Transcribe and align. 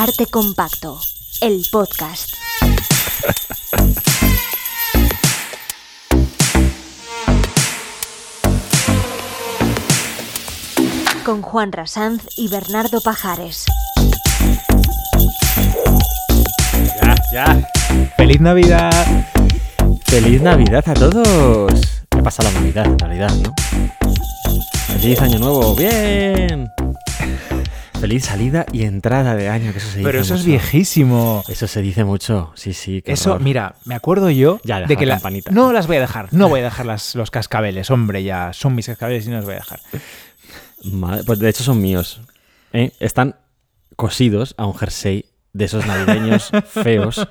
Arte 0.00 0.26
Compacto, 0.26 1.00
el 1.40 1.66
podcast. 1.72 2.32
Con 11.24 11.42
Juan 11.42 11.72
Rasanz 11.72 12.22
y 12.36 12.46
Bernardo 12.46 13.00
Pajares. 13.00 13.64
Ya, 17.02 17.16
ya. 17.32 17.68
¡Feliz 18.16 18.40
Navidad! 18.40 19.26
¡Feliz 20.04 20.40
Navidad 20.40 20.84
a 20.88 20.94
todos! 20.94 21.72
¿Qué 22.08 22.22
pasa 22.22 22.44
la 22.44 22.52
Navidad 22.52 22.86
en 22.86 22.98
realidad, 23.00 23.34
no? 23.34 23.52
¡Feliz 25.00 25.20
Año 25.20 25.40
Nuevo! 25.40 25.74
¡Bien! 25.74 26.70
Feliz 28.00 28.26
salida 28.26 28.64
y 28.72 28.84
entrada 28.84 29.34
de 29.34 29.48
año, 29.48 29.72
que 29.72 29.78
eso 29.78 29.88
se 29.88 29.98
dice 29.98 30.08
Pero 30.08 30.20
eso 30.20 30.34
es 30.36 30.44
viejísimo. 30.44 31.42
Eso 31.48 31.66
se 31.66 31.82
dice 31.82 32.04
mucho, 32.04 32.52
sí, 32.54 32.72
sí. 32.72 33.02
Eso, 33.04 33.30
horror. 33.32 33.42
mira, 33.42 33.74
me 33.86 33.96
acuerdo 33.96 34.30
yo 34.30 34.60
Ya, 34.62 34.80
de 34.80 34.96
que 34.96 35.04
la 35.04 35.14
la- 35.14 35.16
campanita. 35.16 35.50
No 35.50 35.72
las 35.72 35.88
voy 35.88 35.96
a 35.96 36.00
dejar, 36.00 36.28
no 36.32 36.48
voy 36.48 36.60
a 36.60 36.64
dejar 36.64 36.86
las, 36.86 37.16
los 37.16 37.30
cascabeles, 37.32 37.90
hombre, 37.90 38.22
ya 38.22 38.52
son 38.52 38.76
mis 38.76 38.86
cascabeles 38.86 39.26
y 39.26 39.30
no 39.30 39.36
los 39.38 39.46
voy 39.46 39.54
a 39.54 39.58
dejar. 39.58 39.80
Madre- 40.84 41.24
pues 41.24 41.40
de 41.40 41.48
hecho 41.48 41.64
son 41.64 41.80
míos. 41.82 42.20
¿eh? 42.72 42.92
Están 43.00 43.34
cosidos 43.96 44.54
a 44.58 44.66
un 44.66 44.74
jersey 44.74 45.24
de 45.52 45.64
esos 45.64 45.84
navideños 45.84 46.50
feos. 46.70 47.26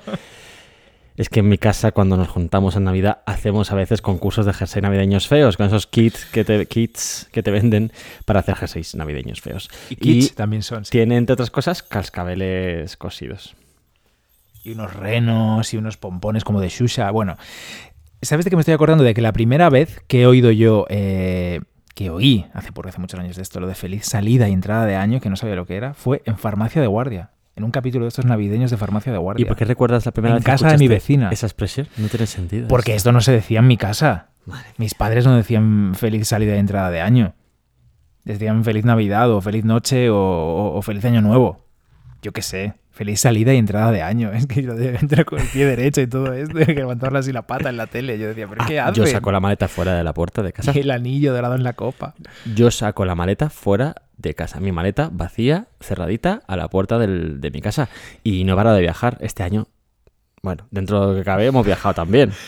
Es 1.18 1.28
que 1.28 1.40
en 1.40 1.48
mi 1.48 1.58
casa, 1.58 1.90
cuando 1.90 2.16
nos 2.16 2.28
juntamos 2.28 2.76
en 2.76 2.84
Navidad, 2.84 3.22
hacemos 3.26 3.72
a 3.72 3.74
veces 3.74 4.00
concursos 4.00 4.46
de 4.46 4.52
jersey 4.52 4.80
navideños 4.80 5.26
feos, 5.26 5.56
con 5.56 5.66
esos 5.66 5.88
kits 5.88 6.24
que 6.26 6.44
te, 6.44 6.64
kits 6.66 7.28
que 7.32 7.42
te 7.42 7.50
venden 7.50 7.92
para 8.24 8.38
hacer 8.38 8.54
jerseys 8.54 8.94
navideños 8.94 9.40
feos. 9.40 9.68
Y 9.90 9.96
kits 9.96 10.36
también 10.36 10.62
son. 10.62 10.84
sí. 10.84 10.92
tiene, 10.92 11.16
entre 11.16 11.32
otras 11.32 11.50
cosas, 11.50 11.82
cascabeles 11.82 12.96
cosidos. 12.96 13.56
Y 14.62 14.70
unos 14.70 14.94
renos 14.94 15.74
y 15.74 15.76
unos 15.76 15.96
pompones 15.96 16.44
como 16.44 16.60
de 16.60 16.68
Shusha. 16.68 17.10
Bueno, 17.10 17.36
¿sabes 18.22 18.44
de 18.44 18.50
qué 18.50 18.56
me 18.56 18.60
estoy 18.60 18.74
acordando? 18.74 19.02
De 19.02 19.12
que 19.12 19.20
la 19.20 19.32
primera 19.32 19.70
vez 19.70 20.00
que 20.06 20.22
he 20.22 20.26
oído 20.28 20.52
yo, 20.52 20.86
eh, 20.88 21.62
que 21.96 22.10
oí 22.10 22.46
hace, 22.52 22.70
por 22.70 22.86
hace 22.86 23.00
muchos 23.00 23.18
años 23.18 23.34
de 23.34 23.42
esto, 23.42 23.58
lo 23.58 23.66
de 23.66 23.74
feliz 23.74 24.04
salida 24.04 24.48
y 24.48 24.52
entrada 24.52 24.86
de 24.86 24.94
año, 24.94 25.20
que 25.20 25.30
no 25.30 25.34
sabía 25.36 25.56
lo 25.56 25.66
que 25.66 25.74
era, 25.74 25.94
fue 25.94 26.22
en 26.26 26.38
Farmacia 26.38 26.80
de 26.80 26.86
Guardia. 26.86 27.30
En 27.58 27.64
un 27.64 27.70
capítulo 27.72 28.04
de 28.04 28.08
estos 28.08 28.24
navideños 28.24 28.70
de 28.70 28.76
Farmacia 28.76 29.10
de 29.12 29.18
Guardia. 29.18 29.42
¿Y 29.42 29.46
por 29.46 29.56
qué 29.56 29.64
recuerdas 29.64 30.06
la 30.06 30.12
primera 30.12 30.34
En 30.34 30.38
vez 30.38 30.44
que 30.44 30.50
casa 30.52 30.68
de 30.68 30.78
mi 30.78 30.86
vecina. 30.88 31.28
Esa 31.30 31.46
expresión 31.46 31.88
no 31.96 32.06
tiene 32.08 32.26
sentido. 32.26 32.68
Porque 32.68 32.94
esto 32.94 33.10
no 33.12 33.20
se 33.20 33.32
decía 33.32 33.58
en 33.58 33.66
mi 33.66 33.76
casa. 33.76 34.28
Madre 34.46 34.68
Mis 34.78 34.94
padres 34.94 35.26
no 35.26 35.34
decían 35.36 35.92
feliz 35.96 36.28
salida 36.28 36.54
y 36.54 36.58
entrada 36.58 36.90
de 36.90 37.00
año. 37.00 37.34
Decían 38.24 38.62
feliz 38.64 38.84
Navidad 38.84 39.30
o 39.32 39.40
feliz 39.40 39.64
noche 39.64 40.08
o, 40.08 40.16
o- 40.16 40.78
o 40.78 40.82
feliz 40.82 41.04
año 41.04 41.20
nuevo. 41.20 41.64
Yo 42.22 42.32
qué 42.32 42.42
sé. 42.42 42.74
Feliz 42.98 43.20
salida 43.20 43.54
y 43.54 43.58
entrada 43.58 43.92
de 43.92 44.02
año. 44.02 44.32
Es 44.34 44.46
que 44.48 44.60
yo 44.60 44.72
entro 44.72 45.24
con 45.24 45.38
el 45.38 45.46
pie 45.46 45.66
derecho 45.66 46.00
y 46.00 46.08
todo 46.08 46.32
esto. 46.32 46.52
Que 46.58 46.74
levantarle 46.74 47.20
así 47.20 47.32
la 47.32 47.42
pata 47.42 47.68
en 47.68 47.76
la 47.76 47.86
tele. 47.86 48.18
Yo 48.18 48.26
decía, 48.26 48.48
¿pero 48.48 48.64
qué 48.66 48.80
Ah, 48.80 48.86
haces? 48.86 48.96
yo 48.96 49.06
saco 49.06 49.30
la 49.30 49.38
maleta 49.38 49.68
fuera 49.68 49.94
de 49.94 50.02
la 50.02 50.12
puerta 50.12 50.42
de 50.42 50.52
casa. 50.52 50.72
Y 50.76 50.80
el 50.80 50.90
anillo 50.90 51.32
dorado 51.32 51.54
en 51.54 51.62
la 51.62 51.74
copa. 51.74 52.14
Yo 52.56 52.72
saco 52.72 53.04
la 53.04 53.14
maleta 53.14 53.50
fuera 53.50 53.94
de 54.16 54.34
casa. 54.34 54.58
Mi 54.58 54.72
maleta 54.72 55.10
vacía, 55.12 55.68
cerradita, 55.80 56.42
a 56.48 56.56
la 56.56 56.66
puerta 56.68 56.98
del- 56.98 57.40
de 57.40 57.50
mi 57.52 57.60
casa. 57.60 57.88
Y 58.24 58.42
no 58.42 58.54
he 58.54 58.56
parado 58.56 58.74
de 58.74 58.82
viajar. 58.82 59.16
Este 59.20 59.44
año, 59.44 59.68
bueno, 60.42 60.66
dentro 60.72 61.00
de 61.00 61.12
lo 61.12 61.18
que 61.20 61.24
cabe, 61.24 61.46
hemos 61.46 61.64
viajado 61.64 61.94
también. 61.94 62.32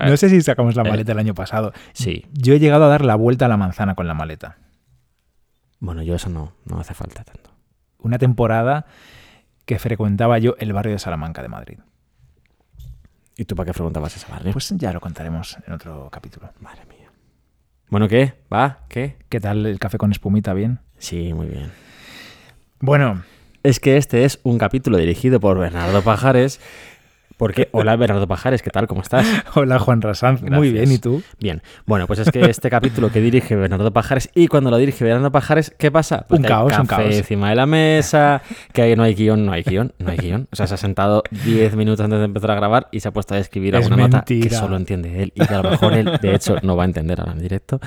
No 0.00 0.16
sé 0.16 0.28
si 0.28 0.40
sacamos 0.42 0.76
la 0.76 0.82
Eh. 0.84 0.90
maleta 0.90 1.10
el 1.10 1.18
año 1.18 1.34
pasado. 1.34 1.72
Sí. 1.92 2.24
Yo 2.32 2.54
he 2.54 2.60
llegado 2.60 2.84
a 2.84 2.88
dar 2.88 3.04
la 3.04 3.16
vuelta 3.16 3.46
a 3.46 3.48
la 3.48 3.56
manzana 3.56 3.96
con 3.96 4.06
la 4.06 4.14
maleta. 4.14 4.56
Bueno, 5.80 6.04
yo 6.04 6.14
eso 6.14 6.28
no, 6.28 6.52
no 6.66 6.78
hace 6.78 6.94
falta 6.94 7.24
tanto. 7.24 7.50
Una 7.98 8.16
temporada 8.16 8.86
que 9.68 9.78
frecuentaba 9.78 10.38
yo 10.38 10.56
el 10.60 10.72
barrio 10.72 10.94
de 10.94 10.98
Salamanca 10.98 11.42
de 11.42 11.48
Madrid. 11.48 11.78
¿Y 13.36 13.44
tú 13.44 13.54
para 13.54 13.66
qué 13.66 13.74
preguntabas 13.74 14.16
esa 14.16 14.26
madre? 14.30 14.50
Pues 14.50 14.72
ya 14.74 14.94
lo 14.94 15.00
contaremos 15.00 15.58
en 15.66 15.74
otro 15.74 16.08
capítulo. 16.10 16.50
Madre 16.60 16.86
mía. 16.86 17.12
Bueno, 17.90 18.08
¿qué? 18.08 18.32
¿Va? 18.50 18.86
¿Qué? 18.88 19.18
¿Qué 19.28 19.40
tal 19.40 19.66
el 19.66 19.78
café 19.78 19.98
con 19.98 20.10
espumita? 20.10 20.54
¿Bien? 20.54 20.78
Sí, 20.96 21.34
muy 21.34 21.48
bien. 21.48 21.70
Bueno, 22.80 23.22
Es 23.62 23.78
que 23.78 23.98
este 23.98 24.24
es 24.24 24.40
un 24.42 24.56
capítulo 24.56 24.96
dirigido 24.96 25.38
por 25.38 25.58
Bernardo 25.58 26.00
Pajares. 26.00 26.60
Porque, 27.38 27.68
hola 27.70 27.94
Bernardo 27.94 28.26
Pajares, 28.26 28.62
¿qué 28.62 28.70
tal? 28.70 28.88
¿Cómo 28.88 29.00
estás? 29.00 29.24
Hola 29.54 29.78
Juan 29.78 30.02
Rasanz, 30.02 30.42
muy 30.42 30.72
bien, 30.72 30.90
¿y 30.90 30.98
tú? 30.98 31.22
Bien, 31.38 31.62
bueno, 31.86 32.08
pues 32.08 32.18
es 32.18 32.30
que 32.32 32.40
este 32.50 32.68
capítulo 32.68 33.10
que 33.12 33.20
dirige 33.20 33.54
Bernardo 33.54 33.92
Pajares 33.92 34.28
y 34.34 34.48
cuando 34.48 34.70
lo 34.70 34.76
dirige 34.76 35.04
Bernardo 35.04 35.30
Pajares, 35.30 35.72
¿qué 35.78 35.92
pasa? 35.92 36.26
Pues 36.28 36.40
Un 36.40 36.42
que 36.46 36.52
hay 36.52 36.58
caos, 36.58 36.72
un 36.80 36.86
café 36.86 37.02
caos. 37.04 37.14
encima 37.14 37.50
de 37.50 37.54
la 37.54 37.66
mesa, 37.66 38.42
que 38.72 38.96
no 38.96 39.04
hay 39.04 39.14
guion, 39.14 39.46
no 39.46 39.52
hay 39.52 39.62
guion, 39.62 39.92
no 40.00 40.10
hay 40.10 40.16
guion. 40.18 40.48
O 40.50 40.56
sea, 40.56 40.66
se 40.66 40.74
ha 40.74 40.78
sentado 40.78 41.22
10 41.44 41.76
minutos 41.76 42.04
antes 42.04 42.18
de 42.18 42.24
empezar 42.24 42.50
a 42.50 42.54
grabar 42.56 42.88
y 42.90 42.98
se 42.98 43.06
ha 43.06 43.12
puesto 43.12 43.34
a 43.34 43.38
escribir 43.38 43.76
Es 43.76 43.84
alguna 43.84 44.08
nota 44.08 44.24
que 44.24 44.34
mentira. 44.34 44.58
solo 44.58 44.76
entiende 44.76 45.22
él 45.22 45.32
y 45.34 45.46
que 45.46 45.54
a 45.54 45.62
lo 45.62 45.70
mejor 45.70 45.92
él, 45.92 46.18
de 46.20 46.34
hecho, 46.34 46.56
no 46.62 46.74
va 46.76 46.82
a 46.82 46.86
entender 46.86 47.20
ahora 47.20 47.32
en 47.32 47.38
directo. 47.38 47.78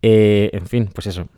Eh, 0.00 0.48
en 0.54 0.66
fin, 0.66 0.88
pues 0.94 1.08
eso. 1.08 1.28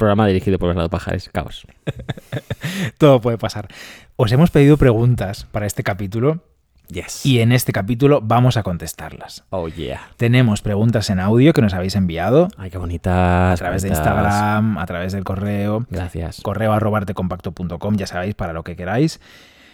Programa 0.00 0.26
dirigido 0.26 0.58
por 0.58 0.68
Bernardo 0.68 0.88
Pajares, 0.88 1.28
caos. 1.28 1.66
Todo 2.98 3.20
puede 3.20 3.36
pasar. 3.36 3.68
Os 4.16 4.32
hemos 4.32 4.50
pedido 4.50 4.78
preguntas 4.78 5.46
para 5.52 5.66
este 5.66 5.82
capítulo 5.82 6.42
Yes. 6.88 7.24
y 7.24 7.40
en 7.40 7.52
este 7.52 7.72
capítulo 7.72 8.20
vamos 8.22 8.56
a 8.56 8.62
contestarlas. 8.64 9.44
Oh, 9.50 9.68
yeah. 9.68 10.00
Tenemos 10.16 10.62
preguntas 10.62 11.08
en 11.10 11.20
audio 11.20 11.52
que 11.52 11.60
nos 11.62 11.74
habéis 11.74 11.94
enviado 11.96 12.48
Ay, 12.56 12.70
qué 12.70 12.78
bonitas. 12.78 13.12
a 13.52 13.54
través 13.56 13.82
de. 13.82 13.90
Instagram, 13.90 14.78
a 14.78 14.86
través 14.86 15.12
del 15.12 15.22
correo, 15.22 15.86
Gracias. 15.90 16.40
correo 16.40 16.72
arroba 16.72 16.98
artecompacto.com, 16.98 17.96
ya 17.96 18.06
sabéis, 18.06 18.34
para 18.34 18.52
lo 18.54 18.64
que 18.64 18.74
queráis. 18.76 19.20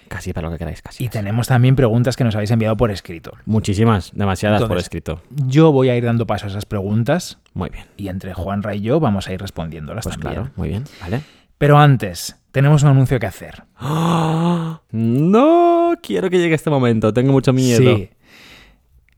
Casi 0.09 0.33
para 0.33 0.47
lo 0.49 0.53
que 0.53 0.59
queráis, 0.59 0.83
casi. 0.83 1.05
Y 1.05 1.09
tenemos 1.09 1.49
también 1.49 1.75
preguntas 1.77 2.17
que 2.17 2.25
nos 2.25 2.35
habéis 2.35 2.51
enviado 2.51 2.77
por 2.77 2.91
escrito. 2.91 3.33
Muchísimas, 3.45 4.13
demasiadas 4.15 4.63
por 4.65 4.79
escrito. 4.79 5.21
Yo 5.31 5.73
voy 5.73 5.89
a 5.89 5.97
ir 5.97 6.05
dando 6.05 6.27
paso 6.27 6.47
a 6.47 6.49
esas 6.49 6.65
preguntas 6.67 7.39
Muy 7.55 7.71
bien. 7.71 7.85
y 7.97 8.09
entre 8.09 8.33
Juanra 8.35 8.75
y 8.75 8.81
yo 8.83 9.01
vamos 9.01 9.29
a 9.29 9.33
ir 9.33 9.41
respondiéndolas 9.41 10.05
Pues 10.05 10.15
también. 10.17 10.35
claro, 10.35 10.51
muy 10.57 10.69
bien, 10.69 10.85
¿vale? 11.01 11.23
Pero 11.59 11.79
antes, 11.79 12.37
tenemos 12.53 12.83
un 12.83 12.91
anuncio 12.91 13.19
que 13.19 13.27
hacer. 13.27 13.65
¡Ah! 13.77 14.81
No 14.93 15.95
quiero 16.03 16.31
que 16.31 16.39
llegue 16.39 16.55
este 16.55 16.71
momento, 16.71 17.13
tengo 17.13 17.33
mucho 17.33 17.53
miedo. 17.53 17.97
Sí. 17.97 18.11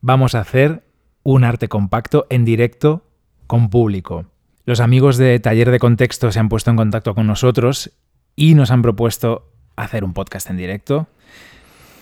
Vamos 0.01 0.35
a 0.35 0.39
hacer 0.41 0.83
un 1.23 1.43
arte 1.43 1.67
compacto 1.67 2.25
en 2.29 2.45
directo 2.45 3.03
con 3.47 3.69
público. 3.69 4.25
Los 4.65 4.79
amigos 4.79 5.17
de 5.17 5.39
Taller 5.39 5.71
de 5.71 5.79
Contexto 5.79 6.31
se 6.31 6.39
han 6.39 6.49
puesto 6.49 6.69
en 6.71 6.77
contacto 6.77 7.15
con 7.15 7.27
nosotros 7.27 7.91
y 8.35 8.53
nos 8.55 8.71
han 8.71 8.81
propuesto 8.81 9.48
hacer 9.83 10.03
un 10.03 10.13
podcast 10.13 10.49
en 10.49 10.57
directo. 10.57 11.07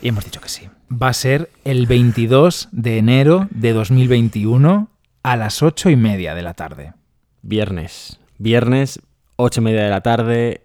Y 0.02 0.10
hemos 0.10 0.26
dicho 0.26 0.42
que 0.42 0.50
sí. 0.50 0.70
Va 0.92 1.10
a 1.10 1.14
ser 1.14 1.50
el 1.64 1.88
22 1.88 2.70
de 2.72 2.98
enero 2.98 3.48
de 3.52 3.74
2021 3.74 4.90
a 5.24 5.36
las 5.36 5.64
8 5.64 5.90
y 5.90 5.96
media 5.96 6.36
de 6.36 6.42
la 6.42 6.54
tarde. 6.54 6.94
Viernes. 7.42 8.20
Viernes, 8.38 9.00
ocho 9.36 9.62
y 9.62 9.64
media 9.64 9.84
de 9.84 9.90
la 9.90 10.02
tarde, 10.02 10.62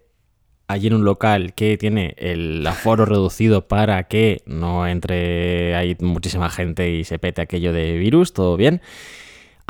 allí 0.66 0.88
en 0.88 0.94
un 0.94 1.04
local 1.04 1.54
que 1.54 1.76
tiene 1.76 2.14
el 2.18 2.66
aforo 2.66 3.04
reducido 3.04 3.68
para 3.68 4.04
que 4.04 4.42
no 4.46 4.86
entre 4.86 5.76
ahí 5.76 5.96
muchísima 6.00 6.50
gente 6.50 6.90
y 6.90 7.04
se 7.04 7.18
pete 7.18 7.42
aquello 7.42 7.72
de 7.72 7.98
virus, 7.98 8.32
todo 8.32 8.56
bien. 8.56 8.80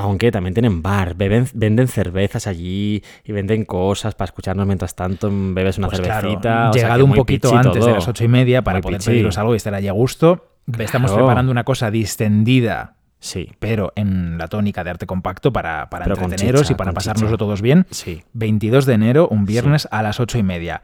Aunque 0.02 0.30
también 0.30 0.54
tienen 0.54 0.82
bar, 0.82 1.16
beben- 1.16 1.50
venden 1.54 1.88
cervezas 1.88 2.46
allí 2.46 3.02
y 3.24 3.32
venden 3.32 3.64
cosas 3.64 4.14
para 4.14 4.26
escucharnos 4.26 4.66
mientras 4.66 4.94
tanto 4.94 5.30
bebes 5.32 5.78
una 5.78 5.88
Pues 5.88 6.00
claro, 6.00 6.20
cervecita. 6.28 6.70
o 6.70 6.72
llegado 6.74 7.04
un 7.04 7.12
poquito 7.14 7.56
antes 7.56 7.84
de 7.84 7.92
las 7.92 8.06
ocho 8.08 8.24
y 8.24 8.28
media 8.28 8.62
para 8.62 8.76
Muy 8.78 8.82
poder 8.82 8.98
pichi. 8.98 9.10
pediros 9.10 9.38
algo 9.38 9.54
y 9.54 9.56
estar 9.56 9.74
allí 9.74 9.88
a 9.88 9.92
gusto. 9.92 10.48
Estamos 10.78 11.10
preparando 11.12 11.50
una 11.52 11.64
cosa 11.64 11.90
distendida 11.90 12.96
Sí, 13.18 13.52
pero 13.60 13.92
en 13.94 14.36
la 14.36 14.48
tónica 14.48 14.82
de 14.82 14.90
arte 14.90 15.06
compacto 15.06 15.52
para, 15.52 15.88
para 15.90 16.06
entreteneros 16.06 16.62
chicha, 16.62 16.72
y 16.72 16.76
para 16.76 16.92
pasárnoslo 16.92 17.28
chicha. 17.28 17.38
todos 17.38 17.62
bien. 17.62 17.86
sí. 17.90 18.22
22 18.32 18.84
de 18.84 18.94
enero, 18.94 19.28
un 19.28 19.44
viernes 19.44 19.86
a 19.92 20.02
las 20.02 20.18
8 20.18 20.38
y 20.38 20.42
media. 20.42 20.82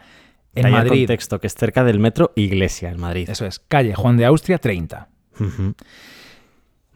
En 0.55 0.63
Taller 0.63 0.79
Madrid, 0.85 1.01
Contexto, 1.07 1.41
que 1.41 1.49
es 1.49 1.55
cerca 1.55 1.83
del 1.83 1.99
metro 1.99 2.33
Iglesia, 2.37 2.91
en 2.91 3.01
Madrid. 3.01 3.29
eso 3.29 3.45
es, 3.45 3.59
calle 3.59 3.95
Juan 3.95 4.17
de 4.17 4.25
Austria 4.27 4.59
30. 4.59 5.09
Ujú. 5.41 5.75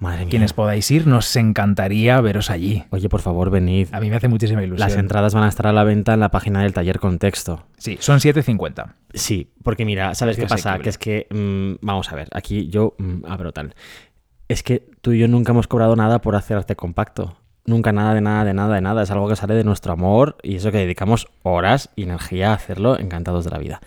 Madre 0.03 0.25
mía. 0.25 0.31
Quienes 0.31 0.53
podáis 0.53 0.91
ir, 0.91 1.07
nos 1.07 1.35
encantaría 1.37 2.21
veros 2.21 2.51
allí. 2.51 2.83
Oye, 2.91 3.09
por 3.09 3.21
favor, 3.21 3.51
venid. 3.51 3.87
A 3.93 4.01
mí 4.01 4.11
me 4.11 4.17
hace 4.17 4.27
muchísima 4.27 4.61
ilusión. 4.61 4.89
Las 4.89 4.99
entradas 4.99 5.33
van 5.33 5.45
a 5.45 5.49
estar 5.49 5.69
a 5.69 5.73
la 5.73 5.85
venta 5.85 6.15
en 6.15 6.19
la 6.21 6.33
página 6.33 6.63
del 6.63 6.73
taller 6.73 6.99
Contexto. 6.99 7.67
Sí, 7.79 7.99
son 8.01 8.19
7.50. 8.19 8.95
Sí, 9.15 9.53
porque 9.63 9.85
mira, 9.85 10.17
¿sabes 10.17 10.37
qué 10.37 10.47
pasa? 10.47 10.81
Que 10.81 10.89
es 10.89 10.99
que, 10.99 11.29
mm, 11.31 11.87
vamos 11.87 12.11
a 12.11 12.17
ver, 12.17 12.29
aquí 12.33 12.69
yo 12.69 12.97
mm, 12.99 13.27
abro 13.29 13.53
tal. 13.53 13.77
Es 14.49 14.65
que 14.65 14.91
tú 15.03 15.13
y 15.13 15.21
yo 15.21 15.29
nunca 15.29 15.53
hemos 15.53 15.69
cobrado 15.69 15.95
nada 15.95 16.21
por 16.21 16.35
hacer 16.35 16.57
arte 16.57 16.75
compacto. 16.75 17.37
Nunca 17.65 17.93
nada 17.93 18.13
de 18.13 18.21
nada, 18.21 18.45
de 18.45 18.55
nada, 18.55 18.75
de 18.75 18.81
nada. 18.81 19.05
Es 19.05 19.11
algo 19.13 19.29
que 19.29 19.37
sale 19.37 19.55
de 19.55 19.63
nuestro 19.63 19.93
amor 19.93 20.37
y 20.43 20.57
eso 20.57 20.73
que 20.73 20.79
dedicamos 20.79 21.29
horas 21.45 21.91
y 21.95 22.03
energía 22.03 22.51
a 22.51 22.55
hacerlo, 22.55 22.99
encantados 22.99 23.45
de 23.45 23.51
la 23.53 23.59
vida. 23.59 23.81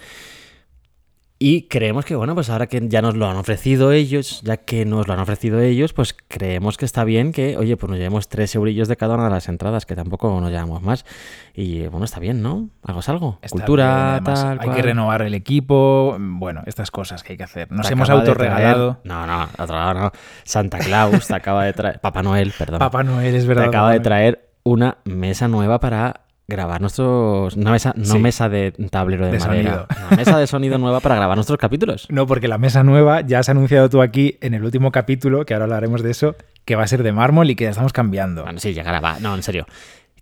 Y 1.38 1.64
creemos 1.64 2.06
que, 2.06 2.16
bueno, 2.16 2.34
pues 2.34 2.50
ahora 2.50 2.68
que 2.68 2.88
ya 2.88 3.02
nos 3.02 3.16
lo 3.18 3.28
han 3.30 3.36
ofrecido 3.36 3.92
ellos, 3.92 4.42
ya 4.44 4.56
que 4.56 4.86
nos 4.86 5.06
lo 5.06 5.14
han 5.14 5.20
ofrecido 5.20 5.60
ellos, 5.60 5.92
pues 5.92 6.16
creemos 6.30 6.78
que 6.78 6.86
está 6.86 7.04
bien 7.04 7.34
que, 7.34 7.58
oye, 7.58 7.76
pues 7.76 7.90
nos 7.90 7.98
llevemos 7.98 8.30
tres 8.30 8.56
eurillos 8.56 8.88
de 8.88 8.96
cada 8.96 9.16
una 9.16 9.26
de 9.26 9.32
las 9.32 9.50
entradas, 9.50 9.86
que 9.86 9.98
tampoco 9.98 10.40
nos 10.40 10.50
llevamos 10.50 10.82
más. 10.82 11.06
Y 11.54 11.88
bueno, 11.88 12.06
está 12.06 12.22
bien, 12.22 12.42
¿no? 12.42 12.70
Algo 12.84 13.02
es 13.02 13.10
algo. 13.10 13.40
Está 13.42 13.58
Cultura, 13.58 14.22
bien, 14.22 14.34
tal. 14.34 14.60
Hay 14.60 14.66
cual. 14.66 14.76
que 14.78 14.82
renovar 14.82 15.22
el 15.24 15.34
equipo. 15.34 16.16
Bueno, 16.18 16.64
estas 16.68 16.90
cosas 16.90 17.22
que 17.22 17.34
hay 17.34 17.38
que 17.38 17.44
hacer. 17.44 17.70
Nos 17.70 17.86
Te 17.86 17.94
hemos 17.94 18.10
acaba 18.10 18.22
autorregalado. 18.22 19.02
No, 19.04 19.28
no, 19.28 19.50
otro 19.58 19.76
lado 19.76 19.94
no. 19.94 20.12
Santa 20.46 20.78
Claus 20.80 21.28
te 21.28 21.36
acaba 21.36 21.66
de 21.66 21.74
traer. 21.74 22.00
Papá 22.00 22.24
Noel, 22.24 22.54
perdón. 22.58 22.80
Papá 22.80 23.04
Noel, 23.04 23.36
es 23.36 23.44
te 23.44 23.48
verdad. 23.50 23.66
acaba 23.66 23.88
Papá 23.88 23.94
de 23.94 24.00
traer 24.00 24.50
una 24.64 24.98
mesa 25.04 25.50
nueva 25.50 25.80
para 25.80 26.22
grabar 26.48 26.80
nuestros. 26.82 27.58
No 27.58 27.72
mesa, 27.72 27.94
no 27.96 28.06
Sí. 28.06 28.20
mesa 28.20 28.50
de 28.50 28.72
tablero 28.90 29.26
de, 29.26 29.32
De 29.34 29.40
madera. 29.40 29.88
sonido. 29.88 29.88
Una 30.10 30.18
mesa 30.18 30.38
de 30.38 30.48
sonido 30.48 30.78
nueva 30.78 31.00
para 31.00 31.16
grabar 31.16 31.36
nuestros 31.38 31.58
capítulos. 31.58 32.06
No, 32.10 32.28
porque 32.28 32.48
la 32.48 32.58
mesa 32.58 32.84
nueva 32.84 33.22
ya 33.22 33.40
has 33.40 33.50
anunciado 33.50 33.90
tú 33.90 34.02
aquí 34.02 34.38
en 34.42 34.54
el 34.54 34.64
último 34.64 34.92
capítulo, 34.92 35.46
que 35.46 35.54
ahora 35.54 35.66
hablaremos 35.66 36.04
de 36.04 36.12
eso, 36.12 36.36
que 36.66 36.76
va 36.76 36.84
a 36.84 36.88
ser 36.88 37.04
de 37.04 37.12
mármol 37.12 37.50
y 37.50 37.56
que 37.56 37.64
ya 37.66 37.72
estamos 37.72 37.94
cambiando. 37.94 38.44
Bueno, 38.44 38.60
sí, 38.60 38.74
llegará, 38.74 39.00
va. 39.00 39.20
No, 39.20 39.34
en 39.36 39.44
serio. 39.44 39.66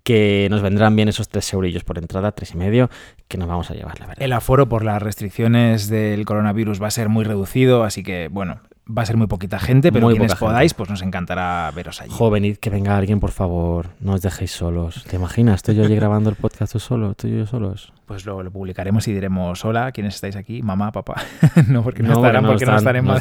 Que 0.04 0.48
nos 0.52 0.62
vendrán 0.62 0.96
bien 0.98 1.08
esos 1.08 1.30
tres 1.30 1.52
eurillos 1.54 1.86
por 1.86 1.98
entrada, 1.98 2.34
tres 2.34 2.54
y 2.54 2.58
medio, 2.58 2.90
que 3.30 3.38
nos 3.38 3.48
vamos 3.48 3.72
a 3.72 3.74
llevar, 3.74 3.98
la 4.02 4.08
verdad. 4.08 4.22
El 4.24 4.34
aforo 4.34 4.68
por 4.68 4.84
las 4.84 5.02
restricciones 5.02 5.88
del 5.90 6.26
coronavirus 6.26 6.82
va 6.82 6.88
a 6.88 6.92
ser 6.92 7.08
muy 7.08 7.24
reducido, 7.24 7.86
así 7.86 8.04
que 8.04 8.28
bueno, 8.30 8.60
va 8.86 9.04
a 9.04 9.06
ser 9.06 9.16
muy 9.18 9.28
poquita 9.28 9.60
gente, 9.60 9.92
pero 9.92 10.08
Muy 10.08 10.16
quienes 10.16 10.34
gente. 10.34 10.46
podáis, 10.46 10.74
pues 10.74 10.90
nos 10.90 11.02
encantará 11.02 11.72
veros 11.74 12.02
allí. 12.02 12.12
Jovenid, 12.12 12.58
que 12.58 12.70
venga 12.70 12.98
alguien, 12.98 13.20
por 13.20 13.32
favor. 13.32 13.88
No 14.00 14.14
os 14.14 14.22
dejéis 14.22 14.52
solos. 14.52 15.06
¿Te 15.10 15.16
imaginas? 15.16 15.56
Estoy 15.56 15.76
yo 15.76 15.86
allí 15.86 15.96
grabando 15.96 16.30
el 16.30 16.36
podcast 16.36 16.74
tú 16.74 16.80
solo, 16.80 17.12
estoy 17.12 17.38
yo 17.38 17.46
solos. 17.46 17.94
Pues 18.06 18.26
lo, 18.26 18.44
lo 18.44 18.52
publicaremos 18.52 19.08
y 19.08 19.14
diremos, 19.14 19.64
hola, 19.64 19.92
¿quiénes 19.92 20.16
estáis 20.16 20.36
aquí? 20.36 20.62
Mamá, 20.62 20.92
papá. 20.92 21.16
no, 21.68 21.82
porque 21.84 22.04
no, 22.04 22.10
No, 22.10 22.16
estarán, 22.16 22.46
porque 22.46 22.66
no 22.66 22.78
están 22.78 22.96
en 22.98 23.06
no. 23.06 23.14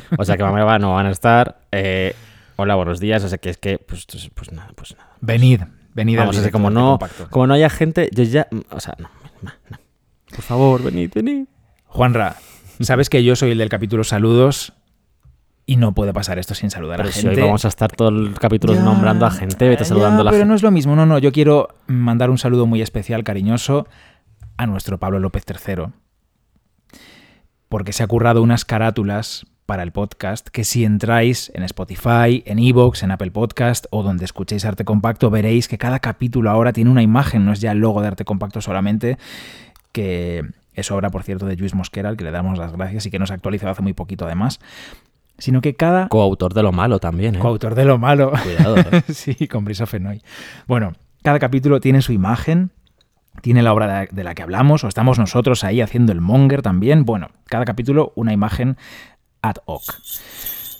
O 0.18 0.24
sea 0.24 0.36
que 0.36 0.42
mamá 0.44 0.60
y 0.60 0.62
papá 0.62 0.78
no 0.78 0.94
van 0.94 1.06
a 1.06 1.10
estar. 1.10 1.60
Eh, 1.72 2.14
hola, 2.56 2.76
buenos 2.76 3.00
días. 3.00 3.24
O 3.24 3.28
sea 3.28 3.38
que 3.38 3.50
es 3.50 3.56
que, 3.58 3.78
pues, 3.78 4.06
pues, 4.06 4.30
pues 4.32 4.52
nada, 4.52 4.70
pues 4.76 4.94
nada. 4.96 5.10
Venid, 5.20 5.62
venid 5.92 6.18
Vamos, 6.18 6.36
directo 6.36 6.52
como 6.52 6.70
no, 6.70 6.90
Compacto. 6.98 7.28
como 7.30 7.46
no 7.48 7.54
haya 7.54 7.68
gente, 7.68 8.08
yo 8.12 8.22
ya. 8.22 8.46
O 8.70 8.78
sea, 8.78 8.94
no, 8.98 9.08
no, 9.42 9.50
no. 9.70 9.76
Por 10.30 10.42
favor, 10.42 10.82
venid, 10.84 11.10
venid. 11.12 11.46
Juanra, 11.86 12.36
sabes 12.80 13.10
que 13.10 13.24
yo 13.24 13.34
soy 13.34 13.50
el 13.50 13.58
del 13.58 13.68
capítulo 13.68 14.04
saludos 14.04 14.72
y 15.66 15.76
no 15.76 15.92
puede 15.94 16.12
pasar 16.12 16.38
esto 16.38 16.54
sin 16.54 16.70
saludar 16.70 16.96
Pero 16.98 17.08
a 17.10 17.12
si 17.12 17.22
gente. 17.22 17.40
hoy 17.40 17.46
vamos 17.46 17.64
a 17.64 17.68
estar 17.68 17.92
todo 17.92 18.08
el 18.08 18.34
capítulo 18.38 18.74
Ya, 18.74 18.82
nombrando 18.82 19.24
a 19.26 19.30
gente, 19.30 19.68
vete 19.68 19.84
ya, 19.84 19.88
saludando 19.88 20.22
a 20.22 20.24
la 20.24 20.30
pero 20.30 20.40
gente. 20.42 20.48
no 20.48 20.54
es 20.56 20.62
lo 20.62 20.70
mismo. 20.70 20.96
No, 20.96 21.06
no, 21.06 21.18
yo 21.18 21.30
quiero 21.32 21.68
mandar 21.86 22.30
un 22.30 22.38
saludo 22.38 22.66
muy 22.66 22.82
especial, 22.82 23.22
cariñoso, 23.24 23.86
a 24.56 24.66
nuestro 24.66 24.98
Pablo 24.98 25.18
López 25.20 25.44
III. 25.48 25.84
Porque 27.68 27.92
se 27.92 28.02
ha 28.02 28.06
currado 28.06 28.42
unas 28.42 28.64
carátulas 28.64 29.46
para 29.66 29.84
el 29.84 29.92
podcast 29.92 30.48
que 30.48 30.64
si 30.64 30.84
entráis 30.84 31.52
en 31.54 31.62
Spotify, 31.62 32.42
en 32.44 32.58
Evox, 32.58 33.04
en 33.04 33.12
Apple 33.12 33.30
Podcast 33.30 33.86
o 33.90 34.02
donde 34.02 34.24
escuchéis 34.24 34.64
Arte 34.64 34.84
Compacto, 34.84 35.30
veréis 35.30 35.68
que 35.68 35.78
cada 35.78 36.00
capítulo 36.00 36.50
ahora 36.50 36.72
tiene 36.72 36.90
una 36.90 37.02
imagen, 37.02 37.44
no 37.44 37.52
es 37.52 37.60
ya 37.60 37.70
el 37.70 37.78
logo 37.78 38.00
de 38.02 38.08
Arte 38.08 38.24
Compacto 38.24 38.60
solamente, 38.60 39.16
que 39.92 40.44
es 40.74 40.90
obra, 40.90 41.10
por 41.10 41.22
cierto, 41.22 41.46
de 41.46 41.56
Luis 41.56 41.74
Mosquera, 41.76 42.08
al 42.08 42.16
que 42.16 42.24
le 42.24 42.32
damos 42.32 42.58
las 42.58 42.72
gracias 42.72 43.06
y 43.06 43.10
que 43.12 43.20
nos 43.20 43.30
ha 43.30 43.34
actualizado 43.34 43.70
hace 43.70 43.82
muy 43.82 43.92
poquito 43.92 44.24
además, 44.26 44.58
sino 45.40 45.60
que 45.60 45.74
cada 45.74 46.08
Coautor 46.08 46.54
de 46.54 46.62
lo 46.62 46.72
malo 46.72 47.00
también, 47.00 47.34
¿eh? 47.34 47.38
coautor 47.38 47.74
de 47.74 47.84
lo 47.84 47.98
malo 47.98 48.32
Cuidado, 48.42 48.76
¿eh? 48.76 49.02
sí, 49.08 49.48
con 49.48 49.64
Brisa 49.64 49.86
Fenoy. 49.86 50.22
Bueno, 50.66 50.92
cada 51.22 51.38
capítulo 51.38 51.80
tiene 51.80 52.02
su 52.02 52.12
imagen, 52.12 52.70
tiene 53.42 53.62
la 53.62 53.72
obra 53.72 54.06
de 54.10 54.24
la 54.24 54.34
que 54.34 54.42
hablamos, 54.42 54.84
o 54.84 54.88
estamos 54.88 55.18
nosotros 55.18 55.64
ahí 55.64 55.80
haciendo 55.80 56.12
el 56.12 56.20
monger 56.20 56.62
también. 56.62 57.04
Bueno, 57.04 57.28
cada 57.46 57.64
capítulo 57.64 58.12
una 58.16 58.32
imagen 58.32 58.76
ad 59.42 59.56
hoc. 59.66 59.82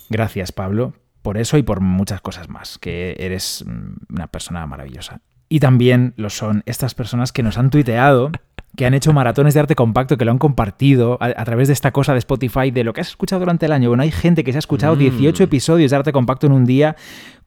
Gracias, 0.09 0.53
Pablo, 0.53 0.95
por 1.23 1.39
eso 1.39 1.57
y 1.59 1.63
por 1.63 1.81
muchas 1.81 2.21
cosas 2.21 2.49
más, 2.49 2.79
que 2.79 3.17
eres 3.19 3.65
mm, 3.67 4.15
una 4.15 4.27
persona 4.29 4.67
maravillosa. 4.67 5.21
Y 5.49 5.61
también 5.61 6.15
lo 6.17 6.31
son 6.31 6.63
estas 6.67 6.95
personas 6.95 7.33
que 7.33 7.43
nos 7.43 7.59
han 7.59 7.71
tuiteado, 7.71 8.31
que 8.77 8.87
han 8.87 8.95
hecho 8.95 9.13
maratones 9.13 9.55
de 9.55 9.61
arte 9.61 9.75
compacto, 9.75 10.17
que 10.17 10.25
lo 10.25 10.31
han 10.31 10.39
compartido 10.39 11.19
a, 11.21 11.27
a 11.27 11.45
través 11.45 11.69
de 11.69 11.75
esta 11.75 11.91
cosa 11.91 12.13
de 12.13 12.19
Spotify, 12.21 12.71
de 12.71 12.85
lo 12.85 12.93
que 12.93 13.01
has 13.01 13.09
escuchado 13.09 13.41
durante 13.41 13.67
el 13.67 13.73
año. 13.73 13.89
Bueno, 13.89 14.03
hay 14.03 14.11
gente 14.13 14.45
que 14.45 14.53
se 14.53 14.59
ha 14.59 14.61
escuchado 14.61 14.95
Mm. 14.97 14.99
18 15.01 15.45
episodios 15.45 15.91
de 15.91 15.97
arte 15.97 16.13
compacto 16.13 16.47
en 16.47 16.53
un 16.53 16.65
día, 16.65 16.97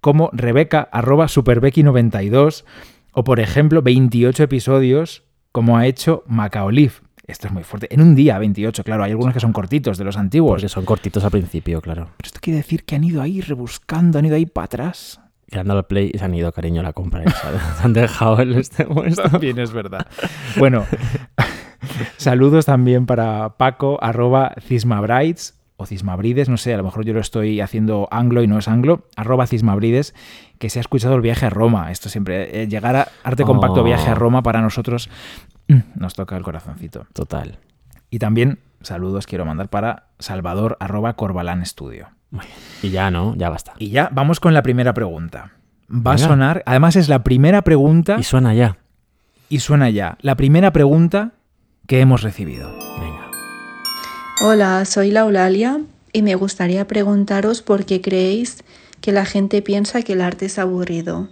como 0.02 0.30
Rebeca, 0.34 0.90
arroba 0.92 1.28
superbecky92, 1.28 2.66
o 3.14 3.24
por 3.24 3.40
ejemplo, 3.40 3.81
28 3.81 4.44
episodios, 4.44 5.24
como 5.52 5.78
ha 5.78 5.88
hecho 5.88 6.24
Macaolive. 6.28 6.94
Esto 7.25 7.48
es 7.48 7.54
muy 7.54 7.64
fuerte. 7.64 7.88
En 7.94 8.02
un 8.02 8.16
día, 8.16 8.38
28, 8.38 8.84
claro. 8.84 9.04
Hay 9.06 9.12
algunos 9.12 9.34
que 9.34 9.40
son 9.40 9.54
cortitos, 9.54 9.98
de 9.98 10.04
los 10.04 10.18
antiguos. 10.18 10.56
Porque 10.56 10.68
son 10.68 10.84
cortitos 10.84 11.24
al 11.24 11.31
principio, 11.31 11.80
claro. 11.80 12.10
Pero 12.18 12.28
esto 12.28 12.40
quiere 12.42 12.58
decir 12.58 12.84
que 12.84 12.96
han 12.96 13.04
ido 13.06 13.22
ahí 13.22 13.40
rebuscando, 13.40 14.20
han 14.20 14.25
ido 14.25 14.36
ahí 14.36 14.46
para 14.46 14.66
atrás. 14.66 15.22
Que 15.53 15.59
han 15.59 15.67
dado 15.67 15.81
al 15.81 15.85
play 15.85 16.09
y 16.11 16.17
se 16.17 16.25
han 16.25 16.33
ido, 16.33 16.51
cariño, 16.51 16.79
a 16.81 16.83
la 16.83 16.94
compra. 16.94 17.23
Se 17.77 17.83
han 17.83 17.94
dejado 17.94 18.39
el 18.39 18.55
este 18.55 18.85
puesto. 18.85 19.21
También 19.21 19.59
es 19.59 19.71
verdad. 19.71 20.07
Bueno, 20.57 20.83
saludos 22.17 22.65
también 22.65 23.05
para 23.05 23.55
Paco, 23.57 24.00
arroba 24.01 24.55
cismabrides 24.59 25.59
o 25.77 25.85
cismabrides, 25.85 26.50
no 26.50 26.57
sé, 26.57 26.73
a 26.73 26.77
lo 26.77 26.83
mejor 26.83 27.05
yo 27.05 27.13
lo 27.13 27.19
estoy 27.19 27.61
haciendo 27.61 28.07
anglo 28.09 28.41
y 28.41 28.47
no 28.47 28.57
es 28.57 28.67
anglo, 28.67 29.05
arroba 29.15 29.45
cismabrides, 29.45 30.15
que 30.57 30.71
se 30.71 30.79
ha 30.79 30.81
escuchado 30.81 31.13
el 31.13 31.21
viaje 31.21 31.45
a 31.45 31.51
Roma. 31.51 31.91
Esto 31.91 32.09
siempre, 32.09 32.63
eh, 32.63 32.67
llegar 32.67 32.95
a 32.95 33.09
arte 33.23 33.44
compacto 33.44 33.81
Oh. 33.81 33.83
viaje 33.83 34.09
a 34.09 34.15
Roma 34.15 34.41
para 34.41 34.59
nosotros 34.59 35.07
mm, 35.67 35.81
nos 35.94 36.15
toca 36.15 36.35
el 36.35 36.41
corazoncito. 36.41 37.05
Total. 37.13 37.59
Y 38.09 38.17
también 38.17 38.57
saludos 38.81 39.27
quiero 39.27 39.45
mandar 39.45 39.69
para 39.69 40.07
Salvador, 40.17 40.77
arroba 40.79 41.13
Corbalán 41.13 41.61
Estudio. 41.61 42.07
Y 42.81 42.89
ya, 42.89 43.12
¿no? 43.12 43.35
Ya 43.35 43.50
basta. 43.50 43.74
Y 43.80 43.89
ya 43.89 44.09
vamos 44.12 44.39
con 44.39 44.53
la 44.53 44.62
primera 44.63 44.94
pregunta. 44.94 45.51
Va 45.89 46.13
a 46.13 46.18
sonar, 46.18 46.63
además 46.65 46.95
es 46.95 47.07
la 47.09 47.24
primera 47.24 47.62
pregunta 47.62 48.15
Y 48.19 48.24
suena 48.24 48.53
ya. 48.53 48.77
y 49.50 49.59
suena 49.59 49.89
ya. 49.89 50.18
La 50.21 50.35
primera 50.35 50.71
pregunta 50.74 51.33
que 51.88 52.00
hemos 52.00 52.24
recibido. 52.24 52.71
Venga. 53.00 53.30
Hola, 54.41 54.85
soy 54.85 55.12
la 55.12 55.21
Eulalia 55.21 55.81
y 56.12 56.21
me 56.21 56.35
gustaría 56.35 56.88
preguntaros 56.88 57.62
por 57.62 57.85
qué 57.85 58.01
creéis 58.01 58.63
que 59.01 59.12
la 59.12 59.25
gente 59.25 59.62
piensa 59.62 60.01
que 60.01 60.13
el 60.13 60.21
arte 60.21 60.45
es 60.47 60.57
aburrido. 60.57 61.27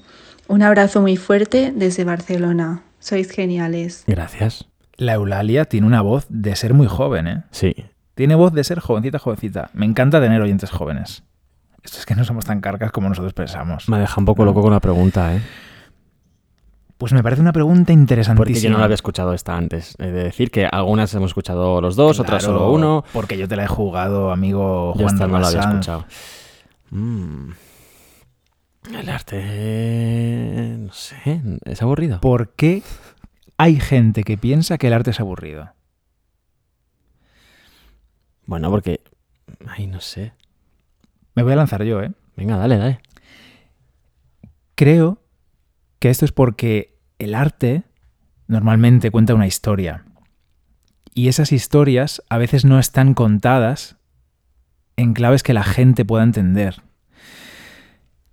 Un 0.47 0.61
abrazo 0.61 1.01
muy 1.01 1.17
fuerte 1.17 1.71
desde 1.75 2.03
Barcelona. 2.03 2.83
Sois 2.99 3.31
geniales. 3.31 4.03
Gracias. 4.05 4.65
La 4.97 5.13
Eulalia 5.13 5.65
tiene 5.65 5.87
una 5.87 6.01
voz 6.01 6.25
de 6.29 6.55
ser 6.55 6.73
muy 6.73 6.87
joven, 6.87 7.27
¿eh? 7.27 7.43
Sí. 7.51 7.73
Tiene 8.15 8.35
voz 8.35 8.53
de 8.53 8.63
ser 8.63 8.79
jovencita, 8.79 9.19
jovencita. 9.19 9.69
Me 9.73 9.85
encanta 9.85 10.19
tener 10.19 10.41
oyentes 10.41 10.69
jóvenes. 10.69 11.23
Esto 11.83 11.97
es 11.97 12.05
que 12.05 12.15
no 12.15 12.23
somos 12.23 12.45
tan 12.45 12.61
carcas 12.61 12.91
como 12.91 13.09
nosotros 13.09 13.33
pensamos. 13.33 13.89
Me 13.89 13.97
deja 13.99 14.19
un 14.19 14.25
poco 14.25 14.45
loco 14.45 14.61
con 14.61 14.71
la 14.71 14.79
pregunta, 14.79 15.35
¿eh? 15.35 15.41
Pues 16.97 17.13
me 17.13 17.23
parece 17.23 17.41
una 17.41 17.51
pregunta 17.51 17.85
Porque 17.85 17.93
interesantísima. 17.93 18.61
yo 18.61 18.69
no 18.69 18.77
la 18.77 18.83
había 18.83 18.93
escuchado 18.93 19.33
esta 19.33 19.57
antes. 19.57 19.95
He 19.97 20.11
de 20.11 20.23
decir 20.25 20.51
que 20.51 20.67
algunas 20.67 21.11
hemos 21.15 21.31
escuchado 21.31 21.81
los 21.81 21.95
dos, 21.95 22.19
otras 22.19 22.43
solo 22.43 22.71
uno. 22.71 23.03
Porque 23.11 23.39
yo 23.39 23.47
te 23.47 23.55
la 23.55 23.63
he 23.63 23.67
jugado, 23.67 24.31
amigo 24.31 24.93
Yo 24.93 25.01
Juan 25.01 25.15
esta 25.15 25.27
no 25.27 25.39
la 25.39 25.47
había 25.47 25.61
escuchado. 25.61 26.05
Mm. 26.91 27.49
El 28.95 29.09
arte. 29.09 30.75
No 30.79 30.93
sé. 30.93 31.41
Es 31.65 31.81
aburrido. 31.81 32.21
¿Por 32.21 32.49
qué 32.49 32.83
hay 33.57 33.79
gente 33.79 34.23
que 34.23 34.37
piensa 34.37 34.77
que 34.77 34.85
el 34.85 34.93
arte 34.93 35.09
es 35.09 35.19
aburrido? 35.19 35.73
Bueno, 38.45 38.69
porque. 38.69 39.01
Ay, 39.67 39.87
no 39.87 39.99
sé. 40.01 40.33
Me 41.35 41.43
voy 41.43 41.53
a 41.53 41.57
lanzar 41.57 41.83
yo, 41.83 42.01
¿eh? 42.01 42.11
Venga, 42.35 42.57
dale, 42.57 42.77
dale. 42.77 42.99
Creo 44.75 45.21
que 45.99 46.09
esto 46.09 46.25
es 46.25 46.31
porque 46.31 46.99
el 47.19 47.35
arte 47.35 47.83
normalmente 48.47 49.11
cuenta 49.11 49.35
una 49.35 49.47
historia. 49.47 50.05
Y 51.13 51.27
esas 51.27 51.51
historias 51.51 52.23
a 52.29 52.37
veces 52.37 52.65
no 52.65 52.79
están 52.79 53.13
contadas 53.13 53.97
en 54.95 55.13
claves 55.13 55.43
que 55.43 55.53
la 55.53 55.63
gente 55.63 56.05
pueda 56.05 56.23
entender. 56.23 56.81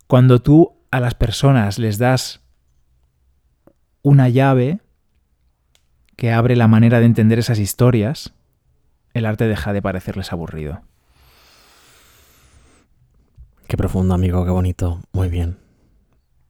Cuando 0.07 0.41
tú 0.41 0.79
a 0.91 1.00
las 1.00 1.15
personas 1.15 1.79
les 1.79 1.99
das 1.99 2.41
una 4.03 4.29
llave 4.29 4.81
que 6.17 6.33
abre 6.33 6.57
la 6.57 6.67
manera 6.67 6.99
de 6.99 7.07
entender 7.07 7.38
esas 7.38 7.59
historias, 7.59 8.35
el 9.15 9.27
arte 9.27 9.47
deja 9.47 9.73
de 9.73 9.83
parecerles 9.83 10.33
aburrido. 10.33 10.83
Qué 13.67 13.77
profundo, 13.77 14.15
amigo, 14.15 14.45
qué 14.45 14.50
bonito. 14.50 15.00
Muy 15.12 15.29
bien. 15.29 15.59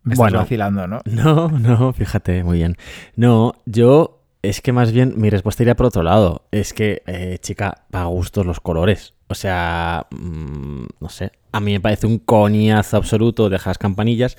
Me 0.05 0.15
estás 0.15 0.19
Bueno. 0.19 0.39
vacilando, 0.39 0.87
¿no? 0.87 1.01
No, 1.07 1.49
no, 1.49 1.93
fíjate, 1.93 2.45
muy 2.45 2.59
bien. 2.59 2.77
No, 3.17 3.55
yo 3.67 4.23
es 4.43 4.61
que 4.61 4.73
más 4.73 4.93
bien 4.93 5.15
mi 5.17 5.31
respuesta 5.31 5.63
iría 5.63 5.75
por 5.75 5.87
otro 5.87 6.03
lado. 6.03 6.47
Es 6.53 6.73
que, 6.73 7.03
eh, 7.07 7.39
chica, 7.41 7.87
para 7.91 8.05
gustos 8.05 8.47
los 8.47 8.61
colores. 8.61 9.15
O 9.27 9.35
sea, 9.35 10.07
mm, 10.11 10.85
no 11.01 11.09
sé. 11.09 11.33
A 11.53 11.61
mí 11.61 11.73
me 11.73 11.81
parece 11.81 12.07
un 12.07 12.19
coñazo 12.19 12.97
absoluto, 12.97 13.49
deja 13.51 13.71
las 13.71 13.79
campanillas, 13.79 14.37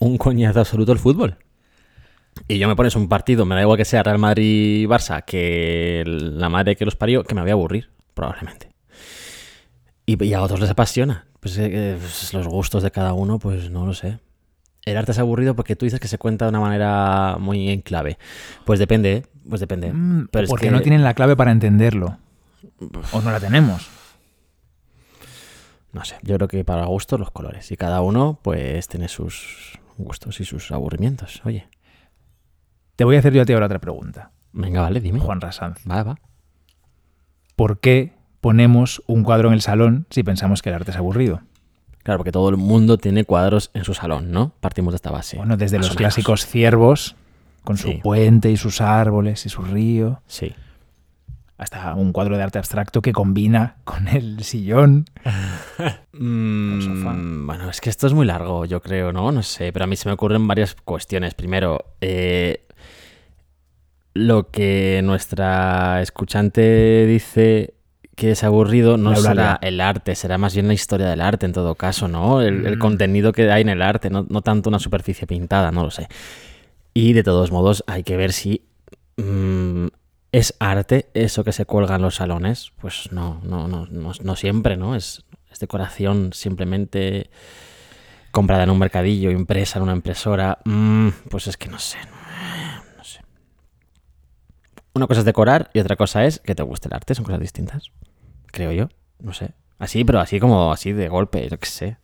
un 0.00 0.18
coñazo 0.18 0.60
absoluto 0.60 0.92
el 0.92 0.98
fútbol. 0.98 1.38
Y 2.48 2.58
yo 2.58 2.68
me 2.68 2.76
pones 2.76 2.96
un 2.96 3.08
partido, 3.08 3.44
me 3.44 3.54
da 3.54 3.62
igual 3.62 3.76
que 3.76 3.84
sea 3.84 4.02
Real 4.02 4.18
Madrid-Barça, 4.18 5.24
que 5.24 6.02
la 6.06 6.48
madre 6.48 6.76
que 6.76 6.84
los 6.84 6.96
parió, 6.96 7.24
que 7.24 7.34
me 7.34 7.40
voy 7.42 7.50
a 7.50 7.54
aburrir, 7.54 7.90
probablemente. 8.14 8.70
Y, 10.06 10.22
y 10.22 10.34
a 10.34 10.42
otros 10.42 10.60
les 10.60 10.70
apasiona. 10.70 11.26
Pues, 11.40 11.58
eh, 11.58 11.96
pues, 11.98 12.32
los 12.34 12.46
gustos 12.46 12.82
de 12.82 12.90
cada 12.90 13.12
uno, 13.14 13.38
pues 13.38 13.70
no 13.70 13.86
lo 13.86 13.94
sé. 13.94 14.18
El 14.84 14.96
arte 14.96 15.12
es 15.12 15.18
aburrido 15.18 15.54
porque 15.54 15.76
tú 15.76 15.86
dices 15.86 16.00
que 16.00 16.08
se 16.08 16.18
cuenta 16.18 16.44
de 16.44 16.50
una 16.50 16.60
manera 16.60 17.36
muy 17.38 17.68
en 17.68 17.82
clave. 17.82 18.18
Pues 18.64 18.78
depende, 18.78 19.12
¿eh? 19.12 19.22
pues 19.48 19.60
depende. 19.60 19.92
Mm, 19.92 20.28
porque 20.48 20.70
no 20.70 20.80
tienen 20.80 21.04
la 21.04 21.14
clave 21.14 21.36
para 21.36 21.52
entenderlo. 21.52 22.18
O 23.12 23.20
no 23.20 23.30
la 23.30 23.40
tenemos. 23.40 23.88
No 25.92 26.04
sé, 26.04 26.16
yo 26.22 26.36
creo 26.36 26.48
que 26.48 26.64
para 26.64 26.86
gustos 26.86 27.20
los 27.20 27.30
colores. 27.30 27.70
Y 27.70 27.76
cada 27.76 28.00
uno, 28.00 28.38
pues, 28.42 28.88
tiene 28.88 29.08
sus 29.08 29.78
gustos 29.98 30.40
y 30.40 30.44
sus 30.44 30.70
aburrimientos. 30.72 31.42
Oye. 31.44 31.68
Te 33.02 33.04
voy 33.04 33.16
a 33.16 33.18
hacer 33.18 33.32
yo 33.32 33.42
a 33.42 33.44
ti 33.44 33.52
ahora 33.52 33.66
otra 33.66 33.80
pregunta. 33.80 34.30
Venga, 34.52 34.80
vale, 34.80 35.00
dime. 35.00 35.18
Juan 35.18 35.40
Rasanz. 35.40 35.80
Va, 35.90 36.04
va. 36.04 36.18
¿Por 37.56 37.80
qué 37.80 38.12
ponemos 38.40 39.02
un 39.08 39.24
cuadro 39.24 39.48
en 39.48 39.54
el 39.54 39.60
salón 39.60 40.06
si 40.08 40.22
pensamos 40.22 40.62
que 40.62 40.68
el 40.68 40.76
arte 40.76 40.92
es 40.92 40.96
aburrido? 40.96 41.40
Claro, 42.04 42.18
porque 42.18 42.30
todo 42.30 42.48
el 42.48 42.58
mundo 42.58 42.98
tiene 42.98 43.24
cuadros 43.24 43.72
en 43.74 43.82
su 43.82 43.92
salón, 43.92 44.30
¿no? 44.30 44.52
Partimos 44.60 44.92
de 44.92 44.96
esta 44.98 45.10
base. 45.10 45.36
Bueno, 45.36 45.56
desde 45.56 45.78
los 45.78 45.96
clásicos 45.96 46.46
ciervos, 46.46 47.16
con 47.64 47.76
su 47.76 47.98
puente 47.98 48.52
y 48.52 48.56
sus 48.56 48.80
árboles 48.80 49.46
y 49.46 49.48
su 49.48 49.62
río. 49.62 50.22
Sí. 50.28 50.54
Hasta 51.58 51.96
un 51.96 52.12
cuadro 52.12 52.36
de 52.36 52.44
arte 52.44 52.58
abstracto 52.58 53.02
que 53.02 53.12
combina 53.12 53.78
con 53.82 54.06
el 54.06 54.44
sillón. 54.44 55.06
Mm, 56.14 57.46
bueno, 57.46 57.70
es 57.70 57.80
que 57.80 57.88
esto 57.88 58.06
es 58.06 58.12
muy 58.12 58.26
largo, 58.26 58.66
yo 58.66 58.82
creo, 58.82 59.12
¿no? 59.12 59.32
No 59.32 59.42
sé, 59.42 59.72
pero 59.72 59.86
a 59.86 59.88
mí 59.88 59.96
se 59.96 60.08
me 60.08 60.12
ocurren 60.12 60.46
varias 60.46 60.74
cuestiones. 60.74 61.32
Primero, 61.32 61.86
eh, 62.02 62.66
lo 64.14 64.50
que 64.50 65.00
nuestra 65.02 66.02
escuchante 66.02 67.06
dice 67.06 67.74
que 68.14 68.32
es 68.32 68.44
aburrido 68.44 68.98
no 68.98 69.16
será 69.16 69.58
el 69.62 69.80
arte, 69.80 70.14
será 70.14 70.36
más 70.36 70.54
bien 70.54 70.68
la 70.68 70.74
historia 70.74 71.08
del 71.08 71.20
arte 71.20 71.46
en 71.46 71.52
todo 71.52 71.74
caso, 71.74 72.08
¿no? 72.08 72.42
El, 72.42 72.76
mm. 72.76 72.78
contenido 72.78 73.32
que 73.32 73.50
hay 73.50 73.62
en 73.62 73.70
el 73.70 73.82
arte, 73.82 74.10
no, 74.10 74.24
tanto 74.42 74.68
una 74.68 74.78
superficie 74.78 75.26
pintada, 75.26 75.72
no 75.72 75.82
lo 75.82 75.90
sé. 75.90 76.08
Y 76.94 77.14
de 77.14 77.22
todos 77.22 77.50
modos 77.50 77.84
hay 77.86 78.02
que 78.02 78.18
ver 78.18 78.32
si 78.32 78.62
mm, 79.16 79.86
es 80.30 80.54
arte 80.60 81.08
eso 81.14 81.42
que 81.42 81.52
se 81.52 81.64
cuelga 81.64 81.96
en 81.96 82.02
los 82.02 82.16
salones. 82.16 82.72
Pues 82.80 83.10
no, 83.12 83.40
no, 83.44 83.66
no, 83.66 83.86
no, 83.88 84.36
siempre, 84.36 84.76
¿no? 84.76 84.94
Es, 84.94 85.24
es 85.50 85.58
decoración 85.58 86.34
simplemente 86.34 87.30
comprada 88.30 88.64
en 88.64 88.70
un 88.70 88.78
mercadillo, 88.78 89.30
impresa 89.30 89.78
en 89.78 89.84
una 89.84 89.94
impresora. 89.94 90.58
Mm, 90.64 91.08
pues 91.30 91.46
es 91.46 91.56
que 91.56 91.68
no 91.68 91.78
sé, 91.78 91.98
una 94.94 95.06
cosa 95.06 95.20
es 95.20 95.24
decorar 95.24 95.70
y 95.72 95.80
otra 95.80 95.96
cosa 95.96 96.24
es 96.24 96.40
que 96.40 96.54
te 96.54 96.62
guste 96.62 96.88
el 96.88 96.94
arte, 96.94 97.14
son 97.14 97.24
cosas 97.24 97.40
distintas. 97.40 97.90
Creo 98.46 98.72
yo, 98.72 98.88
no 99.20 99.32
sé. 99.32 99.52
Así, 99.78 100.04
pero 100.04 100.20
así 100.20 100.38
como 100.38 100.72
así 100.72 100.92
de 100.92 101.08
golpe, 101.08 101.48
yo 101.48 101.58
qué 101.58 101.66
sé. 101.66 101.96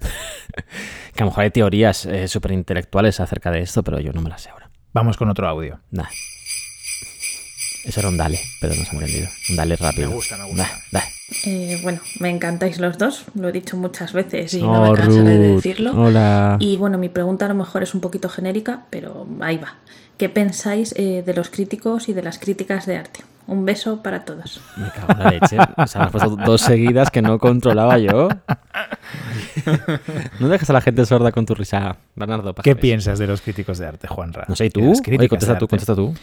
que 1.14 1.22
a 1.22 1.24
lo 1.24 1.30
mejor 1.30 1.44
hay 1.44 1.50
teorías 1.50 2.06
eh, 2.06 2.28
súper 2.28 2.52
intelectuales 2.52 3.20
acerca 3.20 3.50
de 3.50 3.60
esto, 3.60 3.82
pero 3.82 4.00
yo 4.00 4.12
no 4.12 4.20
me 4.20 4.28
las 4.28 4.42
sé 4.42 4.50
ahora. 4.50 4.70
Vamos 4.92 5.16
con 5.16 5.28
otro 5.30 5.48
audio. 5.48 5.80
Nah. 5.90 6.08
Eso 7.84 8.00
era 8.00 8.08
un 8.08 8.16
dale, 8.16 8.40
pero 8.60 8.74
no 8.74 8.84
se 8.84 8.90
ha 8.90 8.92
entendido. 8.94 9.28
Un 9.50 9.56
dale 9.56 9.76
rápido. 9.76 10.08
Me 10.08 10.14
gusta, 10.14 10.36
me 10.38 10.44
gusta. 10.44 10.68
Eh, 11.46 11.80
bueno, 11.82 12.00
me 12.20 12.30
encantáis 12.30 12.78
los 12.78 12.96
dos, 12.96 13.24
lo 13.34 13.48
he 13.48 13.52
dicho 13.52 13.76
muchas 13.76 14.12
veces 14.12 14.54
y 14.54 14.62
no 14.62 14.82
me 14.82 14.90
oh, 14.90 14.94
cansaré 14.94 15.38
de 15.38 15.54
decirlo. 15.54 15.92
Hola. 15.92 16.56
Y 16.60 16.76
bueno, 16.76 16.96
mi 16.98 17.08
pregunta 17.08 17.46
a 17.46 17.48
lo 17.48 17.54
mejor 17.54 17.82
es 17.82 17.94
un 17.94 18.00
poquito 18.00 18.28
genérica, 18.28 18.86
pero 18.90 19.26
ahí 19.40 19.58
va. 19.58 19.78
¿Qué 20.16 20.28
pensáis 20.28 20.94
eh, 20.96 21.22
de 21.24 21.34
los 21.34 21.50
críticos 21.50 22.08
y 22.08 22.12
de 22.12 22.22
las 22.22 22.38
críticas 22.38 22.86
de 22.86 22.96
arte? 22.96 23.20
Un 23.46 23.64
beso 23.64 24.02
para 24.02 24.24
todos. 24.24 24.60
Me 24.76 24.88
cago 24.90 25.12
en 25.12 25.18
la 25.18 25.30
leche. 25.30 25.58
O 25.76 25.86
sea, 25.86 26.00
me 26.00 26.06
has 26.06 26.12
puesto 26.12 26.36
dos 26.36 26.60
seguidas 26.60 27.10
que 27.10 27.20
no 27.20 27.38
controlaba 27.38 27.98
yo. 27.98 28.28
no 30.40 30.48
dejes 30.48 30.70
a 30.70 30.72
la 30.72 30.80
gente 30.80 31.04
sorda 31.04 31.30
con 31.30 31.44
tu 31.44 31.54
risa, 31.54 31.96
Bernardo. 32.14 32.54
¿Qué 32.54 32.74
piensas 32.74 33.18
de 33.18 33.26
los 33.26 33.42
críticos 33.42 33.78
de 33.78 33.86
arte, 33.86 34.08
Juanra? 34.08 34.46
No 34.48 34.56
sé, 34.56 34.66
¿y 34.66 34.70
tú? 34.70 34.92
Oye, 34.92 35.28
contesta 35.28 35.58
tú, 35.58 35.68
contesta 35.68 35.94
tú. 35.94 36.14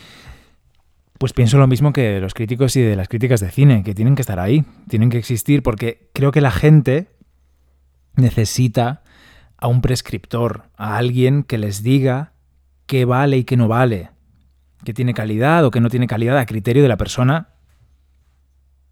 Pues 1.19 1.33
pienso 1.33 1.59
lo 1.59 1.67
mismo 1.67 1.93
que 1.93 2.01
de 2.01 2.21
los 2.21 2.33
críticos 2.33 2.75
y 2.75 2.81
de 2.81 2.95
las 2.95 3.07
críticas 3.07 3.39
de 3.41 3.51
cine, 3.51 3.83
que 3.83 3.93
tienen 3.93 4.15
que 4.15 4.23
estar 4.23 4.39
ahí, 4.39 4.65
tienen 4.87 5.11
que 5.11 5.19
existir, 5.19 5.61
porque 5.61 6.09
creo 6.13 6.31
que 6.31 6.41
la 6.41 6.49
gente 6.49 7.11
necesita 8.15 9.03
a 9.57 9.67
un 9.67 9.81
prescriptor, 9.81 10.63
a 10.75 10.97
alguien 10.97 11.43
que 11.43 11.59
les 11.59 11.83
diga 11.83 12.33
qué 12.91 13.05
vale 13.05 13.37
y 13.37 13.45
qué 13.45 13.55
no 13.55 13.69
vale, 13.69 14.09
qué 14.83 14.93
tiene 14.93 15.13
calidad 15.13 15.63
o 15.63 15.71
qué 15.71 15.79
no 15.79 15.89
tiene 15.89 16.07
calidad 16.07 16.37
a 16.37 16.45
criterio 16.45 16.83
de 16.83 16.89
la 16.89 16.97
persona 16.97 17.47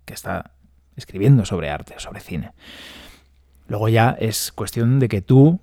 que 0.06 0.13
está 0.13 0.51
escribiendo 0.96 1.44
sobre 1.44 1.70
arte 1.70 1.96
sobre 1.98 2.22
cine. 2.22 2.53
Luego 3.68 3.89
ya 3.89 4.15
es 4.18 4.53
cuestión 4.53 5.00
de 5.00 5.10
que 5.10 5.22
tú 5.22 5.60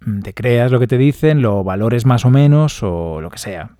mm, 0.00 0.20
te 0.20 0.32
creas 0.32 0.72
lo 0.72 0.80
que 0.80 0.86
te 0.86 0.96
dicen, 0.96 1.42
lo 1.42 1.62
valores 1.62 2.06
más 2.06 2.24
o 2.24 2.30
menos 2.30 2.82
o 2.82 3.20
lo 3.20 3.28
que 3.28 3.36
sea. 3.36 3.76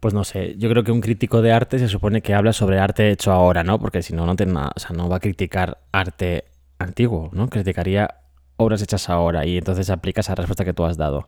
Pues 0.00 0.14
no 0.14 0.24
sé, 0.24 0.56
yo 0.56 0.70
creo 0.70 0.84
que 0.84 0.92
un 0.92 1.02
crítico 1.02 1.42
de 1.42 1.52
arte 1.52 1.78
se 1.78 1.88
supone 1.88 2.22
que 2.22 2.32
habla 2.32 2.54
sobre 2.54 2.78
arte 2.78 3.10
hecho 3.10 3.32
ahora, 3.32 3.64
¿no? 3.64 3.78
Porque 3.78 4.00
si 4.00 4.14
no, 4.14 4.24
no, 4.24 4.34
no 4.34 5.08
va 5.10 5.16
a 5.16 5.20
criticar 5.20 5.76
arte 5.92 6.44
antiguo, 6.78 7.28
¿no? 7.34 7.50
Criticaría 7.50 8.14
obras 8.58 8.82
hechas 8.82 9.08
ahora 9.08 9.46
y 9.46 9.56
entonces 9.56 9.88
aplica 9.88 10.20
esa 10.20 10.34
respuesta 10.34 10.64
que 10.64 10.74
tú 10.74 10.84
has 10.84 10.98
dado. 10.98 11.26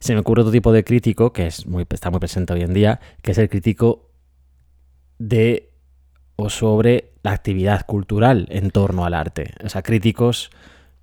Se 0.00 0.14
me 0.14 0.20
ocurre 0.20 0.42
otro 0.42 0.52
tipo 0.52 0.72
de 0.72 0.82
crítico 0.82 1.32
que 1.32 1.46
es 1.46 1.66
muy, 1.66 1.86
está 1.88 2.10
muy 2.10 2.18
presente 2.18 2.52
hoy 2.52 2.62
en 2.62 2.74
día, 2.74 3.00
que 3.22 3.30
es 3.30 3.38
el 3.38 3.48
crítico 3.48 4.10
de 5.18 5.70
o 6.36 6.48
sobre 6.48 7.12
la 7.22 7.32
actividad 7.32 7.84
cultural 7.86 8.46
en 8.50 8.70
torno 8.70 9.04
al 9.04 9.14
arte. 9.14 9.52
O 9.62 9.68
sea, 9.68 9.82
críticos 9.82 10.50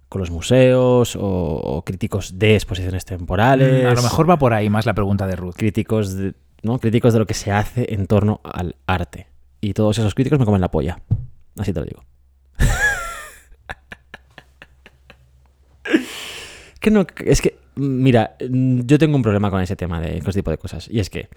con 0.10 0.19
los 0.19 0.31
museos 0.31 1.17
o, 1.19 1.84
críticos 1.86 2.39
de 2.39 2.55
exposiciones 2.55 3.05
temporales. 3.05 3.84
Mm, 3.84 3.88
a 3.88 3.93
lo 3.93 4.01
mejor 4.01 4.29
va 4.29 4.38
por 4.38 4.53
ahí 4.53 4.69
más 4.69 4.86
la 4.86 4.96
pregunta 4.96 5.27
de 5.27 5.36
Ruth. 5.36 5.55
Críticos 5.55 6.15
de, 6.15 6.34
¿no? 6.63 6.79
críticos 6.79 7.13
de 7.13 7.19
lo 7.19 7.27
que 7.27 7.36
se 7.36 7.51
hace 7.51 7.93
en 7.93 8.07
torno 8.07 8.41
al 8.43 8.75
arte. 8.88 9.27
Y 9.62 9.74
todos 9.74 10.00
esos 10.00 10.15
críticos 10.15 10.39
me 10.39 10.46
comen 10.46 10.62
la 10.62 10.72
polla. 10.72 11.01
Así 11.57 11.72
te 11.72 11.79
lo 11.79 11.86
digo. 11.86 12.03
Es 17.25 17.41
que, 17.41 17.58
mira, 17.75 18.36
yo 18.39 18.98
tengo 18.98 19.15
un 19.15 19.22
problema 19.22 19.51
con 19.51 19.62
ese 19.62 19.75
tema 19.75 20.00
de 20.01 20.17
ese 20.17 20.34
tipo 20.34 20.51
de 20.51 20.58
cosas. 20.58 20.88
Y 20.89 21.00
es 21.00 21.10
que 21.10 21.29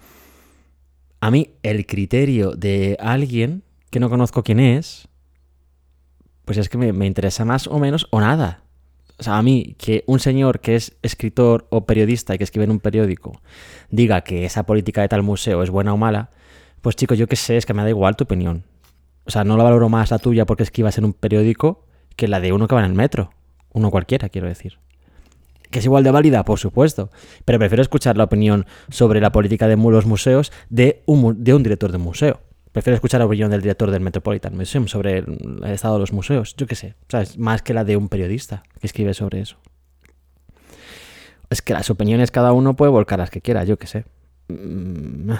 a 1.19 1.31
mí 1.31 1.51
el 1.63 1.85
criterio 1.85 2.51
de 2.51 2.97
alguien 2.99 3.63
que 3.89 3.99
no 3.99 4.09
conozco 4.09 4.43
quién 4.43 4.59
es, 4.59 5.07
pues 6.45 6.57
es 6.57 6.69
que 6.69 6.77
me, 6.77 7.05
interesa 7.05 7.45
más 7.45 7.67
o 7.67 7.79
menos 7.79 8.07
o 8.11 8.19
nada. 8.19 8.63
O 9.19 9.23
sea, 9.23 9.37
a 9.37 9.43
mí 9.43 9.75
que 9.77 10.03
un 10.07 10.19
señor 10.19 10.59
que 10.59 10.75
es 10.75 10.97
escritor 11.03 11.67
o 11.69 11.85
periodista 11.85 12.33
y 12.33 12.37
que 12.39 12.43
escribe 12.43 12.65
en 12.65 12.71
un 12.71 12.79
periódico 12.79 13.39
diga 13.89 14.21
que 14.21 14.45
esa 14.45 14.63
política 14.63 15.01
de 15.01 15.09
tal 15.09 15.21
museo 15.21 15.61
es 15.61 15.69
buena 15.69 15.93
o 15.93 15.97
mala, 15.97 16.31
pues 16.81 16.95
chico, 16.95 17.13
yo 17.13 17.27
qué 17.27 17.35
sé, 17.35 17.57
es 17.57 17.67
que 17.67 17.75
me 17.75 17.83
da 17.83 17.89
igual 17.89 18.15
tu 18.15 18.23
opinión. 18.23 18.63
O 19.25 19.29
sea, 19.29 19.43
no 19.43 19.57
lo 19.57 19.63
valoro 19.63 19.89
más 19.89 20.09
la 20.09 20.17
tuya 20.17 20.47
porque 20.47 20.63
escribas 20.63 20.97
en 20.97 21.05
un 21.05 21.13
periódico 21.13 21.85
que 22.15 22.27
la 22.27 22.39
de 22.39 22.51
uno 22.51 22.67
que 22.67 22.73
va 22.73 22.81
en 22.81 22.87
el 22.87 22.95
metro. 22.95 23.31
Uno 23.73 23.91
cualquiera, 23.91 24.29
quiero 24.29 24.47
decir 24.47 24.79
que 25.71 25.79
es 25.79 25.85
igual 25.85 26.03
de 26.03 26.11
válida, 26.11 26.45
por 26.45 26.59
supuesto, 26.59 27.09
pero 27.45 27.57
prefiero 27.57 27.81
escuchar 27.81 28.17
la 28.17 28.25
opinión 28.25 28.65
sobre 28.89 29.21
la 29.21 29.31
política 29.31 29.67
de 29.67 29.77
los 29.77 30.05
museos 30.05 30.51
de 30.69 31.01
un, 31.05 31.43
de 31.43 31.53
un 31.53 31.63
director 31.63 31.91
de 31.91 31.97
museo. 31.97 32.41
Prefiero 32.71 32.95
escuchar 32.95 33.19
la 33.19 33.25
opinión 33.25 33.51
del 33.51 33.61
director 33.61 33.91
del 33.91 34.01
Metropolitan 34.01 34.55
Museum 34.55 34.87
sobre 34.87 35.19
el 35.19 35.63
estado 35.65 35.95
de 35.95 35.99
los 36.01 36.13
museos, 36.13 36.55
yo 36.55 36.67
qué 36.67 36.75
sé, 36.75 36.95
¿sabes? 37.09 37.37
Más 37.37 37.61
que 37.61 37.73
la 37.73 37.83
de 37.83 37.97
un 37.97 38.07
periodista 38.07 38.63
que 38.79 38.87
escribe 38.87 39.13
sobre 39.13 39.41
eso. 39.41 39.57
Es 41.49 41.61
que 41.61 41.73
las 41.73 41.89
opiniones 41.89 42.31
cada 42.31 42.53
uno 42.53 42.75
puede 42.75 42.91
volcar 42.91 43.19
las 43.19 43.29
que 43.29 43.41
quiera, 43.41 43.65
yo 43.65 43.77
qué 43.77 43.87
sé. 43.87 44.05
Mm, 44.47 45.31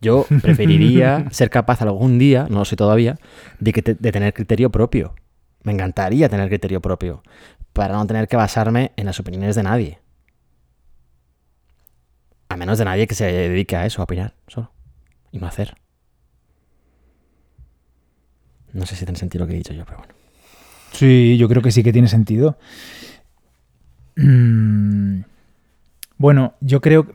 yo 0.00 0.26
preferiría 0.42 1.26
ser 1.30 1.50
capaz 1.50 1.82
algún 1.82 2.18
día, 2.18 2.46
no 2.48 2.60
lo 2.60 2.64
sé 2.64 2.76
todavía, 2.76 3.18
de, 3.60 3.72
que 3.72 3.82
de 3.82 4.12
tener 4.12 4.32
criterio 4.32 4.70
propio. 4.70 5.14
Me 5.64 5.72
encantaría 5.72 6.28
tener 6.28 6.48
criterio 6.48 6.80
propio 6.80 7.22
para 7.74 7.94
no 7.94 8.06
tener 8.06 8.28
que 8.28 8.36
basarme 8.36 8.92
en 8.96 9.04
las 9.04 9.20
opiniones 9.20 9.56
de 9.56 9.64
nadie. 9.64 9.98
A 12.48 12.56
menos 12.56 12.78
de 12.78 12.84
nadie 12.84 13.06
que 13.06 13.16
se 13.16 13.26
dedique 13.26 13.76
a 13.76 13.84
eso, 13.84 14.00
a 14.00 14.04
opinar 14.04 14.34
solo. 14.46 14.70
Y 15.32 15.38
no 15.38 15.46
hacer. 15.46 15.74
No 18.72 18.86
sé 18.86 18.94
si 18.96 19.04
tiene 19.04 19.18
sentido 19.18 19.44
lo 19.44 19.48
que 19.48 19.54
he 19.54 19.58
dicho 19.58 19.74
yo, 19.74 19.84
pero 19.84 19.98
bueno. 19.98 20.14
Sí, 20.92 21.36
yo 21.36 21.48
creo 21.48 21.62
que 21.62 21.72
sí 21.72 21.82
que 21.82 21.92
tiene 21.92 22.06
sentido. 22.06 22.56
Mm, 24.16 25.22
bueno, 26.16 26.54
yo 26.60 26.80
creo... 26.80 27.08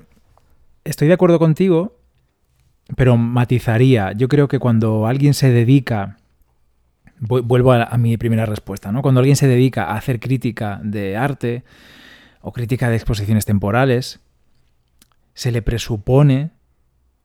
Estoy 0.84 1.08
de 1.08 1.14
acuerdo 1.14 1.40
contigo, 1.40 1.96
pero 2.98 3.16
matizaría. 3.16 4.12
Yo 4.12 4.28
creo 4.28 4.50
que 4.50 4.60
cuando 4.60 5.08
alguien 5.08 5.34
se 5.34 5.50
dedica 5.50 6.19
vuelvo 7.20 7.74
a, 7.74 7.98
mi 7.98 8.18
primera 8.18 8.46
respuesta, 8.46 8.92
¿no? 8.92 9.02
Cuando 9.02 9.20
alguien 9.20 9.36
se 9.36 9.48
dedica 9.48 9.86
a 9.86 9.98
hacer 9.98 10.20
crítica 10.20 10.80
de 10.84 11.18
arte 11.18 11.64
o 12.42 12.54
crítica 12.54 12.90
de 12.90 12.96
exposiciones 12.96 13.46
temporales, 13.46 14.22
se 15.34 15.52
le 15.52 15.62
presupone 15.62 16.52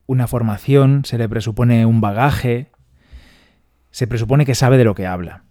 una 0.07 0.27
formación, 0.27 1.05
se 1.05 1.19
le 1.19 1.29
presupone 1.29 1.87
un 1.87 2.01
bagaje, 2.01 2.71
se 3.91 4.07
presupone 4.07 4.45
que 4.45 4.55
sabe 4.55 4.77
de 4.77 4.85
lo 4.85 4.95
que 4.95 5.07
habla. 5.07 5.45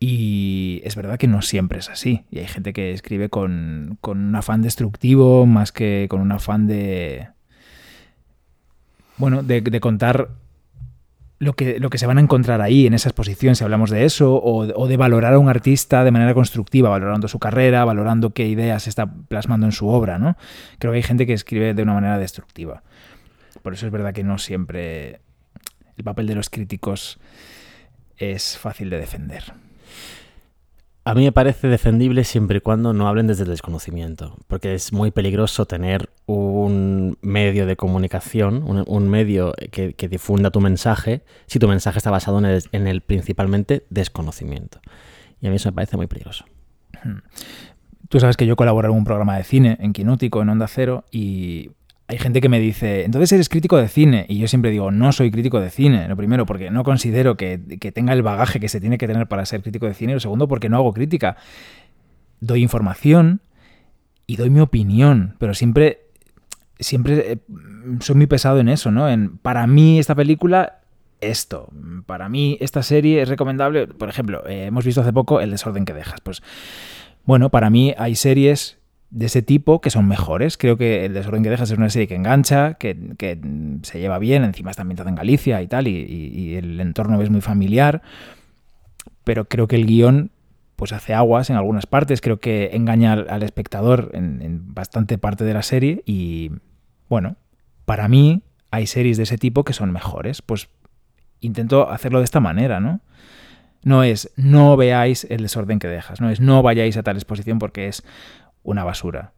Y 0.00 0.82
es 0.84 0.96
verdad 0.96 1.18
que 1.18 1.28
no 1.28 1.40
siempre 1.40 1.78
es 1.78 1.88
así. 1.88 2.24
Y 2.30 2.40
hay 2.40 2.46
gente 2.46 2.72
que 2.72 2.92
escribe 2.92 3.30
con, 3.30 3.96
con 4.00 4.18
un 4.18 4.36
afán 4.36 4.60
destructivo 4.60 5.46
más 5.46 5.72
que 5.72 6.08
con 6.10 6.20
un 6.20 6.32
afán 6.32 6.66
de. 6.66 7.28
Bueno, 9.16 9.42
de, 9.42 9.60
de 9.62 9.80
contar 9.80 10.28
lo 11.38 11.54
que, 11.54 11.78
lo 11.80 11.90
que 11.90 11.98
se 11.98 12.06
van 12.06 12.18
a 12.18 12.20
encontrar 12.20 12.60
ahí 12.60 12.86
en 12.86 12.94
esa 12.94 13.08
exposición, 13.08 13.56
si 13.56 13.64
hablamos 13.64 13.90
de 13.90 14.04
eso, 14.04 14.40
o, 14.42 14.86
de 14.86 14.96
valorar 14.96 15.34
a 15.34 15.38
un 15.38 15.48
artista 15.48 16.04
de 16.04 16.10
manera 16.10 16.34
constructiva, 16.34 16.88
valorando 16.88 17.28
su 17.28 17.38
carrera, 17.38 17.84
valorando 17.84 18.30
qué 18.30 18.46
ideas 18.46 18.86
está 18.86 19.06
plasmando 19.06 19.66
en 19.66 19.72
su 19.72 19.88
obra, 19.88 20.18
¿no? 20.18 20.36
Creo 20.78 20.92
que 20.92 20.96
hay 20.96 21.02
gente 21.02 21.26
que 21.26 21.32
escribe 21.32 21.74
de 21.74 21.82
una 21.82 21.94
manera 21.94 22.18
destructiva. 22.18 22.82
Por 23.62 23.74
eso 23.74 23.86
es 23.86 23.92
verdad 23.92 24.12
que 24.12 24.24
no 24.24 24.38
siempre 24.38 25.20
el 25.96 26.04
papel 26.04 26.26
de 26.26 26.34
los 26.34 26.50
críticos 26.50 27.18
es 28.16 28.56
fácil 28.58 28.90
de 28.90 28.98
defender. 28.98 29.54
A 31.06 31.14
mí 31.14 31.24
me 31.24 31.32
parece 31.32 31.68
defendible 31.68 32.24
siempre 32.24 32.58
y 32.58 32.60
cuando 32.62 32.94
no 32.94 33.06
hablen 33.08 33.26
desde 33.26 33.42
el 33.42 33.50
desconocimiento, 33.50 34.38
porque 34.46 34.72
es 34.72 34.90
muy 34.90 35.10
peligroso 35.10 35.66
tener 35.66 36.08
un 36.24 37.18
medio 37.20 37.66
de 37.66 37.76
comunicación, 37.76 38.64
un, 38.64 39.08
medio 39.10 39.52
que, 39.70 40.08
difunda 40.08 40.50
tu 40.50 40.62
mensaje, 40.62 41.22
si 41.46 41.58
tu 41.58 41.68
mensaje 41.68 41.98
está 41.98 42.10
basado 42.10 42.38
en 42.38 42.46
el, 42.46 42.62
en 42.72 42.86
el, 42.86 43.02
principalmente 43.02 43.84
desconocimiento. 43.90 44.80
Y 45.42 45.46
a 45.46 45.50
mí 45.50 45.56
eso 45.56 45.68
me 45.68 45.74
parece 45.74 45.98
muy 45.98 46.06
peligroso. 46.06 46.46
Tú 48.08 48.18
sabes 48.18 48.38
que 48.38 48.46
yo 48.46 48.56
colaboro 48.56 48.88
en 48.88 48.96
un 48.96 49.04
programa 49.04 49.36
de 49.36 49.44
cine 49.44 49.76
en 49.80 49.92
Quinútico, 49.92 50.40
en 50.40 50.48
Onda 50.48 50.68
Cero, 50.68 51.04
y 51.10 51.70
hay 52.14 52.18
gente 52.18 52.40
que 52.40 52.48
me 52.48 52.60
dice, 52.60 53.04
entonces 53.04 53.32
eres 53.32 53.48
crítico 53.48 53.76
de 53.76 53.88
cine. 53.88 54.24
Y 54.28 54.38
yo 54.38 54.46
siempre 54.46 54.70
digo, 54.70 54.92
no 54.92 55.10
soy 55.10 55.32
crítico 55.32 55.60
de 55.60 55.68
cine. 55.68 56.08
Lo 56.08 56.16
primero, 56.16 56.46
porque 56.46 56.70
no 56.70 56.84
considero 56.84 57.36
que, 57.36 57.58
tenga 57.92 58.12
el 58.12 58.22
bagaje 58.22 58.60
que 58.60 58.68
se 58.68 58.80
tiene 58.80 58.98
que 58.98 59.08
tener 59.08 59.26
para 59.26 59.44
ser 59.46 59.62
crítico 59.62 59.86
de 59.86 59.94
cine. 59.94 60.14
Lo 60.14 60.20
segundo, 60.20 60.46
porque 60.46 60.68
no 60.68 60.76
hago 60.76 60.92
crítica. 60.92 61.36
Doy 62.38 62.62
información 62.62 63.40
y 64.28 64.36
doy 64.36 64.48
mi 64.48 64.60
opinión, 64.60 65.34
pero 65.38 65.54
siempre, 65.54 66.06
siempre 66.78 67.40
soy 67.98 68.14
muy 68.14 68.28
pesado 68.28 68.60
en 68.60 68.68
eso, 68.68 68.92
¿no? 68.92 69.08
En, 69.08 69.36
para 69.38 69.66
mí 69.66 69.98
esta 69.98 70.14
película, 70.14 70.82
esto. 71.20 71.68
Para 72.06 72.28
mí 72.28 72.58
esta 72.60 72.84
serie 72.84 73.22
es 73.22 73.28
recomendable. 73.28 73.88
Por 73.88 74.08
ejemplo, 74.08 74.46
eh, 74.46 74.66
hemos 74.66 74.84
visto 74.84 75.00
hace 75.00 75.12
poco 75.12 75.40
El 75.40 75.50
desorden 75.50 75.84
que 75.84 75.94
dejas. 75.94 76.20
Pues, 76.20 76.42
bueno, 77.24 77.50
para 77.50 77.70
mí 77.70 77.92
hay 77.98 78.14
series 78.14 78.78
de 79.14 79.26
ese 79.26 79.42
tipo 79.42 79.80
que 79.80 79.90
son 79.90 80.08
mejores. 80.08 80.58
Creo 80.58 80.76
que 80.76 81.04
El 81.04 81.14
desorden 81.14 81.44
que 81.44 81.50
dejas 81.50 81.70
es 81.70 81.78
una 81.78 81.88
serie 81.88 82.08
que 82.08 82.16
engancha, 82.16 82.74
que, 82.74 83.14
que 83.16 83.38
se 83.82 84.00
lleva 84.00 84.18
bien, 84.18 84.42
encima 84.42 84.72
está 84.72 84.82
ambientada 84.82 85.08
en 85.08 85.14
Galicia 85.14 85.62
y 85.62 85.68
tal, 85.68 85.86
y, 85.86 85.92
y, 85.94 86.56
el 86.56 86.80
entorno 86.80 87.22
es 87.22 87.30
muy 87.30 87.40
familiar, 87.40 88.02
pero 89.22 89.46
creo 89.46 89.68
que 89.68 89.76
el 89.76 89.86
guion 89.86 90.32
pues 90.74 90.92
hace 90.92 91.14
aguas 91.14 91.48
en 91.48 91.56
algunas 91.56 91.86
partes, 91.86 92.20
creo 92.20 92.40
que 92.40 92.70
engaña 92.72 93.12
al, 93.12 93.26
al 93.30 93.44
espectador 93.44 94.10
en, 94.12 94.42
en, 94.42 94.74
bastante 94.74 95.16
parte 95.16 95.44
de 95.44 95.54
la 95.54 95.62
serie 95.62 96.02
y 96.04 96.50
bueno, 97.08 97.36
para 97.84 98.08
mí 98.08 98.42
hay 98.72 98.88
series 98.88 99.16
de 99.16 99.22
ese 99.22 99.38
tipo 99.38 99.62
que 99.62 99.72
son 99.72 99.92
mejores, 99.92 100.42
pues 100.42 100.68
intento 101.38 101.88
hacerlo 101.88 102.18
de 102.18 102.24
esta 102.24 102.40
manera, 102.40 102.80
¿no? 102.80 103.00
No 103.84 104.02
es 104.02 104.32
no 104.34 104.76
veáis 104.76 105.24
el 105.30 105.42
desorden 105.42 105.78
que 105.78 105.86
dejas, 105.86 106.20
no 106.20 106.30
es 106.30 106.40
no 106.40 106.62
vayáis 106.62 106.96
a 106.96 107.04
tal 107.04 107.16
exposición 107.16 107.60
porque 107.60 107.86
es 107.86 108.02
una 108.64 108.82
basura. 108.82 109.32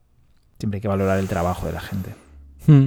Siempre 0.58 0.78
hay 0.78 0.80
que 0.80 0.88
valorar 0.88 1.18
el 1.18 1.28
trabajo 1.28 1.66
de 1.66 1.72
la 1.72 1.80
gente. 1.80 2.14
Hmm. 2.66 2.86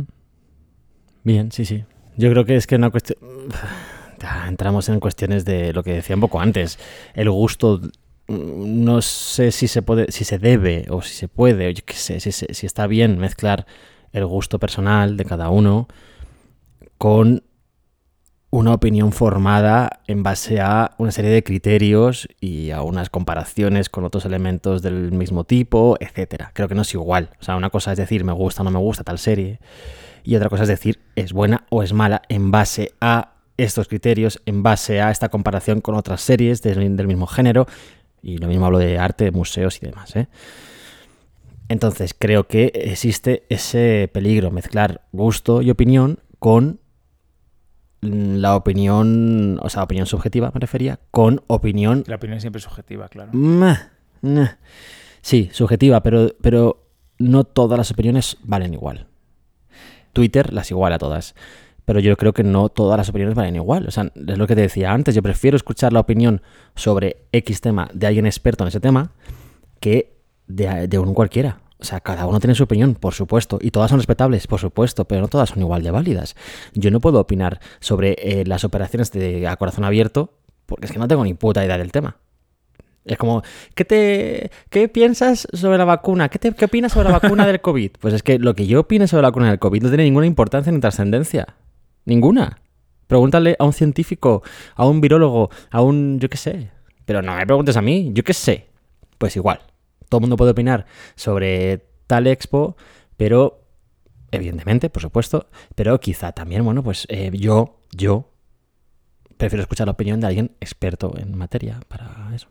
Bien, 1.23 1.51
sí, 1.51 1.65
sí. 1.65 1.83
Yo 2.17 2.31
creo 2.31 2.45
que 2.45 2.55
es 2.55 2.65
que 2.65 2.75
una 2.75 2.89
cuestión... 2.89 3.19
Entramos 4.47 4.89
en 4.89 4.99
cuestiones 4.99 5.45
de 5.45 5.71
lo 5.71 5.81
que 5.81 5.93
decía 5.93 6.15
un 6.15 6.21
poco 6.21 6.41
antes. 6.41 6.77
El 7.13 7.29
gusto, 7.29 7.79
no 8.27 9.01
sé 9.01 9.51
si 9.51 9.69
se 9.69 9.81
puede, 9.81 10.11
si 10.11 10.25
se 10.25 10.39
debe 10.39 10.87
o 10.89 11.01
si 11.01 11.13
se 11.13 11.29
puede, 11.29 11.67
o 11.67 11.69
yo 11.69 11.83
qué 11.85 11.93
sé, 11.93 12.19
si, 12.19 12.31
si 12.31 12.65
está 12.65 12.85
bien 12.87 13.17
mezclar 13.17 13.65
el 14.11 14.25
gusto 14.25 14.59
personal 14.59 15.15
de 15.15 15.23
cada 15.23 15.49
uno 15.49 15.87
con 16.97 17.43
una 18.51 18.73
opinión 18.73 19.11
formada 19.11 20.01
en 20.07 20.23
base 20.23 20.59
a 20.59 20.91
una 20.97 21.11
serie 21.11 21.29
de 21.29 21.43
criterios 21.43 22.27
y 22.41 22.71
a 22.71 22.81
unas 22.81 23.09
comparaciones 23.09 23.89
con 23.89 24.05
otros 24.05 24.25
elementos 24.25 24.81
del 24.81 25.11
mismo 25.11 25.43
tipo, 25.43 25.97
etcétera. 25.99 26.51
Creo 26.53 26.67
que 26.67 26.75
no 26.75 26.81
es 26.81 26.93
igual. 26.93 27.29
O 27.39 27.43
sea, 27.43 27.55
una 27.55 27.69
cosa 27.69 27.91
es 27.91 27.97
decir 27.97 28.23
me 28.23 28.33
gusta 28.33 28.61
o 28.61 28.65
no 28.65 28.71
me 28.71 28.79
gusta 28.79 29.03
tal 29.03 29.19
serie 29.19 29.59
y 30.23 30.35
otra 30.35 30.49
cosa 30.49 30.63
es 30.63 30.69
decir 30.69 30.99
es 31.15 31.31
buena 31.31 31.65
o 31.69 31.83
es 31.83 31.93
mala 31.93 32.23
en 32.29 32.49
base 32.51 32.93
a 33.01 33.33
estos 33.57 33.87
criterios, 33.87 34.41
en 34.45 34.63
base 34.63 35.01
a 35.01 35.11
esta 35.11 35.29
comparación 35.29 35.81
con 35.81 35.95
otras 35.95 36.21
series 36.21 36.61
del, 36.61 37.07
mismo 37.07 37.27
género 37.27 37.67
y 38.21 38.37
lo 38.37 38.47
mismo 38.47 38.65
hablo 38.65 38.79
de 38.79 38.97
arte, 38.97 39.31
museos 39.31 39.77
y 39.81 39.85
demás. 39.85 40.15
¿eh? 40.15 40.27
Entonces 41.67 42.15
creo 42.17 42.47
que 42.47 42.71
existe 42.73 43.43
ese 43.49 44.09
peligro, 44.11 44.49
mezclar 44.49 45.01
gusto 45.11 45.61
y 45.61 45.69
opinión 45.69 46.19
con 46.39 46.79
la 48.01 48.55
opinión, 48.55 49.59
o 49.61 49.69
sea, 49.69 49.83
opinión 49.83 50.05
subjetiva 50.05 50.51
me 50.53 50.59
refería, 50.59 50.99
con 51.11 51.41
opinión... 51.47 52.03
La 52.07 52.15
opinión 52.15 52.39
siempre 52.39 52.59
es 52.59 52.63
subjetiva, 52.63 53.09
claro. 53.09 53.31
Sí, 55.21 55.49
subjetiva, 55.51 56.01
pero, 56.01 56.35
pero 56.41 56.87
no 57.17 57.43
todas 57.43 57.77
las 57.77 57.91
opiniones 57.91 58.37
valen 58.43 58.73
igual. 58.73 59.07
Twitter 60.13 60.53
las 60.53 60.71
iguala 60.71 60.95
a 60.95 60.99
todas. 60.99 61.35
Pero 61.85 61.99
yo 61.99 62.15
creo 62.17 62.33
que 62.33 62.43
no 62.43 62.69
todas 62.69 62.97
las 62.97 63.09
opiniones 63.09 63.35
valen 63.35 63.55
igual. 63.55 63.87
O 63.87 63.91
sea, 63.91 64.11
es 64.15 64.37
lo 64.37 64.47
que 64.47 64.55
te 64.55 64.61
decía 64.61 64.91
antes. 64.91 65.15
Yo 65.15 65.21
prefiero 65.21 65.57
escuchar 65.57 65.91
la 65.91 65.99
opinión 65.99 66.41
sobre 66.75 67.25
X 67.31 67.61
tema 67.61 67.89
de 67.93 68.07
alguien 68.07 68.25
experto 68.25 68.63
en 68.63 68.69
ese 68.69 68.79
tema 68.79 69.11
que 69.79 70.15
de, 70.47 70.87
de 70.87 70.99
un 70.99 71.13
cualquiera. 71.13 71.59
O 71.79 71.85
sea, 71.85 72.01
cada 72.01 72.25
uno 72.25 72.39
tiene 72.39 72.55
su 72.55 72.63
opinión, 72.63 72.95
por 72.95 73.13
supuesto, 73.13 73.57
y 73.61 73.71
todas 73.71 73.89
son 73.89 73.99
respetables, 73.99 74.47
por 74.47 74.59
supuesto, 74.59 75.05
pero 75.05 75.21
no 75.21 75.27
todas 75.29 75.49
son 75.49 75.61
igual 75.61 75.81
de 75.81 75.91
válidas. 75.91 76.35
Yo 76.73 76.91
no 76.91 76.99
puedo 76.99 77.19
opinar 77.19 77.61
sobre 77.79 78.15
eh, 78.19 78.43
las 78.45 78.65
operaciones 78.65 79.11
de 79.11 79.47
a 79.47 79.55
corazón 79.55 79.85
abierto 79.85 80.33
porque 80.69 80.85
es 80.85 80.91
que 80.91 80.99
no 80.99 81.07
tengo 81.07 81.23
ni 81.23 81.33
puta 81.33 81.65
idea 81.65 81.77
del 81.77 81.91
tema. 81.91 82.17
Es 83.03 83.17
como, 83.17 83.41
¿qué, 83.73 83.85
te, 83.85 84.51
¿qué 84.69 84.87
piensas 84.87 85.47
sobre 85.51 85.77
la 85.79 85.85
vacuna? 85.85 86.29
¿Qué, 86.29 86.37
te, 86.37 86.53
¿Qué 86.53 86.65
opinas 86.65 86.91
sobre 86.91 87.09
la 87.09 87.17
vacuna 87.17 87.47
del 87.47 87.59
COVID? 87.61 87.91
Pues 87.99 88.13
es 88.13 88.23
que 88.23 88.37
lo 88.37 88.53
que 88.53 88.67
yo 88.67 88.81
opine 88.81 89.07
sobre 89.07 89.23
la 89.23 89.29
vacuna 89.29 89.49
del 89.49 89.57
COVID 89.57 89.81
no 89.81 89.89
tiene 89.89 90.03
ninguna 90.03 90.27
importancia 90.27 90.71
ni 90.71 90.79
trascendencia. 90.79 91.55
Ninguna. 92.05 92.59
Pregúntale 93.07 93.55
a 93.57 93.65
un 93.65 93.73
científico, 93.73 94.43
a 94.75 94.85
un 94.85 95.01
virólogo, 95.01 95.49
a 95.71 95.81
un... 95.81 96.19
yo 96.19 96.29
qué 96.29 96.37
sé. 96.37 96.69
Pero 97.05 97.23
no 97.23 97.35
me 97.35 97.45
preguntes 97.47 97.75
a 97.75 97.81
mí, 97.81 98.11
yo 98.13 98.23
qué 98.23 98.33
sé. 98.33 98.67
Pues 99.17 99.35
igual 99.35 99.59
todo 100.09 100.19
el 100.19 100.21
mundo 100.23 100.37
puede 100.37 100.51
opinar 100.51 100.85
sobre 101.15 101.85
tal 102.07 102.27
expo, 102.27 102.75
pero 103.15 103.61
evidentemente, 104.31 104.89
por 104.89 105.01
supuesto, 105.01 105.47
pero 105.75 105.99
quizá 105.99 106.31
también, 106.31 106.63
bueno, 106.65 106.83
pues 106.83 107.05
eh, 107.09 107.31
yo, 107.33 107.79
yo 107.91 108.29
prefiero 109.37 109.61
escuchar 109.61 109.87
la 109.87 109.93
opinión 109.93 110.19
de 110.19 110.27
alguien 110.27 110.51
experto 110.59 111.13
en 111.17 111.37
materia 111.37 111.79
para 111.87 112.31
eso. 112.35 112.47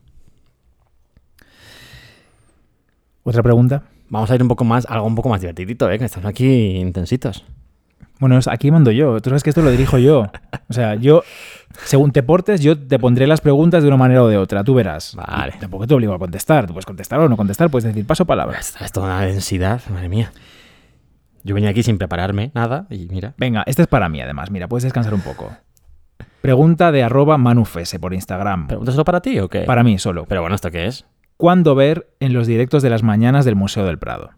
¿Otra 3.25 3.43
pregunta? 3.43 3.85
Vamos 4.09 4.31
a 4.31 4.35
ir 4.35 4.43
un 4.43 4.49
poco 4.49 4.65
más, 4.65 4.87
algo 4.87 5.07
un 5.07 5.15
poco 5.15 5.29
más 5.29 5.41
divertidito, 5.41 5.91
¿eh? 5.91 5.99
que 5.99 6.07
estamos 6.07 6.27
aquí 6.27 6.77
intensitos. 6.77 7.45
Bueno, 8.19 8.39
aquí 8.51 8.71
mando 8.71 8.91
yo. 8.91 9.21
Tú 9.21 9.31
sabes 9.31 9.43
que 9.43 9.51
esto 9.51 9.63
lo 9.63 9.71
dirijo 9.71 9.99
yo. 9.99 10.31
O 10.69 10.73
sea, 10.73 10.97
yo, 10.97 11.23
según 11.85 12.13
te 12.13 12.23
portes, 12.23 12.61
yo 12.61 12.79
te 12.79 12.99
pondré 12.99 13.27
las 13.27 13.41
preguntas 13.41 13.83
de 13.83 13.89
una 13.89 13.97
manera 13.97 14.23
o 14.23 14.29
de 14.29 14.37
otra. 14.37 14.65
Tú 14.65 14.75
verás. 14.75 15.15
Vale. 15.15 15.55
Y 15.57 15.59
tampoco 15.61 15.87
te 15.87 15.95
obligo 15.95 16.15
a 16.15 16.19
contestar. 16.19 16.67
Tú 16.67 16.73
puedes 16.73 16.87
contestar 16.87 17.21
o 17.21 17.29
no 17.29 17.37
contestar. 17.37 17.71
Puedes 17.71 17.85
decir 17.85 18.07
paso 18.07 18.25
palabra. 18.25 18.59
Esto 18.59 18.85
es 18.85 18.93
toda 18.93 19.07
una 19.07 19.21
densidad, 19.23 19.81
madre 19.91 20.09
mía. 20.09 20.33
Yo 21.45 21.55
venía 21.55 21.71
aquí 21.71 21.83
sin 21.83 21.97
prepararme 21.97 22.51
nada 22.55 22.87
y 22.91 23.07
mira. 23.09 23.35
Venga, 23.39 23.63
este 23.67 23.83
es 23.83 23.89
para 23.89 24.09
mí 24.09 24.21
además. 24.21 24.51
Mira, 24.51 24.69
puedes 24.69 24.85
descansar 24.85 25.15
un 25.15 25.21
poco. 25.21 25.51
Pregunta 26.41 26.93
de 26.93 27.03
arroba 27.03 27.39
manufese 27.39 27.99
por 27.99 28.15
Instagram. 28.15 28.67
¿Pregunta 28.67 28.93
solo 28.93 29.05
para 29.05 29.21
ti 29.21 29.39
o 29.39 29.49
qué? 29.49 29.61
Para 29.61 29.83
mí 29.83 29.99
solo. 29.99 30.25
Pero 30.27 30.41
bueno, 30.41 30.57
¿esto 30.57 30.71
qué 30.71 30.87
es? 30.87 31.07
¿Cuándo 31.37 31.75
ver 31.75 32.11
en 32.21 32.33
los 32.33 32.47
directos 32.47 32.83
de 32.83 32.91
las 32.91 33.03
mañanas 33.03 33.45
del 33.45 33.55
Museo 33.57 33.87
del 33.87 33.99
Prado? 33.99 34.31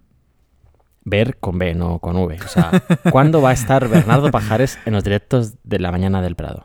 Ver 1.05 1.39
con 1.39 1.59
B, 1.59 1.75
no 1.75 1.99
con 1.99 2.17
V. 2.17 2.39
O 2.45 2.49
sea, 2.49 2.83
¿cuándo 3.11 3.41
va 3.41 3.51
a 3.51 3.53
estar 3.53 3.89
Bernardo 3.89 4.31
Pajares 4.31 4.79
en 4.85 4.93
los 4.93 5.05
directos 5.05 5.55
de 5.65 5.79
la 5.79 5.91
mañana 5.91 6.23
del 6.23 6.37
Prado? 6.37 6.65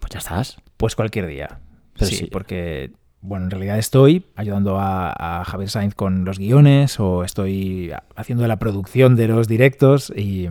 Pues 0.00 0.10
ya 0.12 0.18
estás. 0.18 0.56
Pues 0.76 0.96
cualquier 0.96 1.26
día. 1.26 1.60
Pero 1.94 2.06
sí, 2.06 2.16
sí, 2.16 2.26
porque, 2.26 2.92
bueno, 3.20 3.44
en 3.44 3.50
realidad 3.50 3.78
estoy 3.78 4.26
ayudando 4.34 4.78
a, 4.78 5.40
a, 5.40 5.44
Javier 5.44 5.70
Sainz 5.70 5.94
con 5.94 6.24
los 6.24 6.38
guiones 6.38 6.98
o 6.98 7.22
estoy 7.22 7.92
haciendo 8.16 8.46
la 8.48 8.58
producción 8.58 9.14
de 9.14 9.28
los 9.28 9.46
directos 9.46 10.12
y, 10.16 10.48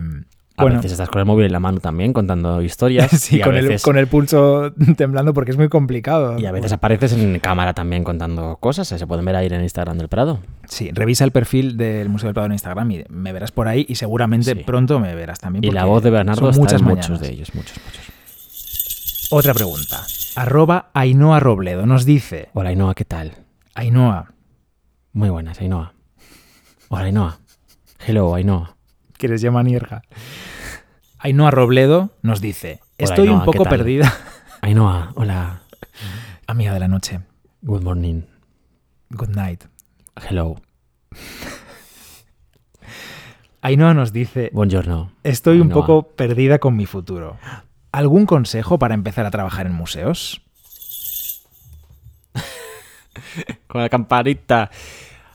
A 0.56 0.62
Bueno. 0.64 0.76
veces 0.78 0.92
estás 0.92 1.08
con 1.08 1.18
el 1.20 1.24
móvil 1.24 1.46
en 1.46 1.52
la 1.52 1.60
mano 1.60 1.80
también 1.80 2.12
contando 2.12 2.60
historias. 2.62 3.10
Sí, 3.18 3.36
y 3.38 3.40
con, 3.40 3.54
el, 3.56 3.66
veces, 3.68 3.82
con 3.82 3.96
el 3.96 4.06
pulso 4.06 4.72
temblando 4.96 5.32
porque 5.32 5.50
es 5.50 5.56
muy 5.56 5.68
complicado. 5.68 6.38
Y 6.38 6.44
a 6.46 6.52
veces 6.52 6.72
apareces 6.72 7.12
en 7.14 7.38
cámara 7.38 7.72
también 7.72 8.04
contando 8.04 8.56
cosas. 8.60 8.86
Se 8.88 9.06
pueden 9.06 9.24
ver 9.24 9.36
ahí 9.36 9.46
en 9.46 9.54
el 9.54 9.62
Instagram 9.62 9.96
del 9.98 10.08
Prado. 10.08 10.40
Sí, 10.68 10.90
revisa 10.92 11.24
el 11.24 11.30
perfil 11.30 11.76
del 11.78 12.08
Museo 12.10 12.26
del 12.28 12.34
Prado 12.34 12.46
en 12.46 12.52
Instagram 12.52 12.90
y 12.90 13.04
me 13.08 13.32
verás 13.32 13.50
por 13.50 13.66
ahí 13.68 13.86
y 13.88 13.94
seguramente 13.94 14.52
Sí. 14.54 14.62
pronto 14.66 15.00
me 15.00 15.14
verás 15.14 15.38
también. 15.38 15.64
Y 15.64 15.70
la 15.70 15.84
voz 15.86 16.02
de 16.02 16.10
Bernardo 16.10 16.40
son 16.40 16.50
está 16.50 16.60
muchas 16.60 16.80
en 16.80 16.86
mañanas. 16.86 17.10
muchos 17.10 17.20
de 17.26 17.32
ellos. 17.32 17.54
Muchos, 17.54 17.76
muchos. 17.84 18.02
Otra 19.30 19.54
pregunta. 19.54 20.02
Arroba 20.36 20.90
Ainhoa 20.92 21.40
Robledo 21.40 21.86
nos 21.86 22.04
dice, 22.04 22.50
Hola, 22.52 22.68
Ainhoa, 22.70 22.94
¿qué 22.94 23.04
tal? 23.06 23.32
Ainhoa, 23.74 24.32
Muy 25.14 25.30
buenas, 25.30 25.58
Ainhoa. 25.60 25.94
Hola, 26.88 27.04
Ainhoa. 27.04 27.38
Hello, 28.06 28.34
Ainhoa. 28.34 28.76
Que 29.22 29.28
les 29.28 29.40
llama 29.40 29.62
Nierga. 29.62 30.02
Ainhoa 31.20 31.52
Robledo 31.52 32.10
nos 32.22 32.40
dice, 32.40 32.80
estoy 32.98 33.28
un 33.28 33.34
Ainhoa, 33.34 33.44
¿qué 33.44 33.56
poco 33.56 33.70
perdida. 33.70 34.12
Ainhoa, 34.62 35.12
hola. 35.14 35.62
Amiga 36.48 36.74
de 36.74 36.80
la 36.80 36.88
noche. 36.88 37.20
Good 37.60 37.82
morning. 37.82 38.22
Good 39.10 39.28
night. 39.28 39.62
Hello. 40.28 40.56
Ainhoa 43.60 43.94
nos 43.94 44.12
dice, 44.12 44.50
Buongiorno. 44.52 45.12
estoy 45.22 45.60
un 45.60 45.68
poco 45.68 46.08
perdida 46.16 46.58
con 46.58 46.74
mi 46.74 46.86
futuro. 46.86 47.36
¿Algún 47.92 48.26
consejo 48.26 48.80
para 48.80 48.94
empezar 48.94 49.24
a 49.24 49.30
trabajar 49.30 49.66
en 49.66 49.74
museos? 49.74 50.42
Con 53.68 53.82
la 53.82 53.88
campanita. 53.88 54.68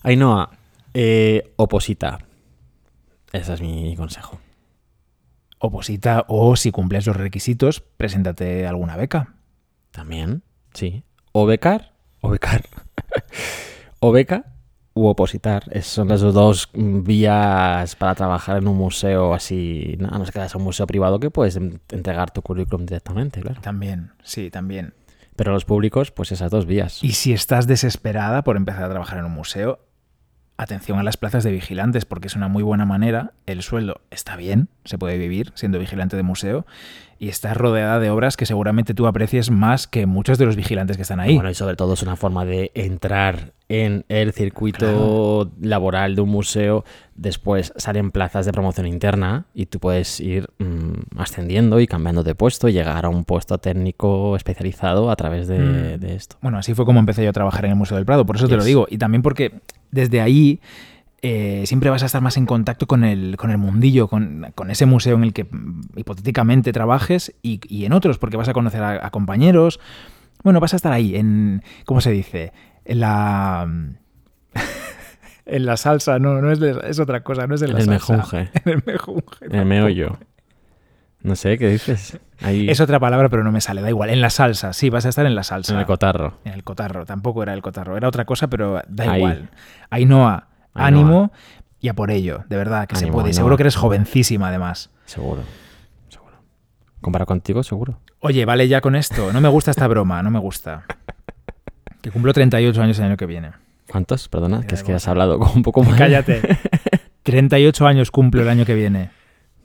Ainhoa, 0.03 0.51
eh, 0.93 1.53
oposita. 1.55 2.26
Ese 3.37 3.53
es 3.53 3.61
mi 3.61 3.95
consejo. 3.95 4.39
Oposita 5.59 6.25
o 6.27 6.55
si 6.55 6.71
cumples 6.71 7.07
los 7.07 7.15
requisitos, 7.15 7.81
preséntate 7.81 8.65
a 8.65 8.69
alguna 8.69 8.95
beca. 8.95 9.35
También, 9.91 10.43
sí. 10.73 11.03
O 11.31 11.45
becar, 11.45 11.93
o 12.21 12.29
becar. 12.29 12.63
o 13.99 14.11
beca 14.11 14.53
u 14.93 15.07
opositar. 15.07 15.63
Es- 15.71 15.87
son 15.87 16.07
las 16.09 16.21
dos 16.21 16.69
vías 16.73 17.95
para 17.95 18.15
trabajar 18.15 18.57
en 18.57 18.67
un 18.67 18.77
museo 18.77 19.33
así. 19.33 19.95
No, 19.99 20.09
a 20.09 20.17
no 20.19 20.25
ser 20.25 20.33
que 20.33 20.49
sea 20.49 20.57
un 20.57 20.63
museo 20.63 20.85
privado 20.87 21.19
que 21.19 21.31
puedes 21.31 21.55
en- 21.55 21.81
entregar 21.89 22.31
tu 22.31 22.41
currículum 22.41 22.85
directamente, 22.85 23.41
claro. 23.41 23.59
También, 23.61 24.11
sí, 24.23 24.49
también. 24.51 24.93
Pero 25.35 25.51
los 25.53 25.65
públicos, 25.65 26.11
pues 26.11 26.31
esas 26.31 26.49
dos 26.51 26.65
vías. 26.65 27.03
Y 27.03 27.11
si 27.13 27.33
estás 27.33 27.67
desesperada 27.67 28.43
por 28.43 28.57
empezar 28.57 28.83
a 28.83 28.89
trabajar 28.89 29.19
en 29.19 29.25
un 29.25 29.31
museo, 29.33 29.79
atención 30.57 30.99
a 30.99 31.03
las 31.03 31.17
plazas 31.17 31.43
de 31.43 31.51
vigilantes, 31.51 32.05
porque 32.05 32.27
es 32.27 32.35
una 32.35 32.47
muy 32.47 32.63
buena 32.63 32.85
manera. 32.85 33.33
El 33.45 33.61
sueldo 33.61 34.01
está 34.11 34.35
bien, 34.35 34.69
se 34.83 34.97
puede 34.97 35.17
vivir 35.17 35.51
siendo 35.55 35.79
vigilante 35.79 36.17
de 36.17 36.23
museo, 36.23 36.65
y 37.19 37.29
estás 37.29 37.57
rodeada 37.57 37.99
de 37.99 38.09
obras 38.09 38.37
que 38.37 38.45
seguramente 38.45 38.93
tú 38.93 39.07
aprecies 39.07 39.49
más 39.51 39.87
que 39.87 40.05
muchos 40.05 40.37
de 40.37 40.45
los 40.45 40.55
vigilantes 40.55 40.95
que 40.97 41.01
están 41.03 41.19
ahí. 41.19 41.35
Bueno, 41.35 41.49
y 41.49 41.53
sobre 41.55 41.75
todo 41.75 41.93
es 41.93 42.03
una 42.03 42.15
forma 42.15 42.45
de 42.45 42.71
entrar 42.75 43.53
en 43.69 44.05
el 44.07 44.31
circuito 44.33 45.51
laboral 45.61 46.15
de 46.15 46.21
un 46.21 46.29
museo. 46.29 46.85
Después 47.15 47.73
salen 47.75 48.11
plazas 48.11 48.45
de 48.45 48.53
promoción 48.53 48.87
interna 48.87 49.45
y 49.53 49.65
tú 49.65 49.79
puedes 49.79 50.19
ir 50.19 50.49
mm, 50.59 51.17
ascendiendo 51.19 51.79
y 51.79 51.87
cambiando 51.87 52.23
de 52.23 52.35
puesto 52.35 52.69
y 52.69 52.73
llegar 52.73 53.05
a 53.05 53.09
un 53.09 53.25
puesto 53.25 53.57
técnico 53.57 54.35
especializado 54.35 55.09
a 55.11 55.15
través 55.15 55.47
de, 55.47 55.57
Mm. 55.59 55.99
de 55.99 56.15
esto. 56.15 56.37
Bueno, 56.41 56.57
así 56.59 56.73
fue 56.73 56.85
como 56.85 56.99
empecé 56.99 57.23
yo 57.23 57.29
a 57.29 57.33
trabajar 57.33 57.65
en 57.65 57.71
el 57.71 57.77
Museo 57.77 57.97
del 57.97 58.05
Prado, 58.05 58.25
por 58.25 58.35
eso 58.37 58.47
te 58.47 58.55
lo 58.55 58.63
digo. 58.63 58.87
Y 58.89 58.97
también 58.97 59.21
porque 59.21 59.59
desde 59.91 60.21
ahí 60.21 60.59
eh, 61.21 61.63
siempre 61.65 61.89
vas 61.89 62.03
a 62.03 62.05
estar 62.05 62.21
más 62.21 62.37
en 62.37 62.45
contacto 62.45 62.85
con 62.87 63.03
el, 63.03 63.37
con 63.37 63.51
el 63.51 63.57
mundillo, 63.57 64.07
con, 64.07 64.51
con 64.55 64.69
ese 64.71 64.85
museo 64.85 65.15
en 65.15 65.23
el 65.23 65.33
que 65.33 65.45
mm, 65.45 65.81
hipotéticamente 65.97 66.71
trabajes 66.73 67.33
y, 67.41 67.59
y 67.67 67.85
en 67.85 67.93
otros, 67.93 68.17
porque 68.17 68.37
vas 68.37 68.49
a 68.49 68.53
conocer 68.53 68.83
a, 68.83 69.05
a 69.05 69.09
compañeros. 69.11 69.79
Bueno, 70.43 70.59
vas 70.59 70.73
a 70.73 70.75
estar 70.75 70.91
ahí, 70.93 71.15
en, 71.15 71.63
¿cómo 71.85 72.01
se 72.01 72.11
dice? 72.11 72.53
En 72.85 72.99
la... 73.01 73.67
En 75.49 75.65
la 75.65 75.77
salsa, 75.77 76.19
no, 76.19 76.41
no 76.41 76.51
es, 76.51 76.59
de- 76.59 76.77
es 76.89 76.99
otra 76.99 77.23
cosa, 77.23 77.47
no 77.47 77.55
es 77.55 77.61
en 77.61 77.69
En 77.69 77.73
la 77.75 77.79
el 77.79 77.85
salsa. 77.85 78.13
mejunje. 78.17 78.49
En 78.65 78.71
el 78.73 78.83
mejunje. 78.85 79.45
En 79.45 79.55
el 79.55 79.65
meollo. 79.65 80.17
No 81.23 81.35
sé, 81.37 81.57
¿qué 81.57 81.69
dices? 81.69 82.19
Ahí, 82.41 82.69
Es 82.69 82.81
otra 82.81 82.99
palabra, 82.99 83.29
pero 83.29 83.45
no 83.45 83.51
me 83.53 83.61
sale, 83.61 83.81
da 83.81 83.87
igual. 83.89 84.09
En 84.09 84.19
la 84.19 84.29
salsa, 84.29 84.73
sí, 84.73 84.89
vas 84.89 85.05
a 85.05 85.09
estar 85.09 85.25
en 85.25 85.35
la 85.35 85.43
salsa. 85.43 85.73
en 85.73 85.79
el 85.79 85.85
cotarro. 85.85 86.37
En 86.43 86.51
el 86.53 86.65
cotarro, 86.65 87.05
tampoco 87.05 87.43
era 87.43 87.53
el 87.53 87.61
cotarro, 87.61 87.95
era 87.95 88.09
otra 88.09 88.25
cosa, 88.25 88.49
pero 88.49 88.81
da 88.89 89.09
Ahí. 89.09 89.19
igual. 89.19 89.49
Ainhoa, 89.89 90.47
Ainhoa. 90.77 90.87
ánimo 91.01 91.31
y 91.79 91.89
a 91.89 91.93
por 91.93 92.11
ello, 92.11 92.43
de 92.49 92.57
verdad, 92.57 92.87
que 92.87 92.95
se 92.95 93.07
puede. 93.07 93.27
Y 93.27 93.31
Ainhoa. 93.31 93.33
seguro 93.33 93.57
que 93.57 93.63
eres 93.63 93.75
jovencísima 93.75 94.47
además. 94.49 94.89
Seguro. 95.05 95.41
Seguro. 96.09 96.35
Comparado 97.01 97.27
contigo, 97.27 97.63
seguro. 97.63 97.99
Oye, 98.19 98.45
vale 98.45 98.67
ya 98.67 98.81
con 98.81 98.95
esto, 98.95 99.31
no 99.31 99.41
me 99.41 99.49
gusta 99.49 99.71
esta 99.71 99.87
broma, 99.87 100.23
no 100.23 100.31
me 100.31 100.39
gusta. 100.39 100.85
Que 102.01 102.11
cumplo 102.11 102.33
38 102.33 102.81
años 102.81 102.99
el 102.99 103.05
año 103.05 103.17
que 103.17 103.25
viene. 103.25 103.51
¿Cuántos? 103.89 104.27
Perdona, 104.29 104.65
que 104.65 104.75
es 104.75 104.83
que 104.83 104.93
has 104.93 105.07
hablado 105.07 105.37
un 105.55 105.63
poco 105.63 105.83
más. 105.83 105.97
Cállate. 105.97 106.41
38 107.23 107.85
años 107.87 108.11
cumplo 108.11 108.41
el 108.41 108.49
año 108.49 108.65
que 108.65 108.73
viene. 108.73 109.11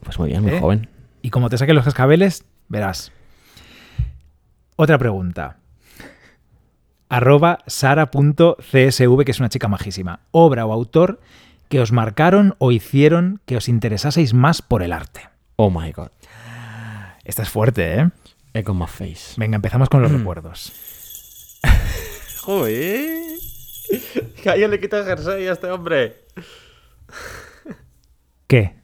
Pues 0.03 0.18
muy 0.18 0.31
bien, 0.31 0.42
muy 0.42 0.53
¿Eh? 0.53 0.61
joven. 0.61 0.88
Y 1.22 1.31
como 1.31 1.48
te 1.48 1.57
saquen 1.59 1.77
los 1.77 1.85
cascabeles, 1.85 2.44
verás. 2.68 3.12
Otra 4.77 4.98
pregunta. 4.98 5.59
Arroba 7.12 7.59
sara.csv, 7.66 9.25
que 9.27 9.31
es 9.31 9.38
una 9.38 9.51
chica 9.51 9.68
majísima. 9.68 10.20
Obra 10.31 10.64
o 10.64 10.72
autor 10.72 11.20
que 11.68 11.79
os 11.79 11.92
marcaron 11.92 12.55
o 12.57 12.72
hicieron 12.72 13.42
que 13.44 13.59
os 13.59 13.68
interesaseis 13.68 14.33
más 14.33 14.62
por 14.62 14.83
el 14.83 14.94
arte. 14.94 15.29
Oh 15.57 15.70
my 15.70 15.92
god. 15.92 16.09
Esta 17.25 17.42
es 17.42 17.51
fuerte, 17.51 18.01
¿eh? 18.01 18.11
Echo 18.55 18.72
my 18.72 18.87
face. 18.87 19.35
Venga, 19.37 19.57
empezamos 19.57 19.90
con 19.90 20.01
los 20.01 20.11
recuerdos. 20.11 20.72
Joder. 22.40 23.20
Calla 24.42 24.68
le 24.68 24.81
quita 24.81 25.05
jersey 25.05 25.48
a 25.48 25.53
este 25.53 25.70
hombre. 25.70 26.16
¿Qué? 28.46 28.77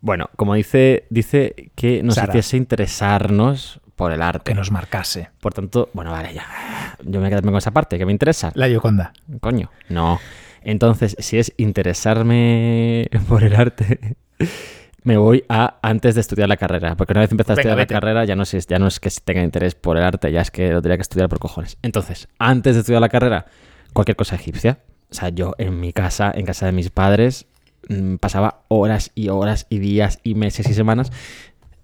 Bueno, 0.00 0.30
como 0.36 0.54
dice, 0.54 1.08
dice 1.10 1.72
que 1.74 2.04
nos 2.04 2.14
Sara. 2.14 2.28
hiciese 2.32 2.56
interesarnos 2.56 3.80
por 4.02 4.12
el 4.12 4.22
arte. 4.22 4.50
Que 4.50 4.54
nos 4.54 4.72
marcase. 4.72 5.30
Por 5.40 5.54
tanto, 5.54 5.88
bueno, 5.92 6.10
vale, 6.10 6.34
ya. 6.34 6.44
Yo 7.04 7.20
me 7.20 7.30
quedo 7.30 7.40
con 7.42 7.56
esa 7.56 7.70
parte, 7.70 7.98
que 7.98 8.04
me 8.04 8.10
interesa. 8.10 8.50
La 8.54 8.66
Yoconda. 8.66 9.12
Coño. 9.40 9.70
No. 9.88 10.18
Entonces, 10.62 11.14
si 11.20 11.38
es 11.38 11.52
interesarme 11.56 13.08
por 13.28 13.44
el 13.44 13.54
arte, 13.54 14.16
me 15.04 15.16
voy 15.16 15.44
a 15.48 15.76
antes 15.82 16.16
de 16.16 16.20
estudiar 16.20 16.48
la 16.48 16.56
carrera. 16.56 16.96
Porque 16.96 17.12
una 17.12 17.20
vez 17.20 17.30
empecé 17.30 17.52
a 17.52 17.54
estudiar 17.54 17.76
vete. 17.76 17.94
la 17.94 18.00
carrera, 18.00 18.24
ya 18.24 18.34
no, 18.34 18.42
es, 18.42 18.66
ya 18.66 18.80
no 18.80 18.88
es 18.88 18.98
que 18.98 19.08
tenga 19.24 19.42
interés 19.42 19.76
por 19.76 19.96
el 19.96 20.02
arte, 20.02 20.32
ya 20.32 20.40
es 20.40 20.50
que 20.50 20.70
lo 20.70 20.82
tendría 20.82 20.96
que 20.96 21.02
estudiar 21.02 21.28
por 21.28 21.38
cojones. 21.38 21.78
Entonces, 21.82 22.26
antes 22.40 22.74
de 22.74 22.80
estudiar 22.80 23.00
la 23.00 23.08
carrera, 23.08 23.46
cualquier 23.92 24.16
cosa 24.16 24.34
egipcia. 24.34 24.80
O 25.12 25.14
sea, 25.14 25.28
yo 25.28 25.54
en 25.58 25.78
mi 25.78 25.92
casa, 25.92 26.32
en 26.34 26.44
casa 26.44 26.66
de 26.66 26.72
mis 26.72 26.90
padres, 26.90 27.46
mm, 27.88 28.16
pasaba 28.16 28.62
horas 28.66 29.12
y 29.14 29.28
horas 29.28 29.66
y 29.68 29.78
días 29.78 30.18
y 30.24 30.34
meses 30.34 30.68
y 30.68 30.74
semanas 30.74 31.12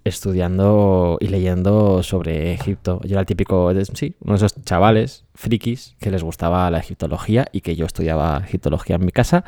estudiando 0.09 1.19
y 1.21 1.29
leyendo 1.29 2.03
sobre 2.03 2.53
Egipto. 2.53 3.01
Yo 3.05 3.11
era 3.13 3.21
el 3.21 3.27
típico, 3.27 3.71
sí, 3.95 4.17
uno 4.21 4.33
de 4.33 4.37
esos 4.37 4.63
chavales 4.65 5.25
frikis 5.35 5.97
que 6.01 6.11
les 6.11 6.23
gustaba 6.23 6.71
la 6.71 6.79
egiptología 6.79 7.47
y 7.53 7.61
que 7.61 7.77
yo 7.77 7.87
estudiaba 7.87 8.43
egiptología 8.45 8.97
en 8.97 9.05
mi 9.05 9.13
casa 9.13 9.45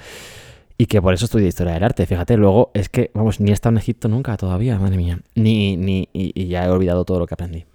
y 0.79 0.87
que 0.87 1.03
por 1.03 1.13
eso 1.15 1.25
estudié 1.25 1.49
historia 1.49 1.75
del 1.75 1.85
arte. 1.85 2.07
Fíjate, 2.07 2.37
luego 2.37 2.71
es 2.75 2.89
que, 2.89 3.11
vamos, 3.15 3.41
ni 3.41 3.51
he 3.51 3.55
estado 3.55 3.75
en 3.75 3.79
Egipto 3.79 4.09
nunca 4.09 4.37
todavía, 4.37 4.79
madre 4.79 4.97
mía. 4.97 5.21
Ni, 5.35 5.77
ni, 5.77 6.09
y, 6.13 6.33
y 6.35 6.47
ya 6.49 6.65
he 6.65 6.71
olvidado 6.71 7.05
todo 7.05 7.19
lo 7.19 7.27
que 7.27 7.35
aprendí. 7.35 7.67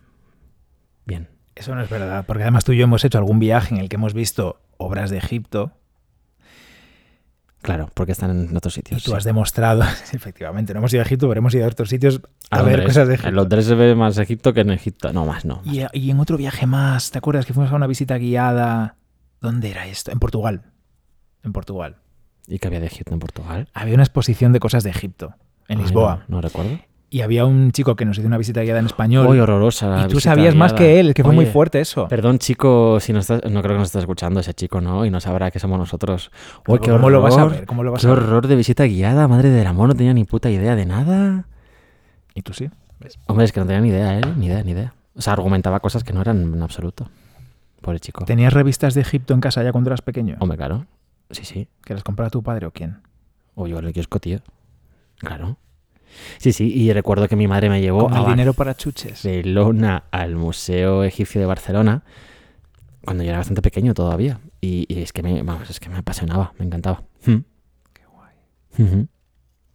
Bien. 1.05 1.27
Eso 1.55 1.75
no 1.75 1.81
es 1.81 1.89
verdad, 1.89 2.25
porque 2.25 2.43
además 2.43 2.65
tú 2.65 2.71
y 2.71 2.77
yo 2.77 2.83
hemos 2.83 3.03
hecho 3.05 3.17
algún 3.17 3.39
viaje 3.39 3.75
en 3.75 3.81
el 3.81 3.89
que 3.89 3.95
hemos 3.95 4.13
visto 4.13 4.59
obras 4.77 5.09
de 5.09 5.17
Egipto 5.17 5.71
Claro, 7.65 7.89
porque 7.95 8.11
están 8.11 8.29
en 8.29 8.55
otros 8.55 8.75
y 8.75 8.81
sitios. 8.81 9.03
tú 9.03 9.09
sí. 9.09 9.17
has 9.17 9.23
demostrado, 9.23 9.81
efectivamente, 10.13 10.71
no 10.73 10.79
hemos 10.79 10.93
ido 10.93 11.01
a 11.01 11.05
Egipto, 11.05 11.27
pero 11.27 11.39
hemos 11.39 11.55
ido 11.55 11.65
a 11.65 11.67
otros 11.67 11.89
sitios 11.89 12.21
a, 12.59 12.61
ver 12.63 12.83
cosas 12.83 13.07
de 13.07 13.15
Egipto. 13.15 13.29
En 13.29 13.35
Londres 13.35 13.65
se 13.65 13.75
ve 13.75 13.95
más 13.95 14.17
Egipto 14.17 14.53
que 14.53 14.61
en 14.61 14.71
Egipto. 14.71 15.13
No, 15.13 15.25
más 15.25 15.45
no. 15.45 15.61
Y, 15.65 15.81
y 15.93 16.11
en 16.11 16.19
otro 16.19 16.37
viaje 16.37 16.65
más, 16.65 17.11
¿te 17.11 17.17
acuerdas 17.17 17.45
que 17.45 17.53
fuimos 17.53 17.71
a 17.71 17.75
una 17.75 17.87
visita 17.87 18.17
guiada? 18.17 18.95
¿Dónde 19.41 19.71
era 19.71 19.85
esto? 19.87 20.11
En 20.11 20.19
Portugal. 20.19 20.63
En 21.43 21.53
Portugal. 21.53 21.97
¿Y 22.47 22.59
qué 22.59 22.67
había 22.67 22.79
de 22.79 22.87
Egipto 22.87 23.13
en 23.13 23.19
Portugal? 23.19 23.67
Había 23.73 23.93
una 23.95 24.03
exposición 24.03 24.53
de 24.53 24.59
cosas 24.59 24.83
de 24.83 24.89
Egipto, 24.91 25.35
en 25.67 25.79
Ay, 25.79 25.85
Lisboa. 25.85 26.25
No, 26.27 26.37
no 26.37 26.41
recuerdo. 26.41 26.79
Y 27.09 27.21
había 27.21 27.45
un 27.45 27.71
chico 27.71 27.95
que 27.95 28.03
nos 28.03 28.17
hizo 28.17 28.27
una 28.27 28.37
visita 28.37 28.61
guiada 28.61 28.79
en 28.79 28.87
español. 28.87 29.27
Uy, 29.27 29.39
horrorosa. 29.39 29.87
la 29.87 30.05
y 30.05 30.07
tú 30.07 30.19
sabías 30.19 30.53
más 30.55 30.73
que 30.73 30.99
él, 30.99 31.13
que 31.13 31.23
fue 31.23 31.33
muy 31.33 31.45
fuerte 31.45 31.79
eso. 31.79 32.07
Perdón, 32.07 32.39
chico, 32.39 32.99
si 32.99 33.13
no 33.13 33.19
estás, 33.19 33.41
no 33.49 33.61
creo 33.61 33.75
que 33.75 33.79
nos 33.79 33.87
estés 33.87 34.01
escuchando 34.01 34.39
ese 34.39 34.53
chico, 34.53 34.81
¿no? 34.81 35.05
Y 35.05 35.11
no 35.11 35.21
sabrá 35.21 35.49
que 35.49 35.59
somos 35.59 35.79
nosotros. 35.79 36.31
Uy, 36.67 36.79
qué 36.79 36.91
¿Cómo 36.91 37.05
horror. 37.05 37.11
lo 37.11 37.21
vas 37.21 37.37
a 37.37 37.45
ver? 37.45 37.65
¿Cómo 37.65 37.83
lo 37.83 37.91
vas 37.91 38.01
qué 38.01 38.07
a 38.07 38.09
ver? 38.09 38.19
horror 38.19 38.47
de 38.47 38.55
visita 38.55 38.83
guiada, 38.85 39.27
madre 39.27 39.49
del 39.49 39.67
amor, 39.67 39.87
no 39.87 39.95
tenía 39.95 40.13
ni 40.13 40.25
puta 40.25 40.49
idea 40.49 40.75
de 40.75 40.85
nada. 40.85 41.47
¿Y 42.35 42.41
tú 42.41 42.53
sí? 42.53 42.69
Hombre, 43.27 43.45
es 43.45 43.51
que 43.51 43.59
no 43.59 43.65
tenía 43.65 43.81
ni 43.81 43.89
idea, 43.89 44.19
¿eh? 44.19 44.21
Ni 44.37 44.47
idea, 44.47 44.61
ni 44.63 44.71
idea. 44.71 44.93
O 45.15 45.21
sea, 45.21 45.33
argumentaba 45.33 45.79
cosas 45.79 46.03
que 46.03 46.13
no 46.13 46.21
eran 46.21 46.53
en 46.53 46.61
absoluto. 46.61 47.09
Pobre 47.81 47.99
chico. 47.99 48.25
¿Tenías 48.25 48.53
revistas 48.53 48.93
de 48.93 49.01
Egipto 49.01 49.33
en 49.33 49.41
casa 49.41 49.63
ya 49.63 49.71
cuando 49.71 49.89
eras 49.89 50.01
pequeño? 50.01 50.35
Hombre, 50.39 50.57
claro. 50.57 50.85
Sí, 51.31 51.45
sí. 51.45 51.67
¿Que 51.83 51.93
las 51.93 52.03
compraba 52.03 52.29
tu 52.29 52.43
padre 52.43 52.65
o 52.65 52.71
quién? 52.71 52.97
O 53.55 53.67
yo 53.67 53.79
el 53.79 53.93
kiosco, 53.93 54.19
tío. 54.19 54.39
Claro. 55.17 55.57
Sí, 56.37 56.51
sí, 56.53 56.71
y 56.73 56.91
recuerdo 56.93 57.27
que 57.27 57.35
mi 57.35 57.47
madre 57.47 57.69
me 57.69 57.81
llevó 57.81 58.03
Con 58.03 58.13
a 58.13 58.19
el 58.19 58.25
dinero 58.25 58.53
para 58.53 58.75
chuches. 58.75 59.23
Barcelona, 59.23 60.03
al 60.11 60.35
Museo 60.35 61.03
Egipcio 61.03 61.39
de 61.41 61.47
Barcelona, 61.47 62.03
cuando 63.03 63.23
yo 63.23 63.29
era 63.29 63.39
bastante 63.39 63.61
pequeño 63.61 63.93
todavía. 63.93 64.39
Y, 64.61 64.85
y 64.93 65.01
es 65.01 65.13
que 65.13 65.23
me, 65.23 65.41
vamos, 65.43 65.69
es 65.69 65.79
que 65.79 65.89
me 65.89 65.97
apasionaba, 65.97 66.53
me 66.57 66.65
encantaba. 66.65 67.03
Mm. 67.25 67.37
Qué 67.93 68.03
guay. 68.05 69.07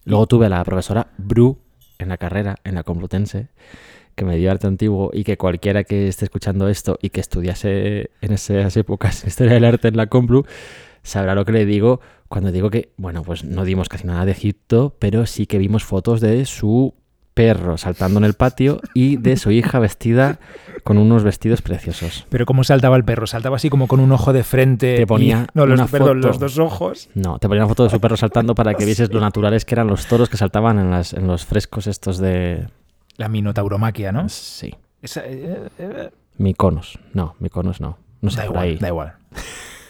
Luego 0.04 0.26
tuve 0.26 0.46
a 0.46 0.48
la 0.48 0.64
profesora 0.64 1.08
Bru 1.16 1.58
en 2.02 2.08
la 2.08 2.16
carrera, 2.16 2.56
en 2.64 2.74
la 2.74 2.82
Complutense, 2.82 3.48
que 4.14 4.24
me 4.24 4.36
dio 4.36 4.50
arte 4.50 4.66
antiguo 4.66 5.10
y 5.12 5.24
que 5.24 5.36
cualquiera 5.36 5.84
que 5.84 6.08
esté 6.08 6.24
escuchando 6.24 6.68
esto 6.68 6.98
y 7.00 7.10
que 7.10 7.20
estudiase 7.20 8.10
en 8.20 8.32
esas 8.32 8.76
épocas 8.76 9.24
historia 9.26 9.54
del 9.54 9.64
arte 9.64 9.88
en 9.88 9.96
la 9.96 10.06
Complu, 10.08 10.44
sabrá 11.02 11.34
lo 11.34 11.44
que 11.44 11.52
le 11.52 11.64
digo 11.64 12.00
cuando 12.28 12.52
digo 12.52 12.70
que, 12.70 12.92
bueno, 12.96 13.22
pues 13.22 13.44
no 13.44 13.64
dimos 13.64 13.88
casi 13.88 14.06
nada 14.06 14.24
de 14.24 14.32
Egipto, 14.32 14.94
pero 14.98 15.26
sí 15.26 15.46
que 15.46 15.58
vimos 15.58 15.84
fotos 15.84 16.20
de 16.20 16.44
su 16.44 16.94
perro 17.34 17.78
saltando 17.78 18.18
en 18.18 18.24
el 18.24 18.34
patio 18.34 18.80
y 18.94 19.16
de 19.16 19.36
su 19.36 19.50
hija 19.50 19.78
vestida 19.78 20.38
con 20.84 20.98
unos 20.98 21.22
vestidos 21.24 21.62
preciosos. 21.62 22.26
Pero 22.28 22.46
¿cómo 22.46 22.64
saltaba 22.64 22.96
el 22.96 23.04
perro? 23.04 23.26
Saltaba 23.26 23.56
así 23.56 23.70
como 23.70 23.86
con 23.86 24.00
un 24.00 24.10
ojo 24.12 24.32
de 24.32 24.42
frente. 24.44 24.96
Te 24.96 25.06
ponía 25.06 25.46
y- 25.48 25.58
no, 25.58 25.66
los, 25.66 25.78
una 25.78 25.88
perdón, 25.88 26.16
foto. 26.22 26.28
los 26.28 26.38
dos 26.38 26.58
ojos. 26.58 27.08
No, 27.14 27.38
te 27.38 27.48
ponía 27.48 27.62
una 27.64 27.68
foto 27.68 27.84
de 27.84 27.90
su 27.90 28.00
perro 28.00 28.16
saltando 28.16 28.54
para 28.54 28.74
que 28.74 28.84
vieses 28.84 29.12
lo 29.12 29.20
naturales 29.20 29.64
que 29.64 29.74
eran 29.74 29.86
los 29.86 30.06
toros 30.06 30.28
que 30.28 30.36
saltaban 30.36 30.78
en, 30.78 30.90
las, 30.90 31.12
en 31.12 31.26
los 31.26 31.44
frescos 31.46 31.86
estos 31.86 32.18
de... 32.18 32.66
La 33.16 33.28
minotauromaquia, 33.28 34.12
¿no? 34.12 34.28
Sí. 34.28 34.74
Esa- 35.02 35.22
eh, 35.26 35.68
eh, 35.78 36.10
Miconos. 36.38 36.98
No, 37.12 37.36
Miconos 37.38 37.80
no. 37.80 37.98
No 38.22 38.30
sé, 38.30 38.38
da 38.38 38.42
por 38.46 38.54
igual, 38.56 38.68
ahí. 38.68 38.76
da 38.78 38.88
igual. 38.88 39.12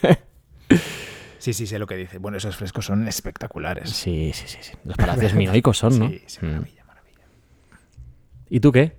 sí, 1.37 1.53
sí, 1.53 1.67
sé 1.67 1.79
lo 1.79 1.87
que 1.87 1.95
dice. 1.95 2.17
Bueno, 2.17 2.37
esos 2.37 2.55
frescos 2.55 2.85
son 2.85 3.07
espectaculares. 3.07 3.89
Sí, 3.89 4.31
sí, 4.33 4.43
sí, 4.47 4.57
sí. 4.61 4.73
Los 4.85 4.97
palacios 4.97 5.33
minoicos 5.33 5.77
son, 5.77 5.99
¿no? 5.99 6.09
Sí, 6.09 6.21
sí, 6.27 6.39
Mm. 6.41 6.47
maravilla. 6.49 6.80
¿Y 8.51 8.59
tú 8.59 8.73
qué? 8.73 8.97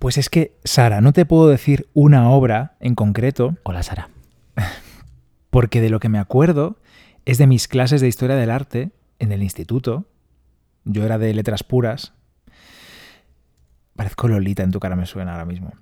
Pues 0.00 0.18
es 0.18 0.28
que, 0.28 0.58
Sara, 0.64 1.00
no 1.00 1.12
te 1.12 1.24
puedo 1.24 1.48
decir 1.48 1.88
una 1.94 2.28
obra 2.28 2.76
en 2.80 2.96
concreto, 2.96 3.56
Hola, 3.62 3.84
Sara. 3.84 4.10
porque 5.50 5.80
de 5.80 5.88
lo 5.88 6.00
que 6.00 6.08
me 6.08 6.18
acuerdo 6.18 6.76
es 7.24 7.38
de 7.38 7.46
mis 7.46 7.68
clases 7.68 8.00
de 8.00 8.08
historia 8.08 8.34
del 8.34 8.50
arte 8.50 8.90
en 9.20 9.30
el 9.30 9.44
instituto. 9.44 10.06
Yo 10.84 11.04
era 11.04 11.18
de 11.18 11.32
letras 11.34 11.62
puras. 11.62 12.14
Parezco 13.94 14.26
Lolita 14.26 14.64
en 14.64 14.72
tu 14.72 14.80
cara, 14.80 14.96
me 14.96 15.06
suena 15.06 15.30
ahora 15.30 15.44
mismo. 15.44 15.72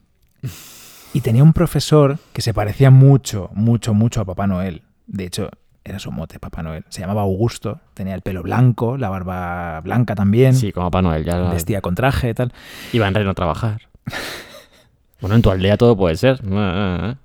Y 1.14 1.22
tenía 1.22 1.42
un 1.42 1.55
profesor 1.55 2.18
que 2.35 2.42
se 2.42 2.53
parecía 2.53 2.90
mucho, 2.90 3.48
mucho, 3.55 3.94
mucho 3.94 4.20
a 4.20 4.27
Papá 4.27 4.46
Noel. 4.46 4.83
De 5.07 5.24
hecho, 5.24 5.48
era 5.85 5.99
su 5.99 6.11
mote, 6.11 6.38
Papá 6.38 6.62
Noel. 6.62 6.85
Se 6.88 7.01
llamaba 7.01 7.23
Augusto, 7.23 7.81
tenía 7.94 8.14
el 8.14 8.23
pelo 8.23 8.42
blanco, 8.42 8.97
la 8.97 9.11
barba 9.11 9.81
blanca 9.83 10.14
también, 10.14 10.55
Sí, 10.55 10.73
como 10.73 10.87
Papá 10.90 11.03
Noel, 11.03 11.25
ya 11.25 11.38
vestía 11.51 11.81
con 11.81 11.94
traje 11.94 12.31
y 12.31 12.35
tal. 12.35 12.53
iba 12.92 13.07
en 13.07 13.14
reno 13.14 13.31
a 13.31 13.35
trabajar. 13.35 13.83
bueno, 15.20 15.37
en 15.37 15.42
tu 15.42 15.51
aldea 15.51 15.77
todo 15.77 15.97
puede 15.97 16.16
ser. 16.16 16.40
Ah, 16.51 16.73
ah, 16.75 16.99
ah. 17.03 17.16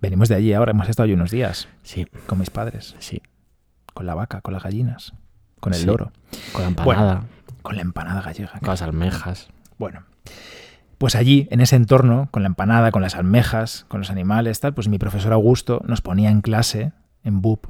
Venimos 0.00 0.28
de 0.28 0.36
allí 0.36 0.52
ahora, 0.52 0.70
hemos 0.72 0.88
estado 0.88 1.04
allí 1.04 1.14
unos 1.14 1.30
días 1.32 1.68
Sí, 1.82 2.06
con 2.26 2.38
mis 2.38 2.50
padres, 2.50 2.94
sí. 3.00 3.20
con 3.94 4.06
la 4.06 4.14
vaca, 4.14 4.40
con 4.42 4.54
las 4.54 4.62
gallinas, 4.62 5.12
con 5.60 5.72
el 5.72 5.80
Sí. 5.80 5.86
loro, 5.86 6.12
Con 6.52 6.62
la 6.62 6.68
empanada, 6.68 7.22
con 7.62 7.74
la 7.76 7.82
empanada 7.82 8.22
gallega. 8.22 8.52
con 8.60 8.68
las 8.68 8.82
almejas. 8.82 9.48
Bueno, 9.76 10.04
pues 10.98 11.16
allí, 11.16 11.48
en 11.50 11.60
ese 11.60 11.74
entorno, 11.76 12.28
con 12.30 12.42
la 12.42 12.48
empanada, 12.48 12.90
con 12.92 13.02
las 13.02 13.16
almejas, 13.16 13.86
con 13.88 14.00
los 14.00 14.10
animales, 14.10 14.60
tal, 14.60 14.74
pues 14.74 14.88
mi 14.88 14.98
profesor 14.98 15.32
Augusto 15.32 15.80
nos 15.84 16.00
ponía 16.00 16.30
en 16.30 16.40
clase, 16.42 16.92
en 17.28 17.40
BUP, 17.40 17.66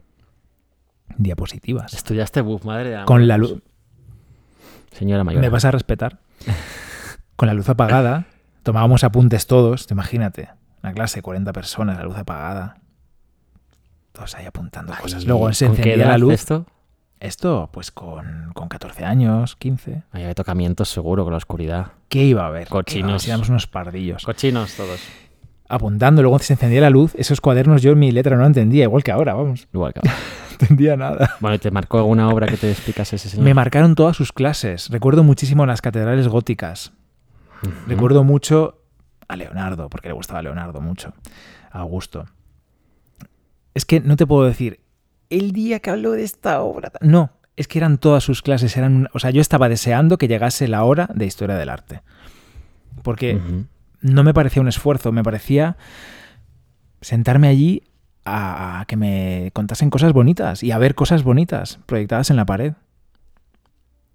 diapositivas. 1.16 1.92
Estudiaste 1.92 2.40
buf, 2.40 2.64
madre 2.64 2.90
de 2.90 2.96
amor. 2.96 3.06
Con 3.06 3.28
la 3.28 3.36
luz. 3.36 3.60
Señora 4.92 5.24
mayor. 5.24 5.42
¿Me 5.42 5.48
vas 5.48 5.64
a 5.64 5.70
respetar? 5.70 6.20
Con 7.36 7.46
la 7.46 7.54
luz 7.54 7.68
apagada, 7.68 8.26
tomábamos 8.64 9.04
apuntes 9.04 9.46
todos, 9.46 9.86
te 9.86 9.94
imagínate, 9.94 10.48
una 10.82 10.92
clase, 10.92 11.22
40 11.22 11.52
personas, 11.52 11.96
la 11.96 12.04
luz 12.04 12.16
apagada. 12.16 12.78
Todos 14.12 14.34
ahí 14.34 14.46
apuntando 14.46 14.92
cosas. 15.00 15.24
Luego 15.24 15.52
se 15.52 15.66
¿Con 15.66 15.76
qué 15.76 15.82
encendía 15.82 16.04
edad 16.04 16.12
la 16.12 16.18
luz. 16.18 16.32
esto? 16.32 16.66
Esto, 17.20 17.68
pues 17.72 17.90
con, 17.92 18.50
con 18.54 18.68
14 18.68 19.04
años, 19.04 19.56
15. 19.56 20.02
Ahí 20.12 20.22
había 20.22 20.34
tocamientos 20.34 20.88
seguro 20.88 21.24
con 21.24 21.32
la 21.32 21.36
oscuridad. 21.36 21.92
¿Qué 22.08 22.24
iba 22.24 22.44
a 22.44 22.46
haber? 22.46 22.68
Cochinos. 22.68 23.26
Éramos 23.26 23.48
unos 23.48 23.66
pardillos. 23.66 24.24
Cochinos 24.24 24.74
todos. 24.74 25.00
Apuntando, 25.68 26.22
luego 26.22 26.38
se 26.38 26.54
encendía 26.54 26.80
la 26.80 26.90
luz, 26.90 27.14
esos 27.16 27.40
cuadernos 27.40 27.82
yo 27.82 27.92
en 27.92 27.98
mi 27.98 28.10
letra 28.10 28.36
no 28.36 28.46
entendía, 28.46 28.84
igual 28.84 29.02
que 29.02 29.12
ahora, 29.12 29.34
vamos, 29.34 29.68
Igual 29.72 29.92
que 29.92 30.00
ahora. 30.04 30.12
no 30.12 30.52
entendía 30.60 30.96
nada. 30.96 31.36
Bueno, 31.40 31.56
¿y 31.56 31.58
te 31.58 31.70
marcó 31.70 31.98
alguna 31.98 32.28
obra 32.30 32.46
que 32.46 32.56
te 32.56 32.70
explicase 32.70 33.16
ese 33.16 33.28
señor? 33.28 33.44
Me 33.44 33.54
marcaron 33.54 33.94
todas 33.94 34.16
sus 34.16 34.32
clases, 34.32 34.88
recuerdo 34.90 35.22
muchísimo 35.24 35.66
las 35.66 35.82
catedrales 35.82 36.28
góticas, 36.28 36.92
recuerdo 37.86 38.24
mucho 38.24 38.82
a 39.28 39.36
Leonardo, 39.36 39.88
porque 39.90 40.08
le 40.08 40.14
gustaba 40.14 40.38
a 40.38 40.42
Leonardo 40.42 40.80
mucho, 40.80 41.12
a 41.70 41.80
Augusto. 41.80 42.24
Es 43.74 43.84
que 43.84 44.00
no 44.00 44.16
te 44.16 44.26
puedo 44.26 44.44
decir, 44.44 44.80
el 45.30 45.52
día 45.52 45.80
que 45.80 45.90
habló 45.90 46.12
de 46.12 46.24
esta 46.24 46.60
obra... 46.62 46.90
ta-". 46.90 46.98
No, 47.02 47.30
es 47.56 47.68
que 47.68 47.78
eran 47.78 47.98
todas 47.98 48.24
sus 48.24 48.40
clases, 48.42 48.76
eran, 48.76 49.08
o 49.12 49.18
sea, 49.18 49.30
yo 49.30 49.40
estaba 49.42 49.68
deseando 49.68 50.16
que 50.16 50.28
llegase 50.28 50.66
la 50.68 50.82
hora 50.84 51.08
de 51.14 51.26
historia 51.26 51.56
del 51.56 51.68
arte. 51.68 52.00
Porque. 53.02 53.38
No 54.00 54.24
me 54.24 54.34
parecía 54.34 54.62
un 54.62 54.68
esfuerzo, 54.68 55.12
me 55.12 55.22
parecía 55.22 55.76
sentarme 57.00 57.48
allí 57.48 57.84
a, 58.24 58.80
a 58.80 58.84
que 58.86 58.96
me 58.96 59.50
contasen 59.54 59.90
cosas 59.90 60.12
bonitas 60.12 60.62
y 60.62 60.72
a 60.72 60.78
ver 60.78 60.94
cosas 60.94 61.22
bonitas 61.22 61.78
proyectadas 61.86 62.30
en 62.30 62.36
la 62.36 62.46
pared. 62.46 62.74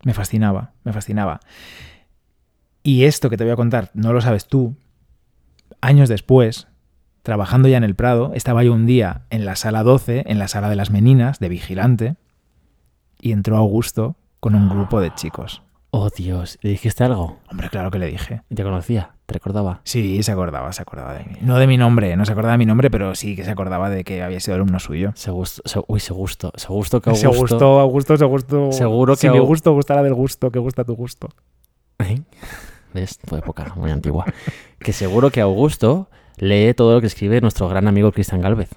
Me 0.04 0.14
fascinaba, 0.14 0.74
me 0.84 0.94
fascinaba. 0.94 1.40
Y 2.84 3.06
esto 3.06 3.30
que 3.30 3.38
te 3.38 3.46
voy 3.46 3.54
a 3.54 3.58
contar, 3.58 3.92
no 3.94 4.12
lo 4.12 4.20
sabes 4.20 4.48
tú. 4.48 4.76
Años 5.80 6.10
después, 6.10 6.68
trabajando 7.24 7.70
ya 7.70 7.78
en 7.78 7.86
el 7.86 7.96
Prado, 7.96 8.32
estaba 8.36 8.64
yo 8.64 8.74
un 8.74 8.86
día 8.86 9.22
en 9.30 9.46
la 9.46 9.56
sala 9.56 9.84
12, 9.84 10.26
en 10.28 10.38
la 10.38 10.50
sala 10.50 10.70
de 10.70 10.76
las 10.76 10.92
meninas, 10.92 11.40
de 11.40 11.50
vigilante, 11.50 12.16
y 13.22 13.32
entró 13.32 13.56
Augusto 13.56 14.18
con 14.42 14.56
un 14.56 14.68
grupo 14.68 15.00
de 15.00 15.14
chicos. 15.16 15.64
Oh, 15.92 16.10
Dios. 16.10 16.60
¿Le 16.62 16.72
dijiste 16.72 17.06
algo? 17.06 17.40
Hombre, 17.50 17.70
claro 17.70 17.90
que 17.90 18.00
le 18.00 18.08
dije. 18.08 18.42
¿Y 18.50 18.56
te 18.56 18.64
conocía? 18.64 19.12
¿Te 19.34 19.40
recordaba? 19.40 19.82
Sí, 19.84 20.22
se 20.22 20.32
acordaba, 20.32 20.72
se 20.74 20.82
acordaba 20.84 21.14
de 21.16 21.24
mí. 21.26 21.38
No 21.42 21.58
de 21.58 21.66
mi 21.66 21.76
nombre, 21.78 22.16
no 22.16 22.24
se 22.26 22.32
acordaba 22.32 22.52
de 22.52 22.60
mi 22.60 22.66
nombre, 22.68 22.92
pero 22.92 23.16
sí 23.16 23.36
que 23.36 23.44
se 23.44 23.50
acordaba 23.50 23.90
de 23.90 24.04
que 24.04 24.22
había 24.22 24.40
sido 24.40 24.54
alumno 24.56 24.80
suyo. 24.80 25.12
Se 25.16 25.32
gustó, 25.32 25.64
se- 25.66 25.82
uy, 25.88 26.00
se 26.00 26.14
gustó. 26.14 26.52
Se 26.56 26.68
gustó 26.68 27.02
que 27.02 27.16
Se 27.16 27.26
Augusto... 27.26 27.56
gustó, 27.56 27.80
Augusto, 27.80 28.18
se 28.18 28.26
gustó. 28.26 28.72
Seguro 28.72 29.16
Si 29.16 29.28
que 29.28 29.32
mi 29.34 29.40
Au- 29.40 29.46
gusto 29.46 29.74
gustara 29.74 30.04
del 30.04 30.14
gusto, 30.14 30.52
que 30.52 30.60
gusta 30.60 30.84
tu 30.84 30.96
gusto. 30.96 31.30
¿Eh? 32.00 32.22
¿Ves? 32.94 33.18
Tu 33.18 33.36
época 33.36 33.74
muy 33.76 33.90
antigua. 33.90 34.26
que 34.80 34.94
seguro 34.94 35.32
que 35.32 35.42
Augusto 35.42 36.10
lee 36.38 36.74
todo 36.76 36.94
lo 36.94 37.02
que 37.02 37.08
escribe 37.08 37.42
nuestro 37.42 37.68
gran 37.68 37.88
amigo 37.88 38.12
Cristian 38.12 38.40
Galvez. 38.42 38.70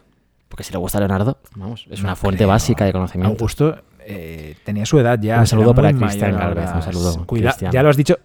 Porque 0.49 0.65
si 0.65 0.73
le 0.73 0.79
gusta 0.79 0.99
Leonardo, 1.01 1.39
vamos, 1.55 1.87
es 1.91 2.01
No 2.01 2.07
una 2.07 2.17
fuente 2.17 2.39
creo. 2.39 2.49
básica 2.49 2.85
de 2.87 2.93
conocimiento. 2.93 3.35
Augusto 3.35 3.77
eh, 4.07 4.57
tenía 4.65 4.87
su 4.87 4.99
edad 4.99 5.19
ya. 5.21 5.39
Un 5.41 5.47
saludo 5.47 5.75
para 5.75 5.93
Cristian 5.93 6.33
Galvez, 6.35 6.71
un 6.75 6.81
saludo, 6.83 7.27
Cuida, 7.27 7.55
ya 7.71 7.83
lo 7.83 7.91
has 7.91 7.97
dicho. 7.99 8.17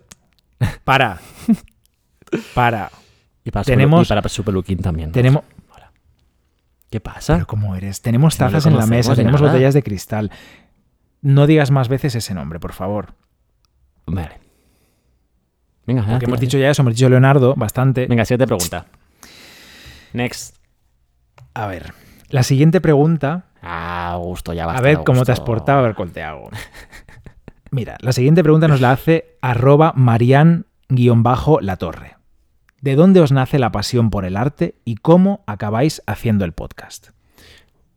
Para. 0.86 1.20
Para. 2.54 2.92
Y 3.44 3.50
para, 3.52 3.64
tenemos- 3.64 4.08
y 4.08 4.10
para 4.10 4.28
su 4.30 4.44
peluquín 4.44 4.80
también. 4.80 5.12
Tenemos. 5.12 5.44
¿Qué 6.90 7.00
pasa? 7.00 7.36
Pero 7.36 7.48
¿cómo 7.48 7.76
eres? 7.78 8.02
Tenemos 8.02 8.38
no 8.40 8.46
tazas 8.48 8.66
en 8.66 8.76
la 8.78 8.86
mesa, 8.86 9.16
tenemos 9.16 9.40
nada. 9.42 9.54
botellas 9.54 9.74
de 9.74 9.82
cristal. 9.82 10.30
No 11.22 11.48
digas 11.48 11.72
más 11.72 11.88
veces 11.88 12.16
ese 12.16 12.34
nombre, 12.34 12.60
por 12.60 12.74
favor. 12.74 13.14
Vale. 14.08 14.40
Venga, 15.88 16.06
Porque 16.06 16.26
hemos 16.26 16.40
dicho 16.42 16.58
ya 16.58 16.70
eso, 16.70 16.82
hemos 16.82 16.94
dicho 16.96 17.08
Leonardo 17.08 17.56
bastante. 17.56 18.08
Venga, 18.08 18.26
siguiente 18.26 18.46
pregunta. 18.48 18.88
Next. 20.12 20.58
A 21.54 21.68
ver. 21.68 21.94
La 22.30 22.44
siguiente 22.44 22.82
pregunta 22.82 23.46
Ah, 23.62 24.12
Augusto, 24.14 24.52
ya 24.54 24.66
basta. 24.66 24.80
A 24.80 24.84
ver 24.84 24.98
cómo 25.06 25.24
te 25.24 25.32
has 25.32 25.40
Augusto. 25.40 25.46
portado, 25.60 25.80
a 25.80 25.84
ver 25.84 25.96
cuál 25.96 26.12
te 26.12 26.24
hago. 26.24 26.50
Mira, 27.72 27.96
la 28.02 28.12
siguiente 28.12 28.44
pregunta 28.44 28.68
nos 28.68 28.82
la 28.82 28.92
hace 28.92 29.38
arroba 29.42 29.94
marian-latorre. 29.96 32.18
¿De 32.82 32.96
dónde 32.96 33.20
os 33.20 33.32
nace 33.32 33.60
la 33.60 33.72
pasión 33.72 34.10
por 34.10 34.26
el 34.26 34.36
arte 34.36 34.74
y 34.86 34.96
cómo 34.96 35.44
acabáis 35.46 36.02
haciendo 36.08 36.46
el 36.46 36.54
podcast? 36.54 37.10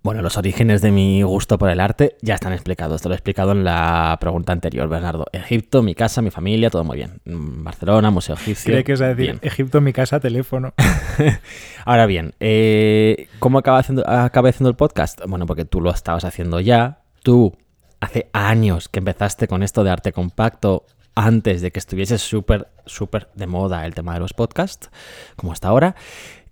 Bueno, 0.03 0.21
los 0.21 0.37
orígenes 0.37 0.83
de 0.83 0.91
mi 0.91 1.23
gusto 1.23 1.57
por 1.57 1.71
el 1.71 1.81
arte 1.81 2.19
ya 2.21 2.35
están 2.35 2.53
explicados. 2.53 3.01
Te 3.01 3.09
lo 3.09 3.15
he 3.15 3.17
explicado 3.17 3.53
en 3.53 3.65
la 3.65 4.15
pregunta 4.21 4.53
anterior, 4.53 4.87
Bernardo. 4.87 5.25
Egipto, 5.33 5.83
mi 5.83 5.95
casa, 5.95 6.21
mi 6.21 6.31
familia, 6.31 6.69
todo 6.69 6.85
muy 6.85 6.99
bien. 6.99 7.23
Mm, 7.25 7.65
Barcelona, 7.65 8.11
Museo 8.11 8.35
Egipcio. 8.35 8.75
bien. 9.17 9.39
Egipto, 9.41 9.81
mi 9.81 9.95
casa, 9.95 10.21
teléfono. 10.21 10.75
Ahora 11.87 12.05
bien, 12.05 12.35
eh, 12.41 13.29
¿cómo 13.39 13.61
haciendo, 13.65 14.07
acabé 14.07 14.51
haciendo 14.51 14.69
el 14.69 14.77
podcast? 14.77 15.19
Bueno, 15.27 15.47
porque 15.47 15.65
tú 15.65 15.81
lo 15.81 15.91
estabas 15.91 16.27
haciendo 16.27 16.61
ya. 16.61 16.99
Tú, 17.23 17.57
hace 18.01 18.29
años 18.35 18.91
que 18.91 18.99
empezaste 18.99 19.49
con 19.49 19.63
esto 19.63 19.83
de 19.83 19.91
arte 19.93 20.13
compacto, 20.13 20.85
antes 21.15 21.63
de 21.63 21.71
que 21.71 21.79
estuviese 21.79 22.19
súper, 22.19 22.69
súper 22.87 23.29
de 23.35 23.47
moda 23.47 23.87
el 23.87 23.95
tema 23.95 24.15
de 24.15 24.21
los 24.21 24.33
podcasts, 24.33 24.91
como 25.37 25.53
hasta 25.53 25.69
ahora. 25.69 25.95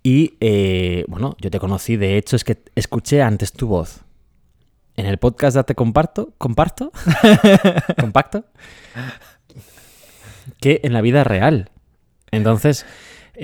Y 0.03 0.35
eh, 0.41 1.05
bueno, 1.09 1.37
yo 1.41 1.51
te 1.51 1.61
conocí, 1.61 1.97
de 1.97 2.17
hecho, 2.17 2.37
es 2.37 2.45
que 2.45 2.63
escuché 2.75 3.23
antes 3.23 3.53
tu 3.53 3.69
voz 3.69 4.01
en 4.97 5.07
el 5.07 5.19
podcast 5.19 5.57
de 5.57 5.65
Te 5.65 5.75
Comparto, 5.75 6.33
comparto, 6.39 6.93
compacto, 8.01 8.45
que 10.61 10.81
en 10.85 10.93
la 10.93 11.01
vida 11.01 11.25
real. 11.25 11.71
Entonces, 12.31 12.85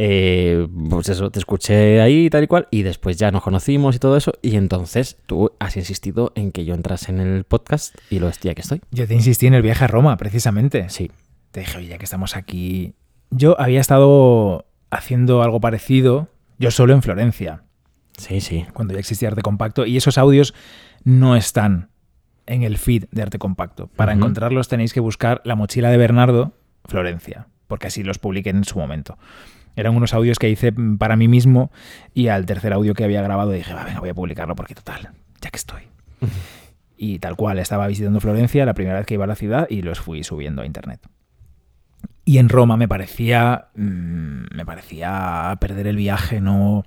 eh, 0.01 0.69
pues 0.91 1.09
eso, 1.09 1.29
te 1.33 1.41
escuché 1.41 2.01
ahí 2.01 2.31
tal 2.31 2.45
y 2.45 2.47
cual, 2.47 2.69
y 2.71 2.83
después 2.83 3.17
ya 3.17 3.33
nos 3.33 3.43
conocimos 3.43 3.97
y 3.97 3.99
todo 3.99 4.17
eso, 4.17 4.33
y 4.43 4.55
entonces 4.55 5.17
tú 5.27 5.51
has 5.59 5.77
insistido 5.77 6.31
en 6.37 6.53
que 6.53 6.65
yo 6.65 6.75
entrase 6.75 7.11
en 7.11 7.19
el 7.19 7.43
podcast 7.43 7.97
y 8.09 8.21
lo 8.21 8.29
estoy, 8.29 8.53
aquí 8.53 8.61
estoy. 8.61 8.81
Yo 8.93 9.09
te 9.09 9.15
insistí 9.15 9.49
en 9.49 9.55
el 9.55 9.63
viaje 9.63 9.85
a 9.85 9.89
Roma, 9.89 10.17
precisamente. 10.17 10.89
Sí. 10.89 11.11
Te 11.51 11.61
dije, 11.61 11.79
oye, 11.79 11.89
ya 11.89 11.99
que 11.99 12.05
estamos 12.05 12.37
aquí. 12.37 12.95
Yo 13.31 13.61
había 13.61 13.81
estado 13.81 14.67
haciendo 14.91 15.43
algo 15.43 15.61
parecido, 15.61 16.29
yo 16.61 16.71
solo 16.71 16.93
en 16.93 17.03
Florencia, 17.03 17.65
Sí, 18.17 18.41
sí. 18.41 18.67
cuando 18.75 18.95
ya 18.95 19.01
existía 19.01 19.29
Arte 19.31 19.43
Compacto, 19.43 19.85
y 19.85 19.97
esos 19.97 20.17
audios 20.17 20.55
no 21.03 21.35
están 21.35 21.91
en 22.47 22.63
el 22.63 22.79
feed 22.79 23.07
de 23.11 23.23
Arte 23.23 23.39
Compacto. 23.41 23.89
Para 23.89 24.13
encontrarlos 24.13 24.69
tenéis 24.69 24.93
que 24.93 25.01
buscar 25.01 25.41
la 25.45 25.57
mochila 25.57 25.91
de 25.91 25.97
Bernardo, 25.97 26.53
Florencia, 26.85 27.49
porque 27.67 27.89
así 27.89 28.05
los 28.05 28.19
publiqué 28.21 28.51
en 28.51 28.63
su 28.63 28.79
momento. 28.79 29.19
Eran 29.77 29.97
unos 29.97 30.15
audios 30.15 30.39
que 30.39 30.49
hice 30.51 30.73
para 30.99 31.17
mí 31.17 31.29
mismo 31.29 31.71
y 32.15 32.29
al 32.29 32.47
tercer 32.47 32.73
audio 32.73 32.95
que 32.95 33.05
había 33.05 33.23
grabado 33.23 33.51
dije, 33.51 33.73
va, 33.75 33.85
venga, 33.85 34.01
voy 34.01 34.09
a 34.09 34.15
publicarlo 34.15 34.57
porque 34.57 34.75
total, 34.75 35.11
ya 35.41 35.51
que 35.51 35.57
estoy. 35.57 35.83
Y 36.97 37.21
tal 37.21 37.37
cual, 37.37 37.59
estaba 37.61 37.87
visitando 37.87 38.21
Florencia 38.21 38.67
la 38.67 38.75
primera 38.75 38.99
vez 38.99 39.07
que 39.07 39.15
iba 39.15 39.25
a 39.25 39.29
la 39.29 39.37
ciudad 39.37 39.69
y 39.71 39.83
los 39.83 40.01
fui 40.01 40.25
subiendo 40.25 40.63
a 40.63 40.67
internet. 40.67 41.01
Y 42.25 42.39
en 42.39 42.49
Roma 42.49 42.77
me 42.77 42.89
parecía. 42.89 43.69
mm, 43.75 44.55
me 44.55 44.67
parecía 44.67 45.57
perder 45.61 45.87
el 45.87 45.97
viaje, 45.97 46.41
no. 46.41 46.85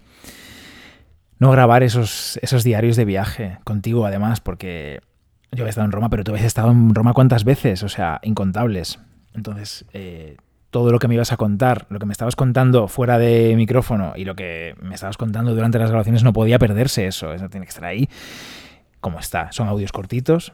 No 1.39 1.49
grabar 1.49 1.81
esos, 1.81 2.37
esos 2.43 2.63
diarios 2.63 2.95
de 2.95 3.05
viaje 3.05 3.57
contigo, 3.63 4.05
además, 4.05 4.41
porque 4.41 4.99
yo 5.51 5.63
había 5.63 5.71
estado 5.71 5.85
en 5.85 5.91
Roma, 5.91 6.09
pero 6.09 6.23
tú 6.23 6.31
habías 6.31 6.45
estado 6.45 6.69
en 6.69 6.93
Roma 6.93 7.13
cuántas 7.13 7.43
veces, 7.43 7.81
o 7.81 7.89
sea, 7.89 8.19
incontables. 8.21 8.99
Entonces, 9.33 9.85
eh, 9.93 10.37
todo 10.71 10.91
lo 10.91 10.99
que 10.99 11.07
me 11.07 11.15
ibas 11.15 11.31
a 11.31 11.37
contar, 11.37 11.85
lo 11.89 11.99
que 11.99 12.05
me 12.05 12.13
estabas 12.13 12.35
contando 12.35 12.87
fuera 12.87 13.19
de 13.19 13.53
micrófono 13.55 14.13
y 14.15 14.25
lo 14.25 14.35
que 14.35 14.75
me 14.81 14.95
estabas 14.95 15.17
contando 15.17 15.53
durante 15.53 15.77
las 15.77 15.89
grabaciones 15.89 16.23
no 16.23 16.33
podía 16.33 16.57
perderse 16.57 17.05
eso, 17.05 17.33
eso 17.33 17.49
tiene 17.49 17.65
que 17.65 17.69
estar 17.69 17.85
ahí 17.85 18.09
como 19.01 19.19
está. 19.19 19.51
Son 19.51 19.67
audios 19.67 19.91
cortitos, 19.91 20.53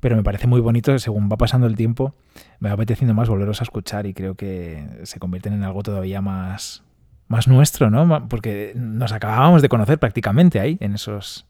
pero 0.00 0.14
me 0.14 0.22
parece 0.22 0.46
muy 0.46 0.60
bonito, 0.60 0.98
según 0.98 1.30
va 1.32 1.36
pasando 1.36 1.66
el 1.66 1.74
tiempo, 1.74 2.14
me 2.60 2.68
va 2.68 2.74
apeteciendo 2.74 3.14
más 3.14 3.28
volverlos 3.28 3.60
a 3.60 3.64
escuchar 3.64 4.06
y 4.06 4.14
creo 4.14 4.34
que 4.34 4.86
se 5.04 5.18
convierten 5.18 5.54
en 5.54 5.64
algo 5.64 5.82
todavía 5.82 6.20
más, 6.20 6.84
más 7.28 7.48
nuestro, 7.48 7.90
¿no? 7.90 8.28
Porque 8.28 8.72
nos 8.76 9.12
acabábamos 9.12 9.62
de 9.62 9.68
conocer 9.68 9.98
prácticamente 9.98 10.60
ahí, 10.60 10.76
en 10.80 10.94
esos, 10.94 11.46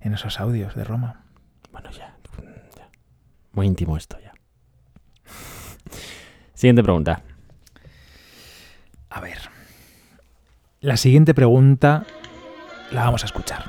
en 0.00 0.14
esos 0.14 0.38
audios 0.38 0.76
de 0.76 0.84
Roma. 0.84 1.22
Bueno, 1.72 1.90
ya. 1.90 2.14
Muy 3.52 3.66
íntimo 3.66 3.96
esto 3.96 4.16
ya. 4.22 4.29
Siguiente 6.60 6.82
pregunta. 6.82 7.22
A 9.08 9.20
ver. 9.22 9.38
La 10.82 10.98
siguiente 10.98 11.32
pregunta 11.32 12.04
la 12.90 13.04
vamos 13.04 13.22
a 13.22 13.26
escuchar. 13.26 13.64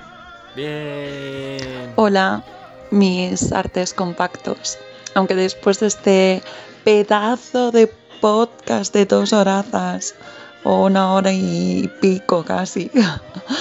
Bien. 0.57 1.93
Hola, 1.95 2.43
mis 2.91 3.53
artes 3.53 3.93
compactos. 3.93 4.77
Aunque 5.15 5.35
después 5.35 5.79
de 5.79 5.87
este 5.87 6.43
pedazo 6.83 7.71
de 7.71 7.87
podcast 8.19 8.93
de 8.93 9.05
dos 9.05 9.31
horazas 9.31 10.13
o 10.65 10.87
una 10.87 11.13
hora 11.13 11.31
y 11.31 11.89
pico 12.01 12.43
casi, 12.43 12.91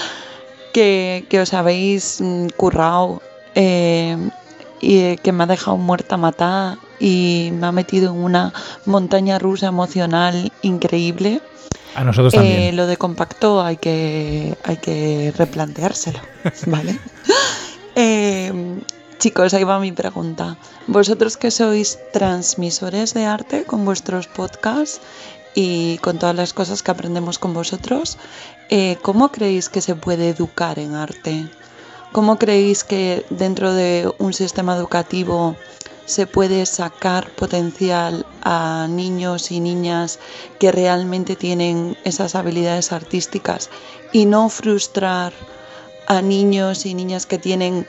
que, 0.72 1.24
que 1.28 1.40
os 1.40 1.54
habéis 1.54 2.20
mm, 2.20 2.48
currado 2.56 3.22
eh, 3.54 4.16
y 4.80 4.98
eh, 4.98 5.20
que 5.22 5.30
me 5.30 5.44
ha 5.44 5.46
dejado 5.46 5.76
muerta 5.76 6.16
matada 6.16 6.80
y 7.00 7.50
me 7.54 7.66
ha 7.66 7.72
metido 7.72 8.12
en 8.12 8.18
una 8.22 8.52
montaña 8.86 9.38
rusa 9.38 9.66
emocional 9.68 10.52
increíble. 10.62 11.40
A 11.96 12.04
nosotros 12.04 12.34
Eh, 12.34 12.36
también. 12.36 12.76
lo 12.76 12.86
de 12.86 12.96
compacto 12.96 13.62
hay 13.62 13.76
que, 13.78 14.56
hay 14.62 14.76
que 14.76 15.32
replanteárselo, 15.36 16.20
¿vale? 16.66 16.98
Eh, 17.96 18.52
chicos, 19.18 19.54
ahí 19.54 19.64
va 19.64 19.80
mi 19.80 19.92
pregunta. 19.92 20.56
Vosotros 20.86 21.36
que 21.36 21.50
sois 21.50 21.98
transmisores 22.12 23.14
de 23.14 23.24
arte 23.26 23.64
con 23.64 23.84
vuestros 23.84 24.28
podcasts 24.28 25.00
y 25.54 25.98
con 25.98 26.18
todas 26.18 26.36
las 26.36 26.52
cosas 26.52 26.82
que 26.82 26.90
aprendemos 26.92 27.38
con 27.38 27.52
vosotros, 27.54 28.18
eh, 28.68 28.96
¿cómo 29.02 29.32
creéis 29.32 29.68
que 29.68 29.80
se 29.80 29.96
puede 29.96 30.28
educar 30.28 30.78
en 30.78 30.94
arte? 30.94 31.48
¿Cómo 32.12 32.38
creéis 32.38 32.84
que 32.84 33.24
dentro 33.30 33.72
de 33.74 34.12
un 34.18 34.32
sistema 34.32 34.76
educativo 34.76 35.56
se 36.10 36.26
puede 36.26 36.66
sacar 36.66 37.30
potencial 37.36 38.26
a 38.42 38.88
niños 38.90 39.52
y 39.52 39.60
niñas 39.60 40.18
que 40.58 40.72
realmente 40.72 41.36
tienen 41.36 41.96
esas 42.04 42.34
habilidades 42.34 42.90
artísticas 42.90 43.70
y 44.12 44.26
no 44.26 44.48
frustrar 44.48 45.32
a 46.08 46.20
niños 46.20 46.84
y 46.84 46.94
niñas 46.94 47.26
que 47.26 47.38
tienen 47.38 47.86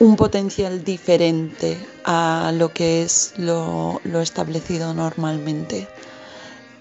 un 0.00 0.16
potencial 0.16 0.82
diferente 0.82 1.78
a 2.04 2.50
lo 2.52 2.72
que 2.72 3.02
es 3.02 3.34
lo, 3.36 4.00
lo 4.02 4.20
establecido 4.20 4.92
normalmente? 4.92 5.86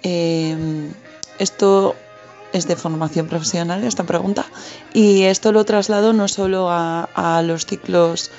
Eh, 0.02 0.90
esto 1.38 1.96
es 2.54 2.68
de 2.68 2.76
formación 2.76 3.28
profesional, 3.28 3.84
esta 3.84 4.04
pregunta, 4.04 4.46
y 4.94 5.24
esto 5.24 5.52
lo 5.52 5.64
traslado 5.64 6.12
no 6.14 6.28
solo 6.28 6.72
a, 6.72 7.04
a 7.14 7.44
los 7.44 7.68
ciclos 7.68 8.32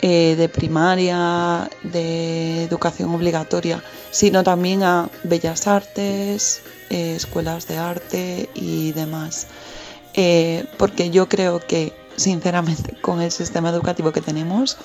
eh, 0.00 0.36
de 0.36 0.48
primaria, 0.48 1.68
de 1.82 2.62
educación 2.62 3.12
obligatoria, 3.12 3.82
sino 4.12 4.44
también 4.44 4.84
a 4.84 5.10
bellas 5.24 5.66
artes, 5.66 6.62
eh, 6.88 7.16
escuelas 7.16 7.66
de 7.66 7.78
arte 7.78 8.48
y 8.54 8.92
demás. 8.92 9.48
Eh, 10.14 10.66
porque 10.76 11.10
yo 11.10 11.28
creo 11.28 11.58
que, 11.58 11.92
sinceramente, 12.14 12.94
con 13.00 13.20
el 13.20 13.32
sistema 13.32 13.70
educativo 13.70 14.12
que 14.12 14.20
tenemos, 14.20 14.76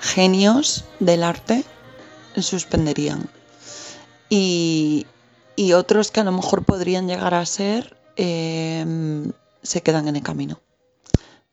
genios 0.00 0.84
del 0.98 1.22
arte 1.22 1.64
suspenderían. 2.38 3.28
Y, 4.30 5.06
y 5.54 5.74
otros 5.74 6.10
que 6.10 6.20
a 6.20 6.24
lo 6.24 6.32
mejor 6.32 6.64
podrían 6.64 7.08
llegar 7.08 7.34
a 7.34 7.44
ser, 7.44 7.94
se 8.16 9.82
quedan 9.82 10.08
en 10.08 10.16
el 10.16 10.22
camino. 10.22 10.60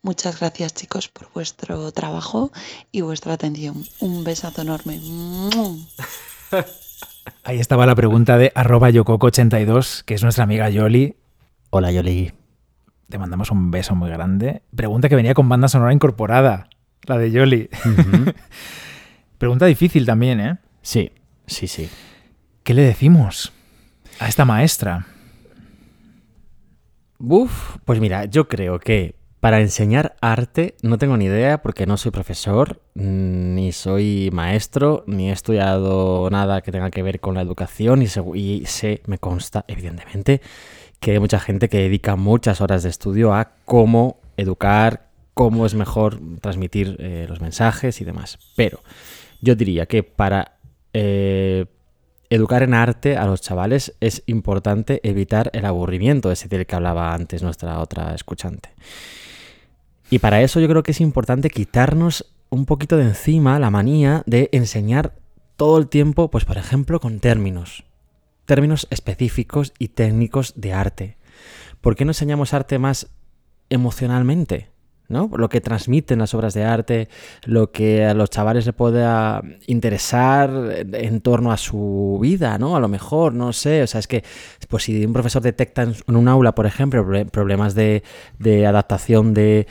Muchas 0.06 0.42
gracias 0.42 0.74
chicos 0.74 1.08
por 1.08 1.32
vuestro 1.34 1.89
trabajo 1.94 2.52
y 2.92 3.00
vuestra 3.00 3.36
atención. 3.36 3.86
Un 4.02 4.26
besazo 4.26 4.62
enorme. 4.62 5.00
Ahí 7.46 7.58
estaba 7.58 7.86
la 7.86 7.96
pregunta 7.96 8.38
de 8.38 8.52
arroba 8.54 8.89
yococo82, 8.89 10.04
que 10.04 10.16
es 10.16 10.22
nuestra 10.22 10.44
amiga 10.44 10.70
Yoli. 10.70 11.16
Hola, 11.70 11.94
Yoli. 11.94 12.34
Te 13.08 13.18
mandamos 13.18 13.50
un 13.50 13.72
beso 13.72 13.96
muy 13.96 14.10
grande. 14.10 14.63
Pregunta 14.76 15.08
que 15.08 15.16
venía 15.16 15.34
con 15.34 15.48
banda 15.48 15.70
sonora 15.70 15.94
incorporada, 15.94 16.68
la 17.04 17.18
de 17.18 17.32
Yoli. 17.32 17.70
Pregunta 19.38 19.68
difícil 19.68 20.06
también, 20.06 20.42
¿eh? 20.42 20.58
Sí, 20.82 21.13
sí, 21.48 21.68
sí. 21.68 21.89
¿Qué 22.63 22.74
le 22.74 22.82
decimos 22.82 23.54
a 24.20 24.28
esta 24.28 24.44
maestra? 24.44 25.08
Uf, 27.20 27.78
pues 27.86 28.02
mira, 28.02 28.26
yo 28.26 28.50
creo 28.50 28.80
que 28.80 29.22
para 29.43 29.60
enseñar 29.60 30.15
arte 30.21 30.75
no 30.84 30.97
tengo 30.97 31.17
ni 31.17 31.25
idea 31.25 31.62
porque 31.62 31.86
no 31.86 31.97
soy 31.97 32.12
profesor, 32.12 32.79
mm, 32.95 33.56
ni 33.56 33.73
soy 33.73 34.29
maestro, 34.32 35.03
ni 35.06 35.29
he 35.29 35.34
estudiado 35.34 36.29
nada 36.29 36.62
que 36.62 36.71
tenga 36.71 36.89
que 36.91 37.03
ver 37.03 37.19
con 37.19 37.36
la 37.36 37.41
educación 37.41 38.01
y, 38.01 38.06
y 38.39 38.65
sé, 38.67 39.01
me 39.06 39.17
consta, 39.17 39.65
evidentemente, 39.67 40.39
que 41.01 41.12
hay 41.12 41.19
mucha 41.19 41.41
gente 41.41 41.67
que 41.67 41.79
dedica 41.79 42.15
muchas 42.15 42.62
horas 42.62 42.84
de 42.84 42.89
estudio 42.89 43.34
a 43.34 43.51
cómo 43.65 44.21
educar, 44.38 45.10
cómo 45.34 45.65
es 45.65 45.75
mejor 45.75 46.21
transmitir 46.39 46.95
eh, 46.99 47.25
los 47.27 47.41
mensajes 47.41 47.99
y 47.99 48.06
demás. 48.06 48.39
Pero 48.56 48.79
yo 49.41 49.56
diría 49.56 49.88
que 49.88 50.03
para 50.03 50.53
eh, 50.93 51.65
educar 52.29 52.63
en 52.63 52.75
arte 52.75 53.17
a 53.17 53.25
los 53.25 53.41
chavales 53.41 53.93
es 53.99 54.23
importante 54.25 55.01
evitar 55.03 55.49
el 55.51 55.65
aburrimiento, 55.65 56.32
ese 56.32 56.47
del 56.47 56.65
que 56.65 56.77
hablaba 56.77 57.13
antes 57.13 57.43
nuestra 57.43 57.79
otra 57.79 58.15
escuchante. 58.15 58.69
Y 60.13 60.19
para 60.19 60.43
eso 60.43 60.60
yo 60.60 60.67
creo 60.67 60.84
que 60.84 60.91
es 60.91 61.02
importante 61.02 61.49
quitarnos 61.49 62.32
un 62.52 62.67
poquito 62.67 62.97
de 62.97 63.04
encima 63.06 63.58
la 63.58 63.71
manía 63.71 64.21
de 64.28 64.47
enseñar 64.52 65.15
todo 65.58 65.80
el 65.80 65.88
tiempo, 65.88 66.30
pues 66.30 66.45
por 66.45 66.60
ejemplo, 66.60 66.99
con 66.99 67.19
términos. 67.19 67.84
Términos 68.45 68.86
específicos 68.91 69.73
y 69.80 69.88
técnicos 69.88 70.54
de 70.56 70.71
arte. 70.71 71.17
¿Por 71.82 71.95
qué 71.95 72.06
no 72.06 72.12
enseñamos 72.12 72.54
arte 72.54 72.78
más 72.78 73.08
emocionalmente? 73.72 74.70
¿no? 75.07 75.32
Lo 75.36 75.49
que 75.49 75.61
transmiten 75.61 76.20
las 76.20 76.36
obras 76.36 76.53
de 76.53 76.64
arte, 76.64 77.09
lo 77.45 77.72
que 77.72 78.05
a 78.05 78.14
los 78.14 78.30
chavales 78.30 78.68
le 78.68 78.74
pueda 78.74 79.41
interesar 79.66 80.51
en 80.93 81.22
torno 81.22 81.51
a 81.51 81.57
su 81.57 82.20
vida, 82.22 82.57
¿no? 82.57 82.76
A 82.76 82.80
lo 82.80 82.88
mejor, 82.88 83.34
no 83.34 83.51
sé, 83.51 83.84
o 83.84 83.88
sea, 83.88 83.99
es 83.99 84.07
que 84.07 84.24
pues 84.70 84.84
si 84.84 85.05
un 85.05 85.14
profesor 85.14 85.41
detecta 85.41 85.84
en 85.84 86.16
un 86.16 86.28
aula, 86.28 86.55
por 86.55 86.66
ejemplo, 86.66 87.03
proble- 87.03 87.30
problemas 87.30 87.76
de, 87.76 88.03
de 88.39 88.66
adaptación 88.66 89.34
de 89.34 89.68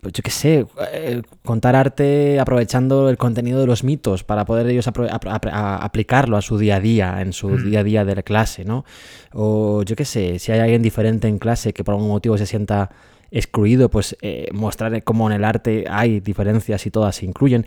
pues 0.00 0.12
yo 0.14 0.22
qué 0.22 0.30
sé, 0.30 0.66
eh, 0.92 1.22
contar 1.44 1.76
arte 1.76 2.40
aprovechando 2.40 3.08
el 3.10 3.16
contenido 3.18 3.60
de 3.60 3.66
los 3.66 3.84
mitos 3.84 4.24
para 4.24 4.44
poder 4.44 4.66
ellos 4.68 4.86
apro- 4.88 5.08
a- 5.10 5.76
aplicarlo 5.84 6.36
a 6.36 6.42
su 6.42 6.58
día 6.58 6.76
a 6.76 6.80
día, 6.80 7.20
en 7.20 7.32
su 7.32 7.48
Mm. 7.50 7.64
día 7.64 7.80
a 7.80 7.84
día 7.84 8.04
de 8.04 8.14
la 8.14 8.22
clase, 8.22 8.64
¿no? 8.64 8.84
O 9.32 9.82
yo 9.82 9.96
qué 9.96 10.04
sé, 10.04 10.38
si 10.38 10.52
hay 10.52 10.60
alguien 10.60 10.82
diferente 10.82 11.28
en 11.28 11.38
clase 11.38 11.72
que 11.72 11.84
por 11.84 11.94
algún 11.94 12.08
motivo 12.08 12.36
se 12.38 12.46
sienta 12.46 12.90
excluido, 13.30 13.88
pues 13.90 14.16
eh, 14.22 14.48
mostrar 14.52 15.04
cómo 15.04 15.28
en 15.30 15.36
el 15.36 15.44
arte 15.44 15.84
hay 15.88 16.20
diferencias 16.20 16.84
y 16.86 16.90
todas 16.90 17.16
se 17.16 17.26
incluyen. 17.26 17.64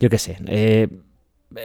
Yo 0.00 0.08
qué 0.10 0.18
sé. 0.18 0.38
eh, 0.46 0.88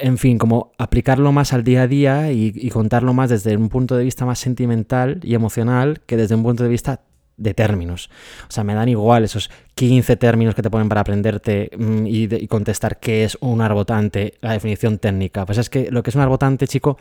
en 0.01 0.19
fin, 0.19 0.37
como 0.37 0.71
aplicarlo 0.77 1.31
más 1.31 1.51
al 1.51 1.63
día 1.63 1.81
a 1.81 1.87
día 1.87 2.31
y, 2.31 2.51
y 2.53 2.69
contarlo 2.69 3.11
más 3.15 3.31
desde 3.31 3.57
un 3.57 3.69
punto 3.69 3.97
de 3.97 4.03
vista 4.03 4.23
más 4.23 4.37
sentimental 4.37 5.19
y 5.23 5.33
emocional 5.33 6.01
que 6.05 6.15
desde 6.15 6.35
un 6.35 6.43
punto 6.43 6.61
de 6.61 6.69
vista 6.69 7.01
de 7.39 7.53
términos. 7.53 8.09
O 8.47 8.51
sea, 8.51 8.63
me 8.63 8.73
dan 8.75 8.89
igual 8.89 9.23
esos 9.23 9.49
15 9.75 10.15
términos 10.17 10.53
que 10.55 10.61
te 10.61 10.69
ponen 10.69 10.89
para 10.89 11.01
aprenderte 11.01 11.71
mm, 11.77 12.05
y, 12.05 12.27
de- 12.27 12.47
contestar 12.47 12.99
qué 12.99 13.23
es 13.23 13.37
un 13.41 13.61
arbotante, 13.61 14.35
la 14.41 14.53
definición 14.53 14.99
técnica. 14.99 15.45
Pues 15.45 15.57
es 15.57 15.69
que 15.69 15.89
lo 15.91 16.03
que 16.03 16.09
es 16.11 16.15
un 16.15 16.21
arbotante, 16.21 16.67
chico, 16.67 16.97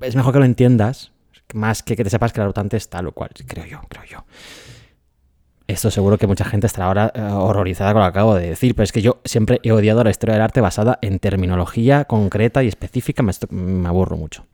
es 0.00 0.16
mejor 0.16 0.32
que 0.32 0.38
lo 0.38 0.44
entiendas, 0.44 1.12
más 1.54 1.82
que 1.82 1.96
que 1.96 2.04
te 2.04 2.10
sepas 2.10 2.32
que 2.32 2.40
el 2.40 2.44
arbotante 2.44 2.76
es 2.76 2.88
tal 2.88 3.08
o 3.08 3.12
cual, 3.12 3.30
creo 3.46 3.66
yo, 3.66 3.80
creo 3.88 4.04
yo. 4.04 4.24
Esto 5.68 5.90
seguro 5.90 6.18
que 6.18 6.26
mucha 6.26 6.44
gente 6.44 6.66
estará 6.66 6.86
ahora 6.86 7.12
eh, 7.14 7.20
horrorizada 7.22 7.92
con 7.92 8.02
lo 8.02 8.06
que 8.06 8.10
acabo 8.10 8.34
de 8.34 8.48
decir, 8.50 8.74
pero 8.74 8.84
es 8.84 8.92
que 8.92 9.00
yo 9.00 9.20
siempre 9.24 9.60
he 9.62 9.72
odiado 9.72 10.02
la 10.04 10.10
historia 10.10 10.34
del 10.34 10.42
arte 10.42 10.60
basada 10.60 10.98
en 11.02 11.18
terminología 11.18 12.04
concreta 12.04 12.62
y 12.62 12.68
específica, 12.68 13.22
me, 13.22 13.32
me 13.50 13.88
aburro 13.88 14.16
mucho. 14.16 14.44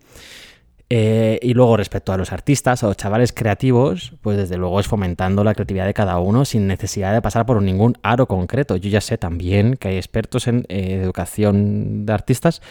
Eh, 0.91 1.39
y 1.43 1.53
luego 1.53 1.77
respecto 1.77 2.13
a 2.13 2.17
los 2.17 2.33
artistas 2.33 2.83
o 2.83 2.95
chavales 2.95 3.33
creativos, 3.33 4.15
pues 4.23 4.39
desde 4.39 4.57
luego 4.57 4.81
es 4.81 4.87
fomentando 4.87 5.45
la 5.45 5.53
creatividad 5.55 5.85
de 5.85 5.93
cada 5.93 6.19
uno 6.19 6.47
sin 6.47 6.67
necesidad 6.67 7.13
de 7.13 7.21
pasar 7.21 7.45
por 7.45 7.61
ningún 7.61 7.99
aro 8.03 8.27
concreto. 8.27 8.77
Yo 8.77 8.89
ya 8.89 9.03
sé 9.03 9.19
también 9.19 9.77
que 9.77 9.89
hay 9.89 9.97
expertos 9.97 10.47
en 10.49 10.65
eh, 10.69 11.01
educación 11.03 12.07
de 12.07 12.13
artistas 12.15 12.63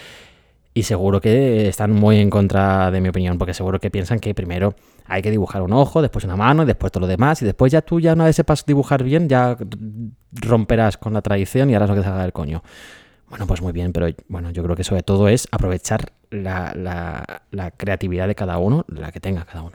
y 0.73 0.83
seguro 0.83 1.21
que 1.21 1.67
están 1.67 1.91
muy 1.91 2.17
en 2.17 2.29
contra 2.29 2.89
de 2.91 3.01
mi 3.01 3.09
opinión, 3.09 3.37
porque 3.37 3.53
seguro 3.53 3.79
que 3.79 3.89
piensan 3.91 4.19
que 4.19 4.33
primero 4.33 4.75
hay 5.05 5.21
que 5.21 5.31
dibujar 5.31 5.61
un 5.61 5.73
ojo, 5.73 6.01
después 6.01 6.25
una 6.25 6.35
mano 6.35 6.63
y 6.63 6.65
después 6.67 6.91
todo 6.91 7.01
lo 7.01 7.07
demás, 7.07 7.41
y 7.41 7.45
después 7.45 7.71
ya 7.71 7.81
tú 7.81 7.99
ya 7.99 8.13
una 8.13 8.25
vez 8.25 8.35
sepas 8.35 8.63
dibujar 8.65 9.03
bien, 9.03 9.27
ya 9.27 9.57
romperás 10.33 10.97
con 10.97 11.13
la 11.13 11.21
tradición 11.21 11.69
y 11.69 11.75
harás 11.75 11.89
lo 11.89 11.95
que 11.95 12.01
te 12.01 12.07
haga 12.07 12.25
el 12.25 12.33
coño. 12.33 12.61
Bueno, 13.29 13.45
pues 13.47 13.61
muy 13.61 13.73
bien, 13.73 13.91
pero 13.91 14.07
bueno, 14.29 14.51
yo 14.51 14.63
creo 14.63 14.75
que 14.75 14.83
sobre 14.83 15.03
todo 15.03 15.27
es 15.27 15.47
aprovechar 15.51 16.13
la, 16.29 16.73
la- 16.75 17.41
la 17.51 17.71
creatividad 17.71 18.27
de 18.27 18.35
cada 18.35 18.57
uno, 18.57 18.85
la 18.87 19.11
que 19.11 19.19
tenga 19.19 19.45
cada 19.45 19.63
uno. 19.63 19.73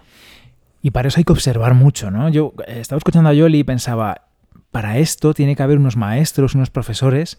Y 0.80 0.90
para 0.90 1.08
eso 1.08 1.18
hay 1.18 1.24
que 1.24 1.32
observar 1.32 1.74
mucho, 1.74 2.10
¿no? 2.10 2.28
Yo 2.28 2.54
eh, 2.66 2.80
estaba 2.80 2.98
escuchando 2.98 3.28
a 3.28 3.34
Yoli 3.34 3.58
y 3.60 3.64
pensaba, 3.64 4.22
para 4.70 4.98
esto 4.98 5.34
tiene 5.34 5.54
que 5.54 5.62
haber 5.62 5.78
unos 5.78 5.96
maestros, 5.96 6.54
unos 6.54 6.70
profesores 6.70 7.38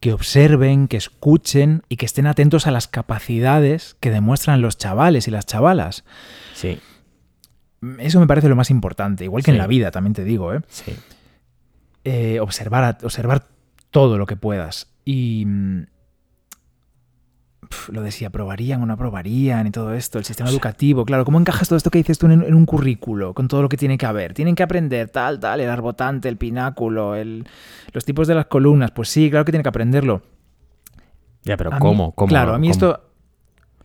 que 0.00 0.12
observen, 0.12 0.88
que 0.88 0.96
escuchen 0.96 1.82
y 1.88 1.96
que 1.96 2.06
estén 2.06 2.26
atentos 2.26 2.66
a 2.66 2.70
las 2.70 2.88
capacidades 2.88 3.96
que 4.00 4.10
demuestran 4.10 4.60
los 4.60 4.76
chavales 4.76 5.28
y 5.28 5.30
las 5.30 5.46
chavalas. 5.46 6.04
Sí, 6.54 6.78
Eso 7.98 8.18
me 8.18 8.26
parece 8.26 8.48
lo 8.48 8.56
más 8.56 8.70
importante, 8.70 9.24
igual 9.24 9.42
que 9.44 9.50
en 9.50 9.58
la 9.58 9.66
vida, 9.66 9.90
también 9.90 10.14
te 10.14 10.24
digo, 10.24 10.52
¿eh? 10.54 10.60
sí. 10.68 10.94
Eh, 12.04 12.40
observar, 12.40 12.98
observar 13.02 13.44
todo 13.90 14.18
lo 14.18 14.26
que 14.26 14.36
puedas. 14.36 14.88
Y 15.04 15.44
mm, 15.46 15.86
pf, 17.68 17.92
lo 17.92 18.02
de 18.02 18.10
si 18.10 18.24
aprobarían 18.24 18.82
o 18.82 18.86
no 18.86 18.92
aprobarían 18.94 19.66
y 19.66 19.70
todo 19.70 19.94
esto, 19.94 20.18
el 20.18 20.24
sistema 20.24 20.50
educativo, 20.50 21.04
claro, 21.04 21.24
¿cómo 21.24 21.38
encajas 21.38 21.68
todo 21.68 21.76
esto 21.76 21.90
que 21.90 21.98
dices 21.98 22.18
tú 22.18 22.26
en, 22.26 22.42
en 22.42 22.54
un 22.54 22.66
currículo, 22.66 23.34
con 23.34 23.48
todo 23.48 23.62
lo 23.62 23.68
que 23.68 23.76
tiene 23.76 23.98
que 23.98 24.06
haber? 24.06 24.34
Tienen 24.34 24.54
que 24.54 24.62
aprender 24.62 25.08
tal, 25.10 25.40
tal, 25.40 25.60
el 25.60 25.68
arbotante, 25.70 26.28
el 26.28 26.36
pináculo, 26.36 27.14
el, 27.14 27.46
los 27.92 28.04
tipos 28.04 28.26
de 28.28 28.34
las 28.34 28.46
columnas, 28.46 28.90
pues 28.92 29.08
sí, 29.08 29.30
claro 29.30 29.44
que 29.44 29.52
tienen 29.52 29.62
que 29.62 29.68
aprenderlo. 29.70 30.22
Ya, 31.42 31.56
pero 31.56 31.70
A 31.72 31.74
mí- 31.74 31.80
¿cómo? 31.80 32.12
¿Cómo? 32.12 32.28
Claro, 32.28 32.54
a 32.54 32.58
mí 32.58 32.68
¿Cómo? 32.68 32.72
esto, 32.72 33.10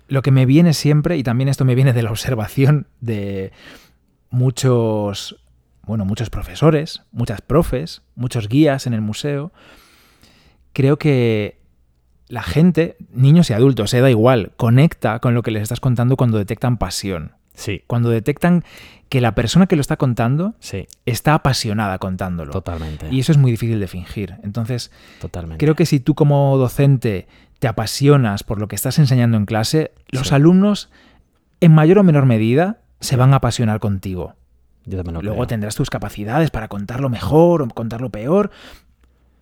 lo 0.07 0.21
que 0.21 0.31
me 0.31 0.45
viene 0.45 0.73
siempre, 0.73 1.17
y 1.17 1.23
también 1.23 1.49
esto 1.49 1.65
me 1.65 1.75
viene 1.75 1.91
de 1.93 2.03
la 2.03 2.09
observación 2.11 2.87
de 3.01 3.51
muchos, 4.29 5.37
bueno, 5.83 6.05
muchos 6.05 6.29
profesores, 6.29 7.01
muchas 7.11 7.41
profes, 7.41 8.01
muchos 8.15 8.47
guías 8.47 8.87
en 8.87 8.93
el 8.93 9.01
museo, 9.01 9.51
creo 10.79 10.97
que 10.97 11.59
la 12.29 12.41
gente, 12.41 12.95
niños 13.11 13.49
y 13.49 13.53
adultos, 13.53 13.89
se 13.89 13.99
da 13.99 14.09
igual, 14.09 14.53
conecta 14.55 15.19
con 15.19 15.33
lo 15.33 15.41
que 15.43 15.51
les 15.51 15.61
estás 15.63 15.81
contando 15.81 16.15
cuando 16.15 16.37
detectan 16.37 16.77
pasión. 16.77 17.33
Sí, 17.53 17.83
Cuando 17.87 18.09
detectan 18.09 18.63
que 19.09 19.19
la 19.19 19.35
persona 19.35 19.67
que 19.67 19.75
lo 19.75 19.81
está 19.81 19.97
contando 19.97 20.53
sí, 20.59 20.87
está 21.05 21.33
apasionada 21.33 21.97
contándolo. 21.97 22.53
totalmente. 22.53 23.09
Y 23.11 23.19
eso 23.19 23.33
es 23.33 23.37
muy 23.37 23.51
difícil 23.51 23.77
de 23.81 23.87
fingir. 23.89 24.35
Entonces, 24.43 24.89
totalmente. 25.19 25.61
Creo 25.65 25.75
que 25.75 25.85
si 25.85 25.99
tú 25.99 26.15
como 26.15 26.55
docente 26.57 27.27
te 27.59 27.67
apasionas 27.67 28.43
por 28.43 28.61
lo 28.61 28.69
que 28.69 28.77
estás 28.77 28.97
enseñando 28.99 29.35
en 29.35 29.45
clase, 29.45 29.91
los 30.07 30.29
Sí. 30.29 30.35
alumnos, 30.35 30.89
en 31.59 31.73
mayor 31.73 31.97
o 31.97 32.03
menor 32.05 32.25
medida, 32.25 32.77
se 33.01 33.17
van 33.17 33.33
a 33.33 33.37
apasionar 33.37 33.81
contigo. 33.81 34.35
Yo 34.85 34.95
también 34.95 35.15
lo 35.15 35.21
Luego 35.21 35.39
creo. 35.39 35.47
tendrás 35.47 35.75
tus 35.75 35.89
capacidades 35.89 36.51
para 36.51 36.69
contarlo 36.69 37.09
mejor 37.09 37.61
o 37.63 37.67
contarlo 37.67 38.09
peor, 38.11 38.51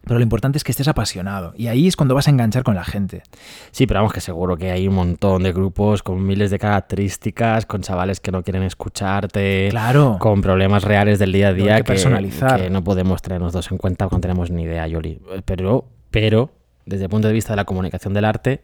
pero 0.08 0.20
lo 0.20 0.24
importante 0.24 0.58
es 0.58 0.64
que 0.64 0.72
estés 0.72 0.88
apasionado. 0.88 1.54
Y 1.58 1.68
ahí 1.68 1.88
es 1.88 1.96
cuando 1.96 2.16
vas 2.16 2.28
a 2.28 2.32
enganchar 2.32 2.64
con 2.64 2.76
la 2.76 2.84
gente. 2.84 3.24
Sí, 3.72 3.86
pero 3.88 4.00
vamos 4.00 4.14
que 4.14 4.22
seguro 4.22 4.58
que 4.58 4.72
hay 4.72 4.88
un 4.88 4.96
montón 4.96 5.44
de 5.44 5.52
grupos 5.52 6.04
con 6.04 6.26
miles 6.26 6.50
de 6.52 6.60
características, 6.60 7.66
con 7.66 7.82
chavales 7.82 8.20
que 8.20 8.32
no 8.32 8.44
quieren 8.44 8.64
escucharte, 8.64 9.68
Claro. 9.70 10.18
con 10.20 10.42
problemas 10.42 10.84
reales 10.84 11.20
del 11.20 11.32
día 11.32 11.48
a 11.48 11.52
hay 11.52 11.56
día 11.56 11.78
que 11.78 11.84
personalizar. 11.84 12.62
que 12.62 12.70
no 12.70 12.84
podemos 12.84 13.22
tenernos 13.22 13.54
dos 13.54 13.72
en 13.72 13.78
cuenta 13.78 14.08
cuando 14.08 14.22
tenemos 14.22 14.50
ni 14.52 14.64
idea, 14.64 14.88
Yoli. 14.88 15.22
Pero, 15.46 15.86
pero, 16.12 16.52
desde 16.86 17.04
el 17.06 17.10
punto 17.10 17.28
de 17.28 17.34
vista 17.34 17.54
de 17.54 17.58
la 17.58 17.66
comunicación 17.66 18.14
del 18.14 18.26
arte, 18.26 18.62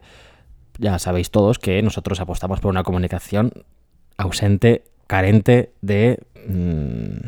ya 0.78 0.98
sabéis 0.98 1.30
todos 1.30 1.58
que 1.58 1.80
nosotros 1.82 2.20
apostamos 2.20 2.60
por 2.60 2.70
una 2.70 2.82
comunicación 2.82 3.52
ausente, 4.16 4.84
carente 5.06 5.72
de 5.82 6.20
mm, 6.48 7.26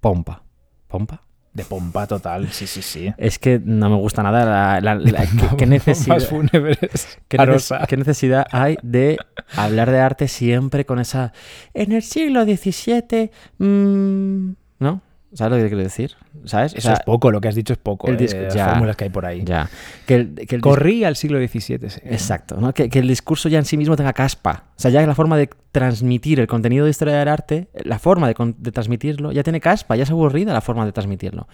pompa. 0.00 0.42
¿Pompa? 0.88 1.22
De 1.52 1.64
pompa 1.64 2.06
total, 2.06 2.48
sí, 2.52 2.66
sí, 2.68 2.80
sí. 2.80 3.12
Es 3.18 3.40
que 3.40 3.60
no 3.64 3.90
me 3.90 3.96
gusta 3.96 4.22
nada 4.22 4.44
la, 4.44 4.80
la- 4.80 4.94
la- 4.94 5.26
¿qué- 5.50 5.56
qué 5.58 5.66
necesidad. 5.66 6.20
Fúnebres. 6.20 7.18
¿Qué, 7.26 7.38
neces- 7.38 7.40
Arosa. 7.40 7.86
qué 7.88 7.96
necesidad 7.96 8.46
hay 8.52 8.76
de 8.82 9.18
hablar 9.56 9.90
de 9.90 9.98
arte 10.00 10.28
siempre 10.28 10.86
con 10.86 11.00
esa... 11.00 11.32
En 11.74 11.90
el 11.92 12.02
siglo 12.02 12.44
XVII... 12.44 13.30
mm, 13.58 14.50
¿No? 14.78 15.00
¿Sabes 15.32 15.58
lo 15.58 15.62
que 15.62 15.68
quiero 15.68 15.82
decir? 15.84 16.16
¿Sabes? 16.44 16.74
O 16.74 16.78
Eso 16.78 16.88
sea, 16.88 16.94
es 16.94 17.00
poco, 17.04 17.30
lo 17.30 17.40
que 17.40 17.46
has 17.46 17.54
dicho 17.54 17.72
es 17.72 17.78
poco. 17.78 18.08
el 18.08 18.16
eh, 18.20 18.42
las 18.44 18.54
ya. 18.54 18.68
fórmulas 18.70 18.96
que 18.96 19.04
hay 19.04 19.10
por 19.10 19.24
ahí. 19.26 19.44
Ya. 19.44 19.70
Que 20.06 20.14
el, 20.16 20.34
que 20.34 20.56
el 20.56 20.60
dis- 20.62 21.04
al 21.06 21.14
siglo 21.14 21.38
XVII. 21.38 21.88
sí. 21.88 22.00
Exacto, 22.04 22.56
¿no? 22.60 22.74
que, 22.74 22.88
que 22.90 22.98
el 22.98 23.06
discurso 23.06 23.48
ya 23.48 23.58
en 23.58 23.64
sí 23.64 23.76
mismo 23.76 23.94
tenga 23.96 24.12
caspa. 24.12 24.64
O 24.76 24.80
sea, 24.80 24.90
ya 24.90 25.06
la 25.06 25.14
forma 25.14 25.36
de 25.36 25.48
transmitir 25.70 26.40
el 26.40 26.48
contenido 26.48 26.84
de 26.84 26.90
historia 26.90 27.14
del 27.16 27.28
arte, 27.28 27.68
la 27.84 27.98
forma 28.00 28.26
de, 28.26 28.34
de 28.58 28.72
transmitirlo, 28.72 29.30
ya 29.30 29.44
tiene 29.44 29.60
caspa, 29.60 29.94
ya 29.94 30.02
es 30.02 30.10
aburrida 30.10 30.52
la 30.52 30.60
forma 30.60 30.84
de 30.84 30.90
transmitirlo. 30.92 31.46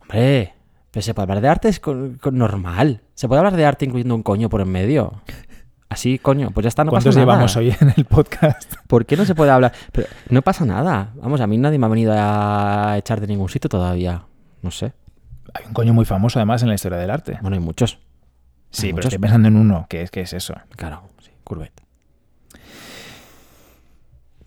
Hombre, 0.00 0.54
pero 0.90 1.02
se 1.02 1.12
puede 1.14 1.24
hablar 1.24 1.40
de 1.42 1.48
arte 1.48 1.68
es 1.68 1.80
con- 1.80 2.14
con 2.16 2.38
normal. 2.38 3.02
Se 3.14 3.28
puede 3.28 3.40
hablar 3.40 3.56
de 3.56 3.64
arte 3.66 3.84
incluyendo 3.84 4.14
un 4.14 4.22
coño 4.22 4.48
por 4.48 4.60
en 4.62 4.68
medio. 4.68 5.22
Así, 5.92 6.18
coño, 6.18 6.50
pues 6.52 6.64
ya 6.64 6.68
está, 6.68 6.84
no 6.84 6.90
pasa 6.90 7.04
¿Cuántos 7.04 7.16
nada. 7.16 7.26
llevamos 7.26 7.54
hoy 7.54 7.76
en 7.78 7.92
el 7.94 8.06
podcast? 8.06 8.76
¿Por 8.86 9.04
qué 9.04 9.14
no 9.14 9.26
se 9.26 9.34
puede 9.34 9.50
hablar? 9.50 9.74
Pero 9.92 10.08
no 10.30 10.40
pasa 10.40 10.64
nada. 10.64 11.10
Vamos, 11.16 11.42
a 11.42 11.46
mí 11.46 11.58
nadie 11.58 11.78
me 11.78 11.84
ha 11.84 11.88
venido 11.90 12.14
a 12.16 12.94
echar 12.96 13.20
de 13.20 13.26
ningún 13.26 13.50
sitio 13.50 13.68
todavía. 13.68 14.22
No 14.62 14.70
sé. 14.70 14.94
Hay 15.52 15.66
un 15.66 15.74
coño 15.74 15.92
muy 15.92 16.06
famoso 16.06 16.38
además 16.38 16.62
en 16.62 16.68
la 16.68 16.74
historia 16.76 16.96
del 16.96 17.10
arte. 17.10 17.36
Bueno, 17.42 17.56
hay 17.56 17.62
muchos. 17.62 17.98
Sí, 18.70 18.86
hay 18.86 18.92
pero 18.92 18.96
muchos. 18.96 19.12
estoy 19.12 19.20
pensando 19.20 19.48
en 19.48 19.56
uno, 19.56 19.84
que 19.90 20.00
es, 20.00 20.10
que 20.10 20.22
es 20.22 20.32
eso. 20.32 20.54
Claro, 20.76 21.02
sí, 21.20 21.30
Courbet. 21.44 21.72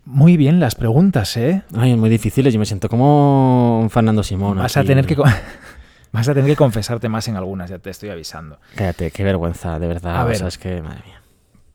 Muy 0.04 0.36
bien 0.36 0.58
las 0.58 0.74
preguntas, 0.74 1.36
¿eh? 1.36 1.62
Ay, 1.76 1.94
muy 1.94 2.10
difíciles. 2.10 2.52
Yo 2.52 2.58
me 2.58 2.66
siento 2.66 2.88
como 2.88 3.86
Fernando 3.90 4.24
Simón. 4.24 4.58
Vas 4.58 4.76
a 4.76 4.82
tener 4.82 5.06
que... 5.06 5.16
Vas 6.12 6.28
a 6.28 6.34
tener 6.34 6.50
que 6.50 6.56
confesarte 6.56 7.08
más 7.08 7.28
en 7.28 7.36
algunas, 7.36 7.68
ya 7.70 7.78
te 7.78 7.90
estoy 7.90 8.08
avisando. 8.08 8.58
Cállate, 8.74 9.10
qué 9.10 9.22
vergüenza, 9.22 9.78
de 9.78 9.86
verdad. 9.86 10.16
A 10.16 10.24
o 10.24 10.28
ver. 10.28 10.38
sea, 10.38 10.48
es 10.48 10.56
que, 10.56 10.80
madre 10.80 11.02
mía. 11.04 11.20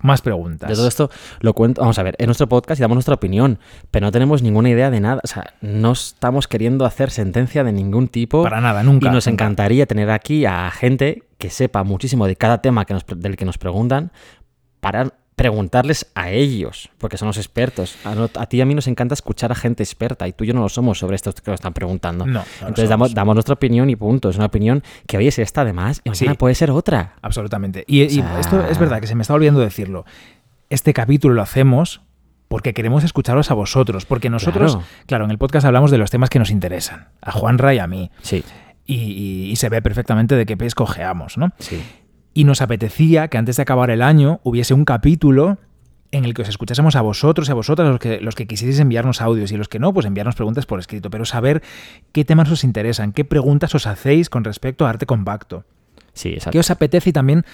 Más 0.02 0.22
preguntas. 0.22 0.70
De 0.70 0.76
todo 0.76 0.88
esto 0.88 1.10
lo 1.40 1.54
cuento. 1.54 1.82
Vamos 1.82 1.98
a 2.00 2.04
ver, 2.04 2.16
es 2.18 2.28
nuestro 2.28 2.48
podcast 2.48 2.80
y 2.80 2.82
damos 2.82 2.96
nuestra 2.96 3.16
opinión, 3.16 3.60
pero 3.92 4.06
no 4.06 4.12
tenemos 4.12 4.42
ninguna 4.42 4.70
idea 4.70 4.90
de 4.90 5.00
nada. 5.00 5.22
O 5.24 5.28
sea, 5.28 5.54
no 5.62 5.92
estamos 5.92 6.48
queriendo 6.48 6.86
hacer 6.86 7.12
sentencia 7.12 7.64
de 7.64 7.72
ningún 7.72 8.08
tipo. 8.08 8.44
Para 8.44 8.62
nada, 8.62 8.84
nunca. 8.84 9.08
Y 9.08 9.12
nos 9.12 9.28
nunca. 9.28 9.44
encantaría 9.44 9.86
tener 9.86 10.10
aquí 10.10 10.46
a 10.46 10.70
gente 10.72 11.24
que 11.38 11.50
sepa 11.50 11.84
muchísimo 11.84 12.28
de 12.28 12.36
cada 12.36 12.62
tema 12.62 12.86
que 12.86 12.94
nos, 12.94 13.06
del 13.08 13.36
que 13.36 13.46
nos 13.46 13.58
preguntan 13.58 14.12
para 14.80 15.14
preguntarles 15.36 16.12
a 16.14 16.30
ellos, 16.30 16.90
porque 17.00 17.18
son 17.18 17.28
los 17.28 17.38
expertos. 17.38 17.96
A, 18.06 18.14
no- 18.14 18.30
a 18.36 18.46
ti 18.46 18.58
y 18.58 18.62
a 18.62 18.66
mí 18.66 18.76
nos 18.76 18.88
encanta 18.88 19.14
escuchar 19.14 19.52
a 19.52 19.56
gente 19.56 19.82
experta 19.82 20.28
y 20.28 20.34
tú 20.34 20.44
y 20.44 20.48
yo 20.48 20.54
no 20.54 20.62
lo 20.62 20.70
somos 20.70 21.00
sobre 21.00 21.16
esto 21.16 21.32
que 21.34 21.50
nos 21.50 21.60
están 21.60 21.74
preguntando. 21.74 22.26
No, 22.26 22.44
Entonces 22.60 22.90
damos, 22.90 23.14
nuestra 23.16 23.54
opinión 23.54 23.90
y 23.90 23.96
punto. 23.96 24.30
Es 24.30 24.36
una 24.36 24.46
opinión 24.46 24.84
que 25.08 25.18
hoy 25.18 25.28
es 25.28 25.40
esta 25.40 25.62
además 25.62 26.02
y 26.04 26.10
mañana 26.10 26.32
Sí. 26.34 26.38
puede 26.38 26.54
ser 26.56 26.70
otra. 26.72 27.16
Absolutamente. 27.22 27.84
Y, 27.88 28.02
y 28.04 28.20
O 28.20 28.24
sea- 28.24 28.40
esto 28.40 28.66
es 28.68 28.78
verdad 28.78 29.02
que 29.02 29.08
se 29.08 29.16
me 29.16 29.24
está 29.24 29.34
olvidando 29.34 29.62
decirlo. 29.62 30.06
Este 30.70 30.94
capítulo 30.94 31.34
lo 31.34 31.42
hacemos 31.42 32.02
porque 32.48 32.74
queremos 32.74 33.04
escucharos 33.04 33.50
a 33.50 33.54
vosotros, 33.54 34.06
porque 34.06 34.30
nosotros, 34.30 34.74
Claro. 34.74 34.88
claro, 35.08 35.26
en 35.26 35.32
el 35.32 35.38
podcast 35.38 35.66
hablamos 35.66 35.90
de 35.90 35.98
los 35.98 36.12
temas 36.12 36.30
que 36.30 36.38
nos 36.38 36.52
interesan, 36.52 37.08
a 37.22 37.32
Juanra 37.32 37.74
y 37.74 37.80
a 37.80 37.88
mí, 37.88 38.12
Sí, 38.22 38.44
y, 38.86 38.96
y- 38.96 39.52
y 39.52 39.56
se 39.56 39.70
ve 39.70 39.82
perfectamente 39.82 40.36
de 40.36 40.46
qué 40.46 40.58
pez 40.58 40.76
cojeamos, 40.76 41.38
¿no? 41.38 41.52
sí. 41.60 41.82
Y 42.34 42.44
nos 42.46 42.62
apetecía 42.62 43.28
que 43.28 43.38
antes 43.38 43.58
de 43.58 43.64
acabar 43.64 43.90
el 43.90 44.02
año 44.02 44.40
hubiese 44.44 44.74
un 44.74 44.86
capítulo 44.86 45.58
en 46.12 46.26
el 46.26 46.34
que 46.34 46.42
os 46.42 46.50
escuchásemos 46.50 46.96
a 46.96 47.02
vosotros 47.02 47.48
y 47.48 47.52
a 47.52 47.56
vosotras, 47.56 47.88
los 47.88 48.00
que, 48.00 48.20
los 48.22 48.36
que 48.36 48.48
quisierais 48.48 48.80
enviarnos 48.80 49.22
audios 49.22 49.52
y 49.52 49.58
los 49.58 49.70
que 49.70 49.80
no, 49.80 49.94
pues 49.94 50.06
enviarnos 50.06 50.36
preguntas 50.36 50.66
por 50.66 50.80
escrito, 50.80 51.10
pero 51.10 51.26
saber 51.26 51.62
qué 52.12 52.26
temas 52.26 52.52
os 52.52 52.64
interesan, 52.64 53.14
qué 53.14 53.26
preguntas 53.26 53.74
os 53.76 53.88
hacéis 53.88 54.30
con 54.30 54.44
respecto 54.44 54.86
a 54.86 54.90
arte 54.90 55.06
compacto. 55.06 55.64
Sí, 56.14 56.30
exacto. 56.30 56.52
¿Qué 56.52 56.60
os 56.60 56.72
apetece 56.72 57.10
y 57.12 57.14
también 57.14 57.46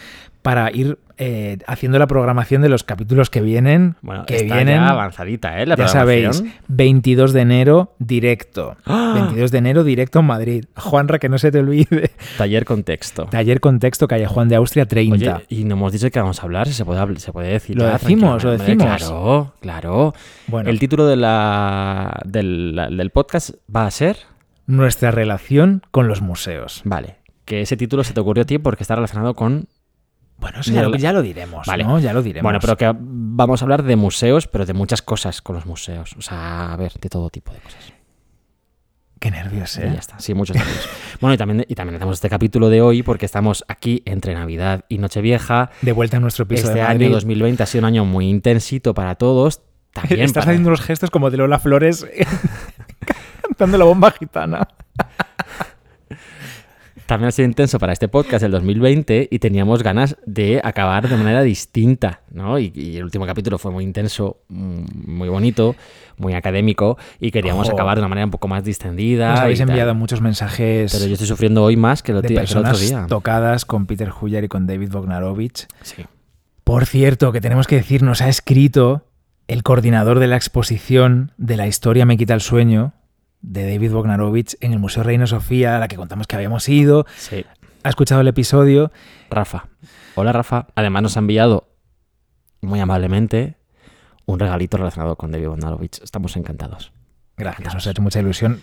para 0.41 0.71
ir 0.71 0.97
eh, 1.17 1.57
haciendo 1.67 1.99
la 1.99 2.07
programación 2.07 2.61
de 2.61 2.69
los 2.69 2.83
capítulos 2.83 3.29
que 3.29 3.41
vienen? 3.41 3.95
Bueno, 4.01 4.25
que 4.25 4.37
está 4.37 4.55
vienen, 4.55 4.77
ya 4.77 4.89
avanzadita, 4.89 5.61
¿eh? 5.61 5.65
La 5.65 5.75
ya 5.75 5.87
sabéis, 5.87 6.41
programación. 6.41 6.63
22 6.69 7.33
de 7.33 7.41
enero 7.41 7.95
directo. 7.99 8.77
¡Ah! 8.85 9.13
22 9.15 9.51
de 9.51 9.57
enero 9.57 9.83
directo 9.83 10.19
en 10.19 10.25
Madrid. 10.25 10.65
Juanra, 10.75 11.19
que 11.19 11.29
no 11.29 11.37
se 11.37 11.51
te 11.51 11.59
olvide. 11.59 12.11
Taller 12.37 12.65
contexto. 12.65 13.25
Taller 13.25 13.59
Contexto, 13.59 14.07
calle 14.07 14.27
Juan 14.27 14.47
de 14.47 14.55
Austria 14.55 14.85
30. 14.85 15.35
Oye, 15.35 15.45
y 15.49 15.63
no 15.63 15.75
hemos 15.75 15.91
dicho 15.91 16.09
que 16.09 16.19
vamos 16.19 16.39
a 16.39 16.43
hablar, 16.43 16.67
se 16.67 16.85
puede, 16.85 17.19
se 17.19 17.31
puede 17.31 17.49
decir. 17.49 17.77
Lo 17.77 17.85
decimos, 17.85 18.43
lo 18.43 18.51
decimos. 18.51 18.85
Claro, 18.85 19.53
claro. 19.59 20.13
Bueno. 20.47 20.69
El 20.69 20.79
título 20.79 21.07
de 21.07 21.15
la, 21.15 22.21
del, 22.25 22.79
del 22.95 23.09
podcast 23.09 23.51
va 23.73 23.85
a 23.85 23.91
ser. 23.91 24.17
Nuestra 24.65 25.11
relación 25.11 25.81
con 25.91 26.07
los 26.07 26.21
museos. 26.21 26.81
Vale. 26.83 27.17
Que 27.47 27.61
ese 27.61 27.77
título 27.77 28.03
se 28.03 28.13
te 28.13 28.19
ocurrió 28.19 28.41
a 28.43 28.45
ti 28.45 28.57
porque 28.59 28.83
está 28.83 28.93
relacionado 28.95 29.33
con. 29.33 29.69
Bueno, 30.37 30.59
eso 30.59 30.71
ya, 30.71 30.83
lo, 30.83 30.95
ya 30.97 31.13
lo 31.13 31.21
diremos, 31.21 31.65
Vale. 31.65 31.83
¿no? 31.85 31.97
Ya 31.97 32.11
lo 32.13 32.21
diremos. 32.21 32.43
Bueno, 32.43 32.59
pero 32.59 32.75
que 32.77 32.93
vamos 32.99 33.61
a 33.61 33.65
hablar 33.65 33.83
de 33.83 33.95
museos, 33.95 34.47
pero 34.47 34.65
de 34.65 34.73
muchas 34.73 35.01
cosas 35.01 35.41
con 35.41 35.55
los 35.55 35.65
museos. 35.65 36.13
O 36.17 36.21
sea, 36.21 36.73
a 36.73 36.75
ver, 36.75 36.91
de 36.93 37.07
todo 37.09 37.29
tipo 37.29 37.53
de 37.53 37.59
cosas. 37.59 37.93
Qué 39.19 39.31
nervios, 39.31 39.77
Y 39.77 39.81
¿eh? 39.81 39.91
ya 39.93 39.99
está, 39.99 40.19
sí, 40.19 40.33
muchos 40.35 40.57
nervios. 40.57 40.87
bueno, 41.21 41.33
y 41.33 41.37
también, 41.37 41.65
y 41.67 41.73
también 41.73 41.95
hacemos 41.95 42.15
este 42.17 42.29
capítulo 42.29 42.69
de 42.69 42.81
hoy 42.81 43.01
porque 43.01 43.25
estamos 43.25 43.63
aquí 43.67 44.03
entre 44.05 44.35
Navidad 44.35 44.83
y 44.89 44.97
Nochevieja. 44.99 45.71
De 45.81 45.93
vuelta 45.93 46.17
a 46.17 46.19
nuestro 46.19 46.45
piso 46.47 46.67
Este 46.67 46.75
de 46.75 46.81
año 46.81 46.93
Madrid. 46.99 47.11
2020 47.13 47.63
ha 47.63 47.65
sido 47.65 47.79
un 47.81 47.85
año 47.85 48.05
muy 48.05 48.29
intensito 48.29 48.93
para 48.93 49.15
todos. 49.15 49.61
También 49.93 50.19
Estás 50.21 50.43
para- 50.43 50.51
haciendo 50.51 50.69
los 50.69 50.81
gestos 50.81 51.09
como 51.09 51.31
de 51.31 51.37
Lola 51.37 51.57
Flores 51.59 52.05
cantando 53.41 53.77
la 53.79 53.85
bomba 53.85 54.11
gitana. 54.11 54.67
También 57.07 57.29
ha 57.29 57.31
sido 57.31 57.47
intenso 57.47 57.79
para 57.79 57.93
este 57.93 58.07
podcast 58.09 58.41
del 58.43 58.51
2020 58.51 59.29
y 59.31 59.39
teníamos 59.39 59.81
ganas 59.81 60.17
de 60.25 60.59
acabar 60.63 61.07
de 61.07 61.15
manera 61.15 61.41
distinta, 61.41 62.21
¿no? 62.31 62.59
Y, 62.59 62.71
y 62.75 62.97
el 62.97 63.03
último 63.05 63.25
capítulo 63.25 63.57
fue 63.57 63.71
muy 63.71 63.83
intenso, 63.85 64.41
mm, 64.49 64.81
muy 65.07 65.29
bonito, 65.29 65.75
muy 66.17 66.33
académico 66.33 66.97
y 67.19 67.31
queríamos 67.31 67.69
acabar 67.69 67.95
de 67.95 68.01
una 68.01 68.09
manera 68.09 68.25
un 68.25 68.31
poco 68.31 68.47
más 68.49 68.63
distendida. 68.65 69.31
Nos 69.31 69.39
habéis 69.39 69.59
tal. 69.59 69.69
enviado 69.69 69.95
muchos 69.95 70.19
mensajes 70.21 70.91
Pero 70.93 71.05
yo 71.07 71.13
estoy 71.13 71.27
sufriendo 71.27 71.63
hoy 71.63 71.77
más 71.77 72.03
que, 72.03 72.11
lo 72.11 72.21
de 72.21 72.27
ti- 72.27 72.33
que 72.33 72.39
el 72.41 72.45
otro 72.45 72.61
personas 72.61 72.79
día. 72.81 73.05
tocadas 73.07 73.63
con 73.65 73.85
Peter 73.85 74.11
Huyer 74.21 74.43
y 74.43 74.47
con 74.49 74.67
David 74.67 74.91
Bognarovich. 74.91 75.65
Sí. 75.83 76.05
Por 76.65 76.85
cierto, 76.85 77.31
que 77.31 77.39
tenemos 77.39 77.67
que 77.67 77.75
decir, 77.77 78.03
nos 78.03 78.21
ha 78.21 78.27
escrito 78.27 79.05
el 79.47 79.63
coordinador 79.63 80.19
de 80.19 80.27
la 80.27 80.35
exposición 80.35 81.31
de 81.37 81.55
La 81.55 81.67
historia 81.67 82.05
me 82.05 82.17
quita 82.17 82.33
el 82.33 82.41
sueño 82.41 82.91
de 83.41 83.69
David 83.71 83.91
Bognarovich 83.91 84.55
en 84.61 84.73
el 84.73 84.79
Museo 84.79 85.03
Reina 85.03 85.27
Sofía, 85.27 85.77
a 85.77 85.79
la 85.79 85.87
que 85.87 85.95
contamos 85.95 86.27
que 86.27 86.35
habíamos 86.35 86.67
ido. 86.69 87.05
Sí. 87.17 87.45
Ha 87.83 87.89
escuchado 87.89 88.21
el 88.21 88.27
episodio. 88.27 88.91
Rafa. 89.29 89.67
Hola, 90.15 90.33
Rafa. 90.33 90.67
Además 90.75 91.03
nos 91.03 91.17
ha 91.17 91.19
enviado 91.19 91.69
muy 92.61 92.79
amablemente 92.79 93.55
un 94.25 94.39
regalito 94.39 94.77
relacionado 94.77 95.15
con 95.15 95.31
David 95.31 95.47
Bondarovich. 95.47 96.01
Estamos 96.03 96.35
encantados. 96.35 96.91
Gracias, 97.37 97.73
nos 97.73 97.87
ha 97.87 97.91
hecho 97.91 98.01
mucha 98.01 98.19
ilusión. 98.19 98.61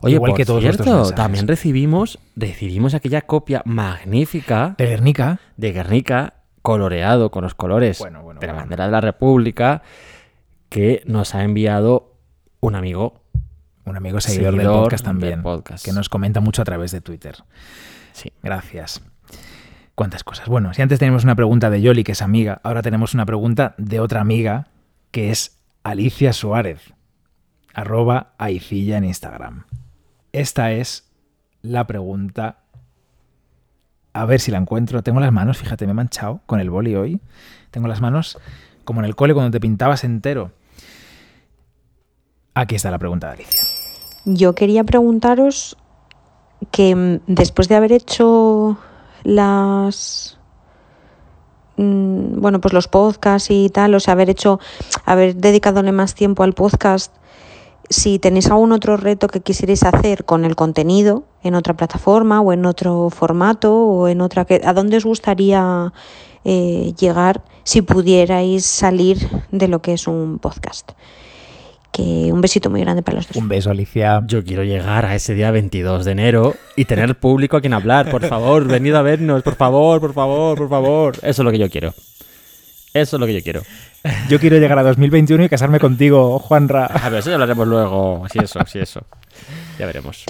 Oye, 0.00 0.16
Igual 0.16 0.32
por 0.32 0.36
que 0.36 0.44
todos 0.44 0.60
cierto, 0.60 1.12
también 1.12 1.48
recibimos, 1.48 2.18
recibimos 2.36 2.92
aquella 2.92 3.22
copia 3.22 3.62
magnífica 3.64 4.74
De 4.76 4.86
Guernica, 4.86 5.40
de 5.56 5.72
Guernica 5.72 6.34
coloreado 6.60 7.30
con 7.30 7.44
los 7.44 7.54
colores 7.54 8.00
Bueno, 8.00 8.22
bueno, 8.22 8.40
de 8.40 8.46
la 8.46 8.52
bueno. 8.52 8.62
bandera 8.64 8.86
de 8.86 8.92
la 8.92 9.00
República 9.00 9.82
que 10.68 11.02
nos 11.06 11.34
ha 11.34 11.44
enviado 11.44 12.18
un 12.60 12.74
amigo. 12.74 13.22
Un 13.84 13.96
amigo 13.96 14.20
seguidor, 14.20 14.56
del 14.56 14.66
podcast 14.66 15.04
del 15.04 15.12
también, 15.12 15.42
podcast. 15.42 15.84
que 15.84 15.92
nos 15.92 16.08
comenta 16.08 16.40
mucho 16.40 16.62
a 16.62 16.64
través 16.64 16.90
de 16.92 17.00
Twitter. 17.00 17.36
Sí. 18.12 18.32
Gracias. 18.42 19.02
¿Cuántas 19.94 20.24
cosas? 20.24 20.48
Bueno, 20.48 20.74
si 20.74 20.82
antes 20.82 20.98
teníamos 20.98 21.24
una 21.24 21.36
pregunta 21.36 21.70
de 21.70 21.80
Yoli, 21.80 22.02
que 22.02 22.12
es 22.12 22.22
amiga, 22.22 22.60
ahora 22.64 22.82
tenemos 22.82 23.14
una 23.14 23.26
pregunta 23.26 23.74
de 23.78 24.00
otra 24.00 24.20
amiga, 24.20 24.68
que 25.10 25.30
es 25.30 25.60
Alicia 25.84 26.32
Suárez, 26.32 26.94
arroba 27.74 28.32
Aicilla 28.38 28.96
en 28.96 29.04
Instagram. 29.04 29.64
Esta 30.32 30.72
es 30.72 31.12
la 31.62 31.86
pregunta. 31.86 32.58
A 34.12 34.24
ver 34.24 34.40
si 34.40 34.50
la 34.50 34.58
encuentro. 34.58 35.02
Tengo 35.02 35.20
las 35.20 35.32
manos, 35.32 35.58
fíjate, 35.58 35.86
me 35.86 35.92
he 35.92 35.94
manchado 35.94 36.40
con 36.46 36.60
el 36.60 36.70
boli 36.70 36.94
hoy. 36.94 37.20
Tengo 37.70 37.88
las 37.88 38.00
manos 38.00 38.38
como 38.84 39.00
en 39.00 39.06
el 39.06 39.16
cole 39.16 39.34
cuando 39.34 39.50
te 39.50 39.60
pintabas 39.60 40.04
entero. 40.04 40.52
Aquí 42.54 42.76
está 42.76 42.90
la 42.90 42.98
pregunta 42.98 43.28
de 43.28 43.32
Alicia. 43.34 43.73
Yo 44.24 44.54
quería 44.54 44.84
preguntaros 44.84 45.76
que 46.70 46.94
mm, 46.94 47.20
después 47.26 47.68
de 47.68 47.74
haber 47.74 47.92
hecho 47.92 48.78
las 49.22 50.38
mm, 51.76 52.40
bueno, 52.40 52.60
pues 52.60 52.72
los 52.72 52.88
podcasts 52.88 53.50
y 53.50 53.68
tal, 53.68 53.94
o 53.94 54.00
sea, 54.00 54.12
haber 54.12 54.30
hecho, 54.30 54.60
haber 55.04 55.36
dedicadole 55.36 55.92
más 55.92 56.14
tiempo 56.14 56.42
al 56.42 56.54
podcast, 56.54 57.14
si 57.90 58.18
tenéis 58.18 58.50
algún 58.50 58.72
otro 58.72 58.96
reto 58.96 59.28
que 59.28 59.40
quisierais 59.40 59.82
hacer 59.82 60.24
con 60.24 60.46
el 60.46 60.56
contenido 60.56 61.24
en 61.42 61.54
otra 61.54 61.74
plataforma 61.74 62.40
o 62.40 62.52
en 62.52 62.64
otro 62.64 63.10
formato 63.10 63.76
o 63.76 64.08
en 64.08 64.22
otra 64.22 64.46
que, 64.46 64.62
¿a 64.64 64.72
dónde 64.72 64.96
os 64.96 65.04
gustaría 65.04 65.92
eh, 66.44 66.94
llegar 66.98 67.42
si 67.62 67.82
pudierais 67.82 68.64
salir 68.64 69.18
de 69.50 69.68
lo 69.68 69.82
que 69.82 69.92
es 69.92 70.06
un 70.06 70.38
podcast? 70.38 70.92
Que 71.96 72.02
un 72.32 72.40
besito 72.40 72.70
muy 72.70 72.80
grande 72.80 73.02
para 73.02 73.18
los 73.18 73.28
dos. 73.28 73.36
Un 73.36 73.48
beso, 73.48 73.70
Alicia. 73.70 74.20
Yo 74.26 74.42
quiero 74.42 74.64
llegar 74.64 75.04
a 75.06 75.14
ese 75.14 75.32
día 75.34 75.52
22 75.52 76.04
de 76.04 76.10
enero 76.10 76.54
y 76.74 76.86
tener 76.86 77.14
público 77.14 77.56
a 77.56 77.60
quien 77.60 77.72
hablar. 77.72 78.10
Por 78.10 78.26
favor, 78.26 78.66
venid 78.66 78.94
a 78.94 79.02
vernos, 79.02 79.44
por 79.44 79.54
favor, 79.54 80.00
por 80.00 80.12
favor, 80.12 80.58
por 80.58 80.68
favor. 80.68 81.14
Eso 81.22 81.42
es 81.42 81.44
lo 81.44 81.52
que 81.52 81.58
yo 81.58 81.70
quiero. 81.70 81.94
Eso 82.94 83.16
es 83.16 83.20
lo 83.20 83.26
que 83.26 83.34
yo 83.34 83.42
quiero. 83.42 83.62
Yo 84.28 84.40
quiero 84.40 84.58
llegar 84.58 84.76
a 84.78 84.82
2021 84.82 85.44
y 85.44 85.48
casarme 85.48 85.78
contigo, 85.78 86.38
Juanra. 86.40 86.86
A 86.86 87.08
ver, 87.10 87.20
eso 87.20 87.30
ya 87.30 87.34
hablaremos 87.36 87.66
luego. 87.68 88.24
Si 88.30 88.40
eso, 88.40 88.58
si 88.66 88.80
eso. 88.80 89.02
Ya 89.78 89.86
veremos. 89.86 90.24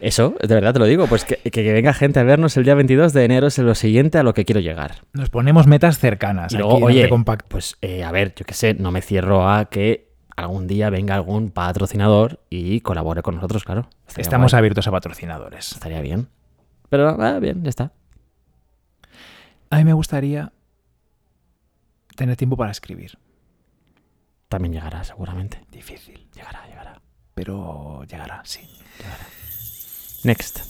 Eso, 0.00 0.34
de 0.40 0.54
verdad 0.54 0.72
te 0.72 0.78
lo 0.78 0.84
digo, 0.86 1.06
pues 1.08 1.24
que, 1.24 1.36
que- 1.36 1.72
venga 1.72 1.92
gente 1.94 2.18
a 2.20 2.22
vernos 2.24 2.56
el 2.56 2.64
día 2.64 2.74
22 2.74 3.12
de 3.12 3.24
enero 3.24 3.46
es 3.48 3.58
lo 3.58 3.74
siguiente 3.74 4.18
a 4.18 4.22
lo 4.22 4.34
que 4.34 4.44
quiero 4.44 4.60
llegar. 4.60 5.02
Nos 5.12 5.30
ponemos 5.30 5.66
metas 5.66 5.98
cercanas. 5.98 6.52
Y 6.52 6.56
luego, 6.58 6.74
aquí 6.76 6.84
oye, 6.84 7.00
Arte 7.02 7.10
Compacto. 7.10 7.46
pues 7.48 7.76
eh, 7.82 8.02
a 8.04 8.10
ver, 8.12 8.34
yo 8.36 8.44
qué 8.44 8.54
sé, 8.54 8.74
no 8.74 8.90
me 8.92 9.00
cierro 9.02 9.48
a 9.48 9.66
que 9.66 10.11
algún 10.36 10.66
día 10.66 10.90
venga 10.90 11.14
algún 11.14 11.50
patrocinador 11.50 12.40
y 12.50 12.80
colabore 12.80 13.22
con 13.22 13.34
nosotros, 13.36 13.64
claro. 13.64 13.88
Estaría 14.06 14.22
Estamos 14.22 14.52
guay. 14.52 14.58
abiertos 14.58 14.86
a 14.86 14.90
patrocinadores. 14.90 15.72
Estaría 15.72 16.00
bien. 16.00 16.28
Pero, 16.88 17.08
ah, 17.22 17.38
bien, 17.38 17.62
ya 17.62 17.70
está. 17.70 17.92
A 19.70 19.76
mí 19.78 19.84
me 19.84 19.92
gustaría 19.94 20.52
tener 22.16 22.36
tiempo 22.36 22.56
para 22.56 22.70
escribir. 22.70 23.18
También 24.48 24.72
llegará, 24.74 25.02
seguramente. 25.04 25.64
Difícil, 25.70 26.28
Llegará, 26.34 26.66
llegará. 26.66 27.00
pero 27.34 28.04
llegará, 28.04 28.42
sí. 28.44 28.60
Next. 30.24 30.60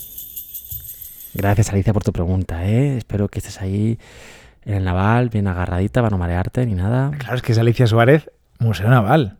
Gracias, 1.35 1.71
Alicia, 1.73 1.93
por 1.93 2.05
tu 2.05 2.13
pregunta, 2.13 2.65
¿eh? 2.67 2.97
Espero 2.99 3.29
que 3.29 3.39
estés 3.41 3.61
ahí 3.61 3.99
en 4.65 4.75
el 4.75 4.85
naval, 4.85 5.31
bien 5.31 5.49
agarradita, 5.49 6.01
para 6.01 6.11
no 6.11 6.19
marearte 6.19 6.65
ni 6.67 6.75
nada. 6.75 7.11
Claro, 7.19 7.37
es 7.37 7.43
que 7.43 7.53
es 7.53 7.59
Alicia 7.59 7.87
Suárez, 7.87 8.31
Museo 8.63 8.89
Naval. 8.89 9.37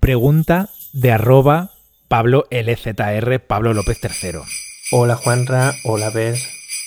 Pregunta 0.00 0.70
de 0.92 1.12
arroba 1.12 1.72
Pablo 2.08 2.46
LZR, 2.50 3.38
Pablo 3.40 3.74
López 3.74 4.00
III. 4.02 4.40
Hola 4.92 5.16
Juanra, 5.16 5.74
hola 5.84 6.10
Ver. 6.10 6.36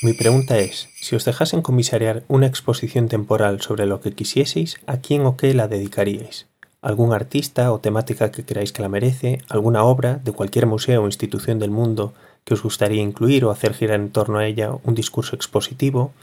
Mi 0.01 0.13
pregunta 0.13 0.57
es, 0.57 0.89
si 0.99 1.15
os 1.15 1.25
dejasen 1.25 1.61
comisariar 1.61 2.23
una 2.27 2.47
exposición 2.47 3.07
temporal 3.07 3.61
sobre 3.61 3.85
lo 3.85 4.01
que 4.01 4.11
quisieseis, 4.11 4.77
¿a 4.87 4.97
quién 4.97 5.25
o 5.25 5.37
qué 5.37 5.53
la 5.53 5.67
dedicaríais? 5.67 6.47
¿Algún 6.81 7.13
artista 7.13 7.71
o 7.71 7.79
temática 7.79 8.31
que 8.31 8.45
creáis 8.45 8.71
que 8.71 8.81
la 8.81 8.89
merece? 8.89 9.41
¿Alguna 9.49 9.83
obra 9.83 10.15
de 10.23 10.31
cualquier 10.31 10.65
museo 10.65 11.03
o 11.03 11.05
institución 11.05 11.59
del 11.59 11.71
mundo 11.71 12.13
que 12.45 12.53
os 12.53 12.63
gustaría 12.63 13.01
incluir 13.01 13.45
o 13.45 13.51
hacer 13.51 13.73
girar 13.73 13.99
en 13.99 14.11
torno 14.11 14.39
a 14.39 14.45
ella 14.45 14.71
un 14.83 14.95
discurso 14.95 15.35
expositivo? 15.35 16.13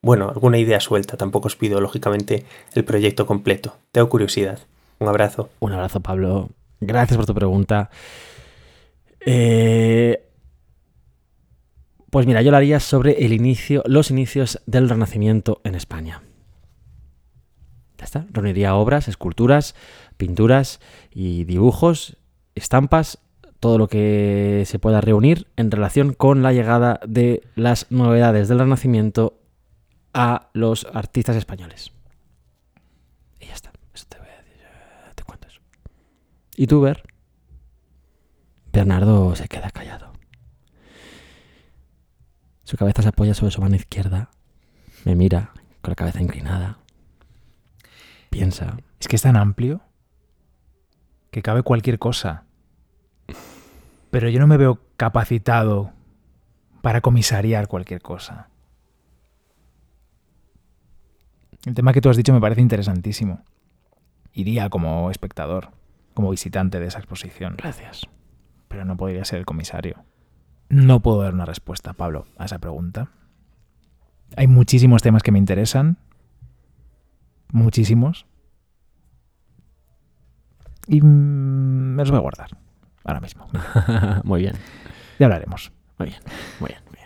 Bueno, 0.00 0.28
alguna 0.28 0.58
idea 0.58 0.80
suelta, 0.80 1.16
tampoco 1.16 1.48
os 1.48 1.56
pido, 1.56 1.80
lógicamente, 1.80 2.44
el 2.74 2.84
proyecto 2.84 3.26
completo. 3.26 3.76
Tengo 3.90 4.08
curiosidad. 4.08 4.60
Un 5.00 5.08
abrazo. 5.08 5.50
Un 5.60 5.72
abrazo, 5.72 6.00
Pablo. 6.00 6.50
Gracias 6.80 7.16
por 7.16 7.26
tu 7.26 7.34
pregunta. 7.34 7.90
Eh, 9.20 10.24
pues 12.10 12.26
mira, 12.26 12.42
yo 12.42 12.50
lo 12.50 12.56
haría 12.56 12.80
sobre 12.80 13.24
el 13.24 13.32
inicio, 13.32 13.82
los 13.86 14.10
inicios 14.10 14.62
del 14.66 14.88
Renacimiento 14.88 15.60
en 15.64 15.74
España. 15.74 16.22
Ya 17.98 18.04
está. 18.04 18.26
Reuniría 18.30 18.76
obras, 18.76 19.08
esculturas, 19.08 19.74
pinturas 20.16 20.80
y 21.10 21.44
dibujos, 21.44 22.16
estampas, 22.54 23.18
todo 23.60 23.76
lo 23.76 23.88
que 23.88 24.62
se 24.66 24.78
pueda 24.78 25.00
reunir 25.00 25.48
en 25.56 25.72
relación 25.72 26.12
con 26.12 26.42
la 26.42 26.52
llegada 26.52 27.00
de 27.06 27.42
las 27.56 27.90
novedades 27.90 28.48
del 28.48 28.60
Renacimiento 28.60 29.34
a 30.14 30.50
los 30.52 30.86
artistas 30.92 31.36
españoles. 31.36 31.92
Y 33.40 33.46
ya 33.46 33.54
está. 33.54 33.72
Eso 33.94 34.06
te 35.14 35.24
cuento 35.24 35.48
eso. 35.48 35.60
¿Y 36.56 36.66
tú, 36.66 36.80
Ver? 36.80 37.02
Bernardo 38.72 39.34
se 39.34 39.48
queda 39.48 39.70
callado. 39.70 40.12
Su 42.64 42.76
cabeza 42.76 43.02
se 43.02 43.08
apoya 43.08 43.34
sobre 43.34 43.50
su 43.50 43.60
mano 43.60 43.76
izquierda. 43.76 44.30
Me 45.04 45.14
mira 45.14 45.52
con 45.80 45.90
la 45.90 45.96
cabeza 45.96 46.20
inclinada. 46.20 46.78
Piensa. 48.30 48.76
Es 49.00 49.08
que 49.08 49.16
es 49.16 49.22
tan 49.22 49.36
amplio 49.36 49.80
que 51.30 51.42
cabe 51.42 51.62
cualquier 51.62 51.98
cosa. 51.98 52.44
Pero 54.10 54.28
yo 54.28 54.38
no 54.38 54.46
me 54.46 54.56
veo 54.56 54.80
capacitado 54.96 55.92
para 56.82 57.00
comisariar 57.00 57.68
cualquier 57.68 58.00
cosa. 58.00 58.48
El 61.68 61.74
tema 61.74 61.92
que 61.92 62.00
tú 62.00 62.08
has 62.08 62.16
dicho 62.16 62.32
me 62.32 62.40
parece 62.40 62.62
interesantísimo. 62.62 63.44
Iría 64.32 64.70
como 64.70 65.10
espectador, 65.10 65.68
como 66.14 66.30
visitante 66.30 66.80
de 66.80 66.86
esa 66.86 66.98
exposición, 66.98 67.56
Gracias. 67.58 68.06
pero 68.68 68.86
no 68.86 68.96
podría 68.96 69.22
ser 69.26 69.38
el 69.40 69.44
comisario. 69.44 70.02
No 70.70 71.00
puedo 71.00 71.20
dar 71.20 71.34
una 71.34 71.44
respuesta, 71.44 71.92
Pablo, 71.92 72.26
a 72.38 72.46
esa 72.46 72.58
pregunta. 72.58 73.10
Hay 74.34 74.46
muchísimos 74.46 75.02
temas 75.02 75.22
que 75.22 75.30
me 75.30 75.38
interesan. 75.38 75.98
Muchísimos. 77.52 78.24
Y 80.86 81.02
me 81.02 82.00
los 82.02 82.10
voy 82.10 82.16
a 82.18 82.22
guardar. 82.22 82.50
Ahora 83.04 83.20
mismo. 83.20 83.46
muy 84.24 84.40
bien, 84.40 84.54
Ya 85.18 85.26
hablaremos. 85.26 85.70
muy 85.98 86.08
bien, 86.08 86.20
muy 86.60 86.68
bien, 86.68 86.80
muy 86.86 86.92
bien. 86.94 86.97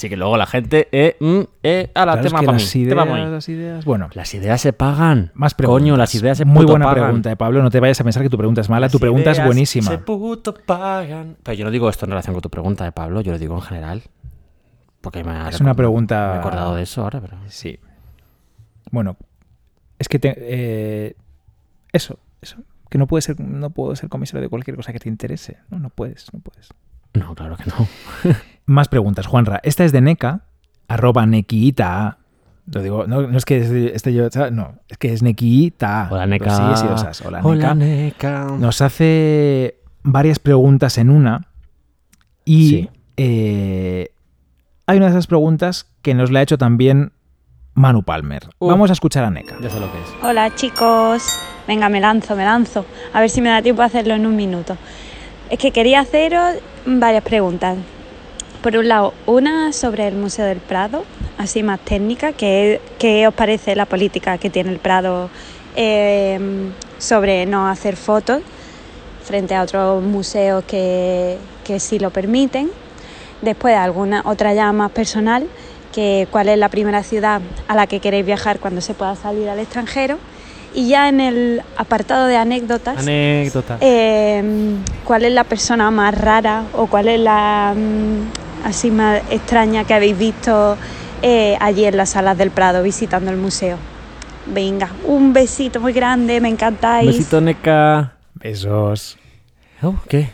Así 0.00 0.08
que 0.08 0.16
luego 0.16 0.38
la 0.38 0.46
gente, 0.46 0.88
eh, 0.92 1.16
mm, 1.20 1.40
eh, 1.62 1.90
a 1.94 2.06
la 2.06 2.12
Claro, 2.12 2.20
es 2.20 2.26
tema 2.28 2.40
que 2.40 2.46
para 2.46 2.58
las 2.58 2.72
tema 2.72 2.82
ideas, 3.04 3.06
mí. 3.06 3.30
las 3.32 3.48
ideas... 3.50 3.84
Bueno, 3.84 4.08
Las 4.14 4.32
ideas 4.32 4.58
se 4.60 4.72
pagan. 4.72 5.30
más 5.34 5.52
preguntas. 5.52 5.82
Coño, 5.82 5.96
las 5.98 6.14
ideas 6.14 6.38
se 6.38 6.46
Muy 6.46 6.64
buena 6.64 6.86
pagan. 6.86 7.04
pregunta, 7.04 7.30
eh, 7.32 7.36
Pablo. 7.36 7.62
No 7.62 7.68
te 7.70 7.80
vayas 7.80 8.00
a 8.00 8.04
pensar 8.04 8.22
que 8.22 8.30
tu 8.30 8.38
pregunta 8.38 8.62
es 8.62 8.70
mala. 8.70 8.86
Las 8.86 8.92
tu 8.92 8.98
pregunta 8.98 9.30
es 9.30 9.44
buenísima. 9.44 9.90
Se 9.90 9.98
puto 9.98 10.54
pagan. 10.54 11.36
Pero 11.42 11.54
yo 11.54 11.64
no 11.66 11.70
digo 11.70 11.90
esto 11.90 12.06
en 12.06 12.12
relación 12.12 12.32
con 12.34 12.40
tu 12.40 12.48
pregunta, 12.48 12.84
de 12.84 12.92
Pablo, 12.92 13.20
yo 13.20 13.32
lo 13.32 13.38
digo 13.38 13.54
en 13.56 13.60
general. 13.60 14.02
Porque 15.02 15.22
me 15.22 15.32
ha 15.32 15.50
Es 15.50 15.60
una 15.60 15.74
pregunta- 15.74 16.28
Me 16.30 16.36
he 16.36 16.38
acordado 16.38 16.74
de 16.76 16.82
eso 16.84 17.02
ahora, 17.02 17.20
pero. 17.20 17.36
Sí. 17.48 17.78
Bueno, 18.90 19.18
es 19.98 20.08
que 20.08 20.18
te- 20.18 20.34
eh, 20.38 21.14
eso, 21.92 22.18
eso, 22.40 22.56
que 22.88 22.96
no 22.96 23.06
puedes 23.06 23.26
ser, 23.26 23.38
no 23.38 23.68
puedo 23.68 23.94
ser 23.96 24.08
comisario 24.08 24.40
de 24.40 24.48
cualquier 24.48 24.76
cosa 24.76 24.94
que 24.94 24.98
te 24.98 25.10
interese. 25.10 25.58
No, 25.68 25.78
no 25.78 25.90
puedes, 25.90 26.32
no 26.32 26.40
puedes. 26.40 26.70
No, 27.12 27.34
claro 27.34 27.56
que 27.58 27.64
no. 27.66 27.86
Más 28.66 28.88
preguntas, 28.88 29.26
Juanra. 29.26 29.60
Esta 29.62 29.84
es 29.84 29.92
de 29.92 30.00
Neca, 30.00 30.42
arroba 30.88 31.26
Nequita. 31.26 32.18
Lo 32.72 32.82
digo, 32.82 33.06
no, 33.06 33.22
no 33.26 33.36
es 33.36 33.44
que 33.44 33.58
este, 33.58 33.96
este 33.96 34.12
yo, 34.14 34.28
no, 34.52 34.74
es 34.88 34.96
que 34.98 35.12
es 35.12 35.22
Nequita. 35.22 36.08
Hola, 36.10 36.26
Neca. 36.26 36.76
Sí, 36.76 36.82
sí, 36.82 36.86
o 36.92 36.98
sea, 36.98 37.10
es 37.10 37.20
hola, 37.22 37.40
Hola, 37.42 37.74
Neca. 37.74 38.44
Neca. 38.46 38.56
Nos 38.58 38.80
hace 38.80 39.80
varias 40.02 40.38
preguntas 40.38 40.98
en 40.98 41.10
una 41.10 41.48
y 42.44 42.68
Sí. 42.68 42.90
eh, 43.16 44.12
hay 44.86 44.96
una 44.96 45.06
de 45.06 45.12
esas 45.12 45.26
preguntas 45.26 45.90
que 46.02 46.14
nos 46.14 46.30
la 46.30 46.40
ha 46.40 46.42
hecho 46.42 46.58
también 46.58 47.12
Manu 47.74 48.02
Palmer. 48.04 48.48
Uh. 48.58 48.68
Vamos 48.68 48.90
a 48.90 48.92
escuchar 48.92 49.24
a 49.24 49.30
Neca. 49.30 49.56
Ya 49.60 49.68
sé 49.70 49.80
lo 49.80 49.90
que 49.90 49.98
es. 49.98 50.06
Hola 50.22 50.54
chicos, 50.54 51.22
venga 51.66 51.88
me 51.88 52.00
lanzo, 52.00 52.36
me 52.36 52.44
lanzo, 52.44 52.86
a 53.12 53.20
ver 53.20 53.30
si 53.30 53.40
me 53.40 53.48
da 53.48 53.62
tiempo 53.62 53.82
a 53.82 53.86
hacerlo 53.86 54.14
en 54.14 54.26
un 54.26 54.36
minuto. 54.36 54.76
Es 55.50 55.58
que 55.58 55.72
quería 55.72 56.00
haceros 56.00 56.54
varias 56.86 57.24
preguntas. 57.24 57.76
Por 58.62 58.76
un 58.76 58.88
lado, 58.88 59.14
una 59.24 59.72
sobre 59.72 60.06
el 60.06 60.16
Museo 60.16 60.44
del 60.44 60.58
Prado, 60.58 61.04
así 61.38 61.62
más 61.62 61.80
técnica, 61.80 62.32
¿qué, 62.32 62.80
qué 62.98 63.26
os 63.26 63.32
parece 63.32 63.74
la 63.74 63.86
política 63.86 64.36
que 64.36 64.50
tiene 64.50 64.70
el 64.70 64.78
Prado 64.78 65.30
eh, 65.76 66.38
sobre 66.98 67.46
no 67.46 67.68
hacer 67.68 67.96
fotos 67.96 68.42
frente 69.24 69.54
a 69.54 69.62
otros 69.62 70.02
museos 70.02 70.62
que, 70.64 71.38
que 71.64 71.80
sí 71.80 71.98
lo 71.98 72.10
permiten? 72.10 72.70
Después, 73.40 73.74
alguna 73.76 74.20
otra 74.26 74.52
ya 74.52 74.70
más 74.72 74.90
personal, 74.90 75.46
que 75.94 76.28
cuál 76.30 76.50
es 76.50 76.58
la 76.58 76.68
primera 76.68 77.02
ciudad 77.02 77.40
a 77.66 77.74
la 77.74 77.86
que 77.86 78.00
queréis 78.00 78.26
viajar 78.26 78.60
cuando 78.60 78.82
se 78.82 78.92
pueda 78.92 79.16
salir 79.16 79.48
al 79.48 79.58
extranjero. 79.58 80.18
Y 80.72 80.86
ya 80.88 81.08
en 81.08 81.20
el 81.20 81.62
apartado 81.76 82.26
de 82.26 82.36
anécdotas, 82.36 82.98
Anécdota. 82.98 83.78
eh, 83.80 84.42
¿cuál 85.04 85.24
es 85.24 85.32
la 85.32 85.42
persona 85.44 85.90
más 85.90 86.16
rara 86.16 86.64
o 86.74 86.86
cuál 86.86 87.08
es 87.08 87.18
la 87.18 87.74
mm, 87.74 88.49
así 88.64 88.90
más 88.90 89.22
extraña 89.30 89.84
que 89.84 89.94
habéis 89.94 90.18
visto 90.18 90.76
eh, 91.22 91.56
allí 91.60 91.84
en 91.84 91.96
las 91.96 92.10
salas 92.10 92.36
del 92.38 92.50
Prado 92.50 92.82
visitando 92.82 93.30
el 93.30 93.36
museo? 93.36 93.76
Venga, 94.46 94.90
un 95.04 95.32
besito 95.32 95.80
muy 95.80 95.92
grande, 95.92 96.40
me 96.40 96.48
encantáis. 96.48 97.06
Besito, 97.06 97.40
Neca. 97.40 98.14
Besos. 98.34 99.18
Oh, 99.82 99.94
¿Qué? 100.08 100.30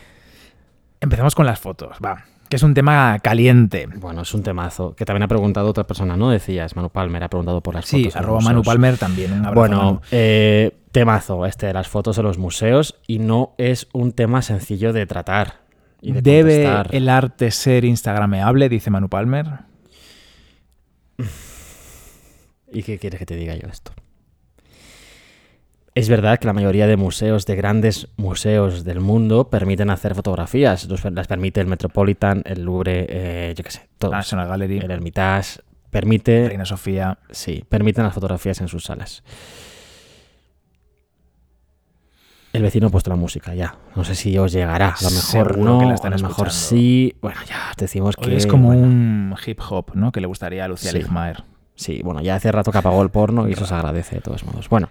Empezamos 1.01 1.35
con 1.35 1.47
las 1.47 1.61
fotos, 1.61 1.97
va. 2.05 2.24
Que 2.49 2.57
es 2.57 2.62
un 2.62 2.74
tema 2.74 3.18
caliente. 3.18 3.89
Bueno, 3.97 4.22
es 4.22 4.33
un 4.33 4.43
temazo. 4.45 4.95
Que 4.95 5.05
también 5.05 5.24
ha 5.24 5.29
preguntado 5.29 5.68
otra 5.68 5.85
persona, 5.85 6.16
¿no? 6.16 6.31
Decías, 6.31 6.77
Manu 6.77 6.91
Palmer 6.91 7.22
ha 7.24 7.29
preguntado 7.29 7.61
por 7.61 7.74
las 7.74 7.87
Sí, 7.87 8.05
fotos. 8.05 8.14
los 8.14 8.16
arroba 8.16 8.41
Manu. 8.41 8.62
Palmer 8.62 8.97
también. 8.97 9.33
Un 9.33 9.39
abrazo, 9.41 9.55
Bueno, 9.55 10.03
eh, 10.12 10.72
temazo 10.93 11.45
este 11.45 11.66
de 11.66 11.72
las 11.74 11.89
fotos 11.89 12.16
en 12.18 12.24
los 12.24 12.39
museos 12.39 12.95
y 13.09 13.18
no 13.18 13.55
es 13.59 13.89
un 13.93 14.12
tema 14.12 14.43
sencillo 14.43 14.93
de 14.93 15.07
tratar. 15.07 15.55
Y 16.07 16.12
de 16.12 16.22
¿Debe 16.22 16.62
contestar. 16.64 16.94
el 16.94 17.09
arte 17.09 17.50
ser 17.50 17.84
instagrameable? 17.84 18.68
Dice 18.68 18.90
Manu 18.90 19.09
Palmer. 19.09 19.46
¿Y 22.72 22.82
qué 22.82 22.98
quieres 22.98 23.18
que 23.18 23.26
te 23.26 23.34
diga 23.36 23.57
yo 23.57 23.68
esto? 23.68 23.92
Es 25.96 26.09
verdad 26.09 26.38
que 26.38 26.46
la 26.46 26.52
mayoría 26.52 26.86
de 26.86 26.96
museos, 26.96 27.46
de 27.46 27.57
grandes 27.57 28.09
museos 28.16 28.84
del 28.84 29.00
mundo, 29.00 29.48
permiten 29.48 29.90
hacer 29.90 30.14
fotografías. 30.14 30.86
Las 30.88 31.26
permite 31.26 31.61
el 31.61 31.66
Metropolitan, 31.66 32.42
el 32.44 32.62
Louvre, 32.62 33.07
eh, 33.09 33.54
yo 33.57 33.64
qué 33.64 33.70
sé, 33.70 33.88
todos. 33.98 34.12
National 34.12 34.46
Gallery, 34.46 34.78
El 34.78 34.90
Hermitage. 34.90 35.61
Permite, 35.90 36.48
Reina 36.48 36.66
Sofía. 36.66 37.18
sí, 37.30 37.64
permiten 37.68 38.04
las 38.04 38.12
fotografías 38.12 38.61
en 38.61 38.68
sus 38.68 38.84
salas. 38.84 39.24
El 42.57 42.62
vecino 42.62 42.86
ha 42.86 42.90
puesto 42.90 43.11
la 43.11 43.16
música 43.16 43.54
ya. 43.54 43.76
No 43.94 44.04
sé 44.04 44.14
si 44.14 44.36
os 44.38 44.50
llegará. 44.52 44.88
A 44.88 45.02
lo 45.02 45.11
mejor 45.11 45.52
Seguro 45.52 45.57
no, 45.57 45.78
que 45.80 45.86
la 45.86 45.94
están 45.94 46.12
a 46.14 46.16
lo 46.16 46.28
mejor 46.28 46.48
escuchando. 46.48 46.68
sí. 46.68 47.14
Bueno, 47.20 47.40
ya 47.46 47.68
os 47.70 47.76
decimos 47.76 48.14
Hoy 48.18 48.24
que... 48.30 48.36
es 48.36 48.46
como 48.46 48.68
bueno, 48.68 48.82
un 48.84 49.34
hip 49.46 49.61
hop, 49.68 49.90
¿no? 49.94 50.11
Que 50.12 50.20
le 50.20 50.26
gustaría 50.26 50.64
a 50.64 50.68
Lucía 50.68 50.90
Sí. 50.90 50.98
Ligmaer. 50.98 51.44
Sí, 51.74 52.00
bueno, 52.02 52.22
ya 52.22 52.34
hace 52.36 52.50
rato 52.50 52.72
que 52.72 52.78
apagó 52.78 53.02
el 53.02 53.11
porno 53.11 53.48
y 53.48 53.52
eso 53.52 53.66
se 53.66 53.74
agradece 53.74 54.16
de 54.16 54.22
todos 54.22 54.44
modos. 54.44 54.68
Bueno, 54.70 54.88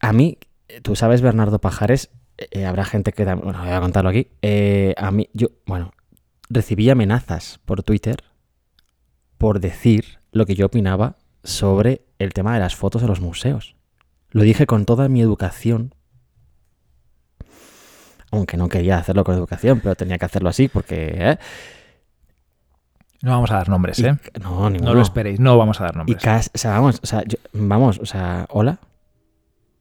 a 0.00 0.12
mí, 0.12 0.38
tú 0.82 0.96
sabes, 0.96 1.20
Bernardo 1.22 1.60
Pajares, 1.60 2.10
eh, 2.38 2.48
eh, 2.50 2.66
habrá 2.66 2.84
gente 2.84 3.12
que... 3.12 3.24
Bueno, 3.24 3.60
voy 3.60 3.70
a 3.70 3.80
contarlo 3.80 4.10
aquí. 4.10 4.28
Eh, 4.42 4.94
a 4.98 5.10
mí, 5.12 5.28
yo, 5.32 5.48
bueno, 5.66 5.92
recibí 6.50 6.90
amenazas 6.90 7.60
por 7.64 7.82
Twitter 7.84 8.24
por 9.38 9.60
decir 9.60 10.18
lo 10.32 10.46
que 10.46 10.54
yo 10.56 10.66
opinaba 10.66 11.16
sobre 11.44 12.02
el 12.18 12.32
tema 12.32 12.54
de 12.54 12.60
las 12.60 12.74
fotos 12.74 13.02
en 13.02 13.08
los 13.08 13.20
museos. 13.20 13.76
Lo 14.30 14.42
dije 14.42 14.66
con 14.66 14.84
toda 14.84 15.08
mi 15.08 15.20
educación. 15.20 15.94
Aunque 18.32 18.56
no 18.56 18.68
quería 18.68 18.98
hacerlo 18.98 19.24
con 19.24 19.34
educación, 19.36 19.80
pero 19.80 19.94
tenía 19.94 20.18
que 20.18 20.24
hacerlo 20.24 20.48
así 20.48 20.68
porque... 20.68 21.14
¿eh? 21.16 21.38
No 23.22 23.30
vamos 23.32 23.50
a 23.50 23.54
dar 23.56 23.68
nombres, 23.68 23.98
Y- 23.98 24.06
¿eh? 24.06 24.16
no, 24.42 24.68
ninguno. 24.68 24.90
No 24.90 24.94
lo 24.96 25.02
esperéis, 25.02 25.40
no 25.40 25.56
vamos 25.56 25.80
a 25.80 25.84
dar 25.84 25.94
Y 25.94 25.98
nombres. 25.98 26.22
cas- 26.22 26.50
o 26.54 26.58
sea, 26.58 26.72
vamos, 26.72 27.00
o 27.02 27.06
sea, 27.06 27.22
yo- 27.26 27.38
vamos, 27.52 27.98
o 27.98 28.06
sea, 28.06 28.46
hola. 28.50 28.78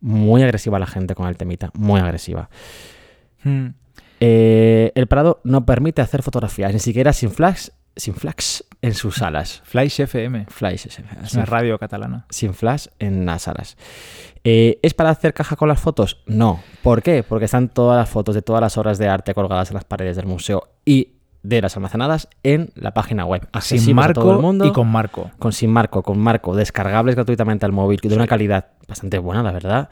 Muy 0.02 0.44
agresiva 0.44 0.78
la 0.80 0.86
gente 0.86 1.16
con 1.16 1.28
el 1.28 1.36
temita, 1.38 1.72
muy 1.74 2.00
agresiva. 2.00 2.50
Mm. 3.44 3.68
Eh, 4.20 4.92
el 4.96 5.08
Prado 5.08 5.42
no 5.44 5.66
permite 5.66 6.02
hacer 6.02 6.22
fotografías, 6.24 6.72
ni 6.72 6.80
siquiera 6.80 7.12
sin 7.12 7.32
flash, 7.32 7.70
sin 7.96 8.16
flash 8.16 8.62
en 8.82 8.94
sus 8.94 9.16
salas. 9.16 9.62
Flash 9.66 10.02
FM, 10.02 10.46
Flash, 10.50 10.74
ese, 10.74 10.90
es 10.90 10.96
sin, 11.30 11.40
una 11.40 11.46
radio 11.46 11.78
catalana. 11.80 12.26
sin 12.30 12.54
flash 12.54 12.88
en 13.00 13.26
las 13.26 13.44
salas. 13.44 13.78
Eh, 14.44 14.80
¿Es 14.84 14.94
para 14.94 15.10
hacer 15.10 15.34
caja 15.34 15.56
con 15.56 15.70
las 15.70 15.80
fotos? 15.80 16.22
No. 16.28 16.62
¿Por 16.84 17.02
qué? 17.02 17.24
Porque 17.24 17.46
están 17.46 17.70
todas 17.70 17.98
las 17.98 18.10
fotos 18.10 18.36
de 18.36 18.42
todas 18.42 18.62
las 18.62 18.78
obras 18.78 18.98
de 18.98 19.08
arte 19.08 19.34
colgadas 19.34 19.72
en 19.72 19.76
las 19.76 19.86
paredes 19.86 20.16
del 20.16 20.28
museo 20.28 20.70
y 20.86 21.14
de 21.42 21.62
las 21.62 21.76
almacenadas 21.76 22.28
en 22.44 22.72
la 22.76 22.94
página 22.94 23.26
web. 23.26 23.42
Sin 23.42 23.50
accesibles 23.54 24.06
a 24.06 24.14
todo 24.14 24.26
el 24.26 24.30
marco 24.36 24.42
mundo 24.42 24.66
y 24.66 24.72
con 24.72 24.88
marco. 24.88 25.32
con 25.40 25.54
sin 25.54 25.72
marco, 25.72 26.04
con 26.04 26.20
marco, 26.20 26.56
descargables 26.56 27.16
gratuitamente 27.16 27.66
al 27.66 27.72
móvil, 27.72 28.00
de 28.02 28.16
una 28.16 28.28
calidad 28.28 28.68
bastante 28.88 29.20
buena, 29.20 29.44
la 29.44 29.52
verdad, 29.52 29.90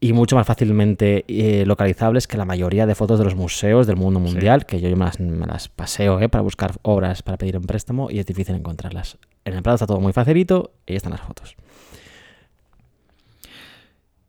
y 0.00 0.12
mucho 0.12 0.36
más 0.36 0.46
fácilmente 0.46 1.24
eh, 1.28 1.64
localizables 1.66 2.26
que 2.26 2.36
la 2.36 2.44
mayoría 2.44 2.86
de 2.86 2.94
fotos 2.94 3.18
de 3.18 3.24
los 3.24 3.34
museos 3.34 3.86
del 3.86 3.96
mundo 3.96 4.20
mundial, 4.20 4.64
que 4.64 4.80
yo 4.80 4.88
me 4.96 5.04
las, 5.04 5.18
me 5.18 5.46
las 5.46 5.68
paseo 5.68 6.20
eh, 6.20 6.28
para 6.28 6.42
buscar 6.42 6.74
obras 6.82 7.22
para 7.22 7.36
pedir 7.36 7.56
en 7.56 7.62
préstamo 7.62 8.10
y 8.10 8.18
es 8.18 8.26
difícil 8.26 8.54
encontrarlas. 8.54 9.18
En 9.44 9.54
el 9.54 9.62
Prado 9.62 9.76
está 9.76 9.86
todo 9.86 10.00
muy 10.00 10.12
facilito 10.12 10.72
y 10.86 10.92
ahí 10.92 10.96
están 10.96 11.12
las 11.12 11.22
fotos. 11.22 11.56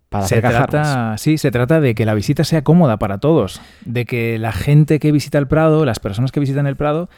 Para 0.09 0.25
se 0.25 0.41
trata, 0.41 1.17
sí, 1.19 1.37
se 1.37 1.51
trata 1.51 1.79
de 1.79 1.93
que 1.93 2.03
la 2.03 2.15
visita 2.15 2.43
sea 2.43 2.63
cómoda 2.63 2.97
para 2.97 3.19
todos, 3.19 3.61
de 3.85 4.05
que 4.05 4.39
la 4.39 4.51
gente 4.51 4.97
que 4.99 5.11
visita 5.11 5.37
el 5.37 5.47
Prado, 5.47 5.85
las 5.85 5.99
personas 5.99 6.31
que 6.31 6.39
visitan 6.39 6.65
el 6.65 6.75
Prado, 6.75 7.09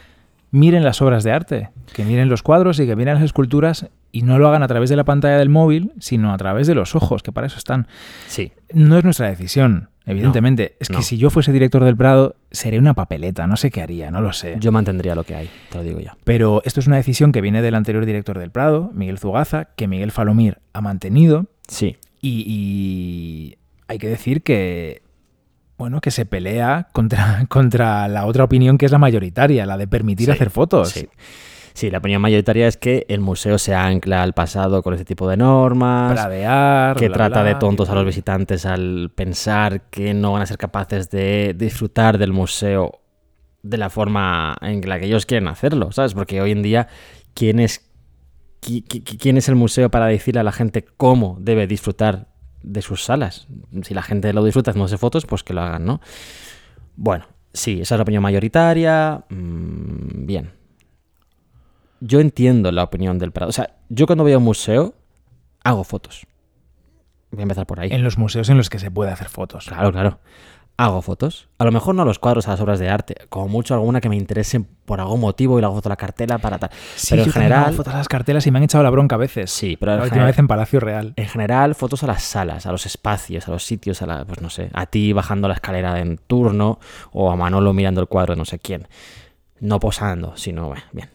miren 0.52 0.84
las 0.84 1.02
obras 1.02 1.24
de 1.24 1.32
arte, 1.32 1.70
que 1.94 2.04
miren 2.04 2.28
los 2.28 2.44
cuadros 2.44 2.82
y 2.82 2.86
que 2.86 2.98
miren 2.98 3.16
las 3.16 3.24
esculturas 3.24 3.88
y 4.12 4.24
no 4.24 4.38
lo 4.40 4.48
hagan 4.48 4.64
a 4.64 4.68
través 4.68 4.90
de 4.90 4.96
la 4.96 5.04
pantalla 5.04 5.38
del 5.38 5.50
móvil, 5.50 5.92
sino 6.00 6.34
a 6.34 6.38
través 6.38 6.68
de 6.68 6.76
los 6.76 6.96
ojos, 6.96 7.24
que 7.24 7.32
para 7.32 7.48
eso 7.48 7.58
están. 7.58 7.88
Sí. 8.28 8.52
No 8.74 8.98
es 8.98 9.04
nuestra 9.04 9.28
decisión, 9.30 9.90
evidentemente. 10.06 10.76
es 10.80 10.88
que 10.90 10.96
no. 10.96 11.02
si 11.02 11.18
yo 11.18 11.30
fuese 11.30 11.52
director 11.52 11.84
del 11.84 11.96
Prado, 11.96 12.36
sería 12.52 12.80
una 12.80 12.94
papeleta, 12.94 13.48
no 13.48 13.58
sé 13.58 13.72
qué 13.72 13.82
haría, 13.82 14.12
no 14.12 14.22
lo 14.22 14.34
sé. 14.34 14.58
Yo 14.60 14.72
mantendría 14.72 15.16
lo 15.16 15.24
que 15.24 15.36
hay, 15.36 15.50
te 15.70 15.78
lo 15.78 15.84
digo 15.84 16.00
ya. 16.00 16.18
Pero 16.24 16.62
esto 16.66 16.80
es 16.80 16.88
una 16.88 16.98
decisión 16.98 17.32
que 17.32 17.42
viene 17.42 17.62
del 17.62 17.76
anterior 17.76 18.06
director 18.06 18.38
del 18.38 18.52
Prado, 18.52 18.92
Miguel 18.94 19.18
Zugaza, 19.18 19.70
que 19.76 19.88
Miguel 19.88 20.12
Falomir 20.12 20.60
ha 20.74 20.82
mantenido. 20.82 21.46
Sí. 21.68 21.98
Y, 22.22 22.44
y 22.48 23.58
hay 23.88 23.98
que 23.98 24.08
decir 24.10 24.44
que, 24.44 25.02
bueno, 25.78 26.02
que 26.02 26.12
se 26.12 26.26
pelea 26.26 26.90
contra, 26.92 27.46
contra 27.50 28.08
la 28.08 28.26
otra 28.26 28.44
opinión 28.44 28.78
que 28.78 28.86
es 28.86 28.92
la 28.92 28.98
mayoritaria, 29.00 29.66
la 29.66 29.78
de 29.78 29.88
permitir 29.88 30.28
Sí, 30.28 30.32
hacer 30.32 30.50
fotos. 30.50 30.90
Sí. 30.90 31.08
Sí, 31.74 31.90
la 31.90 32.00
opinión 32.00 32.22
mayoritaria 32.22 32.68
es 32.68 32.78
que 32.78 33.06
el 33.10 33.22
museo 33.22 33.58
se 33.58 33.74
ancla 33.74 34.22
al 34.24 34.34
pasado 34.34 34.84
con 34.84 34.94
este 34.94 35.06
tipo 35.06 35.28
de 35.30 35.38
normas, 35.38 36.12
que 36.98 37.08
bla, 37.08 37.16
trata 37.16 37.42
bla, 37.42 37.50
de 37.50 37.56
tontos 37.56 37.90
a 37.90 37.96
los 37.96 38.06
visitantes 38.06 38.66
al 38.66 39.12
pensar 39.16 39.84
que 39.90 40.14
no 40.14 40.34
van 40.34 40.42
a 40.42 40.46
ser 40.46 40.58
capaces 40.58 41.10
de 41.10 41.56
disfrutar 41.58 42.18
del 42.18 42.34
museo 42.34 43.00
de 43.64 43.78
la 43.78 43.90
forma 43.90 44.56
en 44.62 44.88
la 44.88 45.00
que 45.00 45.06
ellos 45.06 45.26
quieren 45.26 45.48
hacerlo, 45.48 45.92
¿sabes? 45.92 46.14
Porque 46.14 46.42
hoy 46.42 46.52
en 46.52 46.62
día, 46.64 46.88
¿quién 47.34 47.60
es, 47.60 47.90
qui- 48.62 48.84
qui- 48.86 49.18
quién 49.20 49.38
es 49.38 49.48
el 49.50 49.56
museo 49.56 49.90
para 49.92 50.08
decirle 50.08 50.42
a 50.42 50.44
la 50.44 50.52
gente 50.52 50.84
cómo 50.98 51.38
debe 51.40 51.68
disfrutar 51.68 52.28
de 52.64 52.82
sus 52.82 53.04
salas? 53.04 53.48
Si 53.84 53.94
la 53.94 54.02
gente 54.02 54.34
lo 54.34 54.44
disfruta 54.44 54.72
haciéndose 54.72 54.98
fotos, 54.98 55.26
pues 55.26 55.44
que 55.44 55.54
lo 55.54 55.62
hagan, 55.62 55.86
¿no? 55.86 56.02
Bueno, 56.96 57.26
sí, 57.54 57.82
esa 57.82 57.96
es 57.96 58.00
la 58.00 58.04
opinión 58.04 58.24
mayoritaria. 58.24 59.24
mm, 59.30 60.26
bien. 60.26 60.52
Yo 62.02 62.20
entiendo 62.20 62.72
la 62.72 62.84
opinión 62.84 63.18
del 63.20 63.32
Prado. 63.32 63.50
O 63.50 63.54
sea, 63.54 63.76
yo 63.90 64.06
cuando 64.08 64.24
voy 64.24 64.34
a 64.34 64.38
un 64.40 64.44
museo, 64.44 64.96
hago 65.64 65.84
fotos. 65.84 66.26
Voy 67.32 67.40
a 67.42 67.44
empezar 67.44 67.66
por 67.66 67.80
ahí. 67.80 67.90
En 67.92 68.04
los 68.04 68.18
museos 68.18 68.50
en 68.50 68.58
los 68.58 68.70
que 68.70 68.80
se 68.80 68.92
puede 68.92 69.12
hacer 69.12 69.30
fotos. 69.30 69.66
Claro, 69.68 69.92
claro. 69.92 70.20
Hago 70.78 71.02
fotos. 71.04 71.48
A 71.60 71.64
lo 71.66 71.72
mejor 71.72 71.94
no 71.94 72.02
a 72.02 72.06
los 72.06 72.18
cuadros, 72.18 72.48
a 72.48 72.52
las 72.52 72.60
obras 72.60 72.80
de 72.80 72.90
arte. 72.90 73.16
Como 73.30 73.48
mucho 73.48 73.76
alguna 73.76 74.02
que 74.02 74.10
me 74.10 74.16
interese 74.18 74.60
por 74.86 75.00
algún 75.00 75.20
motivo 75.22 75.58
y 75.60 75.62
le 75.62 75.66
hago 75.66 75.76
foto 75.76 75.90
a 75.90 75.92
la 75.92 75.96
cartela 75.96 76.40
para 76.40 76.58
tal. 76.58 76.72
Sí, 76.96 77.10
pero 77.12 77.22
en 77.22 77.30
hago 77.30 77.34
general. 77.34 77.74
fotos 77.76 77.94
a 77.94 77.98
las 77.98 78.08
cartelas 78.08 78.48
y 78.48 78.52
me 78.52 78.58
han 78.58 78.64
echado 78.64 78.84
la 78.84 78.90
bronca 78.90 79.14
a 79.16 79.20
veces. 79.20 79.52
Sí, 79.52 79.78
pero 79.80 79.92
la 79.92 79.98
última 79.98 80.10
general- 80.10 80.28
vez 80.32 80.40
en 80.40 80.48
Palacio 80.48 80.80
Real. 80.80 81.14
En 81.18 81.28
general, 81.28 81.76
fotos 81.76 82.02
a 82.04 82.08
las 82.08 82.24
salas, 82.24 82.66
a 82.66 82.72
los 82.72 82.88
espacios, 82.88 83.48
a 83.48 83.52
los 83.52 83.64
sitios, 83.64 84.02
a 84.02 84.08
la, 84.08 84.26
pues 84.26 84.42
no 84.42 84.50
sé, 84.50 84.72
a 84.74 84.88
ti 84.88 85.14
bajando 85.14 85.48
la 85.48 85.54
escalera 85.54 86.00
en 86.00 86.18
turno 86.18 86.80
o 87.12 87.32
a 87.32 87.36
Manolo 87.36 87.74
mirando 87.74 88.02
el 88.02 88.08
cuadro 88.08 88.34
de 88.34 88.38
no 88.40 88.46
sé 88.46 88.58
quién. 88.58 88.88
No 89.60 89.80
posando, 89.80 90.36
sino, 90.36 90.68
bueno, 90.70 90.84
bien. 90.94 91.10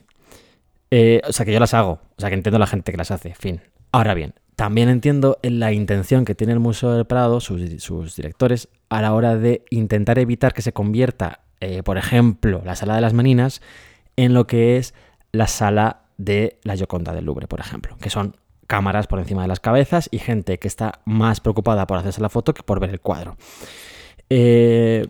Eh, 0.91 1.21
o 1.29 1.33
sea, 1.33 1.45
que 1.45 1.53
yo 1.53 1.61
las 1.61 1.75
hago, 1.75 2.01
o 2.17 2.21
sea, 2.21 2.29
que 2.29 2.35
entiendo 2.35 2.59
la 2.59 2.67
gente 2.67 2.93
que 2.93 2.99
las 2.99 3.11
hace, 3.11 3.35
fin. 3.35 3.61
Ahora 3.93 4.15
bien, 4.15 4.35
también 4.57 4.89
entiendo 4.89 5.39
en 5.43 5.61
la 5.61 5.73
intención 5.73 6.25
que 6.25 6.35
tiene 6.35 6.53
el 6.53 6.61
Museo 6.61 6.93
del 6.93 7.05
Prado, 7.07 7.41
sus, 7.41 8.17
directores, 8.17 8.69
a 8.89 9.03
la 9.03 9.13
hora 9.13 9.37
de 9.37 9.65
intentar 9.71 10.19
evitar 10.19 10.55
que 10.55 10.63
se 10.63 10.73
convierta, 10.73 11.41
eh, 11.61 11.83
por 11.83 11.99
ejemplo, 11.99 12.63
la 12.65 12.77
sala 12.77 12.95
de 12.95 13.01
las 13.01 13.13
Meninas 13.13 13.61
en 14.17 14.33
lo 14.33 14.47
que 14.47 14.77
es 14.77 14.95
la 15.33 15.47
sala 15.47 16.03
de 16.17 16.59
la 16.63 16.77
Gioconda 16.77 17.13
del 17.13 17.27
Louvre, 17.27 17.49
por 17.49 17.61
ejemplo, 17.61 17.97
que 18.01 18.11
son 18.11 18.37
cámaras 18.67 19.07
por 19.07 19.19
encima 19.19 19.43
de 19.43 19.49
las 19.49 19.61
cabezas 19.61 20.09
y 20.11 20.19
gente 20.19 20.59
que 20.59 20.69
está 20.69 21.01
más 21.05 21.41
preocupada 21.41 21.87
por 21.87 21.99
hacerse 21.99 22.21
la 22.21 22.29
foto 22.29 22.55
que 22.55 22.63
por 22.63 22.81
ver 22.81 22.91
el 22.91 23.01
cuadro. 23.01 23.37
Eh, 24.31 25.07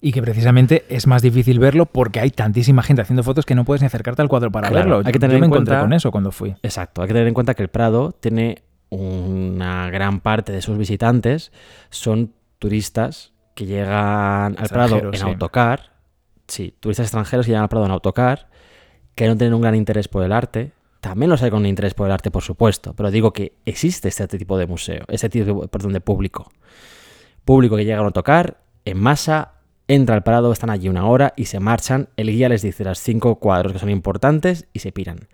Y 0.00 0.12
que 0.12 0.22
precisamente 0.22 0.84
es 0.88 1.06
más 1.08 1.22
difícil 1.22 1.58
verlo 1.58 1.86
porque 1.86 2.20
hay 2.20 2.30
tantísima 2.30 2.82
gente 2.82 3.02
haciendo 3.02 3.22
fotos 3.24 3.44
que 3.44 3.54
no 3.56 3.64
puedes 3.64 3.82
ni 3.82 3.86
acercarte 3.86 4.22
al 4.22 4.28
cuadro 4.28 4.50
para 4.52 4.68
Claro, 4.68 4.84
verlo. 4.84 4.96
hay 4.98 5.12
que 5.12 5.18
Yo- 5.18 5.20
tener 5.20 5.36
yo 5.36 5.40
me 5.40 5.46
en 5.46 5.52
encontré 5.52 5.72
cuenta- 5.72 5.80
con 5.84 5.92
eso 5.92 6.10
cuando 6.12 6.30
fui. 6.30 6.54
Exacto, 6.62 7.02
hay 7.02 7.08
que 7.08 7.14
tener 7.14 7.26
en 7.28 7.34
cuenta 7.34 7.54
que 7.54 7.62
el 7.62 7.68
Prado 7.68 8.12
tiene 8.12 8.62
una 8.90 9.90
gran 9.90 10.20
parte 10.20 10.52
de 10.52 10.62
sus 10.62 10.78
visitantes 10.78 11.52
son 11.90 12.32
turistas 12.58 13.32
que 13.54 13.66
llegan 13.66 14.56
al 14.58 14.68
Prado 14.68 14.98
en 14.98 15.14
sí. 15.14 15.22
autocar, 15.24 15.92
sí, 16.46 16.74
turistas 16.80 17.06
extranjeros 17.06 17.44
que 17.46 17.50
llegan 17.50 17.64
al 17.64 17.68
Prado 17.68 17.84
en 17.86 17.90
autocar, 17.90 18.48
que 19.14 19.26
no 19.26 19.36
tienen 19.36 19.54
un 19.54 19.60
gran 19.62 19.74
interés 19.74 20.06
por 20.08 20.22
el 20.22 20.32
arte. 20.32 20.72
También 21.00 21.28
los 21.30 21.42
hay 21.42 21.50
con 21.50 21.66
interés 21.66 21.94
por 21.94 22.06
el 22.06 22.12
arte, 22.12 22.30
por 22.30 22.42
supuesto, 22.42 22.94
pero 22.94 23.10
digo 23.10 23.32
que 23.32 23.52
existe 23.64 24.08
este 24.08 24.26
tipo 24.28 24.56
de 24.58 24.66
museo, 24.66 25.04
este 25.08 25.28
tipo 25.28 25.66
perdón, 25.68 25.92
de 25.92 26.00
público. 26.00 26.50
Público 27.44 27.76
que 27.76 27.84
llega 27.84 27.98
en 27.98 28.04
autocar, 28.04 28.58
en 28.84 28.98
masa, 28.98 29.52
entra 29.88 30.14
al 30.14 30.22
Prado, 30.22 30.52
están 30.52 30.70
allí 30.70 30.88
una 30.88 31.06
hora 31.06 31.32
y 31.36 31.46
se 31.46 31.58
marchan. 31.60 32.08
El 32.16 32.30
guía 32.30 32.48
les 32.48 32.62
dice 32.62 32.84
las 32.84 32.98
cinco 33.00 33.36
cuadros 33.36 33.72
que 33.72 33.78
son 33.78 33.90
importantes 33.90 34.66
y 34.72 34.78
se 34.78 34.92
piran. 34.92 35.28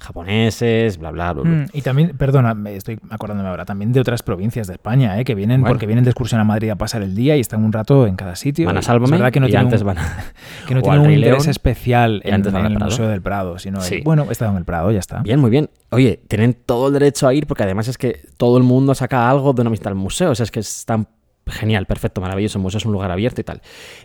Japoneses, 0.00 0.96
bla, 0.98 1.10
bla, 1.10 1.32
bla. 1.32 1.42
bla. 1.42 1.50
Mm, 1.52 1.66
y 1.72 1.82
también, 1.82 2.16
perdona, 2.16 2.54
me 2.54 2.76
estoy 2.76 3.00
acordándome 3.10 3.48
ahora, 3.48 3.64
también 3.64 3.92
de 3.92 3.98
otras 3.98 4.22
provincias 4.22 4.68
de 4.68 4.74
España, 4.74 5.18
¿eh? 5.18 5.24
que 5.24 5.34
vienen 5.34 5.60
Bueno. 5.60 5.74
porque 5.74 5.86
vienen 5.86 6.04
de 6.04 6.10
excursión 6.10 6.40
a 6.40 6.44
Madrid 6.44 6.70
a 6.70 6.76
pasar 6.76 7.02
el 7.02 7.16
día 7.16 7.36
y 7.36 7.40
están 7.40 7.64
un 7.64 7.72
rato 7.72 8.06
en 8.06 8.14
cada 8.14 8.36
sitio. 8.36 8.66
Van 8.66 8.76
a 8.76 8.82
Sálvame 8.82 9.16
es 9.16 9.20
verdad 9.20 9.32
que 9.32 9.40
no 9.40 9.48
y 9.48 9.50
tiene 9.50 9.64
antes 9.64 9.80
un, 9.80 9.88
van 9.88 9.98
a... 9.98 10.16
que 10.68 10.74
no 10.74 10.80
o 10.80 10.82
tiene 10.84 10.94
al 10.94 11.00
un 11.00 11.06
Rey 11.06 11.16
interés 11.16 11.42
León 11.42 11.50
especial 11.50 12.20
en, 12.24 12.46
en 12.46 12.56
el. 12.56 12.78
Museo 12.78 13.08
del 13.08 13.20
Prado, 13.22 13.58
sino 13.58 13.84
el- 13.84 14.02
bueno, 14.04 14.26
he 14.28 14.32
estado 14.32 14.52
en 14.52 14.58
el 14.58 14.64
Prado, 14.64 14.92
ya 14.92 15.00
está. 15.00 15.20
Bien, 15.20 15.40
muy 15.40 15.50
bien. 15.50 15.68
Oye, 15.90 16.22
tienen 16.28 16.54
todo 16.54 16.86
el 16.88 16.92
derecho 16.94 17.26
a 17.26 17.34
ir 17.34 17.46
porque 17.48 17.64
además 17.64 17.88
es 17.88 17.98
que 17.98 18.20
todo 18.36 18.56
el 18.56 18.62
mundo 18.62 18.94
saca 18.94 19.28
algo 19.28 19.52
de 19.52 19.62
una 19.62 19.70
visita 19.70 19.88
al 19.88 19.96
museo. 19.96 20.30
O 20.30 20.34
sea, 20.36 20.44
es 20.44 20.52
que 20.52 20.60
es 20.60 20.84
tan 20.84 21.08
genial, 21.48 21.86
perfecto, 21.86 22.20
maravilloso. 22.20 22.58
Museo 22.58 22.78
es 22.78 22.86
un 22.86 22.92
lugar 22.92 23.10
abierto 23.10 23.40
y 23.40 23.44
tal. 23.44 23.62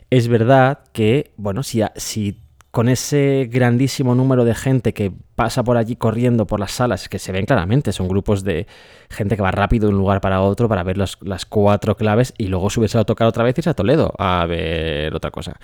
Es 0.10 0.28
verdad 0.28 0.80
que, 0.92 1.32
bueno, 1.38 1.64
si, 1.64 1.82
si 1.96 2.42
con 2.72 2.90
ese 2.90 3.48
grandísimo 3.52 4.16
número 4.16 4.46
de 4.46 4.56
gente 4.56 4.94
que 4.94 5.12
pasa 5.36 5.64
por 5.64 5.78
allí 5.78 5.96
corriendo 5.96 6.48
por 6.48 6.60
las 6.60 6.72
salas, 6.72 7.08
que 7.08 7.20
se 7.20 7.32
ven 7.32 7.46
claramente, 7.46 7.92
son 7.92 8.08
grupos 8.08 8.44
de 8.44 8.66
gente 9.10 9.36
que 9.36 9.44
va 9.44 9.52
rápido 9.52 9.88
de 9.88 9.94
un 9.94 10.00
lugar 10.00 10.22
para 10.22 10.42
otro 10.42 10.68
para 10.68 10.82
ver 10.82 10.98
las 10.98 11.46
cuatro 11.46 11.96
claves 11.96 12.34
y 12.38 12.48
luego 12.48 12.70
subirse 12.70 12.98
a 12.98 13.04
tocar 13.04 13.28
otra 13.28 13.44
vez 13.44 13.56
y 13.58 13.60
irse 13.60 13.70
a 13.70 13.76
Toledo 13.76 14.14
a 14.18 14.46
ver 14.48 15.14
otra 15.14 15.30
cosa. 15.30 15.60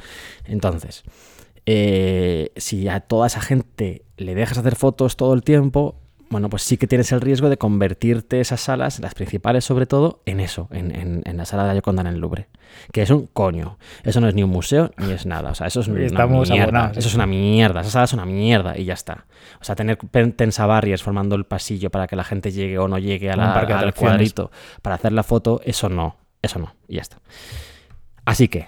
Entonces, 0.46 1.04
eh, 1.66 2.52
si 2.56 2.88
a 2.88 3.00
toda 3.00 3.28
esa 3.28 3.42
gente 3.42 4.04
le 4.18 4.36
dejas 4.36 4.58
hacer 4.58 4.76
fotos 4.76 5.18
todo 5.18 5.34
el 5.34 5.44
tiempo, 5.44 5.96
bueno, 6.30 6.50
pues 6.50 6.62
sí 6.64 6.78
que 6.78 6.86
tienes 6.88 7.12
el 7.12 7.22
riesgo 7.22 7.50
de 7.50 7.58
convertirte 7.58 8.40
esas 8.40 8.62
salas, 8.62 9.00
las 9.00 9.16
principales 9.16 9.66
sobre 9.66 9.86
todo, 9.88 10.22
en 10.26 10.40
eso, 10.40 10.68
en, 10.72 10.96
en- 10.96 11.22
en 11.26 11.38
la 11.38 11.46
sala 11.46 11.64
de 11.64 11.70
la 11.70 11.74
Gioconda 11.74 12.02
en 12.02 12.08
el 12.08 12.20
Louvre. 12.20 12.48
Que 12.92 13.02
es 13.02 13.10
un 13.10 13.26
coño. 13.28 13.80
Eso 14.04 14.22
no 14.22 14.28
es 14.28 14.36
ni 14.36 14.44
un 14.44 14.52
museo 14.52 14.92
ni 14.98 15.12
es 15.12 15.26
nada. 15.26 15.50
O 15.52 15.56
sea, 15.56 15.66
eso 15.68 15.80
es 15.80 15.88
una 15.88 16.02
Estamos 16.06 16.50
mierda. 16.52 16.64
abonados, 16.66 16.98
Eso 16.98 17.08
es 17.08 17.16
una 17.16 17.26
mierda. 17.26 17.82
Esa 17.82 17.90
sala 17.90 18.06
es 18.06 18.14
una 18.14 18.26
mierda 18.26 18.78
y 18.78 18.86
ya 18.86 18.94
está. 18.94 19.26
O 19.60 19.64
sea, 19.64 19.76
tener 19.76 19.98
pen- 19.98 20.34
tensabarriers 20.34 21.02
formando 21.02 21.36
el 21.36 21.46
pasillo 21.46 21.90
para 21.90 22.06
que 22.06 22.16
la 22.16 22.24
gente 22.24 22.52
llegue 22.52 22.78
o 22.78 22.88
no 22.88 23.00
llegue 23.00 23.32
a 23.32 23.36
la- 23.36 23.52
al 23.54 23.94
cuadrito 23.96 24.52
para 24.84 24.96
hacer 24.96 25.12
la 25.14 25.24
foto, 25.24 25.62
eso 25.66 25.90
no. 25.90 26.16
Eso 26.44 26.60
no. 26.60 26.74
Y 26.88 26.96
ya 26.98 27.02
está. 27.02 27.18
Así 28.26 28.48
que, 28.48 28.68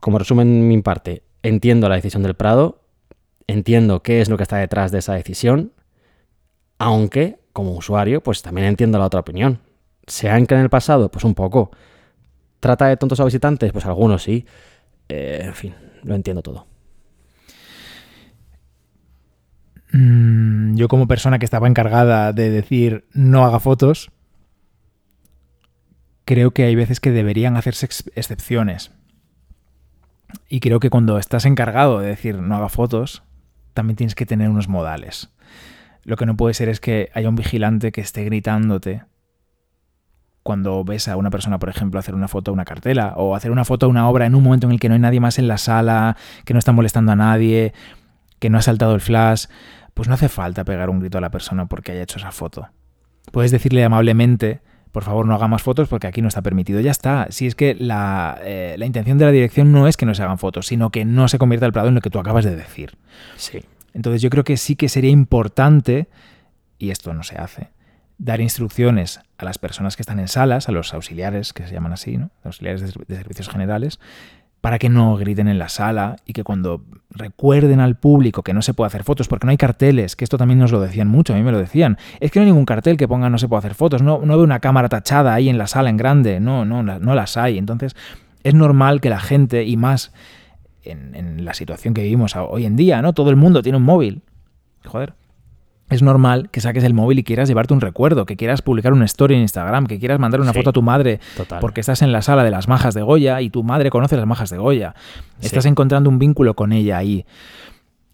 como 0.00 0.18
resumen 0.18 0.66
mi 0.66 0.82
parte, 0.82 1.22
entiendo 1.42 1.88
la 1.88 1.94
decisión 1.94 2.22
del 2.24 2.34
Prado, 2.34 2.82
entiendo 3.46 4.02
qué 4.02 4.20
es 4.20 4.28
lo 4.28 4.36
que 4.36 4.42
está 4.42 4.56
detrás 4.56 4.90
de 4.92 4.98
esa 4.98 5.14
decisión, 5.14 5.72
aunque 6.80 7.38
como 7.52 7.72
usuario, 7.74 8.22
pues 8.22 8.42
también 8.42 8.66
entiendo 8.66 8.98
la 8.98 9.04
otra 9.04 9.20
opinión. 9.20 9.60
¿Se 10.06 10.28
ancla 10.30 10.56
en 10.56 10.64
el 10.64 10.70
pasado? 10.70 11.10
Pues 11.10 11.24
un 11.24 11.34
poco. 11.34 11.70
¿Trata 12.58 12.86
de 12.86 12.96
tontos 12.96 13.20
a 13.20 13.24
visitantes? 13.24 13.70
Pues 13.72 13.84
algunos 13.86 14.22
sí. 14.22 14.46
Eh, 15.08 15.42
en 15.44 15.54
fin, 15.54 15.74
lo 16.02 16.14
entiendo 16.14 16.42
todo. 16.42 16.66
Mm, 19.92 20.74
yo 20.76 20.88
como 20.88 21.06
persona 21.06 21.38
que 21.38 21.44
estaba 21.44 21.68
encargada 21.68 22.32
de 22.32 22.48
decir 22.50 23.04
no 23.12 23.44
haga 23.44 23.60
fotos, 23.60 24.10
creo 26.24 26.52
que 26.52 26.64
hay 26.64 26.74
veces 26.76 27.00
que 27.00 27.10
deberían 27.10 27.56
hacerse 27.56 27.86
ex- 27.86 28.10
excepciones. 28.14 28.92
Y 30.48 30.60
creo 30.60 30.80
que 30.80 30.90
cuando 30.90 31.18
estás 31.18 31.44
encargado 31.44 31.98
de 31.98 32.06
decir 32.08 32.36
no 32.36 32.56
haga 32.56 32.68
fotos, 32.68 33.22
también 33.74 33.96
tienes 33.96 34.14
que 34.14 34.26
tener 34.26 34.48
unos 34.48 34.68
modales. 34.68 35.28
Lo 36.04 36.16
que 36.16 36.26
no 36.26 36.36
puede 36.36 36.54
ser 36.54 36.68
es 36.68 36.80
que 36.80 37.10
haya 37.14 37.28
un 37.28 37.36
vigilante 37.36 37.92
que 37.92 38.00
esté 38.00 38.24
gritándote 38.24 39.02
cuando 40.42 40.82
ves 40.84 41.08
a 41.08 41.16
una 41.16 41.30
persona, 41.30 41.58
por 41.58 41.68
ejemplo, 41.68 42.00
hacer 42.00 42.14
una 42.14 42.28
foto 42.28 42.50
a 42.50 42.54
una 42.54 42.64
cartela 42.64 43.14
o 43.16 43.36
hacer 43.36 43.50
una 43.50 43.64
foto 43.64 43.86
a 43.86 43.88
una 43.88 44.08
obra 44.08 44.26
en 44.26 44.34
un 44.34 44.42
momento 44.42 44.66
en 44.66 44.72
el 44.72 44.80
que 44.80 44.88
no 44.88 44.94
hay 44.94 45.00
nadie 45.00 45.20
más 45.20 45.38
en 45.38 45.48
la 45.48 45.58
sala, 45.58 46.16
que 46.44 46.54
no 46.54 46.58
está 46.58 46.72
molestando 46.72 47.12
a 47.12 47.16
nadie, 47.16 47.74
que 48.38 48.50
no 48.50 48.58
ha 48.58 48.62
saltado 48.62 48.94
el 48.94 49.00
flash, 49.00 49.46
pues 49.94 50.08
no 50.08 50.14
hace 50.14 50.28
falta 50.28 50.64
pegar 50.64 50.88
un 50.88 51.00
grito 51.00 51.18
a 51.18 51.20
la 51.20 51.30
persona 51.30 51.66
porque 51.66 51.92
haya 51.92 52.02
hecho 52.02 52.18
esa 52.18 52.32
foto. 52.32 52.68
Puedes 53.32 53.50
decirle 53.50 53.84
amablemente, 53.84 54.62
por 54.92 55.04
favor 55.04 55.26
no 55.26 55.34
haga 55.34 55.46
más 55.46 55.62
fotos 55.62 55.88
porque 55.88 56.06
aquí 56.06 56.22
no 56.22 56.28
está 56.28 56.42
permitido. 56.42 56.80
Ya 56.80 56.90
está. 56.90 57.26
Si 57.30 57.46
es 57.46 57.54
que 57.54 57.74
la, 57.74 58.38
eh, 58.42 58.76
la 58.78 58.86
intención 58.86 59.18
de 59.18 59.26
la 59.26 59.30
dirección 59.30 59.72
no 59.72 59.86
es 59.86 59.96
que 59.96 60.06
no 60.06 60.14
se 60.14 60.22
hagan 60.22 60.38
fotos, 60.38 60.66
sino 60.66 60.90
que 60.90 61.04
no 61.04 61.28
se 61.28 61.38
convierta 61.38 61.66
el 61.66 61.72
Prado 61.72 61.88
en 61.88 61.94
lo 61.94 62.00
que 62.00 62.10
tú 62.10 62.18
acabas 62.18 62.44
de 62.44 62.56
decir. 62.56 62.96
Sí. 63.36 63.60
Entonces 63.94 64.22
yo 64.22 64.30
creo 64.30 64.44
que 64.44 64.56
sí 64.56 64.76
que 64.76 64.88
sería 64.88 65.10
importante, 65.10 66.08
y 66.78 66.90
esto 66.90 67.12
no 67.14 67.22
se 67.22 67.36
hace, 67.36 67.70
dar 68.18 68.40
instrucciones 68.40 69.20
a 69.38 69.44
las 69.44 69.58
personas 69.58 69.96
que 69.96 70.02
están 70.02 70.20
en 70.20 70.28
salas, 70.28 70.68
a 70.68 70.72
los 70.72 70.92
auxiliares, 70.92 71.52
que 71.52 71.66
se 71.66 71.72
llaman 71.72 71.92
así, 71.92 72.18
¿no? 72.18 72.30
Auxiliares 72.44 72.82
de, 72.82 73.16
servicios 73.16 73.48
generales, 73.48 73.98
para 74.60 74.78
que 74.78 74.90
no 74.90 75.16
griten 75.16 75.48
en 75.48 75.58
la 75.58 75.70
sala 75.70 76.16
y 76.26 76.34
que 76.34 76.44
cuando 76.44 76.84
recuerden 77.08 77.80
al 77.80 77.96
público 77.96 78.42
que 78.42 78.52
no 78.52 78.60
se 78.60 78.74
puede 78.74 78.88
hacer 78.88 79.04
fotos, 79.04 79.26
porque 79.26 79.46
no 79.46 79.52
hay 79.52 79.56
carteles, 79.56 80.16
que 80.16 80.24
esto 80.24 80.36
también 80.36 80.58
nos 80.58 80.70
lo 80.70 80.82
decían 80.82 81.08
mucho, 81.08 81.32
a 81.32 81.36
mí 81.36 81.42
me 81.42 81.50
lo 81.50 81.58
decían, 81.58 81.96
es 82.20 82.30
que 82.30 82.40
no 82.40 82.44
hay 82.44 82.50
ningún 82.50 82.66
cartel 82.66 82.98
que 82.98 83.08
ponga 83.08 83.30
no 83.30 83.38
se 83.38 83.48
puede 83.48 83.60
hacer 83.60 83.74
fotos, 83.74 84.02
no, 84.02 84.20
no 84.22 84.36
veo 84.36 84.44
una 84.44 84.60
cámara 84.60 84.90
tachada 84.90 85.32
ahí 85.32 85.48
en 85.48 85.56
la 85.56 85.66
sala 85.66 85.88
en 85.88 85.96
grande, 85.96 86.40
no, 86.40 86.66
no, 86.66 86.82
no 86.82 87.14
las 87.14 87.38
hay. 87.38 87.56
Entonces 87.56 87.96
es 88.42 88.54
normal 88.54 89.00
que 89.00 89.08
la 89.08 89.20
gente, 89.20 89.64
y 89.64 89.78
más 89.78 90.12
en, 90.84 91.14
en 91.14 91.44
la 91.44 91.54
situación 91.54 91.94
que 91.94 92.02
vivimos 92.02 92.34
hoy 92.36 92.64
en 92.66 92.76
día, 92.76 93.02
¿no? 93.02 93.12
Todo 93.12 93.30
el 93.30 93.36
mundo 93.36 93.62
tiene 93.62 93.78
un 93.78 93.84
móvil. 93.84 94.22
Joder. 94.86 95.14
Es 95.88 96.02
normal 96.02 96.50
que 96.50 96.60
saques 96.60 96.84
el 96.84 96.94
móvil 96.94 97.18
y 97.18 97.24
quieras 97.24 97.48
llevarte 97.48 97.74
un 97.74 97.80
recuerdo, 97.80 98.24
que 98.24 98.36
quieras 98.36 98.62
publicar 98.62 98.92
una 98.92 99.04
story 99.06 99.34
en 99.34 99.40
Instagram, 99.40 99.86
que 99.86 99.98
quieras 99.98 100.20
mandar 100.20 100.40
una 100.40 100.52
Sí. 100.52 100.58
foto 100.60 100.70
a 100.70 100.72
tu 100.72 100.82
madre 100.82 101.18
Total. 101.36 101.58
porque 101.60 101.80
estás 101.80 102.02
en 102.02 102.12
la 102.12 102.22
sala 102.22 102.44
de 102.44 102.52
las 102.52 102.68
majas 102.68 102.94
de 102.94 103.02
Goya 103.02 103.40
y 103.40 103.50
tu 103.50 103.64
madre 103.64 103.90
conoce 103.90 104.16
las 104.16 104.24
majas 104.26 104.50
de 104.50 104.58
Goya. 104.58 104.94
Sí. 105.40 105.46
Estás 105.46 105.66
encontrando 105.66 106.08
un 106.08 106.20
vínculo 106.20 106.54
con 106.54 106.72
ella 106.72 106.96
ahí. 106.98 107.26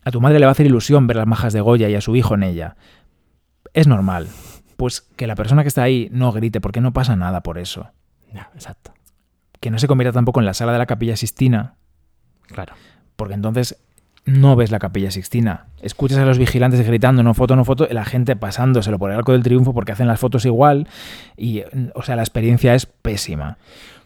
A 0.05 0.11
tu 0.11 0.23
madre 0.23 0.39
le 0.39 0.47
va 0.47 0.51
a 0.51 0.53
hacer 0.53 0.65
ilusión 0.65 1.07
ver 1.07 1.17
las 1.19 1.27
majas 1.27 1.53
de 1.53 1.61
Goya 1.61 1.89
y 1.91 1.95
a 1.95 2.01
su 2.01 2.17
hijo 2.17 2.35
en 2.35 2.45
ella. 2.45 2.77
Es 3.75 3.87
normal. 3.87 4.29
Pues 4.79 5.03
que 5.03 5.27
la 5.27 5.35
persona 5.35 5.63
que 5.63 5.69
está 5.69 5.83
ahí 5.83 6.09
no 6.13 6.33
grite, 6.33 6.63
porque 6.63 6.81
no 6.81 6.95
pasa 6.95 7.15
nada 7.15 7.43
por 7.43 7.59
eso. 7.59 7.89
Ya, 8.33 8.51
exacto. 8.55 8.93
Que 9.61 9.71
no 9.71 9.79
se 9.79 9.87
convierta 9.87 10.15
tampoco 10.15 10.41
en 10.41 10.47
la 10.47 10.55
sala 10.55 10.73
de 10.73 10.79
la 10.79 10.87
capilla 10.87 11.17
Sistina, 11.17 11.75
Claro. 12.53 12.75
porque 13.17 13.35
entonces 13.35 13.77
no 14.25 14.57
ves 14.57 14.71
la 14.73 14.79
capilla 14.81 15.11
Sixtina. 15.11 15.67
Escuchas 15.83 16.19
a 16.19 16.25
los 16.27 16.37
vigilantes 16.39 16.85
gritando, 16.87 17.23
no 17.23 17.33
foto, 17.33 17.55
no 17.55 17.65
foto, 17.65 17.87
y 17.89 17.95
la 17.95 18.05
gente 18.05 18.35
pasándoselo 18.37 18.99
por 18.99 19.11
el 19.13 19.17
arco 19.19 19.33
del 19.33 19.43
triunfo 19.45 19.73
porque 19.73 19.93
hacen 19.93 20.09
las 20.09 20.19
fotos 20.19 20.45
igual. 20.45 20.89
Y, 21.37 21.63
o 21.95 22.03
sea, 22.03 22.17
la 22.17 22.23
experiencia 22.23 22.75
es 22.75 22.87
pésima. 22.87 23.57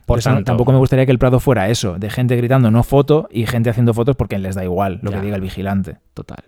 Por 0.01 0.07
Por 0.07 0.19
eso 0.19 0.29
tanto- 0.31 0.45
tampoco 0.45 0.73
me 0.73 0.79
gustaría 0.79 1.07
que 1.07 1.13
el 1.13 1.19
Prado 1.19 1.41
fuera 1.41 1.69
eso, 1.71 1.99
de 1.99 2.11
gente 2.11 2.37
gritando 2.37 2.71
no 2.71 2.83
foto 2.83 3.29
y 3.33 3.47
gente 3.47 3.71
haciendo 3.71 3.95
fotos 3.95 4.15
porque 4.17 4.39
les 4.39 4.55
da 4.57 4.63
igual 4.65 4.99
lo 5.03 5.11
Ya. 5.11 5.19
que 5.19 5.25
diga 5.25 5.37
el 5.37 5.43
vigilante. 5.43 5.97
Total. 6.15 6.45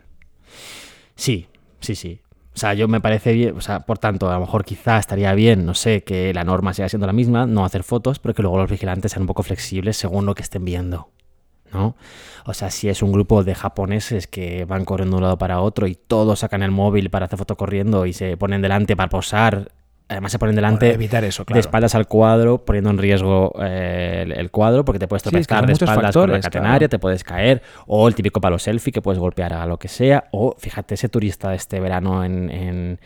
Sí, 1.15 1.49
sí, 1.81 1.95
sí. 1.95 2.21
O 2.55 2.59
sea, 2.59 2.75
yo 2.75 2.87
me 2.89 3.01
parece 3.01 3.33
bien, 3.33 3.57
o 3.57 3.61
sea, 3.63 3.81
por 3.81 3.99
tanto, 3.99 4.29
a 4.31 4.35
lo 4.35 4.41
mejor 4.41 4.65
quizá 4.65 4.99
estaría 4.99 5.33
bien, 5.35 5.65
no 5.65 5.73
sé, 5.75 6.05
que 6.05 6.35
la 6.35 6.45
norma 6.45 6.75
siga 6.75 6.89
siendo 6.91 7.07
la 7.07 7.15
misma, 7.15 7.47
no 7.47 7.65
hacer 7.65 7.83
fotos, 7.83 8.19
pero 8.19 8.35
que 8.35 8.43
luego 8.43 8.59
los 8.59 8.71
vigilantes 8.71 9.13
sean 9.13 9.23
un 9.23 9.29
poco 9.29 9.43
flexibles 9.43 9.97
según 9.97 10.27
lo 10.27 10.35
que 10.35 10.43
estén 10.43 10.65
viendo, 10.65 11.09
¿no? 11.73 11.97
O 12.45 12.55
sea, 12.55 12.71
si 12.71 12.89
es 12.89 13.03
un 13.03 13.13
grupo 13.13 13.45
de 13.45 13.55
japoneses 13.55 14.27
que 14.27 14.65
van 14.65 14.85
corriendo 14.85 15.17
de 15.17 15.19
un 15.19 15.23
lado 15.25 15.39
para 15.39 15.61
otro 15.61 15.87
y 15.87 15.95
todos 15.95 16.41
sacan 16.41 16.63
el 16.63 16.71
móvil 16.71 17.11
para 17.11 17.27
hacer 17.27 17.39
foto 17.39 17.57
corriendo 17.57 18.07
y 18.07 18.13
se 18.13 18.37
ponen 18.37 18.63
delante 18.63 18.97
para 18.97 19.09
posar, 19.09 19.71
además 20.09 20.33
se 20.33 20.39
ponen 20.39 20.55
delante 20.57 20.93
evitar 20.93 21.25
eso, 21.25 21.43
de 21.43 21.47
claro. 21.47 21.61
espaldas 21.61 21.95
al 21.95 22.07
cuadro, 22.07 22.65
poniendo 22.65 22.91
en 22.91 22.99
riesgo 22.99 23.53
eh, 23.63 24.23
el, 24.27 24.33
el 24.33 24.51
cuadro, 24.51 24.85
porque 24.85 24.99
te 24.99 25.09
puedes 25.09 25.23
Sí, 25.23 25.29
es 25.29 25.47
que 25.47 25.55
tropezar 25.55 25.67
de 25.67 25.73
espaldas 25.73 25.95
con 25.95 26.01
la 26.03 26.09
factores, 26.09 26.45
catenaria, 26.45 26.79
claro. 26.81 26.89
te 26.91 26.99
puedes 26.99 27.25
caer, 27.25 27.63
o 27.87 28.09
el 28.09 28.15
típico 28.15 28.41
palo 28.41 28.59
selfie 28.59 28.93
que 28.93 29.01
puedes 29.01 29.19
golpear 29.19 29.55
a 29.55 29.65
lo 29.67 29.79
que 29.79 29.89
sea, 29.89 30.25
o 30.33 30.55
fíjate 30.59 30.95
ese 30.95 31.09
turista 31.09 31.51
de 31.51 31.57
este 31.57 31.81
verano 31.81 32.25
en, 32.25 32.51
en- 32.51 33.01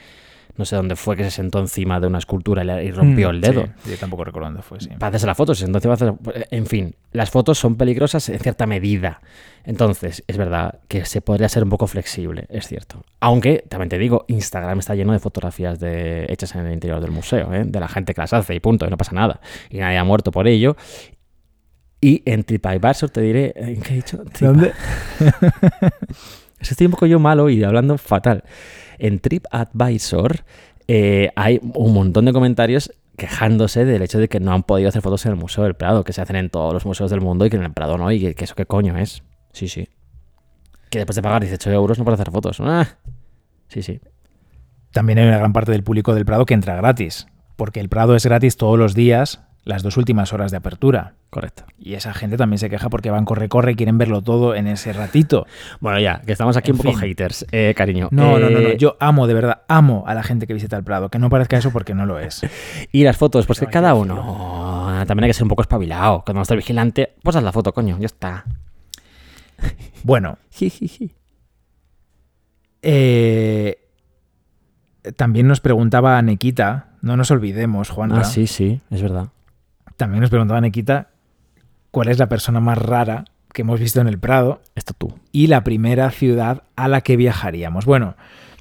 no 0.58 0.64
sé 0.64 0.76
dónde 0.76 0.96
fue, 0.96 1.16
que 1.16 1.24
se 1.24 1.30
sentó 1.30 1.58
encima 1.60 2.00
de 2.00 2.06
una 2.06 2.18
escultura 2.18 2.62
y, 2.82 2.90
rompió 2.90 3.28
Mm, 3.28 3.34
el 3.34 3.40
dedo. 3.40 3.66
sí, 3.84 3.90
yo 3.90 3.96
tampoco 3.98 4.24
recuerdo 4.24 4.48
dónde 4.48 4.62
fue, 4.62 4.80
sí. 4.80 4.88
Para 4.98 5.08
hacerse 5.08 5.26
la 5.26 5.34
foto, 5.34 5.54
se 5.54 5.64
sentó 5.64 5.78
encima 5.78 5.94
hacer- 5.94 6.14
En 6.50 6.66
fin, 6.66 6.94
las 7.12 7.30
fotos 7.30 7.58
son 7.58 7.76
peligrosas 7.76 8.28
en 8.28 8.38
cierta 8.38 8.66
medida. 8.66 9.20
Entonces, 9.64 10.22
es 10.26 10.36
verdad 10.36 10.80
que 10.88 11.04
se 11.04 11.20
podría 11.20 11.48
ser 11.48 11.64
un 11.64 11.70
poco 11.70 11.86
flexible, 11.86 12.46
es 12.50 12.66
cierto. 12.68 13.04
Aunque, 13.20 13.64
también 13.68 13.88
te 13.88 13.98
digo, 13.98 14.24
Instagram 14.28 14.78
está 14.78 14.94
lleno 14.94 15.12
de 15.12 15.18
fotografías 15.18 15.80
de, 15.80 16.26
hechas 16.28 16.54
en 16.54 16.66
el 16.66 16.72
interior 16.72 17.00
del 17.00 17.10
museo, 17.10 17.52
¿eh? 17.52 17.64
de 17.66 17.80
la 17.80 17.88
gente 17.88 18.14
que 18.14 18.20
las 18.20 18.32
hace 18.32 18.54
y 18.54 18.60
punto, 18.60 18.86
y 18.86 18.90
no 18.90 18.96
pasa 18.96 19.12
nada. 19.12 19.40
Y 19.70 19.78
nadie 19.78 19.98
ha 19.98 20.04
muerto 20.04 20.30
por 20.30 20.46
ello. 20.46 20.76
Y 22.00 22.22
en 22.26 22.44
TripAdvisor 22.44 23.10
te 23.10 23.20
diré, 23.22 23.52
¿en 23.56 23.80
qué 23.80 23.94
he 23.94 23.96
dicho? 23.96 24.22
¿Dónde? 24.40 24.72
Estoy 26.60 26.86
un 26.86 26.90
poco 26.92 27.06
yo 27.06 27.18
malo 27.18 27.48
y 27.50 27.62
hablando 27.64 27.98
fatal. 27.98 28.44
En 28.98 29.18
TripAdvisor 29.18 30.44
eh, 30.88 31.30
hay 31.36 31.60
un 31.74 31.94
montón 31.94 32.24
de 32.24 32.32
comentarios 32.32 32.92
quejándose 33.16 33.84
del 33.84 34.02
hecho 34.02 34.18
de 34.18 34.28
que 34.28 34.40
no 34.40 34.52
han 34.52 34.62
podido 34.62 34.88
hacer 34.88 35.02
fotos 35.02 35.24
en 35.26 35.32
el 35.32 35.38
Museo 35.38 35.64
del 35.64 35.74
Prado, 35.74 36.04
que 36.04 36.12
se 36.12 36.20
hacen 36.20 36.36
en 36.36 36.50
todos 36.50 36.72
los 36.72 36.84
museos 36.84 37.10
del 37.10 37.20
mundo 37.20 37.46
y 37.46 37.50
que 37.50 37.56
en 37.56 37.62
el 37.62 37.72
Prado 37.72 37.96
no, 37.98 38.12
y 38.12 38.20
que, 38.20 38.34
que 38.34 38.44
eso 38.44 38.54
qué 38.54 38.66
coño 38.66 38.96
es. 38.98 39.22
Sí, 39.52 39.68
sí. 39.68 39.88
Que 40.90 40.98
después 40.98 41.16
de 41.16 41.22
pagar 41.22 41.42
18 41.42 41.70
euros 41.72 41.98
no 41.98 42.04
puedes 42.04 42.20
hacer 42.20 42.32
fotos. 42.32 42.58
Ah. 42.60 42.98
Sí, 43.68 43.82
sí. 43.82 44.00
También 44.92 45.18
hay 45.18 45.26
una 45.26 45.38
gran 45.38 45.52
parte 45.52 45.72
del 45.72 45.82
público 45.82 46.14
del 46.14 46.24
Prado 46.24 46.46
que 46.46 46.54
entra 46.54 46.76
gratis, 46.76 47.26
porque 47.56 47.80
el 47.80 47.88
Prado 47.88 48.14
es 48.16 48.24
gratis 48.24 48.56
todos 48.56 48.78
los 48.78 48.94
días, 48.94 49.45
las 49.66 49.82
dos 49.82 49.96
últimas 49.96 50.32
horas 50.32 50.52
de 50.52 50.56
apertura. 50.56 51.14
Correcto. 51.28 51.64
Y 51.76 51.94
esa 51.94 52.14
gente 52.14 52.36
también 52.36 52.58
se 52.58 52.70
queja 52.70 52.88
porque 52.88 53.10
van 53.10 53.24
corre, 53.24 53.48
corre 53.48 53.72
y 53.72 53.74
quieren 53.74 53.98
verlo 53.98 54.22
todo 54.22 54.54
en 54.54 54.68
ese 54.68 54.92
ratito. 54.92 55.44
Bueno, 55.80 55.98
ya, 55.98 56.22
que 56.24 56.30
estamos 56.32 56.56
aquí 56.56 56.70
En 56.70 56.76
un 56.76 56.78
poco 56.78 56.90
fin. 56.92 57.00
haters, 57.00 57.44
eh, 57.50 57.74
cariño. 57.76 58.08
No, 58.12 58.38
no, 58.38 58.48
no, 58.48 58.60
no. 58.60 58.68
Eh, 58.68 58.76
Yo 58.78 58.96
amo, 59.00 59.26
de 59.26 59.34
verdad, 59.34 59.62
amo 59.66 60.04
a 60.06 60.14
la 60.14 60.22
gente 60.22 60.46
que 60.46 60.54
visita 60.54 60.76
el 60.76 60.84
Prado. 60.84 61.08
Que 61.10 61.18
no 61.18 61.28
parezca 61.28 61.58
eso 61.58 61.72
porque 61.72 61.94
no 61.94 62.06
lo 62.06 62.18
es. 62.20 62.42
Y 62.92 63.02
las 63.02 63.16
fotos, 63.16 63.44
pues 63.46 63.58
que 63.60 63.66
cada 63.66 63.94
uno 63.94 65.04
también 65.06 65.24
hay 65.24 65.30
que 65.30 65.34
ser 65.34 65.42
un 65.42 65.48
poco 65.50 65.62
espabilado. 65.62 66.22
Cuando 66.24 66.42
está 66.42 66.54
el 66.54 66.58
vigilante, 66.58 67.14
pues 67.22 67.34
haz 67.36 67.42
la 67.42 67.52
foto, 67.52 67.74
coño, 67.74 67.98
ya 67.98 68.06
está. 68.06 68.44
Bueno, 70.04 70.38
eh, 72.82 73.78
también 75.16 75.48
nos 75.48 75.60
preguntaba 75.60 76.20
Nequita, 76.22 76.90
no 77.02 77.16
nos 77.16 77.30
olvidemos, 77.30 77.90
Juan. 77.90 78.12
Ah, 78.12 78.24
sí, 78.24 78.46
sí, 78.46 78.80
es 78.90 79.02
verdad. 79.02 79.28
También 79.96 80.20
nos 80.20 80.30
preguntaba 80.30 80.60
Nequita 80.60 81.10
cuál 81.90 82.08
es 82.08 82.18
la 82.18 82.28
persona 82.28 82.60
más 82.60 82.78
rara 82.78 83.24
que 83.52 83.62
hemos 83.62 83.80
visto 83.80 84.00
en 84.00 84.08
el 84.08 84.18
Prado 84.18 84.60
Esto 84.74 84.92
tú. 84.96 85.18
y 85.32 85.46
la 85.46 85.64
primera 85.64 86.10
ciudad 86.10 86.64
a 86.76 86.88
la 86.88 87.00
que 87.00 87.16
viajaríamos. 87.16 87.86
Bueno, 87.86 88.16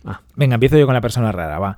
Ah. 0.05 0.21
venga, 0.35 0.53
empiezo 0.53 0.77
yo 0.77 0.85
con 0.85 0.93
la 0.93 1.01
persona 1.01 1.31
rara, 1.31 1.59
va. 1.59 1.77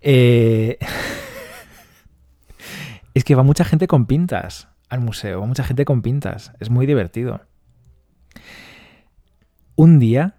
Eh, 0.00 0.78
es 3.14 3.24
que 3.24 3.34
va 3.34 3.42
mucha 3.42 3.64
gente 3.64 3.86
con 3.86 4.06
pintas 4.06 4.68
al 4.88 5.00
museo, 5.00 5.40
va 5.40 5.46
mucha 5.46 5.64
gente 5.64 5.84
con 5.84 6.02
pintas. 6.02 6.52
Es 6.60 6.68
muy 6.68 6.86
divertido. 6.86 7.40
Un 9.76 9.98
día 9.98 10.34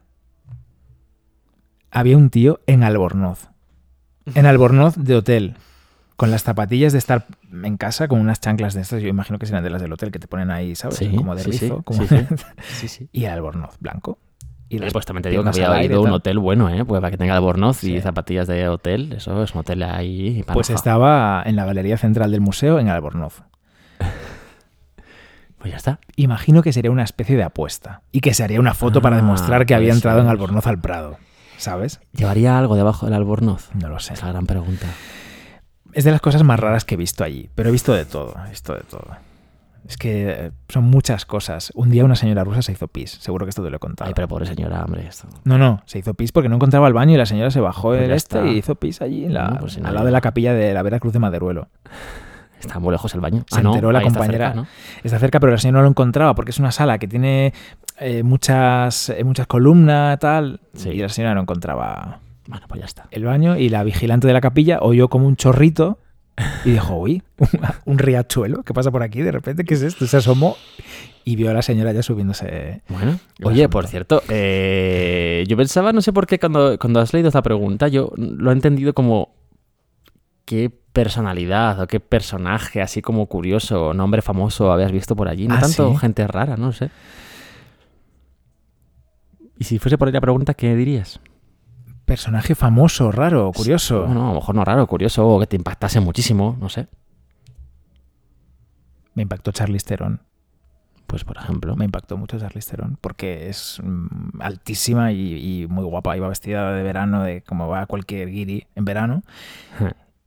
había 1.90 2.18
un 2.18 2.30
tío 2.30 2.60
en 2.68 2.84
Albornoz. 2.84 3.50
En 4.36 4.46
Albornoz 4.46 4.96
de 4.98 5.16
hotel. 5.16 5.56
Con 6.22 6.30
las 6.30 6.44
zapatillas 6.44 6.92
de 6.94 7.00
estar 7.00 7.26
en 7.52 7.78
casa, 7.78 8.08
con 8.08 8.20
unas 8.20 8.40
chanclas 8.40 8.76
de 8.76 8.82
estas, 8.82 9.02
yo 9.02 9.08
imagino 9.08 9.40
que 9.40 9.48
serán 9.48 9.64
de 9.64 9.72
las 9.72 9.82
del 9.82 9.92
hotel 9.92 10.12
que 10.12 10.20
te 10.20 10.28
ponen 10.28 10.52
ahí, 10.52 10.76
¿sabes? 10.76 10.98
Sí, 10.98 11.10
como 11.16 11.34
de 11.36 11.42
sí, 11.44 11.52
sí, 11.54 11.60
rizo. 11.66 11.82
como- 11.82 12.04
sí, 12.62 12.88
sí. 12.88 13.10
y 13.12 13.26
el 13.26 13.32
Albornoz 13.32 13.76
blanco. 13.80 14.20
Y 14.70 14.78
las 14.78 14.94
pues 14.94 15.04
también 15.08 15.24
te 15.24 15.30
digo 15.32 15.44
que 15.44 15.50
había 15.66 15.84
ido 15.84 15.98
a 15.98 16.02
un 16.04 16.12
hotel 16.12 16.38
bueno, 16.38 16.70
¿eh? 16.70 16.86
Pues 16.86 17.02
para 17.02 17.10
que 17.10 17.18
tenga 17.18 17.36
albornoz 17.36 17.84
y 17.84 18.00
zapatillas 18.02 18.48
de 18.48 18.68
hotel, 18.70 19.14
eso 19.14 19.42
es 19.42 19.54
un 19.56 19.62
hotel 19.62 19.82
ahí. 19.82 20.46
Pues 20.54 20.70
estaba 20.70 21.42
en 21.44 21.56
la 21.56 21.66
galería 21.66 21.98
central 21.98 22.30
del 22.30 22.42
museo 22.42 22.78
en 22.78 22.88
Albornoz. 22.90 23.42
Pues 25.58 25.72
ya 25.72 25.78
está. 25.78 26.00
Imagino 26.16 26.62
que 26.64 26.72
sería 26.74 26.90
una 26.92 27.04
especie 27.04 27.36
de 27.38 27.44
apuesta 27.44 28.02
y 28.12 28.22
que 28.22 28.34
se 28.34 28.44
haría 28.44 28.60
una 28.60 28.74
foto 28.74 29.02
para 29.02 29.18
Ah, 29.18 29.22
demostrar 29.22 29.66
que 29.68 29.76
había 29.76 29.94
entrado 29.94 30.20
en. 30.22 30.28
Albornoz 30.28 30.66
al 30.68 30.80
Prado. 30.80 31.18
¿Sabes? 31.58 32.00
¿Llevaría 32.14 32.58
algo 32.58 32.76
debajo 32.76 33.06
del 33.08 33.14
albornoz? 33.14 33.70
No 33.76 33.90
lo 33.90 34.00
sé. 34.00 34.14
Es 34.14 34.22
la 34.24 34.30
gran 34.30 34.48
pregunta. 34.48 34.88
Es 35.94 36.04
de 36.04 36.12
las 36.12 36.22
cosas 36.22 36.44
más 36.44 36.60
raras 36.60 36.86
que 36.86 36.96
he 36.96 36.98
visto 36.98 37.24
allí, 37.24 37.50
pero 37.56 37.70
he 37.70 37.72
visto 37.72 37.94
de 37.94 38.06
todo, 38.06 38.34
he 38.46 38.50
visto 38.50 38.74
de 38.74 38.82
todo. 38.82 39.06
Es 39.88 39.98
que 39.98 40.30
eh, 40.30 40.52
son 40.70 40.84
muchas 40.86 41.26
cosas. 41.26 41.72
Un 41.76 41.90
día 41.90 42.06
una 42.06 42.16
señora 42.16 42.44
rusa 42.44 42.62
se 42.62 42.72
hizo 42.72 42.88
pis, 42.88 43.18
seguro 43.20 43.46
que 43.46 43.50
esto 43.50 43.64
te 43.64 43.70
lo 43.72 43.78
he 43.78 43.80
contado. 43.80 44.08
Ay, 44.08 44.14
pero 44.14 44.28
pobre 44.28 44.46
señora, 44.46 44.84
hombre, 44.86 45.08
esto. 45.08 45.28
No, 45.44 45.58
no, 45.58 45.82
se 45.86 46.00
hizo 46.00 46.14
pis 46.14 46.32
porque 46.32 46.50
no 46.50 46.56
encontraba 46.56 46.88
el 46.88 46.94
baño 46.94 47.14
y 47.16 47.18
la 47.18 47.26
señora 47.26 47.50
se 47.52 47.60
bajó 47.60 47.90
Pues 47.90 48.04
el 48.04 48.10
ya 48.10 48.16
este 48.16 48.38
está. 48.38 48.48
y 48.50 48.58
hizo 48.60 48.76
pis 48.76 49.02
allí 49.02 49.26
en 49.26 49.34
la, 49.34 49.48
No, 49.50 49.60
pues 49.62 49.74
si 49.74 49.82
no 49.82 49.88
al 49.88 49.96
lado 49.96 50.06
hay- 50.06 50.10
de 50.10 50.12
la 50.14 50.22
capilla 50.22 50.54
de 50.54 50.74
la 50.74 50.84
Veracruz 50.84 51.14
de 51.14 51.20
Maderuelo. 51.20 51.68
Está 52.62 52.78
muy 52.78 52.92
lejos 52.92 53.12
el 53.16 53.22
baño. 53.22 53.44
Se 53.48 53.60
Ah, 53.60 53.64
no, 53.64 53.70
enteró 53.72 53.92
la 53.92 54.00
ahí 54.00 54.06
está 54.06 54.20
compañera. 54.20 54.50
cerca, 54.50 54.62
¿no? 54.62 54.68
Está 55.04 55.18
cerca, 55.18 55.40
pero 55.40 55.52
la 55.52 55.58
señora 55.58 55.80
no 55.80 55.84
lo 55.86 55.90
encontraba 55.90 56.36
porque 56.36 56.52
es 56.52 56.60
una 56.60 56.72
sala 56.72 57.00
que 57.00 57.08
tiene 57.08 57.54
eh, 58.00 58.22
muchas, 58.22 59.10
eh, 59.10 59.24
muchas 59.24 59.48
columnas, 59.48 60.20
tal. 60.20 60.60
Sí. 60.76 60.90
Y 60.90 61.00
la 61.00 61.10
señora 61.10 61.34
no 61.34 61.42
encontraba 61.42 62.20
Bueno, 62.52 62.68
pues 62.68 62.80
ya 62.80 62.86
está. 62.86 63.08
el 63.12 63.24
baño 63.26 63.58
y 63.58 63.70
la 63.70 63.84
vigilante 63.84 64.28
de 64.28 64.34
la 64.34 64.42
capilla 64.42 64.80
oyó 64.82 65.08
como 65.08 65.28
un 65.28 65.36
chorrito 65.36 65.98
y 66.66 66.72
dijo, 66.72 66.96
uy, 66.96 67.24
un 67.86 67.98
riachuelo, 67.98 68.64
¿qué 68.64 68.74
pasa 68.74 68.92
por 68.92 69.04
aquí? 69.04 69.22
De 69.22 69.32
repente, 69.32 69.64
¿qué 69.64 69.74
es 69.74 69.82
esto? 69.82 70.06
Se 70.06 70.18
asomó 70.18 70.56
y 71.24 71.36
vio 71.36 71.50
a 71.50 71.54
la 71.54 71.62
señora 71.62 71.92
ya 71.92 72.04
subiéndose. 72.04 72.82
Bueno, 72.90 73.20
oye, 73.44 73.70
por 73.70 73.88
cierto, 73.88 74.22
eh, 74.30 75.44
yo 75.48 75.56
pensaba, 75.58 75.94
no 75.94 76.02
sé 76.02 76.14
por 76.14 76.28
qué, 76.28 76.40
cuando, 76.40 76.78
cuando 76.80 77.00
has 77.00 77.14
leído 77.14 77.28
esta 77.30 77.42
pregunta, 77.42 77.88
yo 77.88 78.12
lo 78.18 78.50
he 78.50 78.54
entendido 78.54 78.94
como 78.94 79.34
qué 80.46 80.72
personalidad 80.94 81.80
o 81.80 81.88
qué 81.88 82.00
personaje 82.00 82.82
así 82.82 83.02
como 83.02 83.28
curioso 83.28 83.94
nombre 83.94 84.22
famoso 84.22 84.72
habías 84.72 84.92
visto 84.92 85.16
por 85.16 85.28
allí. 85.30 85.48
No 85.48 85.56
¿Ah, 85.56 85.62
tanto 85.62 85.92
sí? 85.92 85.98
gente 85.98 86.28
rara, 86.28 86.58
no 86.58 86.72
sé. 86.72 86.90
Y 89.58 89.64
si 89.64 89.80
fuese 89.80 89.98
por 89.98 90.08
ahí 90.08 90.14
la 90.14 90.22
pregunta, 90.22 90.54
¿qué 90.56 90.76
dirías? 90.76 91.20
Personaje 92.12 92.56
famoso, 92.56 93.10
raro, 93.10 93.50
curioso. 93.54 94.04
Bueno, 94.06 94.26
a 94.26 94.28
lo 94.34 94.36
mejor 94.36 94.54
no 94.54 94.66
raro, 94.66 94.86
curioso, 94.86 95.26
o 95.26 95.40
que 95.40 95.48
te 95.48 95.56
impactase 95.56 96.02
muchísimo, 96.02 96.58
no 96.60 96.68
sé. 96.68 96.90
Me 99.14 99.24
impactó 99.24 99.54
Charlize 99.54 99.86
Theron. 99.86 100.20
Pues 101.08 101.24
por 101.24 101.38
ejemplo. 101.38 101.74
Me 101.78 101.86
impactó 101.86 102.18
mucho 102.18 102.38
Charlize 102.38 102.70
Theron 102.70 102.98
porque 103.00 103.48
es 103.48 103.80
mm, 103.82 104.42
altísima 104.42 105.14
y, 105.14 105.62
y 105.62 105.68
muy 105.68 105.86
guapa. 105.86 106.18
Iba 106.18 106.28
vestida 106.28 106.74
de 106.74 106.84
verano, 106.84 107.24
de 107.24 107.44
como 107.44 107.70
va 107.70 107.86
cualquier 107.86 108.30
guiri 108.30 108.68
en 108.76 108.84
verano. 108.84 109.24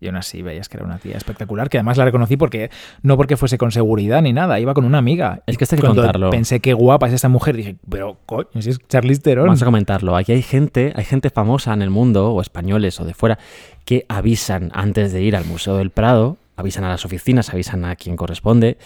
Y 0.04 0.08
aún 0.08 0.16
así 0.16 0.42
veías 0.42 0.68
que 0.68 0.76
era 0.76 0.84
una 0.84 0.98
tía 0.98 1.16
espectacular, 1.16 1.70
que 1.70 1.78
además 1.78 1.96
la 1.96 2.04
reconocí 2.04 2.36
porque 2.36 2.70
no 3.02 3.16
porque 3.16 3.38
fuese 3.38 3.56
con 3.56 3.72
seguridad 3.72 4.20
ni 4.20 4.34
nada, 4.34 4.60
iba 4.60 4.74
con 4.74 4.84
una 4.84 4.98
amiga. 4.98 5.40
Es 5.46 5.56
que 5.56 5.64
esto 5.64 5.76
hay 5.76 5.80
que 5.80 5.86
Cuando 5.86 6.02
contarlo. 6.02 6.30
pensé 6.30 6.60
qué 6.60 6.74
guapa 6.74 7.06
es 7.08 7.14
esta 7.14 7.30
mujer, 7.30 7.56
dije, 7.56 7.76
pero 7.88 8.18
coño, 8.26 8.48
si 8.60 8.68
es 8.68 8.78
Charlize 8.86 9.22
Theron. 9.22 9.46
Vamos 9.46 9.62
a 9.62 9.64
comentarlo. 9.64 10.14
Aquí 10.14 10.32
hay 10.32 10.42
gente, 10.42 10.92
hay 10.94 11.04
gente 11.04 11.30
famosa 11.30 11.72
en 11.72 11.80
el 11.80 11.88
mundo, 11.88 12.32
o 12.34 12.42
españoles 12.42 13.00
o 13.00 13.06
de 13.06 13.14
fuera, 13.14 13.38
que 13.86 14.04
avisan 14.08 14.70
antes 14.74 15.12
de 15.14 15.22
ir 15.22 15.36
al 15.36 15.46
Museo 15.46 15.78
del 15.78 15.88
Prado, 15.88 16.36
avisan 16.56 16.84
a 16.84 16.90
las 16.90 17.06
oficinas, 17.06 17.48
avisan 17.48 17.86
a 17.86 17.96
quien 17.96 18.16
corresponde. 18.16 18.76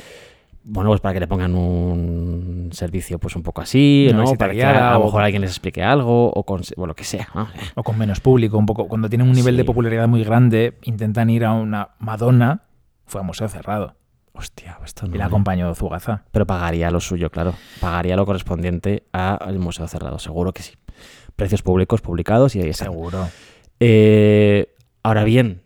Bueno, 0.64 0.90
pues 0.90 1.00
para 1.00 1.14
que 1.14 1.20
le 1.20 1.26
pongan 1.26 1.54
un 1.54 2.68
servicio 2.72 3.18
pues 3.18 3.34
un 3.36 3.42
poco 3.42 3.62
así, 3.62 4.10
¿no? 4.14 4.34
Para 4.34 4.52
que 4.52 4.62
a 4.64 4.92
lo 4.94 5.04
mejor 5.04 5.22
alguien 5.22 5.40
les 5.42 5.50
explique 5.52 5.82
algo, 5.82 6.30
o 6.30 6.44
con, 6.44 6.60
o 6.76 6.86
lo 6.86 6.94
que 6.94 7.04
sea. 7.04 7.28
¿no? 7.34 7.48
O 7.74 7.82
con 7.82 7.96
menos 7.96 8.20
público, 8.20 8.58
un 8.58 8.66
poco. 8.66 8.86
Cuando 8.88 9.08
tienen 9.08 9.28
un 9.28 9.34
nivel 9.34 9.54
Sí. 9.54 9.58
de 9.58 9.64
popularidad 9.64 10.08
muy 10.08 10.22
grande, 10.24 10.76
intentan 10.82 11.30
ir 11.30 11.44
a 11.44 11.52
una 11.54 11.90
Madonna, 12.00 12.64
fue 13.06 13.20
a 13.20 13.24
museo 13.24 13.48
cerrado. 13.48 13.94
Hostia, 14.34 14.78
esto 14.84 15.06
no. 15.08 15.14
Y 15.14 15.18
la 15.18 15.26
acompañó 15.26 15.74
Zugaza. 15.74 16.24
Pero 16.30 16.46
pagaría 16.46 16.90
lo 16.90 17.00
suyo, 17.00 17.30
claro. 17.30 17.54
Pagaría 17.80 18.14
lo 18.14 18.24
correspondiente 18.26 19.04
al 19.12 19.58
museo 19.58 19.88
cerrado, 19.88 20.18
seguro 20.18 20.52
que 20.52 20.62
sí. 20.62 20.74
Precios 21.34 21.62
públicos 21.62 22.02
publicados 22.02 22.54
y 22.54 22.60
ahí 22.60 22.68
está. 22.68 22.84
Seguro. 22.84 23.26
Eh, 23.80 24.74
ahora 25.02 25.24
bien, 25.24 25.62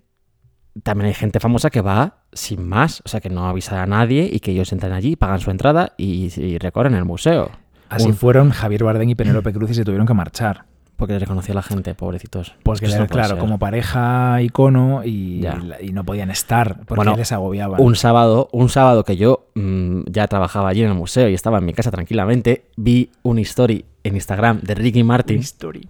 también 0.83 1.09
hay 1.09 1.15
gente 1.15 1.41
famosa 1.41 1.71
que 1.71 1.81
va 1.81 2.22
sin 2.33 2.67
más, 2.69 3.03
o 3.05 3.09
sea, 3.09 3.21
que 3.21 3.29
no 3.31 3.47
avisa 3.49 3.83
a 3.83 3.87
nadie 3.87 4.29
y 4.33 4.41
que 4.41 4.53
ellos 4.53 4.73
entran 4.73 4.93
allí, 4.93 5.17
pagan 5.17 5.41
su 5.41 5.51
entrada 5.51 5.93
y, 5.97 6.31
y 6.41 6.59
recorren 6.59 6.95
el 6.95 7.05
museo. 7.05 7.51
Así 7.89 8.09
Un- 8.09 8.15
fueron 8.15 8.51
Javier 8.51 8.85
Bardem 8.85 9.09
y 9.09 9.15
Penélope 9.15 9.53
Cruz 9.53 9.71
y 9.71 9.75
se 9.75 9.85
tuvieron 9.85 10.07
que 10.07 10.15
marchar. 10.15 10.65
Porque 10.97 11.15
les 11.15 11.23
reconoció 11.23 11.53
a 11.53 11.57
la 11.57 11.63
gente, 11.63 11.95
pobrecitos. 11.97 12.55
No 12.59 12.63
puede 12.63 13.07
claro, 13.09 13.31
ser. 13.31 13.39
como 13.39 13.59
pareja 13.59 14.41
icono 14.41 15.03
y, 15.05 15.45
no 15.93 16.05
podían 16.05 16.31
estar 16.31 16.77
porque 16.87 16.95
Bueno, 16.95 17.17
les 17.17 17.33
agobiaban. 17.33 17.81
Un 17.81 17.97
sábado, 17.97 18.49
un 18.53 18.69
sábado 18.69 19.03
que 19.03 19.17
yo 19.17 19.49
mm, 19.55 20.03
ya 20.07 20.29
trabajaba 20.29 20.69
allí 20.69 20.83
en 20.83 20.91
el 20.91 20.95
museo 20.95 21.29
y 21.29 21.35
estaba 21.35 21.59
en 21.59 21.65
mi 21.65 21.73
casa 21.75 21.91
tranquilamente, 21.91 22.67
vi 22.77 23.11
una 23.23 23.41
story 23.41 23.85
en 24.05 24.15
Instagram 24.15 24.61
de 24.61 24.75
Ricky 24.77 25.03
Martin. 25.03 25.41
History. 25.41 25.89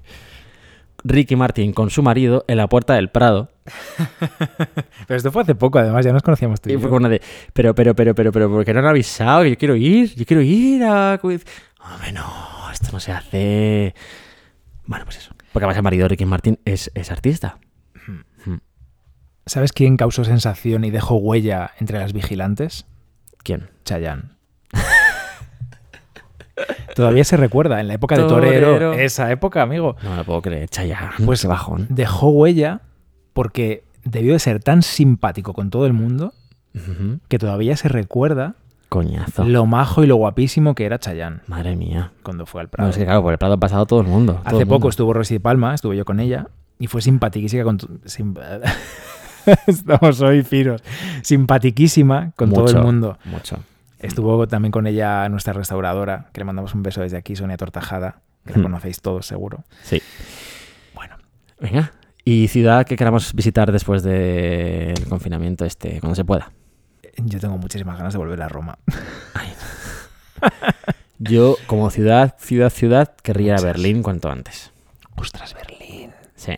Ricky 1.04 1.36
Martin 1.36 1.72
con 1.72 1.90
su 1.90 2.02
marido 2.02 2.44
en 2.48 2.56
la 2.56 2.68
puerta 2.68 2.94
del 2.94 3.10
Prado. 3.10 3.50
Pero 5.06 5.16
esto 5.16 5.32
fue 5.32 5.42
hace 5.42 5.54
poco, 5.54 5.78
además, 5.78 6.04
ya 6.04 6.12
nos 6.12 6.22
conocíamos 6.22 6.60
tú 6.60 6.68
y 6.68 6.72
Y 6.72 6.74
yo. 6.74 6.80
fue 6.80 6.88
como 6.88 6.98
una 6.98 7.08
de, 7.08 7.22
pero, 7.52 7.74
pero, 7.74 7.94
pero, 7.94 8.14
pero, 8.14 8.32
pero, 8.32 8.50
¿por 8.50 8.64
qué 8.64 8.72
no 8.74 8.80
han 8.80 8.86
avisado? 8.86 9.42
Que 9.44 9.50
Yo 9.50 9.56
quiero 9.56 9.76
ir, 9.76 10.14
yo 10.14 10.24
quiero 10.26 10.42
ir 10.42 10.82
a... 10.84 11.18
Quiz". 11.20 11.44
Hombre, 11.80 12.12
no, 12.12 12.26
esto 12.72 12.88
no 12.92 13.00
se 13.00 13.12
hace... 13.12 13.94
Bueno, 14.86 15.04
pues 15.04 15.18
eso. 15.18 15.34
Porque 15.52 15.64
además 15.64 15.76
el 15.76 15.82
marido 15.82 16.04
de 16.04 16.08
Ricky 16.08 16.24
Martin 16.24 16.58
es, 16.64 16.90
es 16.94 17.10
artista. 17.10 17.58
¿Sabes 19.44 19.72
quién 19.72 19.96
causó 19.96 20.24
sensación 20.24 20.84
y 20.84 20.90
dejó 20.90 21.16
huella 21.16 21.72
entre 21.80 21.98
las 21.98 22.12
vigilantes? 22.12 22.86
¿Quién? 23.42 23.70
Chayanne. 23.84 24.22
Todavía 26.94 27.24
se 27.24 27.36
recuerda, 27.36 27.80
en 27.80 27.88
la 27.88 27.94
época 27.94 28.16
de 28.16 28.24
Torero, 28.24 28.92
esa 28.92 29.30
época, 29.32 29.62
amigo. 29.62 29.96
No 30.02 30.10
me 30.10 30.16
lo 30.18 30.24
puedo 30.24 30.42
creer, 30.42 30.68
Chayanne. 30.68 31.10
Pues 31.24 31.42
Qué 31.42 31.48
bajón. 31.48 31.86
Dejó 31.90 32.30
huella 32.30 32.82
porque 33.32 33.84
debió 34.04 34.32
de 34.32 34.38
ser 34.38 34.62
tan 34.62 34.82
simpático 34.82 35.52
con 35.54 35.70
todo 35.70 35.86
el 35.86 35.92
mundo 35.92 36.32
que 37.28 37.38
todavía 37.38 37.76
se 37.76 37.88
recuerda 37.88 38.54
Coñazo. 38.88 39.44
lo 39.44 39.66
majo 39.66 40.02
y 40.02 40.06
lo 40.06 40.16
guapísimo 40.16 40.74
que 40.74 40.84
era 40.86 40.98
Chayanne 40.98 41.40
Madre 41.46 41.76
mía. 41.76 42.12
cuando 42.22 42.46
fue 42.46 42.60
al 42.62 42.66
No, 42.66 42.70
Prado. 42.70 42.90
es 42.90 42.96
que 42.96 43.04
claro, 43.04 43.22
por 43.22 43.32
el 43.32 43.38
Prado 43.38 43.54
ha 43.54 43.60
pasado 43.60 43.86
todo 43.86 44.00
el 44.00 44.06
mundo. 44.06 44.40
Hace 44.44 44.62
el 44.62 44.66
poco 44.66 44.88
estuvo 44.88 45.12
Rosy 45.12 45.38
Palma, 45.38 45.74
estuve 45.74 45.96
yo 45.96 46.04
con 46.04 46.18
ella, 46.20 46.48
y 46.78 46.86
fue 46.86 47.00
simpatiquísima 47.02 47.64
con... 47.64 47.78
sim- 48.06 48.34
Estamos 49.66 50.20
hoy 50.20 50.42
finos. 50.42 50.82
Simpatiquísima 51.22 52.32
con 52.36 52.52
todo 52.52 52.68
el 52.68 52.78
mundo. 52.82 53.18
Mucho. 53.24 53.58
Estuvo 53.98 54.46
también 54.48 54.70
con 54.72 54.86
ella 54.86 55.28
nuestra 55.28 55.52
restauradora, 55.52 56.28
que 56.32 56.40
le 56.40 56.44
mandamos 56.44 56.74
un 56.74 56.82
beso 56.82 57.00
desde 57.02 57.16
aquí, 57.16 57.34
Sonia 57.36 57.56
Tortajada, 57.56 58.20
que 58.46 58.54
la 58.54 58.62
conocéis 58.62 59.00
todos 59.00 59.26
seguro. 59.26 59.64
Sí. 59.82 60.00
Bueno. 60.94 61.16
Venga. 61.60 61.92
Y 62.24 62.48
ciudad 62.48 62.86
que 62.86 62.96
queramos 62.96 63.34
visitar 63.34 63.72
después 63.72 64.02
del 64.02 64.94
confinamiento 65.08 65.64
este, 65.64 65.98
cuando 66.00 66.14
se 66.14 66.24
pueda. 66.24 66.52
Yo 67.16 67.40
tengo 67.40 67.58
muchísimas 67.58 67.96
ganas 67.98 68.12
de 68.12 68.18
volver 68.18 68.40
a 68.42 68.48
Roma. 68.48 68.78
Yo, 71.18 71.56
como 71.66 71.90
ciudad, 71.90 72.34
ciudad, 72.38 72.70
ciudad, 72.70 73.14
querría 73.22 73.46
ir 73.46 73.52
a 73.52 73.54
Muchas. 73.56 73.66
Berlín 73.74 74.02
cuanto 74.02 74.30
antes. 74.30 74.72
Ostras, 75.16 75.54
Berlín. 75.54 76.10
Sí. 76.34 76.52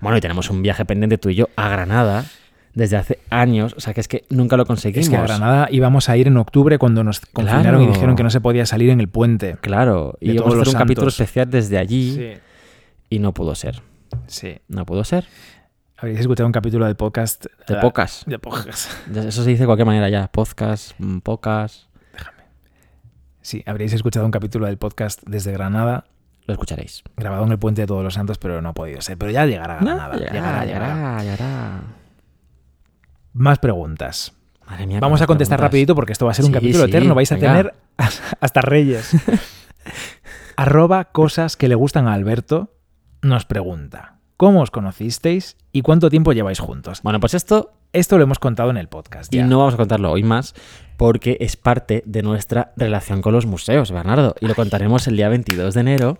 Bueno, 0.00 0.16
y 0.16 0.20
tenemos 0.20 0.48
un 0.50 0.62
viaje 0.62 0.84
pendiente 0.84 1.18
tú 1.18 1.28
y 1.28 1.34
yo 1.34 1.48
a 1.56 1.68
Granada 1.68 2.24
desde 2.72 2.96
hace 2.96 3.18
años. 3.28 3.74
O 3.76 3.80
sea, 3.80 3.92
que 3.92 4.00
es 4.00 4.08
que 4.08 4.24
nunca 4.30 4.56
lo 4.56 4.64
conseguimos. 4.64 5.06
Es 5.06 5.10
que 5.10 5.16
a 5.16 5.22
Granada 5.22 5.68
íbamos 5.70 6.08
a 6.08 6.16
ir 6.16 6.26
en 6.28 6.36
octubre 6.38 6.78
cuando 6.78 7.04
nos 7.04 7.20
confinaron 7.20 7.82
y 7.82 7.86
dijeron 7.88 8.14
que 8.16 8.22
no 8.22 8.30
se 8.30 8.40
podía 8.40 8.64
salir 8.64 8.90
en 8.90 9.00
el 9.00 9.08
puente. 9.08 9.56
Claro. 9.60 10.16
Y 10.20 10.32
íbamos 10.32 10.54
a 10.54 10.62
hacer 10.62 10.74
un 10.74 10.78
capítulo 10.80 11.08
especial 11.08 11.50
desde 11.50 11.76
allí 11.76 12.14
Sí. 12.14 12.32
y 13.10 13.18
no 13.18 13.34
pudo 13.34 13.54
ser. 13.54 13.82
Sí. 14.26 14.58
No 14.68 14.84
pudo 14.86 15.04
ser. 15.04 15.26
Habréis 15.96 16.20
escuchado 16.20 16.46
un 16.46 16.52
capítulo 16.52 16.86
del 16.86 16.96
podcast. 16.96 17.46
De 17.66 17.76
ah, 17.76 17.80
pocas. 17.80 18.22
De 18.26 18.38
pocas. 18.38 18.88
Eso 19.14 19.42
se 19.42 19.50
dice 19.50 19.62
de 19.62 19.66
cualquier 19.66 19.86
manera 19.86 20.08
ya. 20.08 20.28
Podcast, 20.28 20.92
mm, 20.98 21.18
pocas. 21.18 21.88
Sí, 23.40 23.62
habréis 23.66 23.92
escuchado 23.94 24.26
un 24.26 24.30
capítulo 24.30 24.66
del 24.66 24.76
podcast 24.76 25.22
desde 25.26 25.52
Granada, 25.52 26.04
Lo 26.46 26.52
escucharéis. 26.52 27.02
grabado 27.16 27.44
en 27.44 27.52
el 27.52 27.58
puente 27.58 27.80
de 27.80 27.86
Todos 27.86 28.04
los 28.04 28.14
Santos, 28.14 28.36
pero 28.38 28.60
no 28.60 28.68
ha 28.68 28.74
podido 28.74 29.00
ser. 29.00 29.16
Pero 29.16 29.30
ya 29.30 29.46
llegará 29.46 29.78
a 29.78 29.80
Granada. 29.80 30.14
No, 30.14 30.18
llegará, 30.20 30.64
llegará. 30.64 31.22
llegará. 31.22 31.80
Más 33.32 33.58
preguntas. 33.58 34.34
Madre 34.66 34.86
mía, 34.86 35.00
Vamos 35.00 35.22
a 35.22 35.26
contestar 35.26 35.56
preguntas. 35.56 35.70
rapidito 35.70 35.94
porque 35.94 36.12
esto 36.12 36.26
va 36.26 36.32
a 36.32 36.34
ser 36.34 36.44
un 36.44 36.52
capítulo 36.52 36.84
sí, 36.84 36.90
eterno. 36.90 37.14
Vais 37.14 37.32
a 37.32 37.38
tener 37.38 37.74
hasta 38.40 38.60
Reyes. 38.60 39.16
Arroba 40.56 41.04
cosas 41.06 41.56
que 41.56 41.68
le 41.68 41.74
gustan 41.74 42.06
a 42.06 42.12
Alberto 42.12 42.77
nos 43.22 43.44
pregunta. 43.44 44.14
¿Cómo 44.36 44.60
os 44.62 44.70
conocisteis 44.70 45.56
y 45.72 45.82
cuánto 45.82 46.10
tiempo 46.10 46.32
lleváis 46.32 46.60
juntos? 46.60 47.02
Bueno, 47.02 47.18
pues 47.20 47.34
esto 47.34 47.72
Esto 47.92 48.18
lo 48.18 48.24
hemos 48.24 48.38
contado 48.38 48.70
en 48.70 48.76
el 48.76 48.86
podcast. 48.88 49.34
Y 49.34 49.42
no 49.42 49.58
vamos 49.58 49.74
a 49.74 49.78
contarlo 49.78 50.12
hoy 50.12 50.22
más 50.22 50.54
porque 50.98 51.38
es 51.40 51.56
parte 51.56 52.02
de 52.06 52.22
nuestra 52.22 52.72
relación 52.76 53.22
con 53.22 53.32
los 53.32 53.46
museos, 53.46 53.90
Bernardo. 53.90 54.34
Y 54.40 54.46
lo 54.46 54.54
contaremos 54.54 55.06
el 55.08 55.16
día 55.16 55.28
22 55.30 55.74
de 55.74 55.80
enero. 55.80 56.18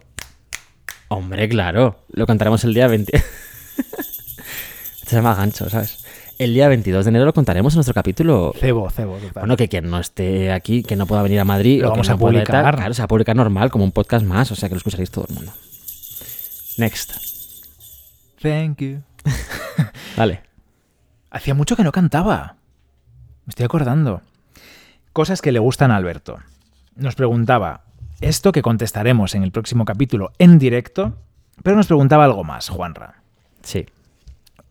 Hombre, 1.08 1.48
claro. 1.48 2.00
Lo 2.10 2.26
contaremos 2.26 2.64
el 2.64 2.74
día 2.74 2.86
20. 2.88 3.22
Se 5.06 5.16
llama 5.16 5.34
gancho, 5.34 5.68
¿sabes? 5.68 6.04
El 6.38 6.54
día 6.54 6.68
22 6.68 7.04
de 7.04 7.08
enero 7.10 7.24
lo 7.24 7.32
contaremos 7.34 7.74
en 7.74 7.78
nuestro 7.78 7.94
capítulo. 7.94 8.52
Cebo, 8.58 8.88
cebo. 8.90 9.16
total. 9.16 9.42
Bueno, 9.42 9.56
que 9.56 9.68
quien 9.68 9.90
no 9.90 9.98
esté 9.98 10.52
aquí, 10.52 10.82
que 10.82 10.96
no 10.96 11.06
pueda 11.06 11.22
venir 11.22 11.40
a 11.40 11.44
Madrid, 11.44 11.82
Lo 11.82 11.88
o 11.88 11.90
que 11.92 11.98
vamos 11.98 12.08
no 12.08 12.14
a 12.14 12.18
pueda 12.18 12.32
publicar. 12.32 12.64
tal, 12.64 12.74
claro, 12.76 12.94
se 12.94 13.02
va 13.02 13.04
a 13.04 13.08
publicar 13.08 13.36
normal, 13.36 13.70
como 13.70 13.84
un 13.84 13.92
podcast 13.92 14.24
más, 14.24 14.50
o 14.52 14.54
sea 14.54 14.68
que 14.68 14.74
lo 14.74 14.78
escucharéis 14.78 15.10
todo 15.10 15.26
el 15.28 15.34
mundo. 15.34 15.52
Next. 16.78 17.12
Thank 18.40 18.78
you. 18.80 19.02
Vale. 20.16 20.42
Hacía 21.28 21.54
mucho 21.54 21.74
que 21.74 21.82
no 21.82 21.90
cantaba. 21.90 22.56
Me 23.44 23.50
estoy 23.50 23.66
acordando. 23.66 24.22
Cosas 25.12 25.42
que 25.42 25.50
le 25.50 25.58
gustan 25.58 25.90
a 25.90 25.96
Alberto. 25.96 26.38
Nos 26.94 27.16
preguntaba 27.16 27.82
esto 28.20 28.52
que 28.52 28.62
contestaremos 28.62 29.34
en 29.34 29.42
el 29.42 29.50
próximo 29.50 29.84
capítulo 29.84 30.30
en 30.38 30.60
directo, 30.60 31.18
pero 31.64 31.76
nos 31.76 31.88
preguntaba 31.88 32.24
algo 32.24 32.44
más, 32.44 32.68
Juanra. 32.68 33.22
Sí. 33.62 33.86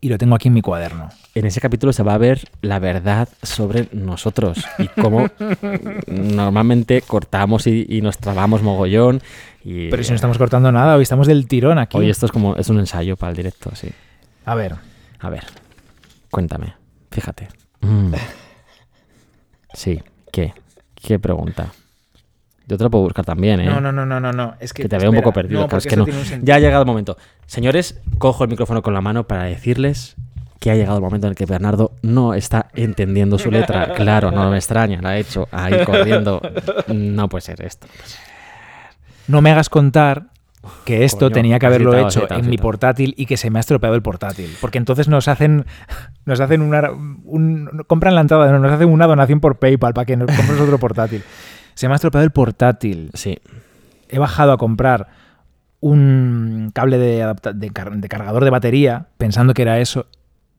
Y 0.00 0.08
lo 0.08 0.18
tengo 0.18 0.34
aquí 0.36 0.48
en 0.48 0.54
mi 0.54 0.62
cuaderno. 0.62 1.08
En 1.34 1.44
ese 1.44 1.60
capítulo 1.60 1.92
se 1.92 2.02
va 2.04 2.14
a 2.14 2.18
ver 2.18 2.48
la 2.62 2.78
verdad 2.78 3.28
sobre 3.42 3.88
nosotros 3.92 4.64
y 4.78 4.86
cómo 4.88 5.28
normalmente 6.06 7.02
cortamos 7.02 7.66
y, 7.66 7.84
y 7.88 8.00
nos 8.00 8.18
trabamos 8.18 8.62
mogollón. 8.62 9.20
Y, 9.64 9.90
Pero 9.90 10.02
si 10.04 10.10
no 10.10 10.16
estamos 10.16 10.38
cortando 10.38 10.70
nada, 10.70 10.96
hoy 10.96 11.02
estamos 11.02 11.26
del 11.26 11.48
tirón 11.48 11.78
aquí. 11.78 11.98
Hoy 11.98 12.10
esto 12.10 12.26
es 12.26 12.32
como 12.32 12.54
es 12.56 12.68
un 12.68 12.78
ensayo 12.78 13.16
para 13.16 13.30
el 13.30 13.36
directo, 13.36 13.74
sí. 13.74 13.88
A 14.44 14.54
ver, 14.54 14.76
A 15.18 15.30
ver, 15.30 15.44
cuéntame, 16.30 16.74
fíjate. 17.10 17.48
Mm. 17.80 18.12
Sí, 19.72 20.02
¿qué? 20.32 20.52
¿Qué 20.96 21.20
pregunta? 21.20 21.72
Yo 22.68 22.76
te 22.76 22.84
lo 22.84 22.90
puedo 22.90 23.04
buscar 23.04 23.24
también, 23.24 23.60
¿eh? 23.60 23.64
no, 23.66 23.80
no, 23.80 23.90
no, 23.92 24.04
no, 24.04 24.20
no, 24.20 24.30
no. 24.32 24.54
Es 24.60 24.72
que, 24.74 24.82
que 24.82 24.88
te 24.90 24.98
veo 24.98 25.08
un 25.08 25.16
espera, 25.16 25.24
poco 25.24 25.34
perdido. 25.34 25.60
No, 25.62 25.68
claro, 25.68 25.78
es 25.78 25.86
que 25.86 25.96
no. 25.96 26.06
Ya 26.42 26.56
ha 26.56 26.58
llegado 26.60 26.82
el 26.82 26.86
momento. 26.86 27.16
Señores, 27.46 27.98
cojo 28.18 28.44
el 28.44 28.50
micrófono 28.50 28.82
con 28.82 28.92
la 28.92 29.00
mano 29.00 29.26
para 29.26 29.44
decirles 29.44 30.16
que 30.60 30.70
ha 30.70 30.74
llegado 30.74 30.96
el 30.98 31.02
momento 31.02 31.26
en 31.26 31.30
el 31.30 31.36
que 31.36 31.46
Bernardo 31.46 31.92
no 32.02 32.34
está 32.34 32.66
entendiendo 32.74 33.38
su 33.38 33.50
letra. 33.50 33.92
Claro, 33.96 34.30
no 34.30 34.50
me 34.50 34.56
extraña, 34.58 35.00
la 35.00 35.10
ha 35.10 35.18
hecho 35.18 35.48
ahí 35.50 35.82
corriendo. 35.86 36.42
No 36.88 37.28
puede 37.28 37.42
ser 37.42 37.62
esto. 37.64 37.86
No 39.28 39.40
me 39.40 39.50
hagas 39.50 39.68
contar 39.70 40.24
que 40.84 41.04
esto 41.04 41.26
Coño, 41.26 41.30
tenía 41.30 41.58
que 41.58 41.66
haberlo 41.66 41.92
citado, 41.92 42.08
hecho 42.08 42.20
citado, 42.22 42.40
en 42.40 42.50
mi 42.50 42.58
portátil 42.58 43.14
y 43.16 43.26
que 43.26 43.36
se 43.36 43.48
me 43.50 43.58
ha 43.58 43.60
estropeado 43.60 43.94
el 43.94 44.02
portátil. 44.02 44.54
Porque 44.60 44.76
entonces 44.78 45.08
nos 45.08 45.28
hacen, 45.28 45.64
nos 46.26 46.40
hacen 46.40 46.60
una, 46.60 46.90
un- 47.24 47.84
compran 47.86 48.14
la 48.14 48.20
entrada, 48.22 48.50
no, 48.52 48.58
nos 48.58 48.72
hacen 48.72 48.88
una 48.88 49.06
donación 49.06 49.40
por 49.40 49.58
PayPal 49.58 49.94
para 49.94 50.04
que 50.04 50.16
nos 50.16 50.26
compres 50.34 50.60
otro 50.60 50.78
portátil. 50.78 51.22
Se 51.78 51.86
me 51.86 51.94
ha 51.94 51.96
estropeado 51.96 52.24
el 52.24 52.32
portátil. 52.32 53.10
Sí. 53.14 53.38
He 54.08 54.18
bajado 54.18 54.50
a 54.50 54.56
comprar 54.58 55.06
un 55.78 56.72
cable 56.74 56.98
de, 56.98 57.34
de 57.54 57.70
car- 57.70 57.96
de 57.96 58.08
cargador 58.08 58.42
de 58.42 58.50
batería 58.50 59.06
pensando 59.16 59.54
que 59.54 59.62
era 59.62 59.78
eso 59.78 60.06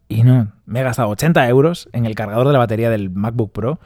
y 0.07 0.24
no. 0.24 0.53
Me 0.65 0.80
he 0.80 0.84
gastado 0.84 1.09
80 1.09 1.45
euros 1.49 1.89
en 1.91 2.05
el 2.05 2.15
cargador 2.15 2.47
de 2.47 2.53
la 2.53 2.59
batería 2.59 2.89
del 2.89 3.09
MacBook 3.09 3.51
Pro 3.51 3.82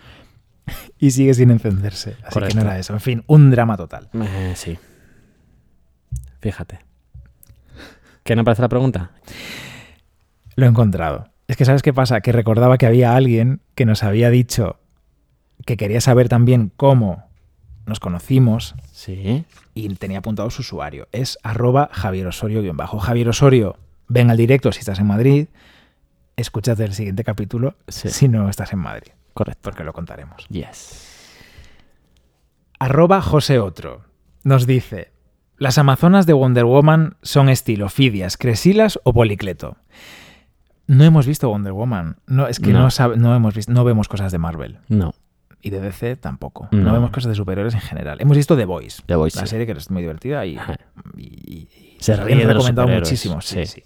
y 1.00 1.10
sigue 1.10 1.34
sin 1.34 1.50
encenderse. 1.50 2.18
Así 2.24 2.40
que 2.40 2.54
no 2.54 2.62
era 2.62 2.78
eso. 2.78 2.94
En 2.94 3.00
fin, 3.00 3.24
un 3.26 3.50
drama 3.50 3.78
total. 3.78 4.10
Eh, 4.14 4.54
sí. 4.56 4.78
Fíjate. 6.40 6.82
¿Qué 8.24 8.36
no 8.36 8.44
parece 8.44 8.62
la 8.62 8.70
pregunta? 8.70 9.10
Lo 10.56 10.66
he 10.68 10.70
encontrado. 10.70 11.30
Es 11.48 11.58
que, 11.58 11.66
¿sabes 11.66 11.82
qué 11.82 11.94
pasa? 11.94 12.22
Que 12.22 12.32
recordaba 12.32 12.78
que 12.78 12.86
había 12.86 13.16
alguien 13.16 13.62
que 13.76 13.86
nos 13.86 14.04
había 14.04 14.30
dicho 14.30 14.78
que 15.66 15.78
quería 15.78 16.02
saber 16.02 16.30
también 16.30 16.72
cómo 16.76 17.24
nos 17.86 18.00
conocimos 18.00 18.76
Sí. 18.92 19.46
y 19.74 19.94
tenía 19.96 20.20
apuntado 20.20 20.50
su 20.50 20.62
usuario. 20.62 21.08
Es 21.12 21.38
arroba 21.44 21.90
Javier 21.92 22.28
Osorio-bajo. 22.28 23.00
Javier 23.00 23.30
Osorio, 23.30 23.78
ven 24.08 24.30
al 24.32 24.38
directo 24.38 24.72
si 24.72 24.80
estás 24.80 25.00
en 25.00 25.08
Madrid. 25.08 25.48
Escúchate 26.38 26.84
el 26.86 26.94
siguiente 26.94 27.24
capítulo 27.24 27.76
Sí. 27.88 28.10
si 28.10 28.28
no 28.30 28.50
estás 28.50 28.74
en 28.74 28.80
Madrid, 28.80 29.12
Correcto. 29.34 29.62
porque 29.64 29.84
lo 29.84 29.94
contaremos. 29.94 30.46
Yes. 30.50 31.10
Arroba 32.80 33.22
José 33.22 33.60
Otro 33.60 34.02
nos 34.44 34.66
dice: 34.68 35.12
Las 35.58 35.78
Amazonas 35.78 36.26
de 36.26 36.34
Wonder 36.34 36.66
Woman 36.66 37.16
son 37.22 37.50
estilo 37.50 37.90
Fidias, 37.90 38.38
Cresilas 38.38 39.00
o 39.04 39.14
Policleto. 39.14 39.78
No 40.88 41.04
hemos 41.06 41.26
visto 41.26 41.48
Wonder 41.50 41.72
Woman. 41.72 42.18
No, 42.28 42.48
es 42.48 42.60
que 42.60 42.74
no, 42.74 42.88
No. 42.90 43.16
no 43.16 43.36
hemos 43.36 43.54
visto, 43.56 43.72
no 43.72 43.84
vemos 43.86 44.08
cosas 44.10 44.32
de 44.34 44.38
Marvel. 44.38 44.80
No. 44.90 45.14
Y 45.66 45.70
de 45.70 45.80
DC 45.80 46.18
tampoco. 46.18 46.68
No, 46.72 46.82
No. 46.82 46.92
vemos 46.94 47.10
cosas 47.12 47.30
de 47.30 47.36
superhéroes 47.36 47.74
en 47.74 47.80
general. 47.82 48.18
Hemos 48.22 48.36
visto 48.38 48.56
The 48.58 48.66
Voice. 48.66 49.02
The 49.06 49.16
Voice, 49.16 49.40
La 49.40 49.46
sí. 49.46 49.52
serie 49.52 49.66
que 49.66 49.72
es 49.72 49.90
muy 49.90 50.02
divertida 50.02 50.46
y, 50.46 50.58
Se 52.00 52.16
ríe 52.18 52.36
de 52.36 52.44
los 52.44 52.54
recomendado 52.66 52.88
superhéroes, 52.88 53.10
muchísimo. 53.10 53.42
Sí, 53.42 53.66
sí. 53.66 53.82
sí. 53.82 53.84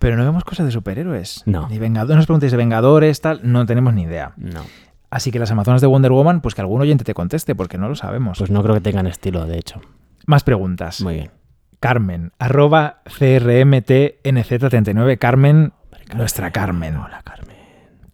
Pero 0.00 0.16
no 0.16 0.24
vemos 0.24 0.42
cosas 0.44 0.66
de 0.66 0.72
superhéroes. 0.72 1.42
No. 1.46 1.68
Ni 1.68 1.78
Vengadores. 1.78 2.10
No 2.10 2.16
nos 2.16 2.26
preguntéis 2.26 2.50
de 2.52 2.58
Vengadores, 2.58 3.20
tal. 3.20 3.40
No 3.44 3.64
tenemos 3.64 3.94
ni 3.94 4.02
idea. 4.02 4.32
No. 4.36 4.62
Así 5.10 5.30
que 5.30 5.38
las 5.38 5.50
Amazonas 5.52 5.80
de 5.80 5.86
Wonder 5.86 6.10
Woman, 6.10 6.40
pues 6.40 6.56
que 6.56 6.60
algún 6.60 6.80
oyente 6.80 7.04
te 7.04 7.14
conteste, 7.14 7.54
porque 7.54 7.78
no 7.78 7.88
lo 7.88 7.94
sabemos. 7.94 8.38
Pues 8.38 8.50
no 8.50 8.60
creo 8.64 8.74
que 8.74 8.80
tengan 8.80 9.06
estilo, 9.06 9.46
de 9.46 9.58
hecho. 9.58 9.80
Más 10.26 10.42
preguntas. 10.42 11.00
Muy 11.00 11.14
bien. 11.14 11.30
Carmen, 11.78 12.32
arroba 12.40 13.00
CRMTNZ39. 13.04 15.18
Carmen, 15.18 15.72
nuestra 16.16 16.50
Carmen. 16.50 16.96
Hola, 16.96 17.22
Carmen. 17.24 17.54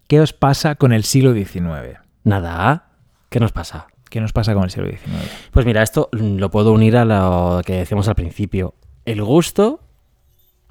¿Qué 0.07 0.21
os 0.21 0.33
pasa 0.33 0.75
con 0.75 0.93
el 0.93 1.05
siglo 1.05 1.33
XIX? 1.33 2.01
Nada. 2.25 2.91
¿Qué 3.29 3.41
nos 3.41 3.53
pasa? 3.53 3.89
¿Qué 4.09 4.21
nos 4.21 4.33
pasa 4.33 4.55
con 4.55 4.65
el 4.65 4.71
siglo 4.71 4.89
XIX? 4.89 5.31
Pues 5.53 5.67
mira, 5.67 5.83
esto 5.83 6.09
lo 6.13 6.51
puedo 6.51 6.73
unir 6.73 6.97
a 6.97 7.05
lo 7.05 7.63
que 7.65 7.75
decíamos 7.75 8.09
al 8.09 8.17
principio. 8.17 8.75
El 9.05 9.23
gusto 9.23 9.81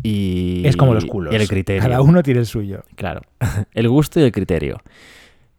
y... 0.04 0.64
es 0.66 0.78
como 0.78 0.93
los 0.93 1.06
culos. 1.06 1.34
Y 1.34 1.38
el 1.38 1.47
criterio. 1.47 1.82
Cada 1.82 2.02
uno 2.02 2.22
tiene 2.24 2.41
el 2.41 2.45
suyo. 2.45 2.84
Claro. 2.95 3.22
El 3.74 3.89
gusto 3.89 4.20
y 4.20 4.24
el 4.24 4.32
criterio. 4.32 4.82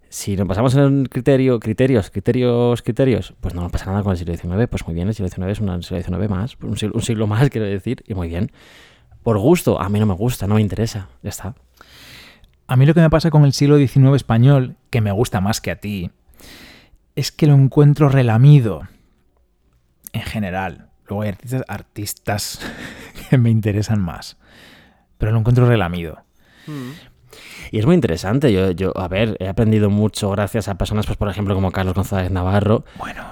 Si 0.09 0.37
nos 0.37 0.49
pasamos 0.49 0.75
en 0.75 1.03
el 1.03 1.09
criterio, 1.09 1.61
criterios, 1.61 2.11
criterios, 2.11 2.83
criterios, 2.83 3.33
pues 3.41 3.55
no 3.55 3.69
pasa 3.71 3.87
nada 3.87 4.03
con 4.03 4.11
el 4.11 4.19
siglo 4.19 4.37
XIX. 4.37 4.67
Pues 4.69 4.85
muy 4.85 4.95
bien, 4.95 5.07
el 5.07 5.15
siglo 5.15 5.29
XIX 5.29 5.47
es 5.51 5.61
un 5.61 5.83
siglo 5.85 6.03
XIX 6.03 6.29
más, 6.29 6.57
un 6.63 6.77
siglo, 6.77 6.97
un 6.97 7.03
siglo 7.03 7.29
más, 7.29 7.49
quiero 7.49 7.67
decir, 7.67 8.03
y 8.09 8.15
muy 8.15 8.27
bien. 8.27 8.51
Por 9.23 9.39
gusto, 9.39 9.81
a 9.81 9.89
mí 9.89 10.01
no 10.01 10.07
me 10.07 10.15
gusta, 10.15 10.49
no 10.49 10.57
me 10.57 10.63
interesa. 10.63 11.09
Ya 11.23 11.29
está. 11.29 11.55
A 12.71 12.77
mí 12.77 12.87
lo 12.87 12.95
que 12.95 13.01
me 13.01 13.11
pasa 13.11 13.31
con 13.31 13.45
el 13.45 13.53
siglo 13.53 13.79
XIX 13.79 14.15
español, 14.15 14.77
que 14.91 15.01
me 15.01 15.11
gusta 15.11 15.41
más 15.41 15.61
que 15.61 15.73
a 15.73 15.81
ti, 15.81 16.13
es 17.17 17.33
que 17.33 17.49
lo 17.49 17.55
encuentro 17.55 18.09
relamido. 18.09 18.83
En 20.13 20.23
general. 20.23 20.89
Luego 21.09 21.23
hay 21.23 21.31
artistas, 21.31 21.65
artistas 21.67 22.61
que 23.29 23.39
me 23.39 23.51
interesan 23.51 24.01
más. 24.01 24.37
Pero 25.19 25.33
lo 25.33 25.41
encuentro 25.41 25.67
relamido. 25.67 26.23
Y 27.73 27.81
es 27.81 27.87
muy 27.87 27.97
interesante. 27.97 28.53
Yo, 28.53 28.71
yo, 28.71 28.97
a 28.97 29.09
ver, 29.09 29.37
he 29.41 29.49
aprendido 29.49 29.91
mucho 29.91 30.31
gracias 30.31 30.69
a 30.69 30.79
personas, 30.79 31.07
pues 31.07 31.19
por 31.19 31.29
ejemplo, 31.29 31.57
como 31.57 31.73
Carlos 31.73 31.97
González 31.97 32.31
Navarro, 32.31 32.85
Bueno, 32.99 33.25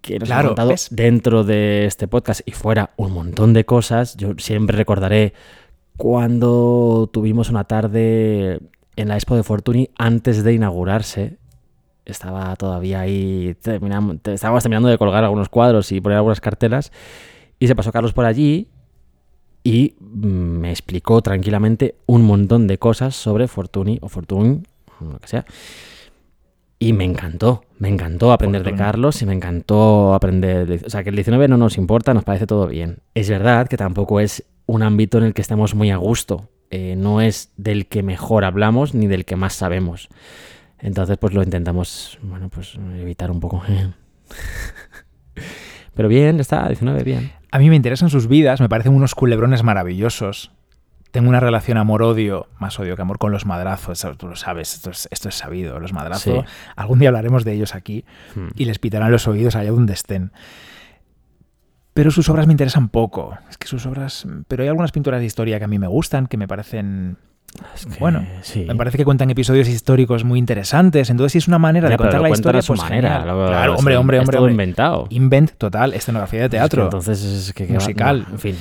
que 0.00 0.18
nos 0.18 0.30
Claro, 0.30 0.46
ha 0.46 0.48
contado 0.48 0.74
dentro 0.90 1.44
de 1.44 1.84
este 1.84 2.08
podcast 2.08 2.40
y 2.46 2.52
fuera 2.52 2.94
un 2.96 3.12
montón 3.12 3.52
de 3.52 3.66
cosas. 3.66 4.16
Yo 4.16 4.32
siempre 4.38 4.78
recordaré 4.78 5.34
cuando 5.96 7.08
tuvimos 7.12 7.50
una 7.50 7.64
tarde 7.64 8.60
en 8.96 9.08
la 9.08 9.14
Expo 9.14 9.36
de 9.36 9.42
Fortuny 9.42 9.90
antes 9.96 10.42
de 10.44 10.52
inaugurarse. 10.54 11.38
Estaba 12.04 12.54
todavía 12.56 13.00
ahí, 13.00 13.54
terminam- 13.62 14.18
te- 14.20 14.32
estábamos 14.34 14.62
terminando 14.64 14.88
de 14.88 14.98
colgar 14.98 15.22
algunos 15.22 15.48
cuadros 15.48 15.92
y 15.92 16.00
poner 16.00 16.16
algunas 16.18 16.40
cartelas. 16.40 16.90
Y 17.60 17.68
se 17.68 17.76
pasó 17.76 17.92
Carlos 17.92 18.12
por 18.12 18.24
allí 18.24 18.68
y 19.62 19.94
mm, 20.00 20.26
me 20.26 20.70
explicó 20.70 21.22
tranquilamente 21.22 21.94
un 22.06 22.22
montón 22.24 22.66
de 22.66 22.78
cosas 22.78 23.14
sobre 23.14 23.46
Fortuny 23.46 23.98
o 24.02 24.08
Fortuny, 24.08 24.62
lo 25.00 25.18
que 25.20 25.28
sea. 25.28 25.44
Y 26.80 26.92
me 26.94 27.04
encantó, 27.04 27.62
me 27.78 27.88
encantó 27.88 28.32
aprender 28.32 28.64
de. 28.64 28.74
Carlos 28.74 29.22
y 29.22 29.26
me 29.26 29.34
encantó 29.34 30.14
aprender. 30.14 30.66
de- 30.66 30.84
O 30.84 30.90
sea, 30.90 31.04
que 31.04 31.10
el 31.10 31.14
19 31.16 31.46
no 31.46 31.56
nos 31.56 31.78
importa, 31.78 32.12
nos 32.12 32.24
parece 32.24 32.48
todo 32.48 32.66
bien. 32.66 32.98
Es 33.14 33.30
verdad 33.30 33.68
que 33.68 33.76
tampoco 33.76 34.18
es 34.18 34.44
un 34.72 34.82
ámbito 34.82 35.18
en 35.18 35.24
el 35.24 35.34
que 35.34 35.42
estemos 35.42 35.74
muy 35.74 35.90
a 35.90 35.96
gusto. 35.96 36.48
Eh, 36.70 36.94
no 36.96 37.20
es 37.20 37.52
del 37.56 37.86
que 37.86 38.02
mejor 38.02 38.44
hablamos 38.44 38.94
ni 38.94 39.06
del 39.06 39.24
que 39.24 39.36
más 39.36 39.52
sabemos. 39.52 40.08
Entonces, 40.78 41.18
pues 41.18 41.34
lo 41.34 41.42
intentamos, 41.42 42.18
bueno, 42.22 42.48
pues 42.48 42.76
evitar 42.98 43.30
un 43.30 43.40
poco. 43.40 43.62
Pero 45.94 46.08
bien, 46.08 46.40
está, 46.40 46.66
19, 46.66 47.04
bien. 47.04 47.32
a 47.50 47.58
mí 47.58 47.68
me 47.68 47.76
interesan 47.76 48.08
sus 48.08 48.26
vidas, 48.26 48.60
me 48.60 48.68
parecen 48.68 48.94
unos 48.94 49.14
culebrones 49.14 49.62
maravillosos. 49.62 50.50
Tengo 51.10 51.28
una 51.28 51.40
relación 51.40 51.76
amor-odio, 51.76 52.48
más 52.58 52.80
odio 52.80 52.96
que 52.96 53.02
amor, 53.02 53.18
con 53.18 53.32
los 53.32 53.44
madrazos. 53.44 54.02
Tú 54.16 54.28
lo 54.28 54.36
sabes, 54.36 54.72
esto 54.74 54.90
es, 54.90 55.08
esto 55.10 55.28
es 55.28 55.34
sabido. 55.34 55.78
Los 55.78 55.92
madrazos, 55.92 56.44
Sí. 56.46 56.52
algún 56.74 56.98
día 57.00 57.10
hablaremos 57.10 57.44
de 57.44 57.52
ellos 57.52 57.74
aquí. 57.74 58.06
Hmm. 58.34 58.48
y 58.56 58.64
les 58.64 58.78
pitarán 58.78 59.12
los 59.12 59.28
oídos 59.28 59.54
allá 59.54 59.70
donde 59.70 59.92
estén. 59.92 60.32
Pero 61.94 62.10
sus 62.10 62.28
obras 62.30 62.46
me 62.46 62.52
interesan 62.54 62.88
poco. 62.88 63.36
Es 63.50 63.58
que 63.58 63.68
sus 63.68 63.84
obras. 63.86 64.26
Pero 64.48 64.62
hay 64.62 64.68
algunas 64.68 64.92
pinturas 64.92 65.20
de 65.20 65.26
historia 65.26 65.58
que 65.58 65.64
a 65.66 65.68
mí 65.68 65.78
me 65.78 65.86
gustan, 65.86 66.26
que 66.26 66.36
me 66.38 66.48
parecen. 66.48 67.18
Es 67.74 67.84
que, 67.84 67.98
Bueno, 68.00 68.26
sí. 68.40 68.64
Me 68.66 68.74
parece 68.74 68.96
que 68.96 69.04
cuentan 69.04 69.28
episodios 69.30 69.68
históricos 69.68 70.24
muy 70.24 70.38
interesantes. 70.38 71.10
Entonces, 71.10 71.32
si 71.32 71.38
es 71.38 71.48
una 71.48 71.58
manera 71.58 71.88
Ya, 71.88 71.92
de 71.92 71.96
contar 71.98 72.22
la 72.22 72.30
historia, 72.30 72.60
a 72.60 72.62
su 72.62 72.68
pues 72.72 72.80
manera. 72.80 73.26
lo- 73.26 73.46
claro, 73.46 73.74
hombre, 73.76 73.96
hombre, 73.98 74.18
hombre. 74.20 74.36
todo 74.36 74.44
hombre. 74.46 74.52
inventado. 74.52 75.06
Invent 75.10 75.50
total, 75.58 75.92
escenografía 75.92 76.40
de 76.40 76.46
Es 76.46 76.50
que 76.50 76.56
teatro. 76.56 76.84
entonces 76.84 77.22
es 77.22 77.52
que, 77.52 77.66
que- 77.66 77.74
musical. 77.74 78.24
no, 78.26 78.34
en 78.34 78.38
fin. 78.38 78.56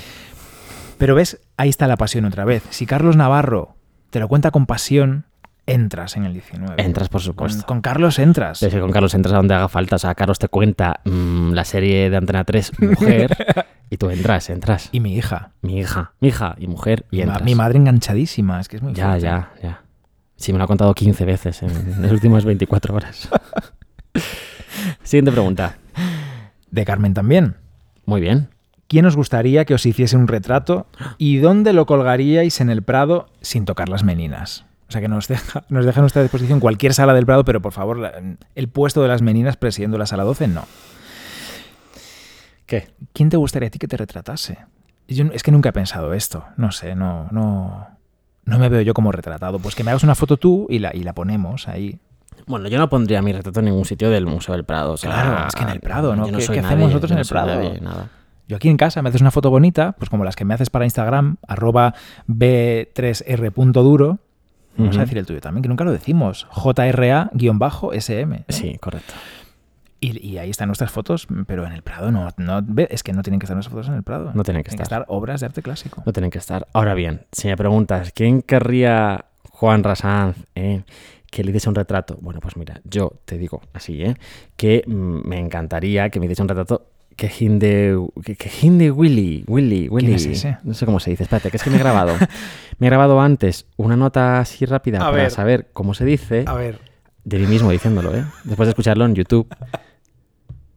Pero 0.98 1.16
ves, 1.16 1.40
ahí 1.56 1.70
está 1.70 1.88
la 1.88 1.96
pasión 1.96 2.26
otra 2.26 2.44
vez. 2.44 2.64
Si 2.70 2.86
Carlos 2.86 3.16
Navarro 3.16 3.76
te 4.10 4.20
lo 4.20 4.28
cuenta 4.28 4.52
con 4.52 4.66
pasión, 4.66 5.26
entras 5.74 6.15
en 6.17 6.26
el 6.26 6.34
19. 6.34 6.76
Entras, 6.82 7.09
por 7.09 7.19
Con, 7.22 7.26
supuesto. 7.26 7.65
con 7.65 7.82
Carlos 7.82 8.19
entras. 8.19 8.61
Es 8.63 8.74
que 8.74 8.80
con 8.80 8.91
Carlos 8.91 9.13
entras 9.13 9.34
a 9.34 9.38
donde 9.38 9.53
haga 9.53 9.67
falta. 9.67 9.95
O 9.95 9.99
sea, 9.99 10.15
Carlos 10.15 10.39
te 10.39 10.47
cuenta 10.47 10.99
mm, 11.05 11.51
la 11.53 11.65
serie 11.65 12.09
de 12.09 12.17
Antena 12.17 12.43
3, 12.43 12.80
Mujer, 12.80 13.65
y 13.89 13.97
tú 13.97 14.09
entras, 14.09 14.49
entras. 14.49 14.89
Y 14.91 14.99
mi 14.99 15.15
hija. 15.15 15.51
Mi 15.61 15.80
hija, 15.80 16.13
mi 16.19 16.30
hija 16.30 16.55
y 16.57 16.67
mujer, 16.67 17.05
y 17.11 17.22
entras. 17.22 17.43
mi 17.43 17.55
madre 17.55 17.78
enganchadísima. 17.80 18.59
Es 18.59 18.67
que 18.67 18.78
es 18.78 18.82
muy 18.82 18.93
Ya, 18.93 19.07
fuerte. 19.09 19.24
ya, 19.24 19.51
ya. 19.61 19.82
Sí, 20.38 20.52
me 20.53 20.57
lo 20.57 20.64
ha 20.64 20.68
contado 20.68 20.93
15 20.93 21.23
veces 21.26 21.61
en 21.64 22.02
las 22.02 22.11
últimas 22.11 22.45
24 22.45 22.95
horas. 22.95 23.30
Siguiente 25.03 25.31
pregunta. 25.31 25.77
De 26.72 26.85
Carmen 26.85 27.14
también. 27.14 27.56
Muy 28.06 28.22
bien. 28.22 28.49
¿Quién 28.88 29.06
os 29.06 29.15
gustaría 29.15 29.65
que 29.65 29.73
os 29.73 29.85
hiciese 29.85 30.18
un 30.18 30.27
retrato 30.27 30.88
y 31.18 31.38
dónde 31.38 31.73
lo 31.73 31.85
colgaríais 31.85 32.60
en 32.60 32.69
el 32.69 32.81
Prado 32.84 33.30
sin 33.41 33.65
tocar 33.65 33.88
las 33.88 34.03
meninas? 34.03 34.65
O 34.91 34.93
sea, 34.93 34.99
que 34.99 35.07
nos, 35.07 35.30
deja, 35.30 35.63
nos 35.69 35.85
deja 35.85 36.01
a 36.01 36.03
nuestra 36.03 36.22
disposición 36.22 36.59
cualquier 36.59 36.93
sala 36.93 37.13
del 37.13 37.26
Prado, 37.26 37.45
pero 37.45 37.61
por 37.61 37.72
favor, 37.72 37.97
la- 37.97 38.11
el 38.55 38.68
puesto 38.68 39.01
de 39.01 39.07
las 39.07 39.22
meninas 39.22 39.55
presidiendo 39.55 39.97
la 39.97 40.05
sala 40.05 40.23
12, 40.26 40.49
no. 40.49 40.65
¿Qué? 42.65 42.89
¿Quién 43.13 43.30
te 43.30 43.38
gustaría 43.38 43.68
a 43.68 43.72
ti 43.72 43.80
que 43.80 43.88
te 43.88 43.95
retratase? 43.95 44.57
Yo, 45.07 45.23
es 45.31 45.43
que 45.43 45.51
nunca 45.51 45.69
he 45.69 45.72
pensado 45.72 46.13
esto. 46.13 46.43
No 46.57 46.73
sé, 46.73 46.93
no, 46.93 47.30
no, 47.31 47.88
no 48.43 48.59
me 48.59 48.68
veo 48.68 48.81
yo 48.81 48.93
como 48.93 49.13
retratado. 49.13 49.59
Pues 49.59 49.76
que 49.76 49.85
me 49.85 49.91
hagas 49.91 50.03
una 50.03 50.15
foto 50.15 50.35
tú 50.35 50.68
y 50.69 50.80
la, 50.80 50.93
y 50.93 51.03
la 51.03 51.13
ponemos 51.13 51.69
ahí. 51.69 51.97
Bueno, 52.47 52.68
yo 52.68 52.77
no 52.77 52.89
pondría 52.89 53.22
mi 53.22 53.31
retrato 53.31 53.59
en 53.59 53.68
ningún 53.68 53.85
sitio 53.85 54.09
del 54.09 54.26
Museo 54.26 54.55
del 54.55 54.65
Prado. 54.65 54.91
o 54.93 54.97
sea, 54.97 55.09
Claro, 55.11 55.47
es 55.47 55.55
que 55.55 55.63
en 55.63 55.69
el 55.69 55.80
Prado, 55.80 56.15
¿no? 56.18 56.27
yo 56.27 56.38
¿Qué- 56.38 56.45
qué 56.47 56.61
nadie, 56.61 56.68
hacemos 56.68 56.88
nosotros 56.89 57.11
en 57.11 57.15
no 57.15 57.22
el 57.22 57.27
Prado? 57.30 57.55
nadie, 57.55 57.80
nada. 57.80 58.09
Yo 58.49 58.57
aquí 58.57 58.68
en 58.68 58.76
casa 58.76 59.01
me 59.01 59.07
haces 59.07 59.22
una 59.22 59.31
foto 59.31 59.49
bonita, 59.49 59.93
pues 59.93 60.09
como 60.09 60.26
las 60.26 60.35
que 60.35 60.43
me 60.43 60.53
haces 60.53 60.69
para 60.69 60.84
Instagram, 60.84 61.38
arroba 61.47 61.93
b3r.duro. 62.27 64.19
Vamos 64.77 64.98
a 64.98 65.02
decir 65.02 65.18
el 65.18 65.26
tuyo 65.26 65.41
también, 65.41 65.61
que 65.64 65.69
nunca 65.69 65.84
lo 65.84 65.91
decimos. 65.91 66.48
JRA-SM. 66.52 68.45
Sí, 68.49 68.77
correcto. 68.80 69.14
Y, 69.99 70.26
y 70.27 70.38
ahí 70.39 70.49
están 70.49 70.68
nuestras 70.68 70.91
fotos, 70.91 71.27
pero 71.45 71.65
en 71.68 71.73
el 71.73 71.84
Prado 71.84 72.11
no, 72.11 72.27
no 72.38 72.64
es 72.89 73.03
que 73.03 73.14
no 73.14 73.22
tienen 73.22 73.39
que 73.39 73.45
estar 73.45 73.56
nuestras 73.56 73.72
fotos 73.73 73.89
en 73.89 73.95
el 73.95 74.03
Prado. 74.03 74.31
No 74.34 74.43
tienen 74.43 74.64
que 74.64 74.69
Tienen 74.69 74.81
estar. 74.84 75.06
obras 75.10 75.41
de 75.41 75.45
arte 75.48 75.61
clásico. 75.61 76.02
No 76.06 76.11
tienen 76.11 76.31
que 76.31 76.39
estar. 76.39 76.68
Ahora 76.73 76.95
bien, 76.95 77.26
si 77.31 77.48
me 77.48 77.56
preguntas, 77.57 78.11
¿quién 78.11 78.41
querría 78.41 79.26
Juan 79.52 79.84
Rasanz 79.84 80.38
eh, 80.56 80.84
que 81.30 81.43
le 81.43 81.52
hiciese 81.52 81.69
un 81.69 81.76
retrato? 81.76 82.18
Bueno, 82.22 82.39
pues 82.39 82.57
mira, 82.57 82.81
yo 82.84 83.11
te 83.26 83.38
digo 83.38 83.61
así, 83.73 84.02
¿eh? 84.02 84.15
que 84.57 84.84
mm, 84.88 85.27
me 85.27 85.38
encantaría 85.38 86.10
que 86.10 86.19
me 86.19 86.26
hiciese 86.26 86.41
un 86.41 86.48
retrato 86.49 86.88
que 87.22 87.31
Hinde, 87.39 87.95
que, 88.26 88.35
que 88.35 88.49
Hinde 88.64 88.89
Willy, 88.89 89.43
Willy, 89.45 89.88
Willy. 89.89 90.15
es 90.15 90.26
ese? 90.26 90.57
No 90.64 90.73
sé 90.73 90.88
cómo 90.88 90.99
se 90.99 91.11
dice, 91.11 91.22
espérate, 91.22 91.52
que 91.52 91.57
es 91.57 91.61
que 91.64 91.69
me 91.69 91.76
he 91.76 91.80
grabado. 91.80 92.15
me 92.80 92.88
he 92.88 92.89
grabado 92.89 93.22
antes 93.22 93.68
una 93.77 93.95
nota 93.95 94.39
así 94.39 94.65
rápida 94.65 94.98
A 94.98 95.11
para 95.11 95.23
ver. 95.23 95.31
saber 95.31 95.68
cómo 95.72 95.93
se 95.93 96.03
dice, 96.03 96.45
A 96.48 96.56
ver, 96.56 96.80
de 97.23 97.38
mí 97.38 97.45
mismo 97.45 97.69
diciéndolo, 97.69 98.15
¿eh? 98.15 98.26
Después 98.43 98.65
de 98.65 98.72
escucharlo 98.72 99.06
en 99.06 99.14
YouTube. 99.14 99.48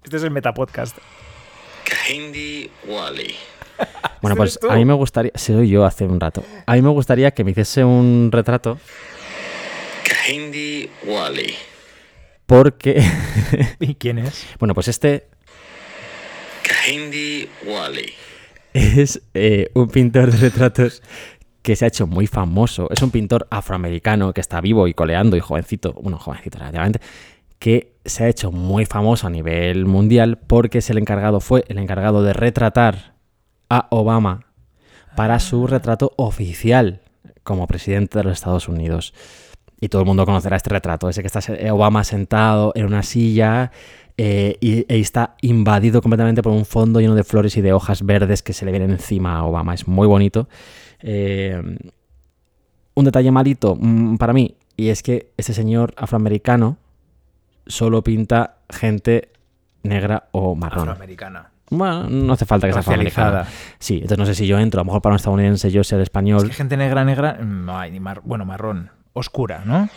este 0.02 0.18
es 0.18 0.22
el 0.22 0.32
Metapodcast. 0.32 0.98
Kahindi 1.84 2.70
Wally. 2.86 3.34
Bueno, 4.20 4.42
¿Ese 4.44 4.58
pues 4.58 4.70
a 4.72 4.76
mí 4.76 4.84
me 4.84 4.94
gustaría, 4.94 5.32
soy 5.34 5.68
yo 5.68 5.84
hace 5.84 6.06
un 6.06 6.18
rato, 6.20 6.44
a 6.66 6.74
mí 6.74 6.80
me 6.82 6.88
gustaría 6.90 7.30
que 7.32 7.44
me 7.44 7.50
hiciese 7.50 7.84
un 7.84 8.30
retrato 8.32 8.78
Kahindi 10.08 10.88
Wally. 11.06 11.54
porque, 12.46 13.02
¿Y 13.80 13.94
quién 13.96 14.18
es? 14.18 14.46
bueno, 14.58 14.72
pues 14.74 14.88
este 14.88 15.26
Kahindi 16.85 17.48
Wally. 17.66 18.12
es 18.74 19.23
eh, 19.32 19.70
un 19.74 19.89
pintor 19.89 20.31
de 20.31 20.36
retratos 20.36 21.02
que 21.62 21.77
se 21.77 21.85
ha 21.85 21.89
hecho 21.89 22.06
muy 22.06 22.27
famoso. 22.27 22.89
Es 22.90 23.01
un 23.01 23.11
pintor 23.11 23.47
afroamericano 23.51 24.35
que 24.35 24.40
está 24.40 24.61
vivo 24.61 24.86
y 24.86 24.93
coleando 24.93 25.36
y 25.36 25.40
jovencito, 25.40 25.94
bueno, 25.94 26.19
jovencito 26.19 26.59
relativamente, 26.59 27.01
que 27.59 27.97
se 28.05 28.24
ha 28.24 28.28
hecho 28.28 28.52
muy 28.52 28.85
famoso 28.85 29.27
a 29.27 29.31
nivel 29.31 29.86
mundial 29.86 30.39
porque 30.39 30.78
es 30.78 30.90
el 30.90 30.98
encargado, 30.98 31.40
fue 31.40 31.65
el 31.69 31.78
encargado 31.78 32.23
de 32.23 32.35
retratar 32.35 33.15
a 33.70 33.86
Obama 33.90 34.44
para 35.16 35.40
su 35.40 35.66
retrato 35.66 36.12
oficial 36.16 37.01
como 37.44 37.66
presidente 37.66 38.19
de 38.19 38.24
los 38.24 38.35
Estados 38.35 38.69
Unidos. 38.69 39.15
Y 39.81 39.89
todo 39.89 40.02
el 40.02 40.06
mundo 40.06 40.27
conocerá 40.27 40.56
este 40.56 40.70
retrato, 40.70 41.09
ese 41.09 41.23
que 41.23 41.28
está 41.28 41.40
Obama 41.73 42.05
sentado 42.05 42.73
en 42.74 42.85
una 42.85 43.02
silla 43.02 43.70
eh, 44.16 44.56
y, 44.60 44.92
y 44.92 45.00
está 45.00 45.36
invadido 45.40 46.00
completamente 46.00 46.42
por 46.42 46.52
un 46.52 46.64
fondo 46.64 47.00
lleno 47.00 47.14
de 47.14 47.24
flores 47.24 47.56
y 47.56 47.60
de 47.62 47.72
hojas 47.72 48.04
verdes 48.04 48.42
que 48.42 48.52
se 48.52 48.64
le 48.64 48.70
vienen 48.70 48.90
encima 48.90 49.36
a 49.36 49.44
Obama. 49.44 49.74
Es 49.74 49.88
muy 49.88 50.06
bonito. 50.06 50.48
Eh, 51.00 51.60
un 52.94 53.04
detalle 53.04 53.30
malito 53.30 53.76
mm, 53.78 54.16
para 54.16 54.32
mí, 54.32 54.54
y 54.76 54.88
es 54.88 55.02
que 55.02 55.30
este 55.36 55.52
señor 55.52 55.94
afroamericano 55.96 56.76
solo 57.66 58.02
pinta 58.02 58.58
gente 58.70 59.30
negra 59.82 60.28
o 60.32 60.54
marrón. 60.54 60.88
Afroamericana. 60.90 61.50
Bueno, 61.70 62.08
no 62.08 62.34
hace 62.34 62.44
falta 62.46 62.66
que 62.66 62.72
sea 62.72 62.80
afroamericana. 62.80 63.30
Racializada. 63.30 63.76
Sí, 63.78 63.94
entonces 63.94 64.18
no 64.18 64.26
sé 64.26 64.34
si 64.34 64.46
yo 64.46 64.58
entro, 64.58 64.80
a 64.80 64.82
lo 64.82 64.86
mejor 64.86 65.02
para 65.02 65.14
un 65.14 65.16
estadounidense 65.16 65.70
yo 65.72 65.82
ser 65.82 65.98
Es 65.98 66.04
español. 66.04 66.46
que 66.46 66.54
gente 66.54 66.76
negra, 66.76 67.04
negra, 67.04 67.38
no 67.42 67.76
hay 67.78 67.90
ni 67.90 68.00
mar, 68.00 68.20
bueno, 68.24 68.44
marrón, 68.44 68.90
oscura, 69.12 69.62
¿no? 69.64 69.88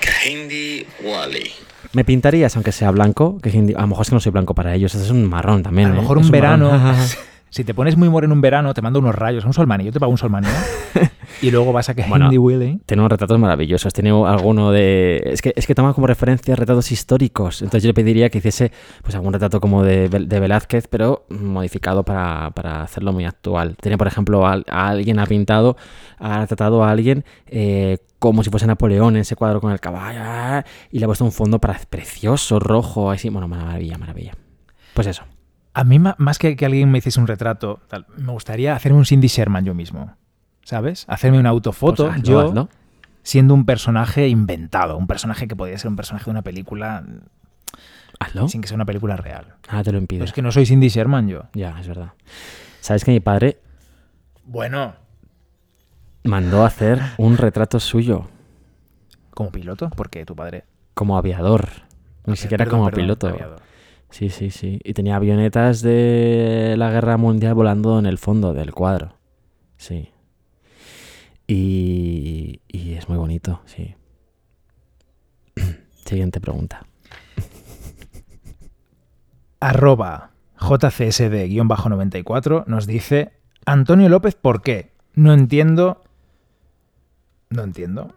Kahindi 0.00 0.86
Wally. 1.02 1.50
Me 1.92 2.04
pintarías, 2.04 2.54
aunque 2.56 2.72
sea 2.72 2.90
blanco, 2.90 3.38
que 3.38 3.50
a 3.50 3.80
lo 3.80 3.86
mejor 3.86 4.02
es 4.02 4.08
que 4.10 4.14
no 4.16 4.20
soy 4.20 4.32
blanco 4.32 4.54
para 4.54 4.74
ellos, 4.74 4.94
es 4.94 5.10
un 5.10 5.24
marrón 5.24 5.62
también. 5.62 5.88
a 5.88 5.90
lo 5.90 5.98
¿eh? 5.98 6.00
mejor 6.02 6.18
un 6.18 6.30
verano. 6.30 6.70
si 7.50 7.64
te 7.64 7.74
pones 7.74 7.96
muy 7.96 8.08
moreno 8.08 8.34
un 8.34 8.40
verano, 8.40 8.74
te 8.74 8.82
mando 8.82 8.98
unos 8.98 9.14
rayos, 9.14 9.44
un 9.44 9.52
solmani, 9.52 9.84
yo 9.84 9.92
te 9.92 10.00
pago 10.00 10.10
un 10.12 10.18
solmani, 10.18 10.46
¿eh? 10.48 11.08
y 11.42 11.50
luego 11.50 11.72
vas 11.72 11.88
a 11.88 11.94
que 11.94 12.02
Bueno, 12.04 12.26
Hindi 12.26 12.38
Willy. 12.38 12.80
Tiene 12.86 13.00
unos 13.02 13.10
retratos 13.12 13.38
maravillosos. 13.38 13.92
Tiene 13.92 14.10
alguno 14.10 14.70
de. 14.72 15.22
Es 15.24 15.42
que, 15.42 15.52
es 15.56 15.66
que 15.66 15.74
toma 15.74 15.94
como 15.94 16.06
referencia 16.06 16.54
retratos 16.56 16.90
históricos. 16.92 17.62
Entonces 17.62 17.82
yo 17.84 17.88
le 17.88 17.94
pediría 17.94 18.28
que 18.30 18.38
hiciese 18.38 18.72
pues 19.02 19.14
algún 19.14 19.32
retrato 19.32 19.60
como 19.60 19.82
de, 19.84 20.10
Vel- 20.10 20.26
de 20.26 20.40
Velázquez, 20.40 20.88
pero 20.88 21.26
modificado 21.30 22.04
para, 22.04 22.50
para 22.52 22.82
hacerlo 22.82 23.12
muy 23.12 23.24
actual. 23.24 23.76
Tiene, 23.80 23.96
por 23.98 24.06
ejemplo, 24.06 24.46
a, 24.46 24.62
a 24.68 24.88
alguien 24.88 25.18
ha 25.18 25.26
pintado, 25.26 25.76
ha 26.18 26.40
retratado 26.40 26.82
a 26.84 26.90
alguien 26.90 27.24
eh, 27.46 27.98
como 28.18 28.42
si 28.42 28.50
fuese 28.50 28.66
Napoleón 28.66 29.14
en 29.16 29.22
ese 29.22 29.36
cuadro 29.36 29.60
con 29.60 29.70
el 29.72 29.80
caballo. 29.80 30.20
ah, 30.22 30.64
Y 30.90 30.98
le 30.98 31.04
ha 31.04 31.08
puesto 31.08 31.24
un 31.24 31.32
fondo 31.32 31.60
para, 31.60 31.78
precioso, 31.88 32.58
rojo, 32.58 33.10
así. 33.10 33.28
Bueno, 33.28 33.46
maravilla, 33.48 33.96
maravilla. 33.98 34.32
Pues 34.94 35.06
eso. 35.06 35.22
A 35.78 35.84
mí, 35.84 35.98
más 36.00 36.38
que 36.38 36.56
que 36.56 36.66
alguien 36.66 36.90
me 36.90 36.98
hiciese 36.98 37.20
un 37.20 37.28
retrato, 37.28 37.78
tal, 37.88 38.04
me 38.16 38.32
gustaría 38.32 38.74
hacerme 38.74 38.98
un 38.98 39.04
Cindy 39.06 39.28
Sherman 39.28 39.64
yo 39.64 39.74
mismo. 39.74 40.12
¿Sabes? 40.64 41.04
Hacerme 41.08 41.38
una 41.38 41.50
autofoto 41.50 42.06
Pues 42.06 42.16
hazlo, 42.18 42.54
yo 42.54 42.68
siendo 43.22 43.54
un 43.54 43.64
personaje 43.64 44.26
inventado, 44.28 44.96
un 44.96 45.06
personaje 45.06 45.46
que 45.46 45.54
podría 45.54 45.78
ser 45.78 45.88
un 45.90 45.94
personaje 45.96 46.24
de 46.24 46.30
una 46.32 46.42
película 46.42 47.04
Hazlo. 48.18 48.48
sin 48.48 48.60
que 48.60 48.66
sea 48.66 48.74
una 48.74 48.86
película 48.86 49.16
real. 49.16 49.54
Ah, 49.68 49.82
te 49.84 49.92
lo 49.92 49.92
Pero 49.92 49.98
impide. 50.00 50.24
es 50.24 50.32
que 50.32 50.42
no 50.42 50.50
soy 50.50 50.66
Cindy 50.66 50.88
Sherman 50.88 51.28
yo. 51.28 51.44
Ya, 51.54 51.78
es 51.78 51.86
verdad. 51.86 52.12
¿Sabes 52.80 53.04
que 53.04 53.12
mi 53.12 53.20
padre 53.20 53.58
Bueno, 54.44 54.94
mandó 56.24 56.64
a 56.64 56.66
hacer 56.66 57.00
un 57.18 57.36
retrato 57.36 57.78
suyo? 57.80 58.28
como 59.30 59.52
piloto, 59.52 59.90
porque 59.90 60.24
tu 60.26 60.34
padre. 60.34 60.64
como 60.94 61.16
aviador. 61.16 61.68
Ni 62.26 62.32
Eh, 62.32 62.36
siquiera 62.36 62.64
perdón, 62.64 62.80
como 62.80 62.90
perdón, 62.90 63.00
piloto. 63.04 63.28
aviador. 63.28 63.60
Sí, 64.10 64.30
sí, 64.30 64.50
sí. 64.50 64.80
Y 64.84 64.94
tenía 64.94 65.16
avionetas 65.16 65.82
de 65.82 66.74
la 66.78 66.90
guerra 66.90 67.16
mundial 67.16 67.54
volando 67.54 67.98
en 67.98 68.06
el 68.06 68.18
fondo 68.18 68.54
del 68.54 68.72
cuadro. 68.72 69.14
Sí. 69.76 70.10
Y, 71.46 72.60
y 72.68 72.94
es 72.94 73.08
muy 73.08 73.18
bonito, 73.18 73.60
sí. 73.66 73.94
Siguiente 76.04 76.40
pregunta. 76.40 76.86
Arroba 79.60 80.30
JCSD-94 80.58 82.66
nos 82.66 82.86
dice 82.86 83.32
Antonio 83.66 84.08
López, 84.08 84.34
¿por 84.34 84.62
qué? 84.62 84.92
No 85.14 85.32
entiendo. 85.32 86.02
No 87.50 87.62
entiendo. 87.62 88.14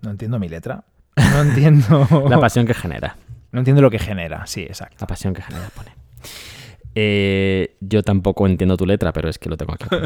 No 0.00 0.10
entiendo 0.10 0.38
mi 0.38 0.48
letra. 0.48 0.84
No 1.16 1.42
entiendo. 1.42 2.06
La 2.28 2.40
pasión 2.40 2.66
que 2.66 2.74
genera. 2.74 3.16
No 3.52 3.58
entiendo 3.60 3.82
lo 3.82 3.90
que 3.90 3.98
genera. 3.98 4.46
Sí, 4.46 4.62
exacto. 4.62 4.96
La 5.00 5.06
pasión 5.06 5.34
que 5.34 5.42
genera, 5.42 5.68
pone. 5.74 5.90
Eh, 6.94 7.76
yo 7.80 8.02
tampoco 8.02 8.46
entiendo 8.46 8.76
tu 8.76 8.86
letra, 8.86 9.12
pero 9.12 9.28
es 9.28 9.38
que 9.38 9.48
lo 9.48 9.56
tengo 9.56 9.74
aquí. 9.74 9.86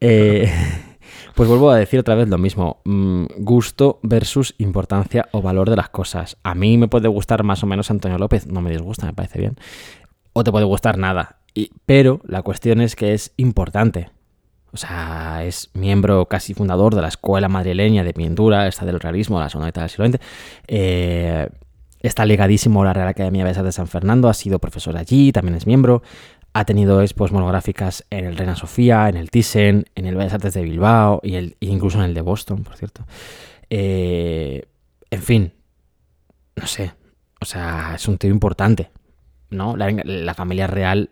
Eh, 0.00 0.50
pues 1.34 1.48
vuelvo 1.48 1.70
a 1.70 1.76
decir 1.78 1.98
otra 2.00 2.14
vez 2.14 2.28
lo 2.28 2.38
mismo. 2.38 2.80
Mm, 2.84 3.24
gusto 3.38 3.98
versus 4.02 4.54
importancia 4.58 5.28
o 5.32 5.42
valor 5.42 5.70
de 5.70 5.76
las 5.76 5.88
cosas. 5.88 6.36
A 6.42 6.54
mí 6.54 6.76
me 6.78 6.88
puede 6.88 7.08
gustar 7.08 7.42
más 7.42 7.62
o 7.62 7.66
menos 7.66 7.90
Antonio 7.90 8.18
López, 8.18 8.46
no 8.46 8.60
me 8.60 8.70
disgusta, 8.70 9.06
me 9.06 9.12
parece 9.14 9.38
bien. 9.38 9.56
O 10.32 10.44
te 10.44 10.50
puede 10.52 10.64
gustar 10.66 10.98
nada. 10.98 11.38
Y- 11.54 11.70
pero 11.86 12.20
la 12.26 12.42
cuestión 12.42 12.80
es 12.80 12.94
que 12.96 13.14
es 13.14 13.32
importante. 13.36 14.10
O 14.72 14.76
sea, 14.76 15.44
es 15.44 15.70
miembro 15.74 16.26
casi 16.26 16.52
fundador 16.52 16.94
de 16.94 17.00
la 17.02 17.08
Escuela 17.08 17.48
Madrileña 17.48 18.04
de 18.04 18.12
Pintura, 18.12 18.66
esta 18.66 18.84
del 18.84 19.00
realismo, 19.00 19.40
la 19.40 19.48
segunda 19.48 19.66
mitad 19.68 19.82
del 19.82 19.90
siglo 19.90 20.06
XX. 20.08 20.20
Eh, 20.68 21.48
está 22.00 22.24
ligadísimo 22.24 22.82
a 22.82 22.86
la 22.86 22.92
Real 22.92 23.08
Academia 23.08 23.46
Artes 23.46 23.62
de 23.62 23.72
San 23.72 23.88
Fernando, 23.88 24.28
ha 24.28 24.34
sido 24.34 24.58
profesor 24.58 24.96
allí, 24.96 25.32
también 25.32 25.56
es 25.56 25.66
miembro. 25.66 26.02
Ha 26.52 26.64
tenido 26.64 27.02
expos 27.02 27.32
monográficas 27.32 28.06
en 28.08 28.24
el 28.24 28.36
Reina 28.36 28.56
Sofía, 28.56 29.08
en 29.08 29.16
el 29.16 29.30
Thyssen, 29.30 29.84
en 29.94 30.06
el 30.06 30.14
Bellas 30.14 30.34
Artes 30.34 30.54
de 30.54 30.62
Bilbao 30.62 31.20
y 31.22 31.34
el, 31.34 31.56
e 31.60 31.66
incluso 31.66 31.98
en 31.98 32.04
el 32.04 32.14
de 32.14 32.22
Boston, 32.22 32.64
por 32.64 32.76
cierto. 32.76 33.04
Eh, 33.68 34.66
en 35.10 35.22
fin, 35.22 35.52
no 36.54 36.66
sé. 36.66 36.94
O 37.40 37.44
sea, 37.44 37.92
es 37.94 38.08
un 38.08 38.16
tío 38.16 38.30
importante. 38.30 38.90
¿no? 39.50 39.76
La, 39.76 39.90
la 39.90 40.34
familia 40.34 40.66
real 40.66 41.10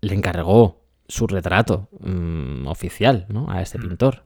le 0.00 0.14
encargó 0.14 0.80
su 1.08 1.26
retrato 1.26 1.88
mm, 2.00 2.66
oficial 2.66 3.26
¿no? 3.28 3.50
a 3.50 3.60
este 3.60 3.78
pintor. 3.78 4.24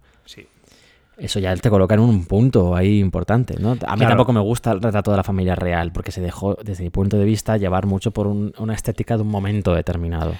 Eso 1.16 1.38
ya 1.38 1.54
te 1.56 1.70
coloca 1.70 1.94
en 1.94 2.00
un 2.00 2.24
punto 2.24 2.74
ahí 2.74 2.98
importante, 2.98 3.54
¿no? 3.60 3.70
A 3.70 3.72
mí 3.74 3.78
Claro. 3.78 4.08
tampoco 4.08 4.32
me 4.32 4.40
gusta 4.40 4.72
el 4.72 4.82
retrato 4.82 5.10
de 5.12 5.16
la 5.16 5.22
familia 5.22 5.54
real, 5.54 5.92
porque 5.92 6.10
se 6.10 6.20
dejó, 6.20 6.56
desde 6.62 6.82
mi 6.82 6.90
punto 6.90 7.16
de 7.18 7.24
vista, 7.24 7.56
llevar 7.56 7.86
mucho 7.86 8.10
por 8.10 8.26
un- 8.26 8.52
una 8.58 8.74
estética 8.74 9.16
de 9.16 9.22
un 9.22 9.28
momento 9.28 9.74
determinado. 9.74 10.34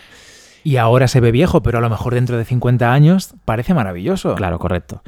Y 0.65 0.77
ahora 0.79 1.07
se 1.09 1.21
ve 1.21 1.31
viejo, 1.31 1.63
pero 1.63 1.79
a 1.79 1.81
lo 1.81 1.91
mejor 1.91 2.15
dentro 2.15 2.37
de 2.39 2.45
50 2.45 2.93
años 2.93 3.35
parece 3.45 3.73
maravilloso. 3.75 4.35
Claro, 4.35 4.59
correcto. 4.59 5.03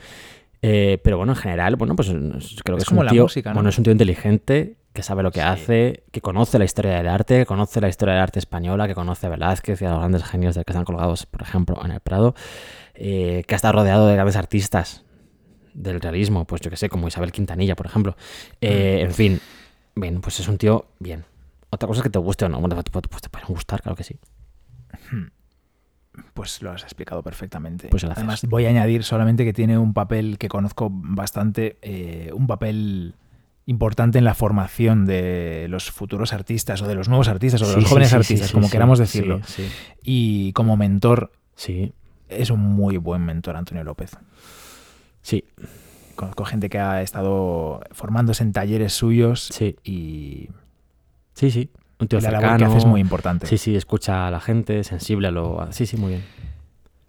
Eh, 0.62 0.98
pero 1.02 1.16
bueno, 1.18 1.32
en 1.32 1.36
general, 1.38 1.76
bueno, 1.76 1.96
pues 1.96 2.08
es- 2.08 2.56
creo 2.64 2.76
que 2.76 2.82
Es 2.82 2.84
es, 2.84 2.88
como 2.88 3.00
un 3.00 3.06
la 3.06 3.12
tío, 3.12 3.22
música, 3.24 3.50
¿no? 3.50 3.54
bueno, 3.54 3.68
es 3.70 3.78
un 3.78 3.84
tío 3.84 3.92
inteligente, 3.92 4.76
que 4.92 5.02
sabe 5.02 5.22
lo 5.22 5.30
que 5.30 5.42
hace, 5.42 6.04
que 6.10 6.20
conoce 6.22 6.58
la 6.58 6.64
historia 6.64 6.92
del 6.96 7.08
arte, 7.08 7.38
que 7.40 7.46
conoce 7.46 7.80
la 7.82 7.88
historia 7.88 8.14
del 8.14 8.22
arte 8.22 8.38
española, 8.38 8.86
que 8.88 8.94
conoce 8.94 9.26
a 9.26 9.30
Velázquez 9.30 9.82
y 9.82 9.84
a 9.84 9.90
los 9.90 9.98
grandes 9.98 10.24
genios 10.24 10.54
de 10.54 10.64
que 10.64 10.72
están 10.72 10.84
colgados, 10.86 11.26
por 11.26 11.42
ejemplo, 11.42 11.78
en 11.84 11.90
el 11.90 12.00
Prado, 12.00 12.34
eh, 12.94 13.44
que 13.46 13.54
ha 13.54 13.56
estado 13.56 13.72
rodeado 13.72 14.06
de 14.08 14.14
grandes 14.14 14.36
artistas 14.36 15.04
del 15.76 16.00
realismo, 16.00 16.44
pues 16.46 16.60
yo 16.62 16.70
que 16.70 16.76
sé, 16.76 16.88
como 16.88 17.06
Isabel 17.08 17.32
Quintanilla, 17.32 17.76
por 17.76 17.86
ejemplo. 17.86 18.16
Eh, 18.60 19.00
en 19.02 19.12
fin, 19.12 19.40
bien, 19.94 20.20
pues 20.20 20.40
es 20.40 20.48
un 20.48 20.58
tío 20.58 20.86
bien. 20.98 21.24
Otra 21.70 21.86
cosa 21.86 22.00
es 22.00 22.02
que 22.04 22.10
te 22.10 22.18
guste 22.18 22.44
o 22.46 22.48
no. 22.48 22.60
Bueno, 22.60 22.74
pues 22.90 23.22
te 23.22 23.28
pueden 23.28 23.48
gustar, 23.48 23.82
claro 23.82 23.96
que 23.96 24.04
sí. 24.04 24.16
Pues 26.32 26.62
lo 26.62 26.70
has 26.70 26.82
explicado 26.82 27.22
perfectamente. 27.22 27.88
Pues. 27.88 28.04
Además, 28.04 28.44
voy 28.48 28.64
a 28.66 28.70
añadir 28.70 29.04
solamente 29.04 29.44
que 29.44 29.52
tiene 29.52 29.76
un 29.76 29.92
papel 29.92 30.38
que 30.38 30.48
conozco 30.48 30.88
bastante, 30.90 31.76
eh, 31.82 32.30
un 32.32 32.46
papel 32.46 33.14
importante 33.66 34.18
en 34.18 34.24
la 34.24 34.34
formación 34.34 35.04
de 35.04 35.66
los 35.68 35.90
futuros 35.90 36.32
artistas 36.32 36.80
o 36.80 36.86
de 36.86 36.94
los 36.94 37.08
nuevos 37.08 37.28
artistas 37.28 37.60
o 37.62 37.66
de 37.66 37.74
Sí, 37.74 37.80
los 37.80 37.88
jóvenes 37.90 38.10
sí, 38.10 38.14
artistas, 38.16 38.48
sí, 38.48 38.54
como 38.54 38.70
queramos 38.70 38.98
decirlo. 38.98 39.40
sí. 39.44 39.68
Y 40.02 40.52
como 40.52 40.76
mentor, 40.76 41.32
Sí, 41.54 41.92
es 42.28 42.50
un 42.50 42.60
muy 42.60 42.96
buen 42.98 43.22
mentor 43.24 43.56
Antonio 43.56 43.82
López. 43.82 44.10
Sí, 45.26 45.44
Conozco 46.14 46.46
gente 46.46 46.70
que 46.70 46.78
ha 46.78 47.02
estado 47.02 47.80
formándose 47.90 48.42
en 48.42 48.52
talleres 48.54 48.94
suyos 48.94 49.50
sí, 49.52 49.76
y 49.84 50.48
sí, 51.34 51.50
sí. 51.50 51.70
Un 51.98 52.08
tío 52.08 52.20
la 52.20 52.30
labor 52.30 52.56
que 52.58 52.64
hace 52.64 52.78
es 52.78 52.86
muy 52.86 53.00
importante. 53.02 53.46
Sí, 53.46 53.58
sí, 53.58 53.76
escucha 53.76 54.26
a 54.26 54.30
la 54.30 54.40
gente, 54.40 54.82
sensible 54.84 55.28
a 55.28 55.30
lo... 55.30 55.66
Sí, 55.72 55.84
sí, 55.84 55.96
muy 55.98 56.10
bien. 56.12 56.24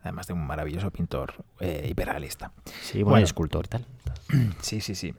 Además 0.02 0.28
de 0.28 0.34
un 0.34 0.46
maravilloso 0.46 0.92
pintor 0.92 1.36
eh, 1.62 1.88
hiperrealista. 1.90 2.52
Sí, 2.82 2.98
bueno, 2.98 3.12
Bueno. 3.12 3.26
escultor 3.26 3.66
y 3.66 3.70
tal. 3.70 3.86
Sí, 4.62 4.82
sí, 4.82 4.96
sí. 4.96 5.14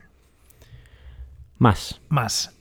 Más. 1.58 2.00
Más. 2.08 2.52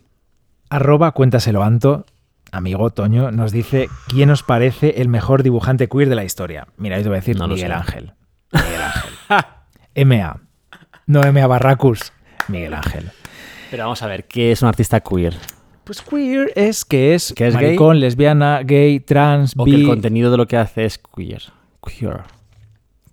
Arroba 0.69 1.11
cuéntaselo 1.11 1.64
Anto, 1.64 2.05
amigo 2.51 2.89
Toño, 2.89 3.31
nos 3.31 3.51
dice 3.51 3.89
quién 4.07 4.30
os 4.30 4.43
parece 4.43 5.01
el 5.01 5.07
mejor 5.09 5.43
dibujante 5.43 5.88
queer 5.89 6.09
de 6.09 6.15
la 6.15 6.23
historia. 6.23 6.68
Mira, 6.77 6.97
yo 6.97 7.03
te 7.03 7.09
voy 7.09 7.18
a 7.18 7.19
decir 7.22 7.38
No 7.38 7.47
Miguel. 7.47 7.72
Ángel. 7.72 8.14
Miguel 8.51 8.81
Ángel. 8.81 9.06
MA. 10.05 10.39
No 11.05 11.21
MA 11.31 11.47
Barracus. 11.47 12.11
Miguel 12.47 12.73
Ángel. 12.73 13.11
Pero 13.71 13.83
vamos 13.83 14.01
a 14.03 14.07
ver, 14.07 14.25
¿qué 14.27 14.51
es 14.51 14.61
un 14.61 14.69
artista 14.69 14.99
queer? 15.01 15.35
Pues 15.83 16.01
queer 16.01 16.51
es 16.55 16.85
que 16.85 17.13
es, 17.15 17.33
¿Que 17.35 17.47
es 17.47 17.53
gay? 17.55 17.63
maricón, 17.65 17.99
lesbiana, 17.99 18.61
gay, 18.63 18.99
trans, 18.99 19.53
O 19.57 19.65
que 19.65 19.71
bi. 19.71 19.81
el 19.81 19.87
contenido 19.87 20.31
de 20.31 20.37
lo 20.37 20.47
que 20.47 20.57
hace 20.57 20.85
es 20.85 20.97
queer. 20.97 21.41
Queer. 21.85 22.21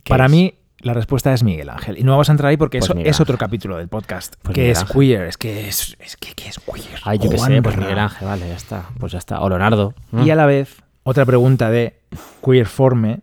¿Qué 0.03 0.11
Para 0.11 0.27
es? 0.27 0.31
mí, 0.33 0.55
la 0.81 0.93
respuesta 0.93 1.33
es 1.33 1.43
Miguel 1.45 1.69
Ángel. 1.71 1.99
Y 1.99 2.03
no 2.05 2.13
vamos 2.13 2.29
a 2.29 2.33
entrar 2.33 2.51
ahí 2.51 2.57
porque 2.57 2.79
Pues 2.79 2.89
eso 2.91 2.95
Miguel 2.97 3.11
es 3.11 3.21
otro 3.21 3.35
Ángel. 3.35 3.47
capítulo 3.47 3.77
del 3.79 3.89
podcast. 3.89 4.35
Pues 4.43 4.55
que 4.55 4.61
Miguel 4.63 4.73
es 4.73 4.81
Ángel. 4.83 4.97
queer, 5.01 5.23
es 5.23 5.37
que 5.39 5.69
es, 5.69 5.97
es 6.01 6.17
que, 6.17 6.35
que 6.35 6.49
es 6.49 6.59
queer. 6.59 7.01
Ay, 7.05 7.19
yo 7.19 7.31
qué 7.31 7.39
sé, 7.39 7.63
pues. 7.63 7.77
Miguel 7.77 7.99
Ángel, 7.99 8.27
vale, 8.29 8.49
ya 8.49 8.55
está. 8.57 8.87
Pues 8.99 9.13
ya 9.13 9.19
está. 9.19 9.41
O 9.41 9.49
Leonardo. 9.49 9.95
¿no? 10.13 10.25
Y 10.27 10.31
a 10.31 10.35
la 10.37 10.47
vez, 10.47 10.83
otra 11.05 11.25
pregunta 11.25 11.71
de 11.71 12.01
Queerforme 12.45 13.21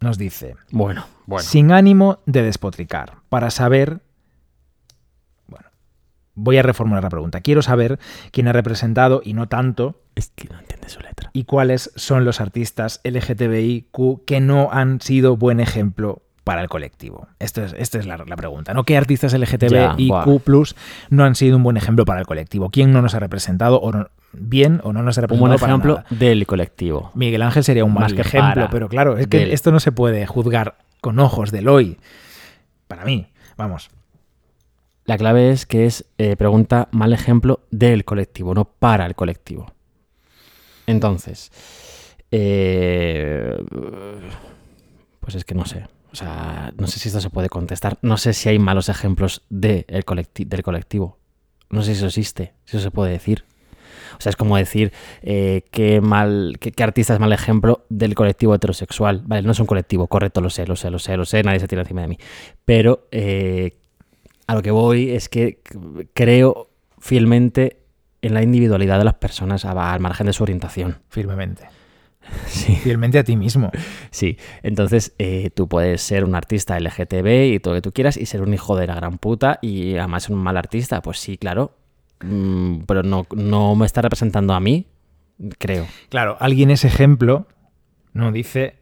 nos 0.00 0.18
dice, 0.18 0.54
Bueno, 0.70 1.06
bueno. 1.28 1.42
sin 1.44 1.72
ánimo 1.72 2.20
de 2.26 2.42
despotricar, 2.42 3.16
para 3.28 3.50
saber... 3.50 4.00
Bueno, 5.46 5.66
voy 6.34 6.56
a 6.58 6.62
reformular 6.62 7.02
la 7.02 7.10
pregunta. 7.10 7.40
Quiero 7.40 7.62
saber 7.62 7.98
quién 8.32 8.48
ha 8.48 8.52
representado, 8.52 9.20
y 9.24 9.34
no 9.34 9.46
tanto, 9.48 10.00
Es 10.14 10.30
que 10.34 10.48
no 10.48 10.58
entiende 10.58 10.88
su 10.88 11.00
letra. 11.00 11.30
y 11.32 11.44
cuáles 11.44 11.90
son 11.96 12.24
los 12.24 12.40
artistas 12.40 13.00
LGTBIQ 13.04 14.24
que 14.26 14.40
no 14.40 14.70
han 14.72 15.00
sido 15.00 15.36
buen 15.36 15.60
ejemplo 15.60 16.22
para 16.44 16.62
el 16.62 16.68
colectivo. 16.70 17.28
Esto 17.40 17.62
es, 17.62 17.74
esta 17.76 17.98
es 17.98 18.06
la, 18.06 18.16
la 18.16 18.36
pregunta. 18.36 18.72
¿no? 18.72 18.84
¿Qué 18.84 18.96
artistas 18.96 19.34
LGTBIQ 19.34 20.74
no 21.10 21.24
han 21.24 21.34
sido 21.34 21.58
un 21.58 21.62
buen 21.62 21.76
ejemplo 21.76 22.06
para 22.06 22.20
el 22.20 22.26
colectivo? 22.26 22.70
¿Quién 22.70 22.90
no 22.90 23.02
nos 23.02 23.14
ha 23.14 23.18
representado 23.20 23.78
o 23.80 23.92
no- 23.92 24.08
bien 24.32 24.80
o 24.82 24.94
no 24.94 25.02
nos 25.02 25.18
ha 25.18 25.20
Un 25.20 25.22
representado 25.24 25.48
buen 25.50 25.60
para 25.60 25.72
ejemplo 25.72 25.94
nada? 25.96 26.06
del 26.10 26.46
colectivo. 26.46 27.10
Miguel 27.14 27.42
Ángel 27.42 27.64
sería 27.64 27.84
un 27.84 27.92
Más 27.92 28.04
mal 28.04 28.14
que 28.14 28.22
ejemplo, 28.22 28.68
pero 28.70 28.88
claro, 28.88 29.18
es 29.18 29.26
que 29.26 29.40
del- 29.40 29.52
esto 29.52 29.72
no 29.72 29.78
se 29.80 29.92
puede 29.92 30.26
juzgar 30.26 30.76
con 31.00 31.18
ojos 31.18 31.50
del 31.50 31.68
hoy. 31.68 31.98
Para 32.86 33.04
mí, 33.04 33.28
vamos. 33.56 33.90
La 35.04 35.16
clave 35.16 35.50
es 35.50 35.64
que 35.64 35.86
es 35.86 36.04
eh, 36.18 36.36
pregunta 36.36 36.88
mal 36.92 37.12
ejemplo 37.12 37.60
del 37.70 38.04
colectivo, 38.04 38.54
no 38.54 38.66
para 38.66 39.06
el 39.06 39.14
colectivo. 39.14 39.72
Entonces, 40.86 41.50
eh, 42.30 43.56
pues 45.20 45.34
es 45.34 45.44
que 45.44 45.54
no 45.54 45.64
sé. 45.64 45.86
O 46.12 46.16
sea, 46.16 46.72
no 46.76 46.86
sé 46.86 46.98
si 46.98 47.08
esto 47.08 47.20
se 47.20 47.30
puede 47.30 47.48
contestar. 47.48 47.98
No 48.02 48.16
sé 48.16 48.32
si 48.32 48.48
hay 48.48 48.58
malos 48.58 48.88
ejemplos 48.88 49.42
de 49.50 49.86
del 49.88 50.62
colectivo. 50.62 51.18
No 51.70 51.82
sé 51.82 51.92
si 51.92 51.98
eso 51.98 52.06
existe, 52.06 52.54
si 52.64 52.76
eso 52.76 52.84
se 52.84 52.90
puede 52.90 53.12
decir. 53.12 53.44
O 54.18 54.20
sea, 54.20 54.30
es 54.30 54.36
como 54.36 54.56
decir 54.56 54.92
eh, 55.22 55.62
qué, 55.70 56.00
mal, 56.00 56.56
qué, 56.60 56.72
qué 56.72 56.82
artista 56.82 57.14
es 57.14 57.20
mal 57.20 57.32
ejemplo 57.32 57.84
del 57.88 58.14
colectivo 58.14 58.54
heterosexual. 58.54 59.22
Vale, 59.24 59.42
no 59.42 59.52
es 59.52 59.60
un 59.60 59.66
colectivo, 59.66 60.08
correcto, 60.08 60.40
lo 60.40 60.50
sé, 60.50 60.66
lo 60.66 60.76
sé, 60.76 60.90
lo 60.90 60.98
sé, 60.98 61.16
lo 61.16 61.24
sé, 61.24 61.42
nadie 61.42 61.60
se 61.60 61.68
tira 61.68 61.82
encima 61.82 62.02
de 62.02 62.08
mí. 62.08 62.18
Pero 62.64 63.06
eh, 63.12 63.78
a 64.46 64.54
lo 64.54 64.62
que 64.62 64.70
voy 64.70 65.10
es 65.10 65.28
que 65.28 65.60
creo 66.14 66.70
fielmente 66.98 67.78
en 68.22 68.34
la 68.34 68.42
individualidad 68.42 68.98
de 68.98 69.04
las 69.04 69.14
personas 69.14 69.64
al 69.64 70.00
margen 70.00 70.26
de 70.26 70.32
su 70.32 70.42
orientación. 70.42 70.98
Firmemente. 71.08 71.68
Sí. 72.46 72.76
Fielmente 72.76 73.18
a 73.18 73.24
ti 73.24 73.36
mismo. 73.36 73.70
Sí, 74.10 74.36
entonces 74.62 75.14
eh, 75.18 75.48
tú 75.54 75.66
puedes 75.66 76.02
ser 76.02 76.24
un 76.24 76.34
artista 76.34 76.78
LGTB 76.78 77.54
y 77.54 77.58
todo 77.58 77.72
lo 77.72 77.78
que 77.78 77.82
tú 77.82 77.92
quieras 77.92 78.18
y 78.18 78.26
ser 78.26 78.42
un 78.42 78.52
hijo 78.52 78.76
de 78.76 78.86
la 78.86 78.94
gran 78.94 79.16
puta 79.16 79.58
y 79.62 79.96
además 79.96 80.24
ser 80.24 80.34
un 80.34 80.42
mal 80.42 80.58
artista. 80.58 81.00
Pues 81.00 81.18
sí, 81.18 81.38
claro. 81.38 81.77
Mm, 82.20 82.80
pero 82.86 83.02
no, 83.02 83.26
no 83.34 83.74
me 83.76 83.86
está 83.86 84.02
representando 84.02 84.54
a 84.54 84.60
mí, 84.60 84.86
creo. 85.58 85.86
Claro, 86.08 86.36
alguien 86.40 86.70
es 86.70 86.84
ejemplo, 86.84 87.46
no 88.12 88.32
dice 88.32 88.76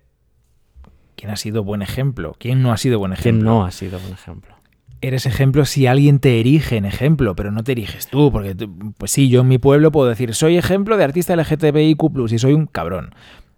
quién 1.17 1.31
ha 1.31 1.37
sido 1.37 1.65
buen 1.65 1.83
ejemplo, 1.83 2.37
quién 2.39 2.63
no 2.63 2.73
ha 2.73 2.77
sido 2.77 2.99
buen 2.99 3.13
ejemplo. 3.13 3.31
¿Quién 3.41 3.45
no 3.45 3.65
ha 3.65 3.71
sido 3.71 3.99
un 3.99 4.13
ejemplo? 4.13 4.55
Eres 5.03 5.27
ejemplo 5.27 5.67
si 5.67 5.87
alguien 5.87 6.21
te 6.21 6.41
erige 6.41 6.77
en 6.79 6.87
ejemplo, 6.87 7.37
pero 7.37 7.51
no 7.51 7.63
te 7.63 7.73
eriges 7.73 8.09
tú, 8.09 8.33
porque 8.33 8.55
tú- 8.55 8.95
pues 8.97 9.11
sí, 9.11 9.29
yo 9.29 9.43
en 9.43 9.49
mi 9.49 9.59
pueblo 9.59 9.93
puedo 9.93 10.09
decir, 10.09 10.35
soy 10.35 10.57
ejemplo 10.57 10.97
de 10.97 11.05
artista 11.05 11.35
LGTBIQ+, 11.35 12.33
y 12.33 12.39
soy 12.39 12.55
un 12.55 12.67
cabrón. 12.67 13.15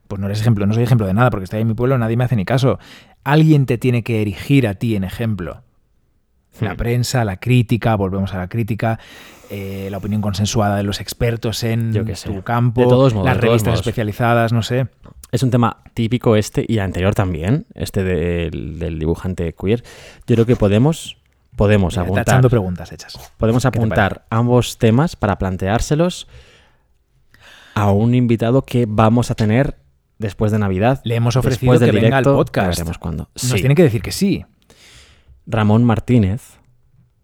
Pues 0.09 0.21
no 0.21 0.27
eres 0.27 0.41
ejemplo, 0.41 0.67
no 0.67 0.75
soy 0.75 0.83
ejemplo 0.83 1.07
de 1.07 1.15
nada, 1.15 1.31
porque 1.31 1.45
estoy 1.45 1.61
en 1.61 1.69
mi 1.69 1.75
pueblo, 1.75 1.97
nadie 1.99 2.17
me 2.17 2.25
hace 2.25 2.35
ni 2.35 2.45
caso. 2.45 2.79
Alguien 3.25 3.67
te 3.67 3.79
tiene 3.79 4.03
que 4.03 4.21
erigir 4.23 4.67
a 4.67 4.75
ti 4.75 4.97
en 4.97 5.05
ejemplo. 5.05 5.63
La 6.61 6.75
Hmm. 6.75 6.77
prensa, 6.77 7.25
la 7.25 7.37
crítica, 7.39 7.95
volvemos 7.97 8.35
a 8.35 8.39
la 8.39 8.49
crítica, 8.49 8.99
eh, 9.51 9.89
la 9.91 9.99
opinión 9.99 10.21
consensuada 10.21 10.77
de 10.77 10.83
los 10.83 11.01
expertos 11.01 11.63
en 11.63 11.93
Yo 11.93 12.05
qué 12.05 12.17
sé. 12.17 12.29
tu 12.29 12.43
campo, 12.43 12.81
De 12.83 12.87
todos 12.89 13.15
modos, 13.15 13.27
las 13.27 13.37
de 13.37 13.41
todos 13.41 13.51
revistas 13.53 13.69
modos. 13.73 13.81
especializadas, 13.87 14.53
no 14.53 14.63
sé. 14.63 14.89
Es 15.31 15.43
un 15.43 15.51
tema 15.51 15.83
típico 15.95 16.37
este 16.37 16.65
y 16.67 16.79
anterior 16.79 17.15
también, 17.15 17.67
este 17.75 18.03
del, 18.03 18.79
del 18.79 18.99
dibujante 18.99 19.55
queer. 19.55 19.83
Yo 20.27 20.35
creo 20.37 20.47
que 20.47 20.57
podemos, 20.57 21.19
podemos 21.55 21.95
Mira, 21.95 22.03
apuntar, 22.03 22.25
tachando 22.25 22.49
preguntas 22.51 22.91
hechas. 22.93 23.19
podemos 23.37 23.63
¿Qué 23.63 23.71
te 23.71 23.79
apuntar 23.79 24.25
ambos 24.31 24.79
temas 24.79 25.17
para 25.17 25.37
planteárselos 25.39 26.27
a 27.75 27.93
un 27.93 28.15
invitado 28.15 28.63
que 28.63 28.87
vamos 28.89 29.31
a 29.31 29.35
tener 29.35 29.77
después 30.19 30.51
de 30.51 30.59
Navidad. 30.59 31.01
Le 31.05 31.15
hemos 31.15 31.37
ofrecido 31.37 31.75
que 31.79 31.87
del 31.87 32.01
venga 32.01 32.17
al 32.19 32.25
podcast. 32.25 32.65
ya 32.79 32.83
veremos 32.83 32.99
cuándo. 32.99 33.29
Nos 33.35 33.43
Sí. 33.43 33.55
tiene 33.61 33.75
que 33.75 33.83
decir 33.85 34.03
que 34.03 34.11
sí. 34.13 34.45
Ramón 35.51 35.83
Martínez, 35.83 36.59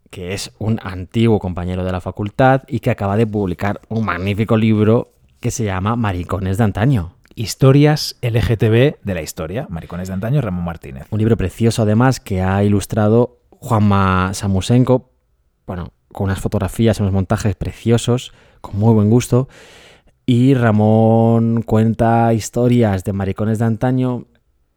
que 0.09 0.32
es 0.32 0.51
un 0.59 0.80
antiguo 0.82 1.38
compañero 1.38 1.84
de 1.84 1.92
la 1.92 2.01
facultad 2.01 2.62
y 2.66 2.80
que 2.80 2.90
acaba 2.90 3.18
de 3.18 3.26
publicar 3.26 3.82
un 3.90 4.06
magnífico 4.06 4.56
libro 4.56 5.12
que 5.40 5.51
se 5.51 5.64
llama 5.64 5.94
Maricones 5.94 6.56
de 6.56 6.64
antaño. 6.64 7.16
Historias 7.34 8.16
LGTB 8.22 9.02
de 9.02 9.14
la 9.14 9.20
historia. 9.20 9.66
Maricones 9.68 10.09
de 10.09 10.14
antaño, 10.14 10.40
Ramón 10.40 10.64
Martínez. 10.64 11.06
Un 11.10 11.18
libro 11.18 11.36
precioso 11.36 11.82
además 11.82 12.18
que 12.18 12.40
ha 12.40 12.64
ilustrado 12.64 13.40
Juanma 13.51 14.32
Samusenko, 14.32 15.10
bueno, 15.66 15.92
con 16.10 16.24
unas 16.24 16.40
fotografías 16.40 17.01
unos 17.01 17.12
montajes 17.12 17.55
preciosos, 17.56 18.32
con 18.62 18.78
muy 18.78 18.94
buen 18.94 19.10
gusto. 19.10 19.48
Y 20.24 20.55
Ramón 20.55 21.60
cuenta 21.60 22.32
historias 22.32 23.05
de 23.05 23.12
maricones 23.12 23.59
de 23.59 23.66
antaño 23.66 24.24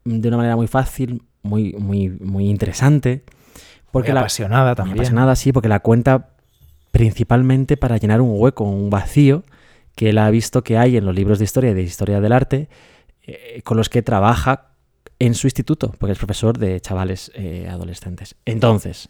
de 0.04 0.28
una 0.28 0.36
manera 0.36 0.56
muy 0.56 0.66
fácil, 0.66 1.22
muy, 1.42 1.72
muy, 1.78 2.10
muy 2.10 2.50
interesante. 2.50 3.24
Porque 3.90 4.10
Muy 4.10 4.14
la, 4.14 4.20
apasionada 4.20 4.70
muy 4.70 4.74
también. 4.76 4.98
apasionada, 4.98 5.36
sí, 5.36 5.52
porque 5.52 5.68
la 5.68 5.80
cuenta 5.80 6.30
principalmente 6.90 7.76
para 7.76 7.96
llenar 7.96 8.20
un 8.20 8.30
hueco, 8.32 8.64
un 8.64 8.90
vacío 8.90 9.44
que 9.94 10.10
él 10.10 10.18
ha 10.18 10.30
visto 10.30 10.62
que 10.62 10.78
hay 10.78 10.96
en 10.96 11.04
los 11.04 11.14
libros 11.14 11.38
de 11.38 11.44
historia 11.44 11.70
y 11.70 11.74
de 11.74 11.82
historia 11.82 12.20
del 12.20 12.32
arte 12.32 12.68
eh, 13.22 13.60
con 13.64 13.76
los 13.76 13.88
que 13.88 14.02
trabaja 14.02 14.68
en 15.18 15.34
su 15.34 15.46
instituto, 15.46 15.92
porque 15.98 16.12
es 16.12 16.18
profesor 16.18 16.56
de 16.58 16.80
chavales 16.80 17.32
eh, 17.34 17.68
adolescentes. 17.68 18.36
Entonces, 18.44 19.08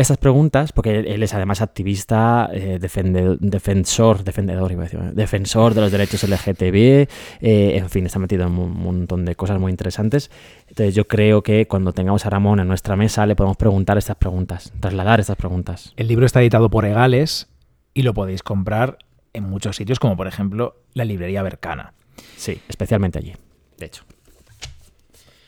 estas 0.00 0.18
preguntas, 0.18 0.72
porque 0.72 1.00
él, 1.00 1.22
es 1.22 1.34
además 1.34 1.60
activista, 1.60 2.48
eh, 2.52 2.78
defende- 2.80 3.36
defensor, 3.40 4.22
defendedor, 4.24 4.70
iba 4.72 4.82
a 4.82 4.84
decir, 4.84 5.00
defensor 5.12 5.74
de 5.74 5.80
los 5.80 5.92
derechos 5.92 6.22
LGTB, 6.24 7.08
eh, 7.40 7.76
en 7.76 7.90
fin, 7.90 8.06
está 8.06 8.18
metido 8.18 8.46
en 8.46 8.52
un 8.58 8.72
montón 8.80 9.24
de 9.24 9.34
cosas 9.34 9.58
muy 9.58 9.70
interesantes. 9.70 10.30
Entonces 10.68 10.94
yo 10.94 11.06
creo 11.06 11.42
que 11.42 11.66
cuando 11.66 11.92
tengamos 11.92 12.24
a 12.26 12.30
Ramón 12.30 12.60
en 12.60 12.68
nuestra 12.68 12.96
mesa 12.96 13.26
le 13.26 13.34
podemos 13.36 13.56
preguntar 13.56 13.98
estas 13.98 14.16
preguntas, 14.16 14.72
trasladar 14.80 15.20
estas 15.20 15.36
preguntas. 15.36 15.92
El 15.96 16.08
libro 16.08 16.26
está 16.26 16.40
editado 16.40 16.70
por 16.70 16.84
Egales 16.84 17.48
y 17.94 18.02
lo 18.02 18.14
podéis 18.14 18.42
comprar 18.42 18.98
en 19.32 19.44
muchos 19.44 19.76
sitios, 19.76 19.98
como 19.98 20.16
por 20.16 20.26
ejemplo 20.28 20.76
la 20.94 21.04
librería 21.04 21.42
Bercana. 21.42 21.92
Sí, 22.36 22.60
especialmente 22.68 23.18
allí, 23.18 23.34
de 23.78 23.86
hecho. 23.86 24.04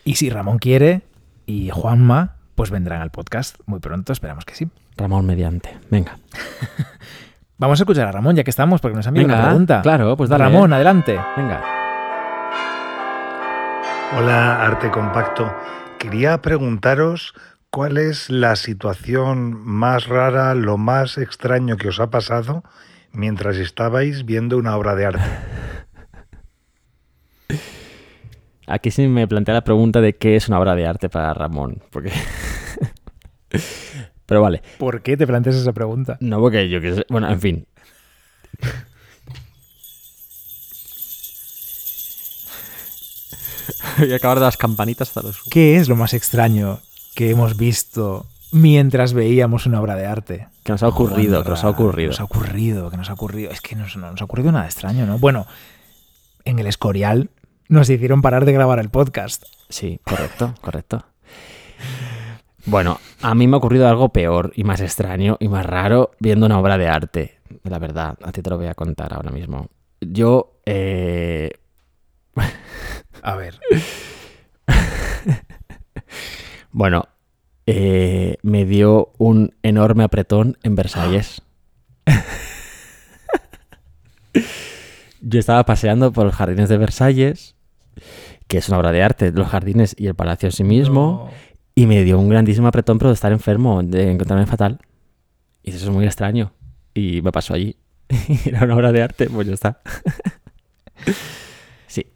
Y 0.05 0.15
si 0.17 0.31
Ramón 0.31 0.59
quiere 0.59 1.03
y 1.47 1.71
Juanma, 1.71 2.37
pues 2.61 2.71
vendrán 2.71 3.01
al 3.01 3.09
podcast 3.09 3.57
muy 3.65 3.81
pronto, 3.81 4.13
esperamos 4.13 4.45
que 4.45 4.55
sí. 4.55 4.69
Ramón 4.95 5.25
mediante. 5.25 5.79
Venga. 5.89 6.19
Vamos 7.57 7.81
a 7.81 7.85
escuchar 7.85 8.07
a 8.07 8.13
Ramón 8.13 8.37
ya 8.37 8.45
que 8.45 8.51
estamos, 8.51 8.83
porque 8.83 8.97
nos 8.97 9.07
han 9.07 9.17
enviado 9.17 9.41
una 9.41 9.49
pregunta. 9.49 9.81
claro, 9.81 10.15
pues 10.15 10.29
dale. 10.29 10.45
Ramón, 10.45 10.71
adelante. 10.75 11.19
Venga. 11.39 11.63
Hola, 14.15 14.63
Arte 14.63 14.91
Compacto. 14.91 15.51
Quería 15.99 16.43
preguntaros 16.43 17.33
¿Cuál 17.71 17.97
es 17.97 18.29
la 18.29 18.57
situación 18.57 19.59
más 19.65 20.07
rara, 20.07 20.55
lo 20.55 20.77
más 20.77 21.17
extraño 21.17 21.79
que 21.79 21.89
os 21.89 21.99
ha 21.99 22.11
pasado 22.11 22.63
mientras 23.13 23.57
estabais 23.57 24.27
viendo 24.27 24.59
una 24.59 24.77
obra 24.77 24.97
de 24.97 25.07
arte? 25.07 25.25
Aquí 28.71 28.91
sí 28.91 29.07
me 29.09 29.27
plantea 29.27 29.55
la 29.55 29.65
pregunta 29.65 30.01
de 30.01 30.15
qué 30.17 30.37
es 30.37 30.49
una 30.49 30.59
obra 30.61 30.75
de 30.75 30.87
arte 30.87 31.09
para 31.09 31.35
Ramón. 31.35 31.83
Porque. 31.91 32.13
Pero 34.27 34.43
vale. 34.43 34.63
¿Por 34.79 35.03
qué 35.03 35.17
te 35.17 35.27
planteas 35.27 35.57
esa 35.57 35.73
pregunta? 35.73 36.17
No, 36.21 36.39
porque 36.41 36.69
yo 36.69 36.81
que 36.81 36.95
sé. 36.95 37.07
Bueno, 37.09 37.29
en 37.31 37.41
fin. 37.41 37.67
Voy 43.99 44.13
a 44.13 44.17
acabar 44.17 44.39
de 44.39 44.45
las 44.45 44.57
campanitas 44.57 45.09
hasta 45.09 45.23
los. 45.23 45.43
¿Qué 45.51 45.77
es 45.77 45.89
lo 45.89 45.97
más 45.97 46.15
extraño 46.15 46.81
que 47.15 47.31
hemos 47.31 47.57
visto 47.57 48.27
mientras 48.53 49.13
veíamos 49.13 49.67
una 49.67 49.81
obra 49.81 49.95
de 49.97 50.07
arte? 50.07 50.49
Que 50.65 50.73
nos 50.73 50.83
ha 50.83 50.89
ocurrido, 50.89 51.43
que 51.43 51.51
nos 51.51 51.65
ha 51.65 51.69
ocurrido. 51.71 52.11
Que 52.11 52.13
nos 52.15 52.21
ha 52.21 52.25
ocurrido, 52.25 52.91
que 52.91 52.97
nos 52.97 53.11
ha 53.11 53.13
ocurrido. 53.15 53.51
Es 53.51 53.61
que 53.61 53.77
nos- 53.77 53.97
no 53.97 54.11
nos 54.11 54.21
ha 54.21 54.25
ocurrido 54.25 54.53
nada 54.53 54.67
extraño, 54.67 55.07
¿no? 55.07 55.19
Bueno, 55.19 55.47
en 56.45 56.59
el 56.59 56.67
Escorial 56.67 57.31
nos 57.71 57.89
hicieron 57.89 58.21
parar 58.21 58.45
de 58.45 58.53
grabar 58.53 58.79
el 58.81 58.91
podcast. 58.91 59.45
Sí, 59.69 60.01
correcto, 60.05 60.55
correcto. 60.61 61.07
Bueno, 62.67 63.01
a 63.23 63.35
mí 63.35 63.47
me 63.47 63.55
ha 63.55 63.59
ocurrido 63.59 63.89
algo 63.89 64.11
peor 64.11 64.53
y 64.55 64.65
más 64.65 64.81
extraño 64.81 65.39
y 65.41 65.49
más 65.49 65.65
raro 65.65 66.11
viendo 66.21 66.47
una 66.47 66.59
obra 66.59 66.77
de 66.77 66.89
arte. 66.89 67.39
La 67.63 67.79
verdad, 67.79 68.19
a 68.23 68.33
ti 68.33 68.43
te 68.43 68.51
lo 68.51 68.59
voy 68.59 68.67
a 68.67 68.75
contar 68.75 69.15
ahora 69.15 69.31
mismo. 69.31 69.69
Yo, 70.01 70.61
eh, 70.67 71.51
A 73.23 73.37
ver. 73.37 73.59
bueno, 76.73 77.09
eh, 77.67 78.37
me 78.43 78.65
dio 78.65 79.13
un 79.19 79.55
enorme 79.63 80.03
apretón 80.05 80.59
en 80.63 80.75
Versalles. 80.75 81.43
Yo 85.23 85.39
estaba 85.39 85.65
paseando 85.67 86.13
por 86.13 86.25
los 86.25 86.35
jardines 86.35 86.71
de 86.71 86.79
Versalles, 86.79 87.55
que 88.49 88.59
es 88.59 88.69
una 88.69 88.79
obra 88.79 88.93
de 88.93 89.03
arte, 89.03 89.33
los 89.33 89.49
jardines 89.49 89.95
y 89.99 90.07
el 90.07 90.15
palacio 90.15 90.49
en 90.49 90.53
sí 90.53 90.65
mismo, 90.65 91.31
y 91.75 91.87
me 91.87 92.03
dio 92.05 92.19
un 92.19 92.29
grandísimo 92.29 92.69
apretón 92.69 92.99
pero 92.99 93.11
de 93.11 93.15
estar 93.15 93.33
enfermo, 93.33 93.83
de 93.83 94.11
encontrarme 94.11 94.47
fatal. 94.47 94.81
Y 95.63 95.71
eso 95.71 95.87
es 95.87 95.91
muy 95.91 96.05
extraño. 96.05 96.53
Y 96.95 97.23
me 97.23 97.33
pasó 97.33 97.55
allí. 97.55 97.77
Era 98.45 98.65
una 98.65 98.75
obra 98.75 98.93
de 98.93 99.03
arte, 99.03 99.29
pues 99.31 99.47
ya 99.47 99.55
está. 99.55 99.81
sí. 101.87 102.07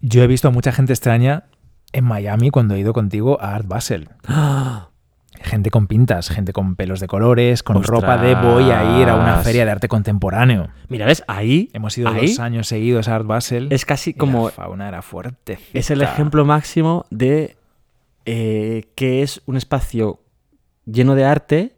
Yo 0.00 0.22
he 0.22 0.26
visto 0.26 0.48
a 0.48 0.50
mucha 0.50 0.72
gente 0.72 0.92
extraña 0.92 1.44
en 1.92 2.04
Miami 2.04 2.50
cuando 2.50 2.74
he 2.74 2.80
ido 2.80 2.92
contigo 2.92 3.40
a 3.40 3.54
Art 3.54 3.66
Basel. 3.66 4.08
Gente 5.42 5.70
con 5.70 5.86
pintas, 5.86 6.28
gente 6.28 6.52
con 6.52 6.76
pelos 6.76 7.00
de 7.00 7.06
colores, 7.06 7.62
con 7.62 7.82
ropa 7.82 8.16
de 8.16 8.34
voy 8.34 8.70
a 8.70 9.00
ir 9.00 9.08
a 9.08 9.16
una 9.16 9.38
feria 9.38 9.64
de 9.64 9.70
arte 9.70 9.88
contemporáneo. 9.88 10.68
Mira, 10.88 11.06
¿ves? 11.06 11.24
Ahí. 11.26 11.70
Hemos 11.72 11.96
ido 11.98 12.08
ahí 12.08 12.28
dos 12.28 12.38
años 12.38 12.68
seguidos 12.68 13.08
a 13.08 13.16
Art 13.16 13.26
Basel. 13.26 13.68
Es 13.70 13.84
casi 13.84 14.14
como. 14.14 14.46
La 14.46 14.52
fauna 14.52 14.88
era 14.88 15.02
fuerte. 15.02 15.58
Es 15.72 15.90
el 15.90 16.02
ejemplo 16.02 16.44
máximo 16.44 17.06
de 17.10 17.56
eh, 18.24 18.84
que 18.94 19.22
es 19.22 19.42
un 19.46 19.56
espacio 19.56 20.20
lleno 20.86 21.14
de 21.14 21.24
arte 21.24 21.76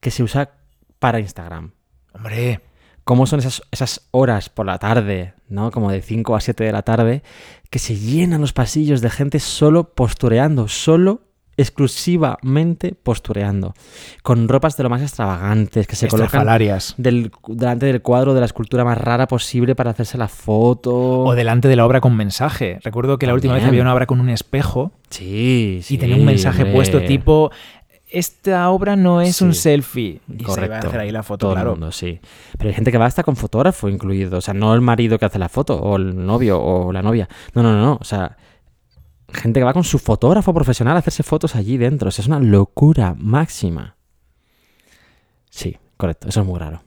que 0.00 0.10
se 0.10 0.22
usa 0.22 0.50
para 0.98 1.20
Instagram. 1.20 1.72
Hombre. 2.12 2.60
¿Cómo 3.04 3.26
son 3.26 3.38
esas, 3.38 3.62
esas 3.70 4.06
horas 4.10 4.50
por 4.50 4.66
la 4.66 4.78
tarde, 4.78 5.32
¿no? 5.48 5.70
Como 5.70 5.90
de 5.90 6.02
5 6.02 6.36
a 6.36 6.40
7 6.42 6.62
de 6.62 6.72
la 6.72 6.82
tarde, 6.82 7.22
que 7.70 7.78
se 7.78 7.96
llenan 7.96 8.42
los 8.42 8.52
pasillos 8.52 9.00
de 9.00 9.08
gente 9.08 9.40
solo 9.40 9.94
postureando, 9.94 10.68
solo 10.68 11.22
exclusivamente 11.58 12.94
postureando, 13.02 13.74
con 14.22 14.48
ropas 14.48 14.76
de 14.76 14.84
lo 14.84 14.90
más 14.90 15.02
extravagantes, 15.02 15.86
que 15.86 15.96
se 15.96 16.08
colocan 16.08 16.46
del, 16.96 17.30
delante 17.48 17.86
del 17.86 18.00
cuadro 18.00 18.32
de 18.34 18.40
la 18.40 18.46
escultura 18.46 18.84
más 18.84 18.96
rara 18.98 19.26
posible 19.28 19.74
para 19.74 19.90
hacerse 19.90 20.16
la 20.18 20.28
foto. 20.28 21.20
O 21.20 21.34
delante 21.34 21.68
de 21.68 21.76
la 21.76 21.84
obra 21.84 22.00
con 22.00 22.16
mensaje. 22.16 22.78
Recuerdo 22.82 23.18
que 23.18 23.26
la 23.26 23.34
última 23.34 23.54
vez 23.54 23.64
había 23.64 23.82
una 23.82 23.92
obra 23.94 24.06
con 24.06 24.20
un 24.20 24.28
espejo 24.30 24.92
Sí, 25.10 25.80
sí. 25.82 25.94
y 25.94 25.98
tenía 25.98 26.16
un 26.16 26.24
mensaje 26.24 26.62
hombre. 26.62 26.74
puesto 26.74 27.00
tipo 27.02 27.50
esta 28.10 28.70
obra 28.70 28.96
no 28.96 29.20
es 29.20 29.42
un 29.42 29.52
selfie. 29.52 30.20
Y 30.28 30.32
se 30.32 30.42
iba 30.42 30.42
a 30.42 30.54
Correcto. 30.54 30.86
hacer 30.88 31.00
ahí 31.00 31.10
la 31.10 31.22
foto, 31.22 31.38
Todo 31.46 31.52
claro. 31.52 31.72
el 31.72 31.76
mundo, 31.78 31.92
sí. 31.92 32.20
Pero 32.56 32.68
hay 32.70 32.74
gente 32.74 32.90
que 32.90 32.96
va 32.96 33.04
hasta 33.04 33.22
con 33.22 33.36
fotógrafo 33.36 33.86
incluido. 33.90 34.38
O 34.38 34.40
sea, 34.40 34.54
no 34.54 34.74
el 34.74 34.80
marido 34.80 35.18
que 35.18 35.26
hace 35.26 35.38
la 35.38 35.50
foto, 35.50 35.78
o 35.78 35.96
el 35.96 36.24
novio, 36.24 36.58
o 36.58 36.90
la 36.90 37.02
novia. 37.02 37.28
No, 37.54 37.62
no, 37.62 37.72
no, 37.74 37.82
no. 37.82 37.98
O 38.00 38.04
sea, 38.04 38.34
gente 39.32 39.60
que 39.60 39.64
va 39.64 39.72
con 39.72 39.84
su 39.84 39.98
fotógrafo 39.98 40.54
profesional 40.54 40.96
a 40.96 41.00
hacerse 41.00 41.22
fotos 41.22 41.54
allí 41.56 41.76
dentro. 41.76 42.08
O 42.08 42.10
sea, 42.10 42.22
es 42.22 42.28
una 42.28 42.40
locura 42.40 43.14
máxima. 43.18 43.96
Sí, 45.50 45.76
correcto. 45.96 46.28
Eso 46.28 46.40
es 46.40 46.46
muy 46.46 46.58
raro. 46.58 46.82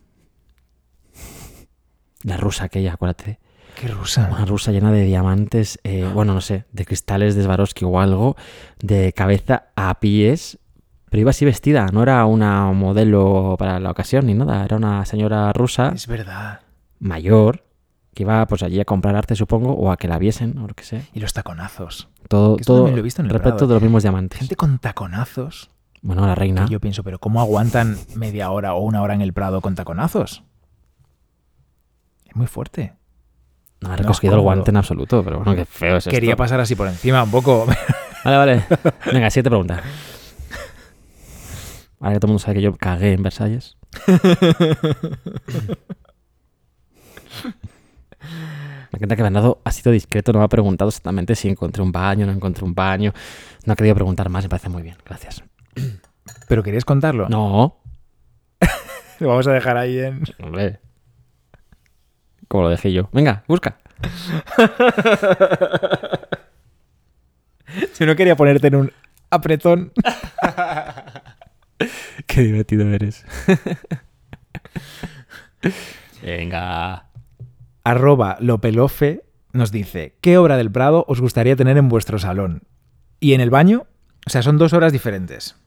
La 2.24 2.38
rusa 2.38 2.66
aquella, 2.66 2.94
acuérdate. 2.94 3.40
Qué 3.80 3.88
rusa. 3.88 4.30
Una 4.32 4.46
rusa 4.46 4.72
llena 4.72 4.92
de 4.92 5.04
diamantes, 5.06 5.80
eh, 5.84 6.08
bueno, 6.14 6.34
no 6.34 6.42
sé, 6.42 6.66
de 6.72 6.86
cristales 6.86 7.36
de 7.36 7.44
Swarovski 7.44 7.86
o 7.86 8.00
algo, 8.00 8.36
de 8.80 9.14
cabeza 9.14 9.70
a 9.76 10.00
pies, 10.00 10.60
pero 11.10 11.22
iba 11.22 11.32
así 11.32 11.46
vestida, 11.46 11.88
no 11.92 12.04
era 12.04 12.26
una 12.26 12.72
modelo 12.74 13.56
para 13.58 13.80
la 13.80 13.90
ocasión 13.92 14.28
ni 14.28 14.34
nada, 14.34 14.64
era 14.66 14.76
una 14.78 15.06
señora 15.06 15.52
rusa 15.54 15.94
Es 15.96 16.06
verdad. 16.06 16.62
mayor 17.00 17.64
que 18.14 18.24
iba 18.24 18.46
pues 18.48 18.64
allí 18.64 18.80
a 18.80 18.86
comprar 18.86 19.16
arte, 19.16 19.36
supongo, 19.36 19.74
o 19.74 19.92
a 19.92 19.98
que 19.98 20.08
la 20.08 20.18
viesen, 20.18 20.58
o 20.58 20.68
lo 20.68 20.74
que 20.74 20.84
sea. 20.84 21.02
Y 21.14 21.20
los 21.20 21.34
taconazos. 21.34 22.10
Todo, 22.28 22.58
Que 22.58 22.64
todo 22.64 22.88
lo 22.90 22.98
he 22.98 23.02
visto 23.02 23.22
en 23.22 23.28
el 23.28 23.32
respecto 23.32 23.58
Prado. 23.60 23.68
de 23.68 23.74
los 23.76 23.84
mismos 23.84 24.04
diamantes. 24.04 24.40
Gente 24.40 24.56
con 24.56 24.80
taconazos. 24.80 25.70
Bueno, 26.02 26.26
la 26.26 26.36
reina. 26.36 26.66
Yo 26.70 26.80
pienso, 26.80 27.04
pero 27.04 27.20
¿cómo 27.20 27.40
aguantan 27.42 27.98
media 28.16 28.50
hora 28.52 28.74
o 28.74 28.82
una 28.82 29.02
hora 29.02 29.14
en 29.14 29.22
el 29.22 29.34
Prado 29.34 29.62
con 29.62 29.76
taconazos? 29.76 30.44
Es 32.28 32.36
muy 32.36 32.48
fuerte. 32.48 32.94
No 33.82 33.90
ha 33.90 33.92
No 33.92 33.98
recogido 33.98 34.34
el 34.34 34.38
cómodo. 34.40 34.44
guante 34.56 34.72
en 34.72 34.78
absoluto, 34.78 35.24
pero 35.24 35.38
bueno, 35.38 35.56
qué 35.56 35.66
feo 35.66 35.98
es 35.98 36.06
Quería 36.08 36.32
esto. 36.32 36.38
pasar 36.44 36.60
así 36.60 36.76
por 36.76 36.88
encima 36.88 37.24
un 37.24 37.32
poco. 37.32 37.66
Vale, 38.24 38.38
vale. 38.38 38.66
Venga, 39.12 39.32
siguiente 39.32 39.50
pregunta. 39.50 39.82
Ahora 42.00 42.14
que 42.14 42.20
todo 42.20 42.28
el 42.28 42.34
mundo 42.34 42.40
sabe 42.40 42.56
que 42.56 42.62
yo 42.62 42.76
cagué 42.76 43.14
en 43.14 43.24
Versalles. 43.24 43.78
Me 48.92 48.98
encanta 48.98 49.16
que 49.16 49.24
Bernardo 49.24 49.62
ha 49.64 49.72
sido 49.72 49.92
discreto, 49.92 50.34
no 50.34 50.40
me 50.40 50.46
ha 50.46 50.50
preguntado 50.50 50.90
exactamente 50.90 51.36
si 51.36 51.50
encontré 51.50 51.82
un 51.82 51.92
baño, 51.92 52.26
no 52.26 52.32
encontré 52.32 52.66
un 52.66 52.76
baño. 52.76 53.14
No 53.66 53.74
ha 53.74 53.76
querido 53.76 53.96
preguntar 53.96 54.30
más, 54.30 54.44
me 54.44 54.50
parece 54.50 54.70
muy 54.70 54.84
bien. 54.84 54.98
Gracias. 55.06 55.44
¿Pero 56.48 56.64
querías 56.64 56.86
contarlo? 56.86 57.30
No, 57.30 57.78
Lo 59.20 59.28
vamos 59.28 59.48
a 59.48 59.54
dejar 59.54 59.78
ahí 59.78 60.00
en... 60.00 60.24
hombre. 60.40 60.80
Como 62.48 62.64
lo 62.64 62.70
dejé 62.70 62.92
yo. 62.92 63.10
Venga, 63.14 63.44
busca. 63.48 63.78
Si 67.94 68.06
no 68.06 68.16
quería 68.16 68.36
ponerte 68.36 68.68
en 68.68 68.76
un 68.76 68.92
apretón. 69.30 69.94
Qué 72.28 72.42
divertido 72.42 72.88
eres. 72.94 73.26
Venga. 76.22 77.06
Arroba 77.92 78.38
Lopelofe 78.40 79.26
nos 79.52 79.70
dice, 79.74 80.16
¿qué 80.22 80.38
obra 80.38 80.56
del 80.56 80.72
Prado 80.72 81.04
os 81.10 81.20
gustaría 81.20 81.58
tener 81.58 81.76
en 81.76 81.90
vuestro 81.90 82.20
salón? 82.20 82.64
Y 83.20 83.34
en 83.34 83.42
el 83.42 83.50
baño, 83.50 83.86
o 84.26 84.30
sea, 84.30 84.42
son 84.42 84.58
dos 84.58 84.72
horas 84.72 84.94
diferentes. 84.94 85.58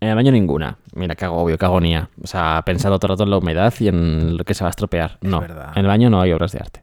En 0.00 0.08
el 0.08 0.14
baño 0.14 0.32
ninguna. 0.32 0.78
Mira, 0.94 1.14
qué 1.14 1.26
agobio, 1.26 1.58
qué 1.58 1.66
agonía. 1.66 2.08
O 2.22 2.26
sea, 2.26 2.62
pensando 2.64 2.98
todo 2.98 3.12
el 3.12 3.18
rato 3.18 3.24
en 3.24 3.30
la 3.30 3.36
humedad 3.36 3.74
y 3.80 3.88
en 3.88 4.38
lo 4.38 4.44
que 4.44 4.54
se 4.54 4.64
va 4.64 4.68
a 4.68 4.70
estropear. 4.70 5.18
Es 5.20 5.28
no, 5.28 5.40
verdad. 5.40 5.72
en 5.74 5.80
el 5.82 5.86
baño 5.86 6.08
no 6.08 6.22
hay 6.22 6.32
obras 6.32 6.52
de 6.52 6.60
arte. 6.60 6.82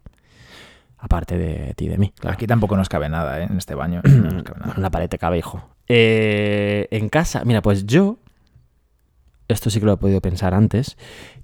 Aparte 1.00 1.36
de 1.36 1.74
ti 1.74 1.86
y 1.86 1.88
de 1.90 1.98
mí. 1.98 2.14
Claro. 2.20 2.36
Aquí 2.36 2.46
tampoco 2.46 2.78
nos 2.78 2.88
cabe 2.88 3.10
nada, 3.10 3.42
¿eh? 3.42 3.48
En 3.50 3.58
este 3.58 3.74
baño. 3.74 4.02
No 4.06 4.30
nos 4.30 4.44
cabe 4.44 4.60
nada. 4.60 4.74
En 4.76 4.84
la 4.84 4.92
pared 4.92 5.10
te 5.10 5.18
cabe, 5.18 5.40
hijo. 5.40 5.68
Eh, 5.88 6.88
en 6.92 7.10
casa, 7.10 7.42
mira, 7.44 7.64
pues 7.64 7.88
yo, 7.88 8.20
esto 9.48 9.72
sí 9.72 9.80
que 9.80 9.88
lo 9.88 9.94
he 9.94 9.98
podido 9.98 10.22
pensar 10.22 10.54
antes, 10.54 10.96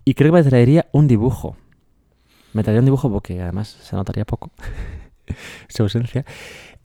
y 0.05 0.13
creo 0.13 0.31
que 0.31 0.43
me 0.43 0.47
traería 0.47 0.85
un 0.91 1.07
dibujo. 1.07 1.57
Me 2.53 2.63
traería 2.63 2.79
un 2.79 2.85
dibujo 2.85 3.11
porque 3.11 3.41
además 3.41 3.77
se 3.81 3.95
notaría 3.95 4.25
poco 4.25 4.51
su 5.67 5.83
ausencia. 5.83 6.25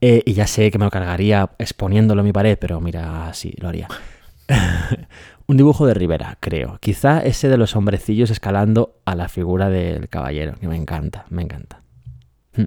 Eh, 0.01 0.23
y 0.27 0.33
ya 0.33 0.47
sé 0.47 0.71
que 0.71 0.79
me 0.79 0.85
lo 0.85 0.91
cargaría 0.91 1.51
exponiéndolo 1.59 2.23
en 2.23 2.27
mi 2.27 2.33
pared, 2.33 2.59
pero 2.61 2.81
mira, 2.81 3.33
sí, 3.35 3.55
lo 3.59 3.69
haría. 3.69 3.89
un 5.47 5.57
dibujo 5.57 5.87
de 5.87 5.95
Rivera, 5.95 6.39
creo. 6.41 6.79
Quizá 6.81 7.21
ese 7.21 7.49
de 7.49 7.57
los 7.57 7.77
hombrecillos 7.77 8.31
escalando 8.31 9.01
a 9.05 9.15
la 9.15 9.29
figura 9.29 9.69
del 9.69 10.09
caballero, 10.09 10.55
que 10.61 10.67
me 10.67 10.77
encanta, 10.77 11.27
me 11.31 11.43
encanta. 11.43 11.83
Hmm. 12.57 12.65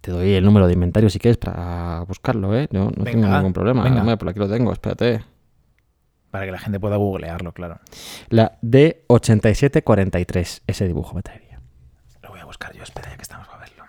Te 0.00 0.12
doy 0.12 0.32
el 0.32 0.44
número 0.44 0.66
de 0.66 0.72
inventario 0.72 1.10
si 1.10 1.18
quieres 1.18 1.36
para 1.36 2.04
buscarlo, 2.08 2.56
¿eh? 2.56 2.68
No, 2.70 2.90
no 2.96 3.04
tengo 3.04 3.28
ningún 3.28 3.52
problema. 3.52 3.84
venga. 3.84 4.16
Por 4.16 4.30
aquí 4.30 4.38
lo 4.38 4.48
tengo, 4.48 4.72
espérate. 4.72 5.22
Para 6.32 6.46
que 6.46 6.50
la 6.50 6.58
gente 6.58 6.80
pueda 6.80 6.96
googlearlo, 6.96 7.52
claro. 7.52 7.78
La 8.30 8.58
D8743, 8.62 10.62
ese 10.66 10.86
dibujo 10.86 11.14
me 11.14 11.20
traería. 11.20 11.60
Lo 12.22 12.30
voy 12.30 12.40
a 12.40 12.46
buscar 12.46 12.74
yo, 12.74 12.82
espera, 12.82 13.10
ya 13.10 13.16
que 13.16 13.22
estamos 13.22 13.46
para 13.48 13.60
verlo. 13.60 13.84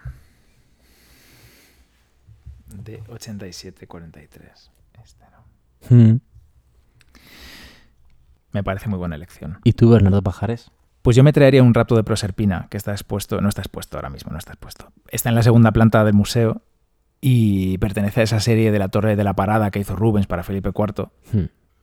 De 2.68 3.02
8743. 3.08 4.72
Mm. 5.90 6.16
Me 8.52 8.62
parece 8.62 8.90
muy 8.90 9.00
buena 9.00 9.16
elección. 9.16 9.60
¿Y 9.64 9.72
tú, 9.72 9.90
Bernardo 9.90 10.22
Pajares? 10.22 10.70
Pues 11.02 11.16
yo 11.16 11.24
me 11.24 11.32
traería 11.32 11.64
un 11.64 11.74
rapto 11.74 11.96
de 11.96 12.04
Proserpina, 12.04 12.68
que 12.70 12.76
está 12.76 12.92
expuesto, 12.92 13.40
no 13.40 13.48
está 13.48 13.62
expuesto 13.62 13.98
ahora 13.98 14.10
mismo, 14.10 14.34
no 14.34 14.38
está 14.38 14.52
expuesto. 14.52 14.92
Está 15.10 15.30
en 15.30 15.36
la 15.36 15.44
segunda 15.44 15.72
planta 15.72 16.04
del 16.04 16.14
museo 16.14 16.62
y 17.22 17.78
pertenece 17.78 18.20
a 18.20 18.24
esa 18.26 18.42
serie 18.42 18.74
de 18.74 18.80
la 18.80 18.90
Torre 18.90 19.16
de 19.16 19.24
la 19.24 19.34
Parada 19.34 19.72
que 19.72 19.80
hizo 19.80 19.96
Rubens 19.96 20.28
para 20.28 20.44
Felipe 20.44 20.72
IV. 20.78 21.08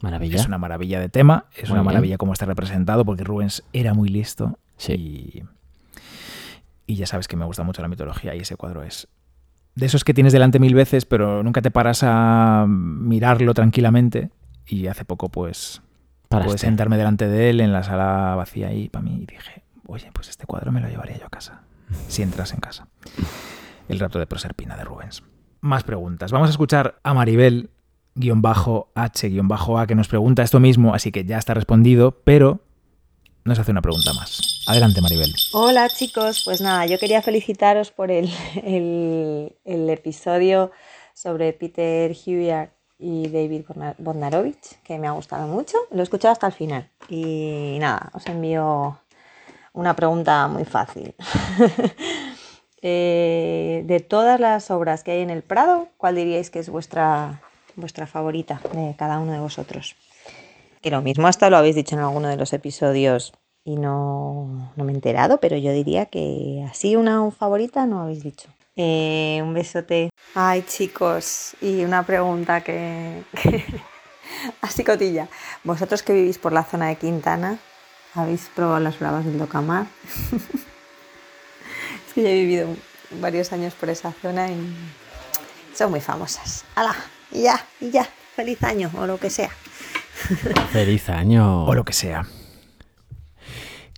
Maravilla. 0.01 0.37
Es 0.37 0.47
una 0.47 0.59
maravilla 0.59 1.01
de 1.01 1.09
tema, 1.09 1.47
es 1.55 1.65
Muy 1.69 1.73
una 1.73 1.81
bien. 1.83 1.85
maravilla 1.87 2.19
cómo 2.19 2.33
está 2.33 2.47
representado, 2.47 3.05
porque 3.05 3.25
Rubens 3.25 3.63
era 3.73 3.93
muy 3.95 4.09
listo. 4.09 4.59
Sí. 4.77 4.93
Y, 4.95 5.45
y 6.87 6.97
ya 6.97 7.07
sabes 7.07 7.29
que 7.29 7.37
me 7.37 7.45
gusta 7.45 7.63
mucho 7.63 7.83
la 7.83 7.89
mitología 7.89 8.35
y 8.35 8.41
ese 8.41 8.57
cuadro 8.57 8.83
es 8.83 9.09
de 9.75 9.87
esos 9.87 10.03
que 10.05 10.13
tienes 10.15 10.33
delante 10.33 10.59
mil 10.59 10.75
veces, 10.75 11.05
pero 11.07 11.43
nunca 11.43 11.63
te 11.63 11.71
paras 11.71 12.01
a 12.03 12.67
mirarlo 12.69 13.55
tranquilamente. 13.55 14.31
Y 14.67 14.87
hace 14.89 15.05
poco, 15.05 15.29
pues, 15.29 15.81
Paraste. 16.29 16.49
pude 16.49 16.59
sentarme 16.59 16.97
delante 16.97 17.29
de 17.29 17.51
él 17.51 17.61
en 17.61 17.73
la 17.73 17.83
sala 17.83 18.35
vacía 18.37 18.69
ahí 18.69 18.89
para 18.89 19.03
mí 19.03 19.23
y 19.23 19.27
dije, 19.27 19.63
oye, 19.87 20.11
pues 20.13 20.29
este 20.29 20.47
cuadro 20.47 20.73
me 20.73 20.81
lo 20.81 20.89
llevaría 20.89 21.19
yo 21.19 21.27
a 21.27 21.31
casa, 21.31 21.63
si 22.09 22.23
entras 22.23 22.53
en 22.53 22.61
casa. 22.61 22.89
El 23.89 23.99
rapto 24.01 24.19
de 24.19 24.27
Proserpina 24.27 24.77
de 24.77 24.85
Rubens. 24.85 25.23
Más 25.61 25.83
preguntas. 25.85 26.31
Vamos 26.33 26.49
a 26.49 26.51
escuchar 26.53 26.97
a 27.03 27.15
Maribel, 27.15 27.71
guion 28.15 28.43
bajo 28.43 28.89
H, 28.95 29.29
guion 29.29 29.49
bajo 29.49 29.79
A, 29.79 29.87
que 29.87 29.95
nos 29.95 30.09
pregunta 30.09 30.43
esto 30.43 30.61
mismo, 30.61 30.95
así 30.95 31.13
que 31.13 31.25
ya 31.25 31.39
está 31.39 31.55
respondido, 31.55 32.13
pero 32.25 32.61
nos 33.45 33.59
hace 33.59 33.71
una 33.71 33.83
pregunta 33.83 34.13
más. 34.15 34.63
Adelante, 34.67 35.01
Maribel. 35.01 35.33
Hola 35.53 35.89
chicos, 35.89 36.43
pues 36.45 36.61
nada, 36.61 36.87
yo 36.87 36.99
quería 36.99 37.23
felicitaros 37.23 37.91
por 37.91 38.11
el, 38.11 38.31
el- 38.65 39.89
episodio 39.91 40.71
sobre 41.15 41.53
Peter 41.53 42.13
Hewitt 42.13 42.71
y 42.99 43.29
David 43.29 43.65
Bodnarovich, 43.99 44.81
que 44.85 44.99
me 44.99 45.07
ha 45.07 45.13
gustado 45.13 45.47
mucho. 45.49 45.79
Lo 45.91 46.01
he 46.01 46.03
escuchado 46.03 46.33
hasta 46.33 46.47
el 46.47 46.53
final. 46.53 46.91
Y 47.09 47.79
nada, 47.81 48.11
os 48.13 48.27
envío 48.27 48.99
una 49.73 49.97
pregunta 49.97 50.47
muy 50.49 50.65
fácil. 50.65 51.15
Eh, 52.83 53.83
de 53.85 54.01
todas 54.01 54.41
las 54.41 54.71
obras 54.71 55.05
que 55.05 55.11
hay 55.11 55.21
en 55.21 55.29
el 55.29 55.43
Prado, 55.43 55.89
¿cuál 55.99 56.15
diríais 56.15 56.49
que 56.49 56.61
es 56.61 56.71
vuestra, 56.71 57.43
vuestra 57.77 58.07
favorita 58.07 58.61
de 58.73 58.95
cada 58.99 59.19
uno 59.19 59.33
de 59.33 59.39
vosotros? 59.41 59.97
Que 60.83 60.91
lo 60.91 61.03
mismo 61.03 61.27
hasta 61.27 61.51
lo 61.51 61.57
habéis 61.59 61.77
dicho 61.77 61.95
en 61.95 62.01
alguno 62.03 62.29
de 62.29 62.37
los 62.37 62.53
episodios 62.53 63.33
y 63.65 63.77
no, 63.77 64.73
no 64.77 64.85
me 64.85 64.93
he 64.93 64.95
enterado, 64.95 65.39
pero 65.41 65.57
yo 65.57 65.73
diría 65.73 66.07
que 66.07 66.65
así 66.71 66.97
una 66.97 67.31
favorita 67.31 67.87
no 67.87 68.03
habéis 68.03 68.23
dicho. 68.23 68.49
Eh, 68.77 69.41
un 69.43 69.53
besote. 69.53 70.09
Ay, 70.35 70.63
chicos, 70.67 71.55
y 71.61 71.85
una 71.85 72.05
pregunta 72.07 72.63
que, 72.63 73.23
que- 73.43 73.65
así 74.63 74.85
cotilla. 74.85 75.29
Vosotros 75.65 76.03
que 76.03 76.15
vivís 76.15 76.39
por 76.39 76.53
la 76.53 76.65
zona 76.65 76.89
de 76.89 76.97
Quintana, 76.97 77.59
¿habéis 78.15 78.49
probado 78.55 78.81
las 78.81 78.99
bravas 78.99 79.25
del 79.27 79.39
Docamar? 79.39 79.85
es 82.07 82.13
que 82.15 82.23
yo 82.23 82.29
he 82.29 82.35
vivido 82.35 82.69
varios 83.21 83.53
años 83.53 83.75
por 83.75 83.91
esa 83.91 84.13
zona 84.13 84.51
y 84.51 84.75
son 85.75 85.91
muy 85.91 86.01
famosas. 86.01 86.65
¡Hala! 86.75 86.95
Y 87.33 87.43
ya, 87.43 87.65
y 87.81 87.91
ya. 87.91 88.09
Feliz 88.35 88.63
año 88.63 88.91
o 88.97 89.07
lo 89.07 89.19
que 89.19 89.29
sea. 89.29 89.51
Feliz 90.73 91.09
año. 91.09 91.65
O 91.65 91.75
lo 91.75 91.85
que 91.85 91.93
sea. 91.93 92.27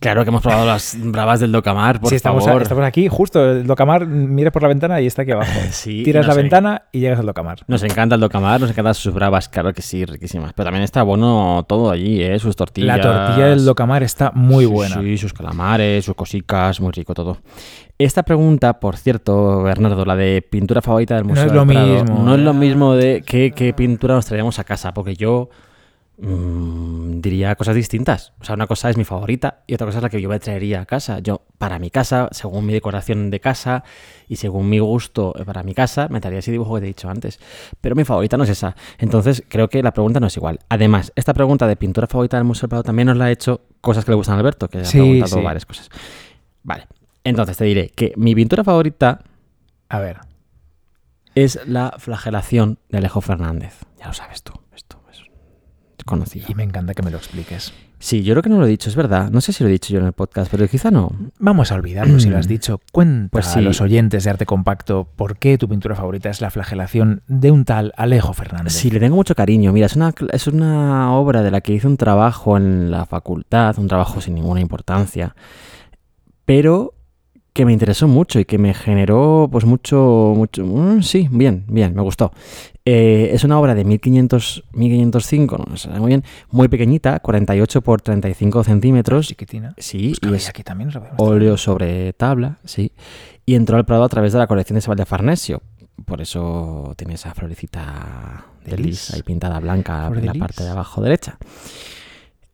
Claro 0.02 0.24
que 0.24 0.30
hemos 0.30 0.42
probado 0.42 0.66
las 0.66 0.96
bravas 1.00 1.38
del 1.38 1.52
Docamar, 1.52 2.00
por 2.00 2.10
sí, 2.10 2.16
estamos, 2.16 2.44
favor. 2.44 2.62
estamos 2.62 2.84
aquí, 2.84 3.06
justo, 3.08 3.52
el 3.52 3.66
Docamar, 3.66 4.04
mira 4.04 4.50
por 4.50 4.60
la 4.62 4.68
ventana 4.68 5.00
y 5.00 5.06
está 5.06 5.22
aquí 5.22 5.30
abajo. 5.30 5.52
Sí, 5.70 6.02
Tiras 6.02 6.26
la 6.26 6.32
no 6.32 6.34
sé. 6.34 6.40
ventana 6.42 6.82
y 6.90 6.98
llegas 7.00 7.20
al 7.20 7.26
Docamar. 7.26 7.60
Nos 7.68 7.82
encanta 7.84 8.16
el 8.16 8.20
Docamar, 8.20 8.60
nos 8.60 8.70
encantan 8.70 8.94
sus 8.94 9.14
bravas, 9.14 9.48
claro 9.48 9.72
que 9.72 9.80
sí, 9.80 10.04
riquísimas. 10.04 10.52
Pero 10.54 10.64
también 10.66 10.82
está 10.82 11.02
bueno 11.04 11.64
todo 11.68 11.90
allí, 11.90 12.20
¿eh? 12.20 12.38
Sus 12.40 12.56
tortillas. 12.56 12.98
La 12.98 13.02
tortilla 13.02 13.46
del 13.46 13.64
Docamar 13.64 14.02
está 14.02 14.32
muy 14.34 14.66
buena. 14.66 15.00
Sí, 15.00 15.16
sus 15.18 15.32
calamares, 15.32 16.04
sus 16.04 16.16
cosicas, 16.16 16.80
muy 16.80 16.90
rico 16.92 17.14
todo. 17.14 17.38
Esta 17.96 18.24
pregunta, 18.24 18.80
por 18.80 18.96
cierto, 18.96 19.62
Bernardo, 19.62 20.04
la 20.04 20.16
de 20.16 20.42
pintura 20.42 20.82
favorita 20.82 21.14
del 21.14 21.22
No 21.24 21.28
Museo 21.30 21.44
es 21.46 21.52
del 21.52 21.60
lo 21.60 21.66
Prado, 21.66 21.86
mismo. 21.86 22.24
No 22.24 22.34
es 22.34 22.40
lo 22.40 22.54
mismo 22.54 22.94
de 22.94 23.22
qué, 23.24 23.52
qué 23.54 23.72
pintura 23.72 24.14
nos 24.16 24.26
traíamos 24.26 24.58
a 24.58 24.64
casa, 24.64 24.92
porque 24.92 25.14
yo 25.14 25.48
mm, 26.18 27.20
diría 27.20 27.54
cosas 27.56 27.74
distintas. 27.74 28.32
O 28.40 28.44
sea, 28.44 28.54
una 28.54 28.66
cosa 28.66 28.90
es 28.90 28.96
mi 28.96 29.04
favorita 29.04 29.62
y 29.66 29.74
otra 29.74 29.86
cosa 29.86 29.98
es 29.98 30.02
la 30.02 30.10
que 30.10 30.20
yo 30.20 30.28
me 30.28 30.38
traería 30.40 30.80
a 30.82 30.86
casa. 30.86 31.18
Yo, 31.20 31.42
para 31.58 31.78
mi 31.78 31.90
casa, 31.90 32.28
según 32.32 32.66
mi 32.66 32.72
decoración 32.72 33.30
de 33.30 33.40
casa 33.40 33.84
y 34.28 34.36
según 34.36 34.68
mi 34.68 34.78
gusto 34.78 35.32
para 35.46 35.62
mi 35.62 35.74
casa, 35.74 36.08
me 36.08 36.20
traería 36.20 36.40
ese 36.40 36.50
dibujo 36.52 36.74
que 36.74 36.80
te 36.80 36.86
he 36.86 36.88
dicho 36.88 37.08
antes. 37.08 37.38
Pero 37.80 37.94
mi 37.94 38.04
favorita 38.04 38.36
no 38.36 38.44
es 38.44 38.50
esa. 38.50 38.76
Entonces, 38.98 39.42
creo 39.48 39.68
que 39.68 39.82
la 39.82 39.92
pregunta 39.92 40.20
no 40.20 40.26
es 40.26 40.36
igual. 40.36 40.58
Además, 40.68 41.12
esta 41.16 41.34
pregunta 41.34 41.66
de 41.66 41.76
pintura 41.76 42.06
favorita 42.06 42.36
del 42.36 42.44
Museo 42.44 42.62
del 42.62 42.70
Prado 42.70 42.82
también 42.84 43.06
nos 43.08 43.16
la 43.16 43.26
ha 43.26 43.30
hecho 43.30 43.62
cosas 43.80 44.04
que 44.04 44.10
le 44.10 44.16
gustan 44.16 44.36
a 44.36 44.38
Alberto, 44.38 44.68
que 44.68 44.78
le 44.78 44.84
ha 44.84 44.86
Sí, 44.86 44.98
preguntado 44.98 45.36
sí. 45.36 45.42
varias 45.42 45.66
cosas. 45.66 45.88
Vale. 46.62 46.86
Entonces 47.24 47.56
te 47.56 47.64
diré 47.64 47.88
que 47.90 48.12
mi 48.16 48.34
pintura 48.34 48.64
favorita 48.64 49.20
A 49.88 49.98
ver, 50.00 50.18
es 51.34 51.60
la 51.66 51.94
flagelación 51.98 52.78
de 52.88 52.98
Alejo 52.98 53.20
Fernández. 53.20 53.74
Ya 53.98 54.08
lo 54.08 54.12
sabes 54.12 54.42
tú, 54.42 54.52
conocido. 56.12 56.46
y 56.48 56.54
me 56.54 56.62
encanta 56.62 56.94
que 56.94 57.02
me 57.02 57.10
lo 57.10 57.18
expliques. 57.18 57.72
Sí, 57.98 58.22
yo 58.24 58.34
creo 58.34 58.42
que 58.42 58.48
no 58.48 58.58
lo 58.58 58.66
he 58.66 58.68
dicho, 58.68 58.88
es 58.88 58.96
verdad. 58.96 59.30
No 59.30 59.40
sé 59.40 59.52
si 59.52 59.62
lo 59.62 59.68
he 59.68 59.72
dicho 59.72 59.92
yo 59.92 60.00
en 60.00 60.06
el 60.06 60.12
podcast, 60.12 60.50
pero 60.50 60.66
quizá 60.66 60.90
no. 60.90 61.12
Vamos 61.38 61.70
a 61.70 61.76
olvidarlo 61.76 62.18
si 62.18 62.28
lo 62.30 62.36
has 62.38 62.48
dicho. 62.48 62.80
Cuenta 62.90 63.28
Pues 63.30 63.46
sí. 63.46 63.60
a 63.60 63.62
los 63.62 63.80
oyentes 63.80 64.24
de 64.24 64.30
Arte 64.30 64.44
Compacto 64.44 65.06
por 65.14 65.36
qué 65.36 65.56
tu 65.56 65.68
pintura 65.68 65.94
favorita 65.94 66.28
es 66.28 66.40
la 66.40 66.50
flagelación 66.50 67.22
de 67.28 67.50
un 67.52 67.64
tal 67.64 67.92
Alejo 67.96 68.32
Fernández. 68.34 68.72
Sí, 68.72 68.90
le 68.90 68.98
tengo 68.98 69.14
mucho 69.14 69.36
cariño. 69.36 69.72
Mira, 69.72 69.86
es 69.86 69.94
una, 69.94 70.12
es 70.32 70.46
una 70.48 71.14
obra 71.14 71.42
de 71.42 71.52
la 71.52 71.60
que 71.60 71.74
hice 71.74 71.86
un 71.86 71.96
trabajo 71.96 72.56
en 72.56 72.90
la 72.90 73.06
facultad, 73.06 73.78
un 73.78 73.86
trabajo 73.86 74.20
sin 74.20 74.34
ninguna 74.34 74.60
importancia, 74.60 75.36
pero 76.44 76.94
que 77.52 77.66
me 77.66 77.72
interesó 77.72 78.08
mucho 78.08 78.40
y 78.40 78.44
que 78.44 78.56
me 78.58 78.72
generó 78.72 79.48
pues 79.50 79.64
mucho, 79.64 80.32
mucho, 80.34 80.64
mm, 80.64 81.02
sí, 81.02 81.28
bien, 81.30 81.64
bien, 81.68 81.94
me 81.94 82.02
gustó. 82.02 82.32
Eh, 82.84 83.30
es 83.32 83.44
una 83.44 83.60
obra 83.60 83.74
de 83.74 83.84
1500, 83.84 84.64
1505, 84.72 85.64
no 85.68 85.76
sé 85.76 85.88
muy 85.90 86.08
bien, 86.08 86.24
muy 86.50 86.68
pequeñita, 86.68 87.20
48 87.20 87.82
por 87.82 88.00
35 88.00 88.64
centímetros. 88.64 89.28
Chiquitina. 89.28 89.74
Sí, 89.76 90.14
Pues 90.20 90.32
y 90.32 90.36
es 90.36 90.48
aquí 90.48 90.62
también 90.62 90.90
óleo 91.18 91.56
sobre 91.56 92.12
tabla, 92.14 92.58
sí. 92.64 92.92
Y 93.44 93.54
entró 93.54 93.76
al 93.76 93.84
Prado 93.84 94.04
a 94.04 94.08
través 94.08 94.32
de 94.32 94.38
la 94.38 94.46
colección 94.46 94.76
de 94.76 94.80
Sebal 94.80 94.96
de 94.96 95.06
Farnesio. 95.06 95.62
Por 96.06 96.20
eso 96.22 96.94
tiene 96.96 97.14
esa 97.14 97.34
florecita 97.34 98.46
de 98.64 98.70
De 98.70 98.76
lis 98.78 98.86
lis. 98.86 99.14
ahí 99.14 99.22
pintada 99.22 99.60
blanca 99.60 100.06
Flor 100.06 100.18
en 100.18 100.26
la 100.26 100.34
parte 100.34 100.64
de 100.64 100.70
abajo 100.70 101.02
derecha. 101.02 101.38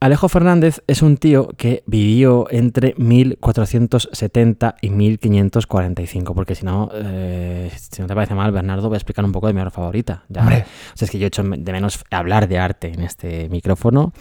Alejo 0.00 0.28
Fernández 0.28 0.80
es 0.86 1.02
un 1.02 1.16
tío 1.16 1.48
que 1.56 1.82
vivió 1.86 2.46
entre 2.52 2.94
1470 2.98 4.76
y 4.80 4.90
1545, 4.90 6.34
porque 6.34 6.54
si 6.54 6.64
no, 6.64 6.88
eh, 6.94 7.72
si 7.76 8.00
no 8.00 8.06
te 8.06 8.14
parece 8.14 8.36
mal, 8.36 8.52
Bernardo, 8.52 8.88
voy 8.88 8.94
a 8.94 8.98
explicar 8.98 9.24
un 9.24 9.32
poco 9.32 9.48
de 9.48 9.54
mi 9.54 9.60
obra 9.60 9.72
favorita. 9.72 10.24
Ya, 10.28 10.42
Hombre. 10.42 10.66
o 10.94 10.96
sea, 10.96 11.06
es 11.06 11.10
que 11.10 11.18
yo 11.18 11.24
he 11.24 11.28
hecho 11.28 11.42
de 11.42 11.72
menos 11.72 12.04
hablar 12.12 12.46
de 12.46 12.58
arte 12.60 12.92
en 12.92 13.02
este 13.02 13.48
micrófono, 13.48 14.12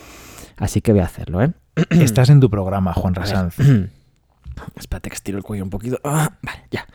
así 0.58 0.82
que 0.82 0.94
voy 0.94 1.02
a 1.02 1.06
hacerlo, 1.06 1.44
¿eh? 1.44 1.52
Estás 1.92 2.32
en 2.32 2.40
tu 2.40 2.50
programa, 2.50 2.94
Juan. 2.94 3.14
Rasanz. 3.14 3.58
Espérate 4.76 5.10
que 5.10 5.16
estiro 5.16 5.38
el 5.38 5.44
cuello 5.44 5.64
un 5.64 5.70
poquito. 5.70 6.00
Ah, 6.04 6.40
vale, 6.42 6.64
ya. 6.72 6.88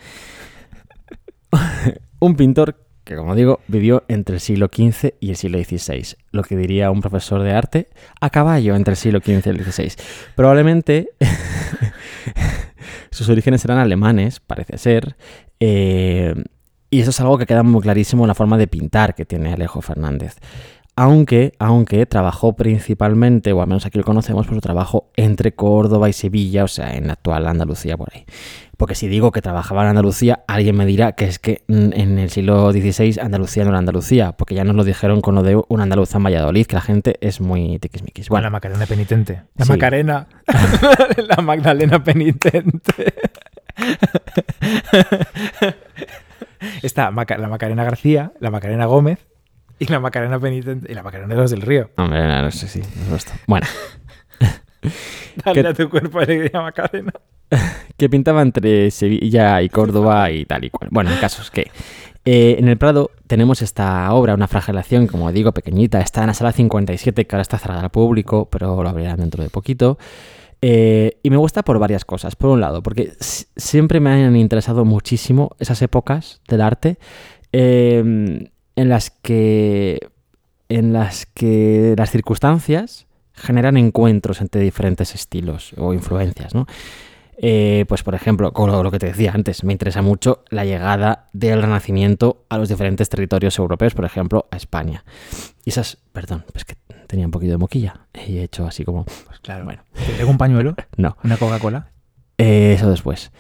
un 2.19 2.35
pintor 2.35 2.85
que, 3.05 3.17
como 3.17 3.35
digo, 3.35 3.61
vivió 3.69 4.05
entre 4.09 4.37
el 4.37 4.41
siglo 4.41 4.69
XV 4.73 5.15
y 5.21 5.31
el 5.31 5.37
siglo 5.37 5.59
XVI. 5.59 6.17
Lo 6.31 6.43
que 6.43 6.57
diría 6.57 6.91
un 6.91 7.01
profesor 7.01 7.43
de 7.43 7.53
arte 7.53 7.89
a 8.21 8.31
caballo 8.31 8.77
entre 8.77 8.93
el 8.93 8.97
siglo 8.97 9.21
XV 9.21 9.47
y 9.47 9.49
el 9.51 9.65
XVI. 9.65 9.93
Probablemente 10.37 11.11
sus 13.11 13.29
orígenes 13.29 13.65
eran 13.65 13.79
alemanes, 13.79 14.41
parece 14.41 14.79
ser. 14.79 15.17
eh, 15.61 16.35
y 16.93 17.01
eso 17.01 17.09
es 17.09 17.19
algo 17.21 17.39
que 17.39 17.47
queda 17.47 17.63
muy 17.63 17.81
clarísimo 17.81 18.25
en 18.25 18.29
la 18.29 18.35
forma 18.35 18.59
de 18.59 18.67
pintar 18.67 19.15
que 19.15 19.25
tiene 19.25 19.51
Alejo 19.55 19.81
Fernández. 19.81 20.37
Aunque, 20.95 21.55
aunque 21.59 22.05
trabajó 22.05 22.55
principalmente, 22.55 23.51
o 23.53 23.63
al 23.63 23.67
menos 23.67 23.87
aquí 23.87 23.97
lo 23.97 24.05
conocemos, 24.05 24.47
por 24.47 24.55
su 24.55 24.61
trabajo 24.61 25.09
entre 25.17 25.55
Córdoba 25.55 26.11
y 26.11 26.13
Sevilla, 26.13 26.65
o 26.65 26.69
sea, 26.69 26.95
en 26.95 27.07
la 27.07 27.15
actual 27.15 27.47
Andalucía 27.47 27.97
por 27.97 28.11
ahí. 28.13 28.27
Porque 28.77 28.95
si 28.95 29.09
digo 29.09 29.33
que 29.33 29.41
trabajaba 29.41 29.83
en 29.85 29.89
Andalucía, 29.89 30.45
alguien 30.47 30.77
me 30.77 30.85
dirá 30.85 31.13
que 31.13 31.25
es 31.25 31.39
que 31.39 31.63
en 31.69 32.19
el 32.19 32.29
siglo 32.29 32.71
XVI 32.73 33.19
Andalucía 33.21 33.65
no 33.65 33.71
era 33.71 33.79
Andalucía, 33.79 34.33
porque 34.33 34.55
ya 34.55 34.65
nos 34.65 34.77
lo 34.77 34.85
dijeron 34.85 35.23
con 35.23 35.35
lo 35.35 35.43
de 35.43 35.59
un 35.67 35.81
andaluza 35.81 36.19
en 36.19 36.25
Valladolid, 36.25 36.67
que 36.67 36.75
la 36.75 36.83
gente 36.83 37.17
es 37.21 37.41
muy 37.41 37.79
tiquismiquis. 37.79 38.29
Bueno, 38.29 38.45
la 38.45 38.51
Macarena 38.51 38.85
penitente. 38.85 39.43
La 39.57 39.65
Sí. 39.65 39.73
Macarena. 39.73 40.27
la 41.37 41.43
Magdalena 41.43 42.05
penitente. 42.05 43.15
Está 46.83 47.11
la 47.11 47.49
Macarena 47.49 47.85
García, 47.85 48.33
la 48.41 48.51
Macarena 48.51 48.87
Gómez 48.87 49.19
y 49.83 49.87
la 49.87 50.01
Macarena 50.01 50.39
penitente 50.39 50.91
y 50.91 50.95
la 50.95 51.03
Macarena 51.03 51.35
de 51.35 51.41
los 51.41 51.51
del 51.51 51.63
Río. 51.63 51.91
hombre, 51.97 52.27
no 52.27 52.51
sé 52.51 52.69
si 52.69 52.81
esto. 53.15 53.33
Bueno, 53.47 53.67
Dale 55.45 55.63
¿Qué- 55.63 55.69
a 55.69 55.75
tu 55.75 55.89
cuerpo 55.89 56.19
alegría, 56.21 56.61
Macarena. 56.61 57.13
que 57.97 58.09
pintaba 58.09 58.43
entre 58.43 58.91
Sevilla 58.91 59.63
y 59.63 59.69
Córdoba 59.69 60.31
y 60.31 60.45
tal 60.45 60.65
y 60.65 60.71
cual. 60.71 60.89
Bueno, 60.93 61.11
el 61.11 61.19
caso 61.21 61.43
es 61.43 61.51
que 61.51 61.71
Eh, 62.25 62.55
en 62.61 62.69
el 62.69 62.77
Prado 62.79 63.11
tenemos 63.27 63.63
esta 63.63 64.13
obra, 64.13 64.35
una 64.35 64.47
flagelación, 64.47 65.09
como 65.09 65.33
digo, 65.33 65.51
pequeñita. 65.53 66.01
Está 66.01 66.21
en 66.21 66.29
la 66.29 66.35
sala 66.35 66.53
57, 66.53 67.27
que 67.27 67.35
ahora 67.35 67.43
está 67.43 67.59
cerrada 67.59 67.81
al 67.83 67.91
público, 67.91 68.49
pero 68.51 68.81
lo 68.81 68.89
abrirán 68.89 69.19
dentro 69.19 69.43
de 69.43 69.51
poquito. 69.51 69.99
Eh, 70.61 71.19
y 71.25 71.31
me 71.31 71.37
gusta 71.37 71.65
por 71.65 71.81
varias 71.81 72.05
cosas. 72.05 72.37
Por 72.37 72.51
un 72.51 72.61
lado, 72.61 72.81
porque 72.83 73.13
siempre 73.57 73.99
me 73.99 74.11
han 74.11 74.37
interesado 74.37 74.85
muchísimo 74.85 75.51
esas 75.59 75.83
épocas 75.83 76.41
del 76.47 76.61
arte 76.61 76.99
eh, 77.53 78.49
en 78.77 78.89
las 78.89 79.11
que 79.11 80.09
en 80.69 80.93
las 80.93 81.27
que 81.27 81.95
las 81.97 82.11
circunstancias 82.11 83.07
generan 83.35 83.77
encuentros 83.77 84.41
entre 84.41 84.63
diferentes 84.63 85.15
estilos 85.15 85.75
o 85.77 85.93
influencias, 85.93 86.55
¿no? 86.55 86.67
Eh, 87.37 87.85
pues 87.89 88.03
por 88.03 88.15
ejemplo, 88.15 88.53
con 88.53 88.71
lo, 88.71 88.83
lo 88.83 88.91
que 88.91 88.99
te 88.99 89.07
decía 89.07 89.33
antes, 89.35 89.65
me 89.65 89.73
interesa 89.73 90.01
mucho 90.01 90.45
la 90.49 90.65
llegada 90.65 91.29
del 91.33 91.61
Renacimiento 91.61 92.45
a 92.49 92.57
los 92.57 92.69
diferentes 92.69 93.09
territorios 93.09 93.59
europeos, 93.59 93.95
por 93.95 94.05
ejemplo, 94.05 94.47
a 94.51 94.57
España. 94.57 95.05
Y 95.65 95.71
esas, 95.71 95.99
perdón, 96.13 96.45
es 96.55 96.65
que 96.65 96.77
tenía 97.07 97.27
un 97.27 97.33
poquito 97.33 97.53
de 97.53 97.59
moquilla 97.59 98.07
y 98.15 98.39
he 98.39 98.45
hecho 98.45 98.67
así 98.67 98.85
como... 98.85 99.05
Pues 99.05 99.41
claro. 99.41 99.65
Bueno, 99.65 99.83
¿Te 99.93 100.13
traigo 100.13 100.31
un 100.31 100.39
pañuelo? 100.39 100.75
no. 100.97 101.17
¿Una 101.25 101.37
Coca-Cola? 101.37 101.91
Eh, 102.39 102.75
eso 102.77 102.89
después. 102.89 103.33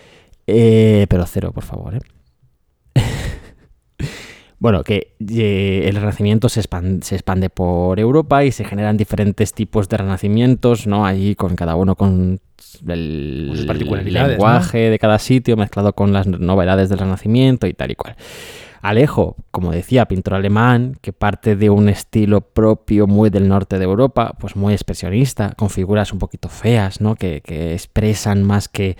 Eh, 0.46 1.06
pero 1.08 1.24
cero, 1.26 1.52
por 1.52 1.64
favor, 1.64 1.94
¿eh? 1.94 2.00
Bueno, 4.62 4.84
que 4.84 5.16
eh, 5.28 5.88
el 5.88 5.96
renacimiento 5.96 6.48
se 6.48 6.60
expande, 6.60 7.04
se 7.04 7.16
expande 7.16 7.50
por 7.50 7.98
Europa 7.98 8.44
y 8.44 8.52
se 8.52 8.62
generan 8.64 8.96
diferentes 8.96 9.54
tipos 9.54 9.88
de 9.88 9.96
renacimientos, 9.96 10.86
¿no? 10.86 11.04
Ahí 11.04 11.34
con 11.34 11.56
cada 11.56 11.74
uno 11.74 11.96
con 11.96 12.38
el 12.86 13.50
Sus 13.56 13.66
particularidades, 13.66 14.38
lenguaje 14.38 14.88
de 14.88 15.00
cada 15.00 15.18
sitio 15.18 15.56
mezclado 15.56 15.94
con 15.94 16.12
las 16.12 16.28
novedades 16.28 16.88
del 16.88 17.00
renacimiento 17.00 17.66
y 17.66 17.74
tal 17.74 17.90
y 17.90 17.96
cual. 17.96 18.14
Alejo, 18.82 19.34
como 19.50 19.72
decía, 19.72 20.06
pintor 20.06 20.34
alemán, 20.34 20.96
que 21.00 21.12
parte 21.12 21.56
de 21.56 21.68
un 21.68 21.88
estilo 21.88 22.40
propio 22.40 23.08
muy 23.08 23.30
del 23.30 23.48
norte 23.48 23.80
de 23.80 23.84
Europa, 23.84 24.36
pues 24.38 24.54
muy 24.54 24.74
expresionista, 24.74 25.54
con 25.56 25.70
figuras 25.70 26.12
un 26.12 26.20
poquito 26.20 26.48
feas, 26.48 27.00
¿no? 27.00 27.16
Que, 27.16 27.40
que 27.40 27.72
expresan 27.72 28.44
más 28.44 28.68
que... 28.68 28.96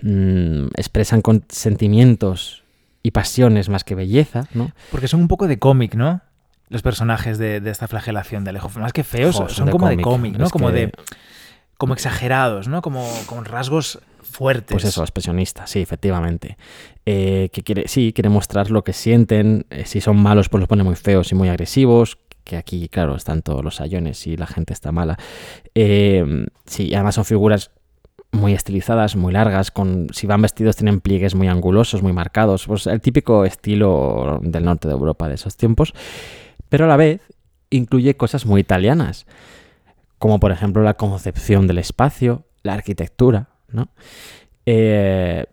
mm, 0.00 0.68
expresan 0.78 1.20
con 1.20 1.44
sentimientos 1.50 2.63
y 3.04 3.12
pasiones 3.12 3.68
más 3.68 3.84
que 3.84 3.94
belleza, 3.94 4.48
¿no? 4.54 4.72
Porque 4.90 5.06
son 5.06 5.20
un 5.20 5.28
poco 5.28 5.46
de 5.46 5.60
cómic, 5.60 5.94
¿no? 5.94 6.22
Los 6.70 6.82
personajes 6.82 7.38
de, 7.38 7.60
de 7.60 7.70
esta 7.70 7.86
flagelación 7.86 8.42
de 8.42 8.50
Alejo. 8.50 8.70
Más 8.80 8.92
que 8.92 9.04
feos, 9.04 9.36
son, 9.36 9.68
como 9.70 9.88
de 9.88 9.98
cómic, 10.00 10.36
¿no? 10.38 10.50
Como 10.50 10.68
que- 10.68 10.74
de. 10.74 10.92
Como 11.76 11.92
exagerados, 11.92 12.66
¿no? 12.66 12.80
Como 12.82 13.06
con 13.26 13.44
rasgos 13.44 13.98
fuertes. 14.22 14.72
Pues 14.74 14.84
eso, 14.84 15.02
expresionista, 15.02 15.66
sí, 15.66 15.80
efectivamente. 15.80 16.56
Eh, 17.04 17.50
que 17.52 17.62
quiere, 17.62 17.88
sí, 17.88 18.12
quiere 18.14 18.30
mostrar 18.30 18.70
lo 18.70 18.82
que 18.84 18.92
sienten. 18.94 19.66
eh, 19.70 19.84
si 19.84 20.00
son 20.00 20.16
malos, 20.16 20.48
pues 20.48 20.60
los 20.60 20.68
pone 20.68 20.82
muy 20.82 20.96
feos 20.96 21.30
y 21.30 21.34
muy 21.34 21.48
agresivos. 21.50 22.18
Que 22.44 22.56
aquí, 22.56 22.88
claro, 22.88 23.16
están 23.16 23.42
todos 23.42 23.62
los 23.64 23.76
sayones 23.76 24.26
y 24.26 24.36
la 24.36 24.46
gente 24.46 24.72
está 24.72 24.92
mala. 24.92 25.18
Eh, 25.74 26.46
sí, 26.66 26.94
además 26.94 27.14
son 27.16 27.24
figuras 27.24 27.70
muy 28.34 28.52
estilizadas, 28.52 29.16
muy 29.16 29.32
largas, 29.32 29.70
con 29.70 30.08
si 30.12 30.26
van 30.26 30.42
vestidos 30.42 30.76
tienen 30.76 31.00
pliegues 31.00 31.34
muy 31.34 31.48
angulosos, 31.48 32.02
muy 32.02 32.12
marcados, 32.12 32.66
pues 32.66 32.86
el 32.86 33.00
típico 33.00 33.44
estilo 33.44 34.40
del 34.42 34.64
norte 34.64 34.88
de 34.88 34.94
Europa 34.94 35.28
de 35.28 35.34
esos 35.34 35.56
tiempos, 35.56 35.94
pero 36.68 36.84
a 36.84 36.88
la 36.88 36.96
vez 36.96 37.20
incluye 37.70 38.16
cosas 38.16 38.46
muy 38.46 38.60
italianas, 38.60 39.26
como 40.18 40.40
por 40.40 40.52
ejemplo 40.52 40.82
la 40.82 40.94
concepción 40.94 41.66
del 41.66 41.78
espacio, 41.78 42.44
la 42.62 42.74
arquitectura, 42.74 43.48
¿no? 43.68 43.88
Eh, 44.66 45.46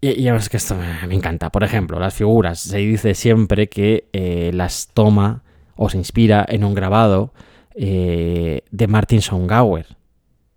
y, 0.00 0.20
y 0.20 0.28
es 0.28 0.48
que 0.48 0.56
esto 0.56 0.74
me, 0.74 1.06
me 1.06 1.14
encanta. 1.14 1.50
Por 1.50 1.64
ejemplo, 1.64 1.98
las 1.98 2.14
figuras. 2.14 2.60
Se 2.60 2.78
dice 2.78 3.14
siempre 3.14 3.68
que 3.68 4.08
eh, 4.12 4.50
las 4.52 4.88
toma 4.92 5.42
o 5.76 5.88
se 5.88 5.98
inspira 5.98 6.44
en 6.48 6.64
un 6.64 6.74
grabado 6.74 7.32
eh, 7.74 8.62
de 8.70 8.86
Martin 8.86 9.22
Songauer. 9.22 9.86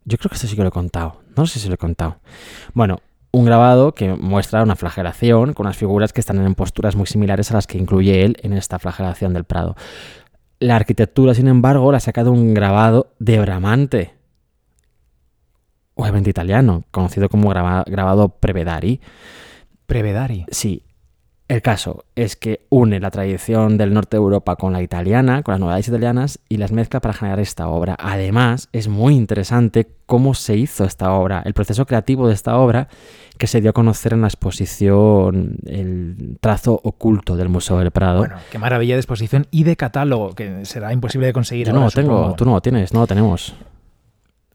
Yo 0.04 0.18
creo 0.18 0.30
que 0.30 0.36
esto 0.36 0.48
sí 0.48 0.56
que 0.56 0.62
lo 0.62 0.70
he 0.70 0.72
contado. 0.72 1.22
No 1.36 1.46
sé 1.48 1.60
si 1.60 1.68
lo 1.68 1.76
he 1.76 1.78
contado. 1.78 2.18
Bueno, 2.74 3.00
un 3.32 3.46
grabado 3.46 3.94
que 3.94 4.14
muestra 4.14 4.64
una 4.64 4.76
flagelación 4.76 5.54
con 5.54 5.66
unas 5.66 5.76
figuras 5.78 6.14
que 6.14 6.22
están 6.22 6.38
en 6.46 6.56
posturas 6.56 6.96
muy 6.96 7.06
similares 7.06 7.52
a 7.52 7.56
las 7.56 7.68
que 7.68 7.78
incluye 7.78 8.24
él 8.24 8.38
en 8.42 8.54
esta 8.54 8.80
flagelación 8.80 9.34
del 9.34 9.44
Prado. 9.44 9.76
La 10.60 10.78
arquitectura, 10.78 11.34
sin 11.34 11.48
embargo, 11.50 11.92
la 11.92 11.98
ha 11.98 12.02
sacado 12.02 12.32
un 12.32 12.54
grabado 12.54 13.14
de 13.20 13.40
Bramante, 13.42 14.14
obviamente 15.96 16.30
italiano, 16.30 16.84
conocido 16.92 17.28
como 17.28 17.50
graba- 17.50 17.84
grabado 17.88 18.30
Prevedari. 18.30 19.02
Prevedari. 19.86 20.46
Sí. 20.50 20.84
El 21.48 21.62
caso 21.62 22.06
es 22.16 22.36
que 22.36 22.66
une 22.70 23.00
la 23.00 23.12
tradición 23.12 23.78
del 23.78 23.94
norte 23.94 24.18
de 24.18 24.22
Europa 24.22 24.56
con 24.56 24.74
la 24.74 24.82
italiana, 24.82 25.44
con 25.44 25.52
las 25.54 25.60
novedades 25.60 25.88
italianas, 25.88 26.40
y 26.50 26.58
las 26.58 26.72
mezcla 26.72 27.02
para 27.02 27.14
generar 27.14 27.40
esta 27.40 27.68
obra. 27.68 27.96
Además, 28.00 28.68
es 28.72 28.88
muy 28.88 29.16
interesante 29.16 29.88
cómo 30.08 30.34
se 30.34 30.58
hizo 30.58 30.86
esta 30.86 31.12
obra, 31.14 31.44
el 31.46 31.54
proceso 31.54 31.86
creativo 31.86 32.28
de 32.28 32.34
esta 32.34 32.58
obra 32.58 32.88
que 33.38 33.46
se 33.46 33.62
dio 33.62 33.70
a 33.70 33.74
conocer 33.74 34.14
en 34.14 34.22
la 34.22 34.28
exposición 34.28 35.58
El 35.68 36.38
trazo 36.42 36.80
oculto 36.84 37.36
del 37.36 37.50
Museo 37.50 37.78
del 37.78 37.92
Prado. 37.92 38.20
Bueno, 38.20 38.38
qué 38.50 38.58
maravilla 38.58 38.96
de 38.96 39.02
exposición 39.02 39.46
y 39.52 39.66
de 39.66 39.76
catálogo, 39.76 40.34
que 40.34 40.66
será 40.66 40.94
imposible 40.94 41.28
de 41.28 41.34
conseguir 41.34 41.68
Yo 41.68 41.74
no 41.74 41.82
ahora, 41.82 41.92
lo 41.96 42.02
tengo, 42.02 42.18
supongo. 42.18 42.36
tú 42.38 42.46
no 42.46 42.54
lo 42.54 42.62
tienes, 42.62 42.92
no 42.92 43.02
lo 43.02 43.08
tenemos. 43.08 43.54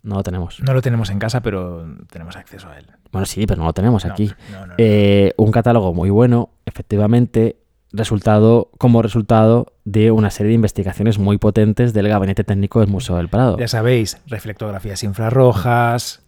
No 0.02 0.16
lo 0.16 0.22
tenemos. 0.22 0.60
No 0.62 0.72
lo 0.72 0.80
tenemos 0.82 1.10
en 1.10 1.18
casa, 1.18 1.42
pero 1.42 1.86
tenemos 2.10 2.36
acceso 2.36 2.68
a 2.68 2.78
él. 2.78 2.86
Bueno, 3.12 3.26
sí, 3.26 3.44
pero 3.46 3.60
no 3.60 3.66
lo 3.66 3.72
tenemos 3.72 4.04
No, 4.04 4.12
aquí. 4.12 4.30
no, 4.52 4.60
no, 4.60 4.66
no. 4.68 4.74
Eh, 4.78 5.34
un 5.36 5.50
catálogo 5.50 5.92
muy 5.92 6.10
bueno, 6.10 6.50
efectivamente, 6.64 7.56
resultado 7.92 8.70
como 8.78 9.02
resultado 9.02 9.74
de 9.84 10.10
una 10.10 10.30
serie 10.30 10.48
de 10.50 10.54
investigaciones 10.54 11.18
muy 11.18 11.38
potentes 11.38 11.92
del 11.92 12.08
Gabinete 12.08 12.44
Técnico 12.44 12.80
del 12.80 12.88
Museo 12.88 13.16
del 13.16 13.28
Prado. 13.28 13.58
Ya 13.58 13.68
sabéis, 13.68 14.18
reflectografías 14.26 15.02
infrarrojas, 15.02 16.22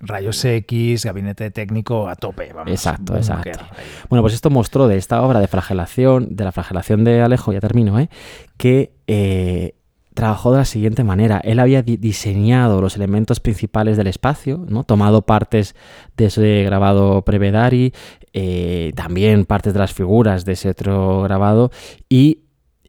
rayos 0.00 0.44
X, 0.44 1.04
gabinete 1.06 1.50
técnico 1.50 2.08
a 2.08 2.16
tope. 2.16 2.52
Vamos, 2.52 2.70
Exacto, 2.72 3.14
búnker 3.14 3.18
exacto. 3.54 3.66
Bueno, 4.10 4.22
pues 4.22 4.34
esto 4.34 4.50
mostró 4.50 4.88
de 4.88 4.98
esta 4.98 5.22
obra 5.22 5.40
de 5.40 5.48
flagelación, 5.48 6.36
de 6.36 6.44
la 6.44 6.52
flagelación 6.52 7.04
de 7.04 7.22
Alejo, 7.22 7.52
ya 7.52 7.60
termino, 7.60 7.98
¿eh? 7.98 8.10
que 8.58 8.92
eh, 9.06 9.74
trabajó 10.16 10.50
de 10.50 10.58
la 10.58 10.64
siguiente 10.64 11.04
manera. 11.04 11.38
Él 11.44 11.60
había 11.60 11.82
di- 11.82 11.96
diseñado 11.98 12.80
los 12.80 12.96
elementos 12.96 13.38
principales 13.38 13.96
del 13.96 14.08
espacio, 14.08 14.64
¿no? 14.68 14.82
tomado 14.82 15.22
partes 15.22 15.76
de 16.16 16.24
ese 16.26 16.64
grabado 16.64 17.22
Prevedari, 17.22 17.92
eh, 18.32 18.92
también 18.96 19.44
partes 19.44 19.72
de 19.74 19.78
las 19.78 19.92
figuras 19.92 20.44
de 20.44 20.52
ese 20.54 20.70
otro 20.70 21.22
grabado, 21.22 21.70
y 22.08 22.40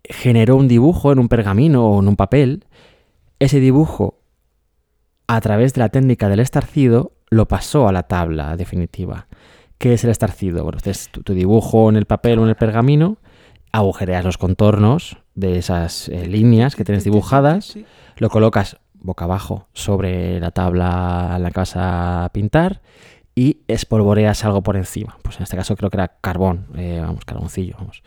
generó 0.04 0.56
un 0.56 0.68
dibujo 0.68 1.12
en 1.12 1.20
un 1.20 1.28
pergamino 1.28 1.86
o 1.86 2.00
en 2.00 2.08
un 2.08 2.16
papel. 2.16 2.66
Ese 3.40 3.60
dibujo, 3.60 4.20
a 5.28 5.40
través 5.42 5.74
de 5.74 5.80
la 5.82 5.90
técnica 5.90 6.30
del 6.30 6.40
estarcido, 6.40 7.12
lo 7.30 7.48
pasó 7.48 7.88
a 7.88 7.92
la 7.92 8.04
tabla 8.04 8.56
definitiva. 8.58 9.28
¿Qué 9.78 9.94
es 9.94 10.04
el 10.06 10.10
estarcido? 10.10 10.64
Bueno, 10.64 10.78
haces 10.78 11.10
tu, 11.12 11.22
tu 11.22 11.34
dibujo 11.34 11.90
en 11.90 11.98
el 11.98 12.06
papel 12.06 12.40
o 12.40 12.44
en 12.44 12.50
el 12.50 12.56
pergamino, 12.56 13.18
agujereas 13.74 14.24
los 14.24 14.38
contornos 14.38 15.18
de 15.38 15.60
esas 15.60 16.10
eh, 16.10 16.28
líneas 16.28 16.76
que 16.76 16.84
tienes 16.84 17.04
dibujadas, 17.04 17.78
lo 18.18 18.30
colocas 18.30 18.78
boca 18.96 19.26
abajo 19.26 19.68
sobre 19.72 20.40
la 20.40 20.52
tabla 20.52 21.34
en 21.36 21.44
la 21.44 21.52
que 21.52 21.60
vas 21.60 21.74
a 21.76 22.30
pintar 22.34 22.82
y 23.36 23.62
espolvoreas 23.68 24.44
algo 24.44 24.64
por 24.64 24.76
encima. 24.76 25.18
Pues 25.22 25.38
en 25.38 25.44
este 25.44 25.56
caso 25.56 25.76
creo 25.76 25.92
que 25.92 25.98
era 25.98 26.18
carbón, 26.20 26.66
eh, 26.76 27.00
vamos, 27.02 27.24
carboncillo, 27.24 27.76
vamos. 27.78 28.02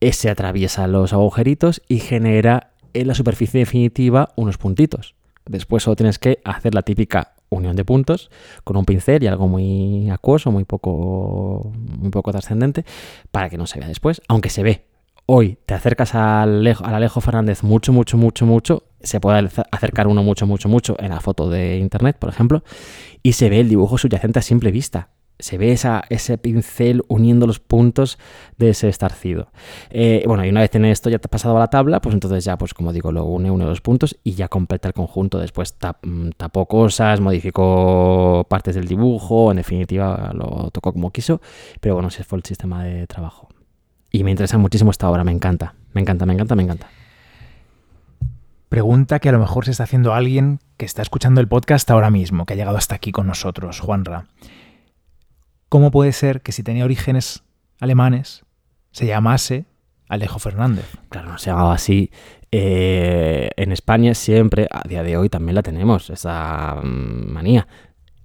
Ese 0.00 0.30
atraviesa 0.30 0.86
los 0.86 1.12
agujeritos 1.12 1.82
y 1.86 1.98
genera 1.98 2.72
en 2.94 3.06
la 3.06 3.14
superficie 3.14 3.60
definitiva 3.60 4.30
unos 4.36 4.56
puntitos. 4.56 5.14
Después 5.44 5.82
solo 5.82 5.96
tienes 5.96 6.18
que 6.18 6.40
hacer 6.44 6.74
la 6.74 6.82
típica 6.82 7.34
unión 7.50 7.76
de 7.76 7.84
puntos 7.84 8.30
con 8.64 8.78
un 8.78 8.86
pincel 8.86 9.22
y 9.22 9.26
algo 9.26 9.48
muy 9.48 10.08
acuoso, 10.08 10.50
muy 10.50 10.64
poco, 10.64 11.70
muy 11.74 12.10
poco 12.10 12.30
trascendente, 12.30 12.86
para 13.30 13.50
que 13.50 13.58
no 13.58 13.66
se 13.66 13.78
vea 13.78 13.88
después, 13.88 14.22
aunque 14.28 14.48
se 14.48 14.62
ve. 14.62 14.89
Hoy 15.32 15.58
te 15.64 15.74
acercas 15.74 16.16
al 16.16 16.56
Alejo, 16.58 16.84
al 16.84 16.92
Alejo 16.92 17.20
Fernández 17.20 17.62
mucho, 17.62 17.92
mucho, 17.92 18.16
mucho, 18.16 18.46
mucho. 18.46 18.82
Se 19.00 19.20
puede 19.20 19.48
acercar 19.70 20.08
uno 20.08 20.24
mucho, 20.24 20.44
mucho, 20.44 20.68
mucho 20.68 20.96
en 20.98 21.10
la 21.10 21.20
foto 21.20 21.48
de 21.48 21.78
internet, 21.78 22.16
por 22.18 22.30
ejemplo, 22.30 22.64
y 23.22 23.34
se 23.34 23.48
ve 23.48 23.60
el 23.60 23.68
dibujo 23.68 23.96
subyacente 23.96 24.40
a 24.40 24.42
simple 24.42 24.72
vista. 24.72 25.10
Se 25.38 25.56
ve 25.56 25.70
esa, 25.70 26.02
ese 26.10 26.36
pincel 26.36 27.04
uniendo 27.06 27.46
los 27.46 27.60
puntos 27.60 28.18
de 28.58 28.70
ese 28.70 28.88
estarcido. 28.88 29.52
Eh, 29.90 30.24
bueno, 30.26 30.44
y 30.44 30.48
una 30.48 30.62
vez 30.62 30.70
tiene 30.70 30.90
esto 30.90 31.08
ya 31.10 31.20
te 31.20 31.28
has 31.28 31.30
pasado 31.30 31.56
a 31.56 31.60
la 31.60 31.68
tabla, 31.70 32.00
pues 32.00 32.12
entonces 32.12 32.44
ya, 32.44 32.58
pues 32.58 32.74
como 32.74 32.92
digo, 32.92 33.12
lo 33.12 33.24
une, 33.24 33.52
une 33.52 33.64
los 33.66 33.80
puntos 33.80 34.18
y 34.24 34.32
ya 34.32 34.48
completa 34.48 34.88
el 34.88 34.94
conjunto. 34.94 35.38
Después 35.38 35.78
tap- 35.78 35.98
mm, 36.02 36.30
tapó 36.38 36.66
cosas, 36.66 37.20
modificó 37.20 38.44
partes 38.50 38.74
del 38.74 38.88
dibujo, 38.88 39.52
en 39.52 39.58
definitiva 39.58 40.32
lo 40.34 40.72
tocó 40.72 40.92
como 40.92 41.12
quiso, 41.12 41.40
pero 41.80 41.94
bueno, 41.94 42.08
ese 42.08 42.24
fue 42.24 42.38
el 42.38 42.44
sistema 42.44 42.82
de 42.82 43.06
trabajo. 43.06 43.48
Y 44.10 44.24
me 44.24 44.30
interesa 44.30 44.58
muchísimo 44.58 44.90
esta 44.90 45.08
obra, 45.08 45.24
me 45.24 45.32
encanta, 45.32 45.74
me 45.92 46.00
encanta, 46.00 46.26
me 46.26 46.34
encanta, 46.34 46.56
me 46.56 46.62
encanta. 46.62 46.88
Pregunta 48.68 49.18
que 49.18 49.28
a 49.28 49.32
lo 49.32 49.38
mejor 49.38 49.64
se 49.64 49.72
está 49.72 49.84
haciendo 49.84 50.14
alguien 50.14 50.60
que 50.76 50.86
está 50.86 51.02
escuchando 51.02 51.40
el 51.40 51.48
podcast 51.48 51.90
ahora 51.90 52.10
mismo, 52.10 52.46
que 52.46 52.54
ha 52.54 52.56
llegado 52.56 52.76
hasta 52.76 52.94
aquí 52.94 53.12
con 53.12 53.26
nosotros, 53.26 53.80
Juanra. 53.80 54.26
¿Cómo 55.68 55.90
puede 55.90 56.12
ser 56.12 56.40
que 56.40 56.52
si 56.52 56.62
tenía 56.62 56.84
orígenes 56.84 57.42
alemanes, 57.80 58.44
se 58.92 59.06
llamase 59.06 59.66
Alejo 60.08 60.38
Fernández. 60.38 60.86
Claro, 61.08 61.30
no 61.30 61.38
se 61.38 61.50
llamaba 61.50 61.74
así. 61.74 62.10
Eh, 62.52 63.50
en 63.56 63.72
España 63.72 64.14
siempre, 64.14 64.66
a 64.70 64.86
día 64.86 65.02
de 65.02 65.16
hoy 65.16 65.28
también 65.28 65.54
la 65.54 65.62
tenemos, 65.62 66.10
esa 66.10 66.80
mm, 66.82 67.32
manía, 67.32 67.68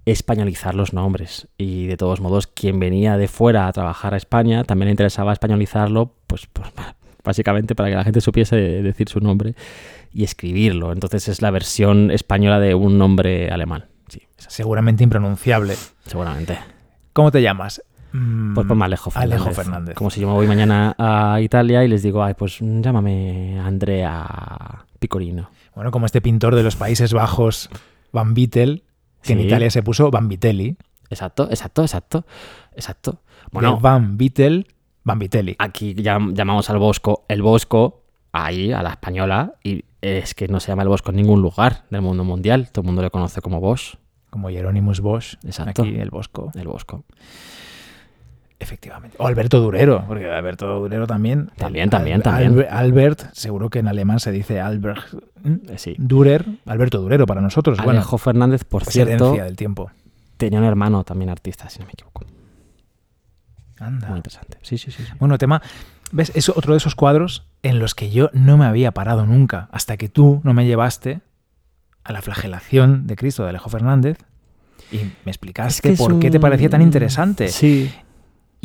españolizar 0.06 0.74
los 0.74 0.92
nombres. 0.92 1.48
Y 1.58 1.86
de 1.86 1.96
todos 1.96 2.20
modos, 2.20 2.46
quien 2.46 2.78
venía 2.80 3.16
de 3.18 3.28
fuera 3.28 3.66
a 3.68 3.72
trabajar 3.72 4.14
a 4.14 4.16
España 4.16 4.64
también 4.64 4.86
le 4.86 4.92
interesaba 4.92 5.32
españolizarlo, 5.32 6.14
pues, 6.26 6.46
pues 6.52 6.68
básicamente 7.24 7.74
para 7.74 7.90
que 7.90 7.96
la 7.96 8.04
gente 8.04 8.20
supiese 8.20 8.56
decir 8.56 9.08
su 9.08 9.20
nombre 9.20 9.54
y 10.12 10.24
escribirlo. 10.24 10.92
Entonces 10.92 11.28
es 11.28 11.42
la 11.42 11.50
versión 11.50 12.10
española 12.10 12.58
de 12.60 12.74
un 12.74 12.96
nombre 12.98 13.50
alemán. 13.50 13.86
Sí, 14.08 14.22
Seguramente 14.38 15.02
impronunciable. 15.04 15.74
seguramente. 16.06 16.58
¿Cómo 17.12 17.30
te 17.32 17.42
llamas? 17.42 17.82
Mm, 18.12 18.54
Pues 18.54 18.66
ponme 18.66 18.84
Alejo 18.84 19.10
Fernández. 19.10 19.40
Alejo 19.40 19.54
Fernández. 19.54 19.94
Como 19.96 20.10
si 20.10 20.20
yo 20.20 20.28
me 20.28 20.34
voy 20.34 20.46
mañana 20.46 20.94
a 20.98 21.40
Italia 21.40 21.82
y 21.84 21.88
les 21.88 22.02
digo, 22.04 22.22
ay, 22.22 22.34
pues 22.34 22.58
llámame 22.60 23.58
Andrea 23.58 24.84
Picorino. 25.00 25.50
Bueno, 25.74 25.90
como 25.90 26.06
este 26.06 26.20
pintor 26.20 26.54
de 26.54 26.62
los 26.62 26.76
Países 26.76 27.12
Bajos, 27.12 27.68
Van 28.12 28.32
Vittel, 28.34 28.84
que 29.26 29.32
en. 29.34 29.40
Italia 29.40 29.70
se 29.70 29.82
puso 29.82 30.10
Van 30.10 30.28
Vitelli. 30.28 30.76
Exacto, 31.10 31.48
exacto, 31.50 31.82
exacto, 31.82 32.24
exacto. 32.74 33.20
Bueno, 33.52 33.78
Van 33.78 34.16
Vittel, 34.16 34.66
Van 35.04 35.18
Vitelli. 35.18 35.54
aquí 35.58 35.94
llam- 35.94 36.34
llamamos 36.34 36.68
al 36.70 36.78
Bosco 36.78 37.24
el 37.28 37.42
Bosco, 37.42 38.02
ahí, 38.32 38.72
a 38.72 38.82
la 38.82 38.90
española, 38.90 39.54
y 39.62 39.84
es 40.00 40.34
que 40.34 40.48
no 40.48 40.58
se 40.60 40.68
llama 40.72 40.82
el 40.82 40.88
Bosco 40.88 41.10
en 41.10 41.16
ningún 41.16 41.40
lugar 41.42 41.84
del 41.90 42.02
mundo 42.02 42.24
mundial. 42.24 42.70
Todo 42.70 42.82
el 42.82 42.86
mundo 42.86 43.02
le 43.02 43.10
conoce 43.10 43.40
como 43.40 43.60
Bosch, 43.60 43.94
Como 44.30 44.50
Hieronymus 44.50 45.00
Bosch. 45.00 45.34
Exacto. 45.44 45.82
Aquí 45.82 45.94
el 45.96 46.10
Bosco. 46.10 46.50
el 46.54 46.66
Bosco. 46.66 47.04
Efectivamente. 48.58 49.16
O 49.20 49.26
Alberto 49.26 49.60
Durero, 49.60 50.04
porque 50.06 50.30
Alberto 50.30 50.66
Durero 50.80 51.06
también. 51.06 51.50
También, 51.56 51.90
también, 51.90 52.22
también. 52.22 52.54
Albe- 52.56 52.68
Albert, 52.70 53.32
seguro 53.32 53.68
que 53.68 53.80
en 53.80 53.88
alemán 53.88 54.18
se 54.18 54.32
dice 54.32 54.60
Albert. 54.60 55.02
Eh, 55.44 55.76
Sí. 55.78 55.94
Durer, 55.98 56.46
Alberto 56.64 56.98
Durero 57.00 57.26
para 57.26 57.40
nosotros. 57.42 57.76
Bueno, 57.78 58.00
Alejo 58.00 58.16
Fernández, 58.18 58.64
por 58.64 58.82
es 58.82 58.88
cierto, 58.88 59.26
herencia 59.26 59.44
del 59.44 59.56
tiempo. 59.56 59.90
tenía 60.38 60.58
un 60.58 60.64
hermano 60.64 61.04
también 61.04 61.28
artista, 61.30 61.68
si 61.68 61.80
no 61.80 61.84
me 61.86 61.92
equivoco. 61.92 62.24
Anda. 63.78 64.08
Muy 64.08 64.16
interesante. 64.16 64.58
Sí, 64.62 64.78
sí, 64.78 64.90
sí. 64.90 65.02
sí. 65.04 65.12
Bueno, 65.18 65.36
tema. 65.38 65.60
¿Ves? 66.12 66.32
Es 66.34 66.48
otro 66.48 66.72
de 66.72 66.78
esos 66.78 66.94
cuadros 66.94 67.46
en 67.62 67.78
los 67.78 67.94
que 67.94 68.10
yo 68.10 68.30
no 68.32 68.56
me 68.56 68.64
había 68.64 68.92
parado 68.92 69.26
nunca, 69.26 69.68
hasta 69.72 69.96
que 69.96 70.08
tú 70.08 70.40
no 70.44 70.54
me 70.54 70.64
llevaste 70.66 71.20
a 72.04 72.12
la 72.12 72.22
flagelación 72.22 73.06
de 73.06 73.16
Cristo 73.16 73.42
de 73.42 73.50
Alejo 73.50 73.68
Fernández 73.68 74.18
y 74.92 74.98
me 74.98 75.12
explicaste 75.32 75.92
es 75.92 75.98
por 75.98 76.18
qué 76.20 76.30
te 76.30 76.38
parecía 76.40 76.70
tan 76.70 76.80
interesante. 76.80 77.48
Sí, 77.48 77.92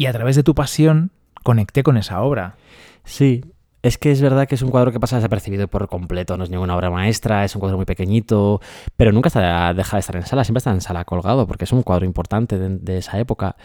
Y 0.01 0.07
a 0.07 0.13
través 0.13 0.35
de 0.35 0.41
tu 0.41 0.55
pasión 0.55 1.11
conecté 1.43 1.83
con 1.83 1.95
esa 1.95 2.23
obra. 2.23 2.55
Sí, 3.03 3.45
es 3.83 3.97
que 3.97 4.11
es 4.11 4.21
verdad 4.21 4.47
que 4.47 4.55
es 4.55 4.61
un 4.61 4.69
cuadro 4.69 4.91
que 4.91 4.99
pasa 4.99 5.15
desapercibido 5.15 5.67
por 5.67 5.87
completo, 5.87 6.37
no 6.37 6.43
es 6.43 6.49
ninguna 6.49 6.75
obra 6.75 6.89
maestra, 6.91 7.43
es 7.43 7.55
un 7.55 7.59
cuadro 7.59 7.77
muy 7.77 7.85
pequeñito, 7.85 8.61
pero 8.95 9.11
nunca 9.11 9.27
está, 9.27 9.73
deja 9.73 9.97
de 9.97 9.99
estar 9.99 10.15
en 10.15 10.25
sala, 10.25 10.43
siempre 10.43 10.59
está 10.59 10.71
en 10.71 10.81
sala 10.81 11.03
colgado, 11.05 11.47
porque 11.47 11.65
es 11.65 11.71
un 11.71 11.81
cuadro 11.81 12.05
importante 12.05 12.59
de, 12.59 12.97
esa 12.97 13.19
época. 13.19 13.55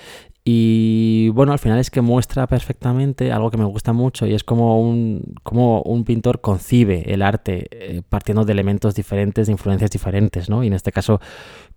Y 0.45 1.29
bueno, 1.31 1.53
al 1.53 1.59
final 1.59 1.79
es 1.79 1.91
que 1.91 2.01
muestra 2.01 2.47
perfectamente 2.47 3.33
algo 3.33 3.51
que 3.51 3.59
me 3.59 3.65
gusta 3.65 3.93
mucho 3.93 4.27
y 4.27 4.35
es 4.35 4.45
como 4.45 4.81
un, 4.81 5.35
como 5.43 5.83
un 5.83 6.05
pintor 6.05 6.41
concibe 6.41 7.13
el 7.13 7.21
arte 7.23 7.67
eh, 7.71 8.03
partiendo 8.09 8.45
de 8.45 8.53
elementos 8.53 8.95
diferentes, 8.95 9.49
de 9.49 9.53
influencias 9.53 9.91
diferentes, 9.91 10.49
¿no? 10.49 10.63
Y 10.63 10.69
en 10.69 10.75
este 10.75 10.93
caso, 10.93 11.21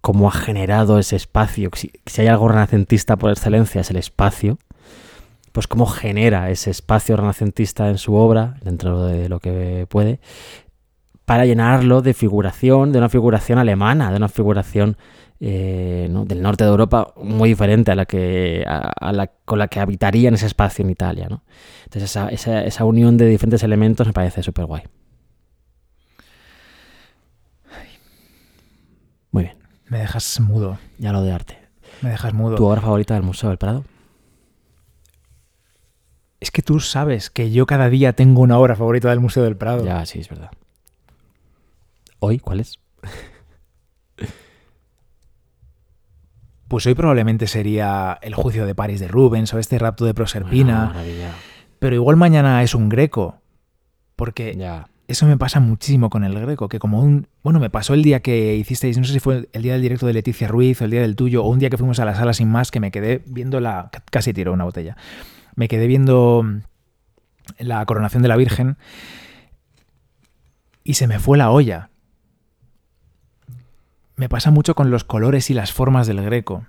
cómo 0.02 0.28
ha 0.28 0.32
generado 0.32 0.99
ese 0.99 1.16
espacio. 1.16 1.72
Si, 1.74 1.91
si 2.06 2.22
hay 2.22 2.28
algo 2.28 2.48
renacentista 2.48 3.18
por 3.18 3.32
excelencia 3.32 3.82
es 3.82 3.90
el 3.90 3.98
espacio 3.98 4.60
pues 5.52 5.68
cómo 5.68 5.86
genera 5.86 6.50
ese 6.50 6.70
espacio 6.72 7.16
renacentista 7.18 7.90
en 7.90 7.98
su 7.98 8.14
obra, 8.16 8.56
dentro 8.64 9.06
de 9.06 9.30
lo 9.30 9.40
que 9.40 9.86
puede, 9.90 10.20
para 11.26 11.46
llenarlo 11.46 12.02
de 12.02 12.14
figuración, 12.14 12.92
de 12.92 12.98
una 13.00 13.10
figuración 13.10 13.60
alemana, 13.60 14.10
de 14.12 14.18
una 14.18 14.30
figuración 14.30 14.98
eh, 15.42 16.08
¿no? 16.12 16.26
del 16.26 16.42
norte 16.42 16.64
de 16.64 16.70
Europa 16.70 17.14
muy 17.22 17.50
diferente 17.50 17.92
a 17.92 17.96
la 17.96 18.06
que 18.06 18.64
a, 18.68 18.92
a 19.00 19.14
la, 19.14 19.28
con 19.46 19.60
la 19.60 19.68
que 19.68 19.80
habitaría 19.80 20.28
en 20.28 20.34
ese 20.34 20.48
espacio 20.48 20.84
en 20.84 20.90
Italia. 20.92 21.28
¿no? 21.30 21.44
Entonces 21.86 22.10
esa, 22.10 22.30
esa, 22.30 22.64
esa 22.64 22.84
unión 22.86 23.18
de 23.18 23.28
diferentes 23.28 23.64
elementos 23.64 24.06
me 24.08 24.14
parece 24.14 24.44
súper 24.44 24.66
guay. 24.66 24.84
Muy 29.32 29.44
bien, 29.44 29.58
Me 29.88 30.00
dejas 30.00 30.40
mudo. 30.40 30.80
ya 30.98 31.12
lo 31.12 31.22
de 31.22 31.32
arte. 31.32 31.58
Me 32.02 32.10
dejas 32.10 32.34
mudo. 32.34 32.56
¿Tu 32.56 32.66
obra 32.66 32.82
favorita 32.82 33.14
del 33.14 33.24
Museo 33.24 33.50
del 33.50 33.58
Prado? 33.58 33.84
Es 36.40 36.52
que 36.52 36.61
tú 36.61 36.80
sabes 36.80 37.30
que 37.30 37.52
yo 37.52 37.66
cada 37.66 37.90
día 37.90 38.14
tengo 38.14 38.41
una 38.41 38.57
obra 38.57 38.76
favorita 38.76 39.10
del 39.10 39.20
Museo 39.20 39.44
del 39.44 39.57
Prado. 39.57 39.84
Ya, 39.86 40.06
sí, 40.06 40.20
es 40.20 40.30
verdad. 40.30 40.52
¿Hoy 42.20 42.40
cuál 42.40 42.60
es? 42.61 42.80
Pues 46.68 46.86
hoy 46.86 46.94
probablemente 46.94 47.48
sería 47.48 48.20
El 48.22 48.36
juicio 48.36 48.66
de 48.68 48.76
París 48.76 48.99
de 48.99 49.07
Rubens 49.07 49.52
o 49.56 49.57
este 49.60 49.80
rapto 49.80 50.06
de 50.06 50.14
Proserpina. 50.14 50.94
Ah. 50.95 51.32
Pero 51.80 51.95
igual 51.95 52.16
mañana 52.16 52.61
es 52.61 52.76
un 52.76 52.90
greco. 52.90 53.38
Porque 54.16 54.56
Ya. 54.56 54.88
eso 55.07 55.26
me 55.26 55.36
pasa 55.36 55.60
muchísimo 55.60 56.11
con 56.11 56.24
el 56.24 56.40
greco, 56.40 56.70
que 56.70 56.78
como 56.78 57.02
un... 57.02 57.28
Bueno, 57.41 57.60
me 57.60 57.72
pasó 57.72 57.95
el 57.95 58.03
día 58.03 58.20
que 58.20 58.56
hicisteis, 58.56 58.99
no 58.99 59.03
sé 59.03 59.14
si 59.14 59.20
fue 59.20 59.49
el 59.52 59.61
día 59.64 59.74
del 59.74 59.82
directo 59.82 60.06
de 60.06 60.14
Leticia 60.14 60.48
Ruiz 60.48 60.80
o 60.82 60.86
el 60.86 60.91
día 60.91 61.02
del 61.02 61.16
tuyo, 61.16 61.44
o 61.44 61.49
un 61.49 61.57
día 61.57 61.72
que 61.72 61.78
fuimos 61.78 61.99
a 61.99 62.06
la 62.06 62.14
sala 62.14 62.34
sin 62.34 62.49
más, 62.52 62.70
que 62.70 62.80
me 62.80 62.91
quedé 62.91 63.24
viendo 63.26 63.60
la... 63.60 63.90
casi 64.11 64.32
tiró 64.34 64.53
una 64.53 64.66
botella. 64.66 64.95
Me 65.60 65.68
quedé 65.68 65.88
viendo 65.88 66.41
la 67.57 67.86
coronación 67.86 68.23
de 68.23 68.30
la 68.30 68.38
Virgen 68.38 68.77
y 70.86 70.94
se 70.94 71.06
me 71.06 71.19
fue 71.19 71.38
la 71.38 71.52
olla. 71.52 71.90
Me 74.15 74.30
pasa 74.30 74.52
mucho 74.52 74.73
con 74.73 74.90
los 74.90 75.03
colores 75.03 75.49
y 75.49 75.53
las 75.53 75.73
formas 75.73 76.07
del 76.07 76.22
greco. 76.23 76.65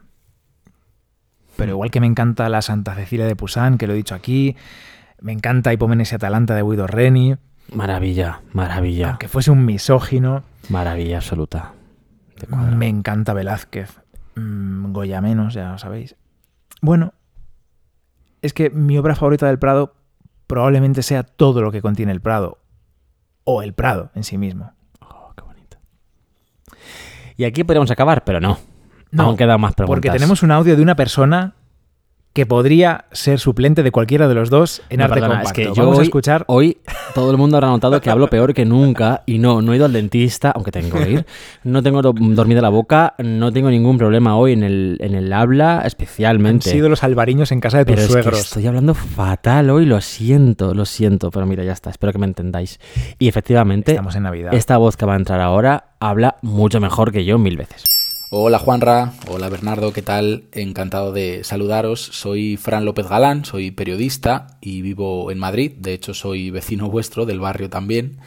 Pero 1.57 1.71
igual 1.71 1.93
que 1.93 2.01
me 2.01 2.09
encanta 2.09 2.49
la 2.49 2.63
Santa 2.63 2.97
Cecilia 2.97 3.27
de 3.27 3.37
Pusán, 3.37 3.79
que 3.79 3.87
lo 3.87 3.93
he 3.93 3.97
dicho 3.97 4.17
aquí, 4.17 4.57
me 5.21 5.31
encanta 5.31 5.73
Hipómenes 5.73 6.11
y 6.11 6.17
Atalanta 6.17 6.57
de 6.57 6.63
Guido 6.63 6.89
Reni, 6.89 7.37
Maravilla, 7.73 8.41
maravilla. 8.53 9.11
aunque 9.11 9.29
fuese 9.29 9.53
un 9.53 9.65
misógino, 9.65 10.43
Maravilla 10.69 11.19
absoluta. 11.19 11.75
Me 12.75 12.89
encanta 12.89 13.35
Velázquez, 13.35 14.01
Mm, 14.35 14.93
Goya 14.93 15.21
menos, 15.21 15.55
ya 15.55 15.71
lo 15.71 15.79
sabéis. 15.79 16.17
Bueno, 16.83 17.13
es 18.43 18.53
que 18.53 18.71
mi 18.71 18.99
obra 18.99 19.15
favorita 19.15 19.47
del 19.47 19.59
Prado 19.59 19.95
probablemente 20.47 21.03
sea 21.03 21.23
todo 21.23 21.63
lo 21.63 21.71
que 21.71 21.83
contiene 21.83 22.13
el 22.13 22.21
Prado, 22.21 22.59
o 23.45 23.63
el 23.63 23.73
Prado 23.73 24.11
en 24.15 24.25
sí 24.25 24.39
mismo. 24.39 24.73
Oh, 25.01 25.33
qué 25.37 25.45
bonito. 25.45 25.79
Y 27.37 27.45
aquí 27.45 27.65
podríamos 27.65 27.91
acabar, 27.91 28.25
pero 28.25 28.41
no. 28.41 28.59
No, 29.11 29.25
Aún 29.25 29.37
quedan 29.37 29.61
más 29.61 29.75
preguntas. 29.75 29.97
Porque 29.97 30.11
tenemos 30.11 30.43
un 30.43 30.53
audio 30.53 30.77
de 30.77 30.83
una 30.83 30.95
persona 30.95 31.55
que 32.33 32.47
podría 32.47 33.07
ser 33.11 33.41
suplente 33.41 33.83
de 33.83 33.91
cualquiera 33.91 34.29
de 34.29 34.35
los 34.35 34.51
dos 34.51 34.83
en 34.89 34.99
No, 34.99 35.05
arte 35.07 35.15
perdona, 35.15 35.35
compacto. 35.41 35.61
es 35.61 35.69
que 35.69 35.75
yo 35.75 35.83
Vamos 35.83 35.97
a 35.97 36.01
hoy- 36.01 36.05
escuchar 36.05 36.45
Hoy 36.47 36.79
todo 37.13 37.33
el 37.33 37.37
mundo 37.37 37.57
habrá 37.57 37.69
notado 37.71 38.01
que 38.01 38.09
hablo 38.09 38.29
peor 38.31 38.55
que 38.55 38.65
nunca 38.65 39.25
y 39.27 39.39
no, 39.39 39.61
no 39.63 39.73
he 39.73 39.77
ido 39.77 39.85
al 39.85 39.93
dentista, 39.93 40.53
aunque 40.53 40.71
tengo 40.71 40.97
que 40.97 41.11
ir. 41.11 41.27
No 41.65 41.83
tengo 41.83 42.03
do- 42.03 42.15
dormida 42.17 42.61
la 42.63 42.69
boca, 42.69 43.15
no 43.19 43.53
tengo 43.53 43.69
ningún 43.69 43.99
problema 43.99 44.37
hoy 44.37 44.53
en 44.53 44.63
el, 44.63 44.97
en 45.01 45.15
el 45.17 45.33
habla, 45.33 45.81
Han 45.81 45.87
especialmente. 45.89 46.71
sido 46.71 46.89
los 46.89 47.03
albariños 47.03 47.51
en 47.51 47.61
casa 47.61 47.79
de 47.79 47.85
tus 47.85 47.95
Pero 47.97 48.07
es 48.07 48.13
suegros. 48.13 48.35
que 48.35 48.41
estoy 48.41 48.67
hablando 48.69 48.95
fatal 48.95 49.69
hoy, 49.71 49.85
lo 49.85 50.01
siento, 50.01 50.73
lo 50.73 50.85
siento, 50.87 51.33
pero 51.33 51.47
mira, 51.47 51.65
ya 51.65 51.73
está, 51.73 51.91
espero 51.91 52.13
que 52.13 52.19
me 52.21 52.27
entendáis. 52.27 52.79
Y 53.19 53.27
efectivamente, 53.27 53.91
Estamos 53.91 54.15
en 54.15 54.23
Navidad. 54.23 54.55
esta 54.55 54.77
voz 54.77 54.97
que 54.97 55.05
va 55.05 55.15
a 55.15 55.17
entrar 55.17 55.41
ahora 55.41 55.87
habla 55.99 56.37
mucho 56.43 56.81
mejor 56.81 57.11
que 57.11 57.25
yo 57.25 57.39
mil 57.39 57.57
veces. 57.57 58.00
Hola 58.33 58.61
Juanra, 58.61 59.13
hola 59.27 59.49
Bernardo, 59.49 59.93
¿qué 59.93 60.03
tal? 60.03 60.45
Encantado 60.53 61.11
de 61.11 61.43
saludaros. 61.43 62.01
Soy 62.01 62.57
Fran 62.57 62.85
López 62.85 63.09
Galán, 63.09 63.45
soy 63.45 63.73
periodista 63.73 64.57
y 64.61 64.83
vivo 64.83 65.33
en 65.33 65.41
Madrid. 65.41 65.73
De 65.79 65.95
hecho, 65.95 66.15
soy 66.15 66.53
vecino 66.53 66.89
vuestro 66.89 67.27
del 67.27 67.41
barrio 67.41 67.69
también. 67.71 68.21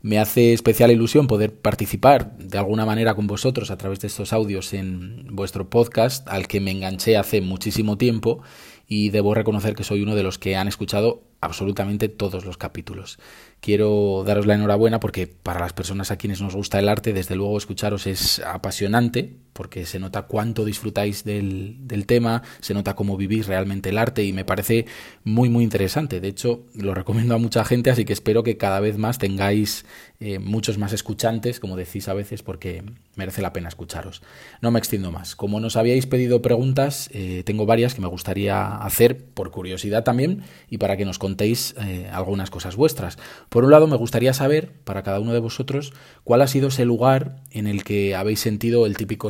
Me 0.00 0.20
hace 0.20 0.52
especial 0.52 0.92
ilusión 0.92 1.26
poder 1.26 1.60
participar 1.60 2.38
de 2.38 2.56
alguna 2.56 2.86
manera 2.86 3.16
con 3.16 3.26
vosotros 3.26 3.72
a 3.72 3.76
través 3.76 3.98
de 3.98 4.06
estos 4.06 4.32
audios 4.32 4.72
en 4.74 5.26
vuestro 5.34 5.68
podcast, 5.68 6.28
al 6.28 6.46
que 6.46 6.60
me 6.60 6.70
enganché 6.70 7.16
hace 7.16 7.40
muchísimo 7.40 7.98
tiempo 7.98 8.42
y 8.86 9.10
debo 9.10 9.34
reconocer 9.34 9.74
que 9.74 9.82
soy 9.82 10.02
uno 10.02 10.14
de 10.14 10.22
los 10.22 10.38
que 10.38 10.56
han 10.56 10.68
escuchado 10.68 11.24
absolutamente 11.40 12.08
todos 12.08 12.44
los 12.44 12.56
capítulos. 12.56 13.18
Quiero 13.60 14.24
daros 14.26 14.46
la 14.46 14.54
enhorabuena 14.54 14.98
porque 14.98 15.26
para 15.26 15.60
las 15.60 15.72
personas 15.72 16.10
a 16.10 16.16
quienes 16.16 16.40
nos 16.40 16.54
gusta 16.54 16.78
el 16.78 16.88
arte, 16.88 17.12
desde 17.12 17.36
luego 17.36 17.58
escucharos 17.58 18.06
es 18.06 18.40
apasionante, 18.40 19.36
porque 19.58 19.86
se 19.86 19.98
nota 19.98 20.22
cuánto 20.22 20.64
disfrutáis 20.64 21.24
del, 21.24 21.74
del 21.80 22.06
tema, 22.06 22.44
se 22.60 22.74
nota 22.74 22.94
cómo 22.94 23.16
vivís 23.16 23.48
realmente 23.48 23.88
el 23.88 23.98
arte 23.98 24.22
y 24.22 24.32
me 24.32 24.44
parece 24.44 24.86
muy 25.24 25.48
muy 25.48 25.64
interesante. 25.64 26.20
De 26.20 26.28
hecho, 26.28 26.62
lo 26.76 26.94
recomiendo 26.94 27.34
a 27.34 27.38
mucha 27.38 27.64
gente, 27.64 27.90
así 27.90 28.04
que 28.04 28.12
espero 28.12 28.44
que 28.44 28.56
cada 28.56 28.78
vez 28.78 28.98
más 28.98 29.18
tengáis 29.18 29.84
eh, 30.20 30.40
muchos 30.40 30.78
más 30.78 30.92
escuchantes, 30.92 31.60
como 31.60 31.76
decís 31.76 32.08
a 32.08 32.14
veces, 32.14 32.42
porque 32.42 32.82
merece 33.14 33.40
la 33.40 33.52
pena 33.52 33.68
escucharos. 33.68 34.20
No 34.60 34.72
me 34.72 34.80
extiendo 34.80 35.12
más. 35.12 35.36
Como 35.36 35.60
nos 35.60 35.76
habíais 35.76 36.06
pedido 36.06 36.42
preguntas, 36.42 37.08
eh, 37.12 37.44
tengo 37.44 37.66
varias 37.66 37.94
que 37.94 38.00
me 38.00 38.08
gustaría 38.08 38.76
hacer 38.78 39.24
por 39.26 39.52
curiosidad 39.52 40.02
también 40.02 40.42
y 40.68 40.78
para 40.78 40.96
que 40.96 41.04
nos 41.04 41.20
contéis 41.20 41.76
eh, 41.80 42.08
algunas 42.12 42.50
cosas 42.50 42.74
vuestras. 42.74 43.16
Por 43.48 43.64
un 43.64 43.70
lado, 43.70 43.86
me 43.86 43.96
gustaría 43.96 44.32
saber, 44.32 44.72
para 44.82 45.04
cada 45.04 45.20
uno 45.20 45.32
de 45.32 45.38
vosotros, 45.38 45.92
cuál 46.24 46.42
ha 46.42 46.48
sido 46.48 46.66
ese 46.66 46.84
lugar 46.84 47.36
en 47.52 47.68
el 47.68 47.84
que 47.84 48.16
habéis 48.16 48.40
sentido 48.40 48.86
el 48.86 48.96
típico 48.96 49.28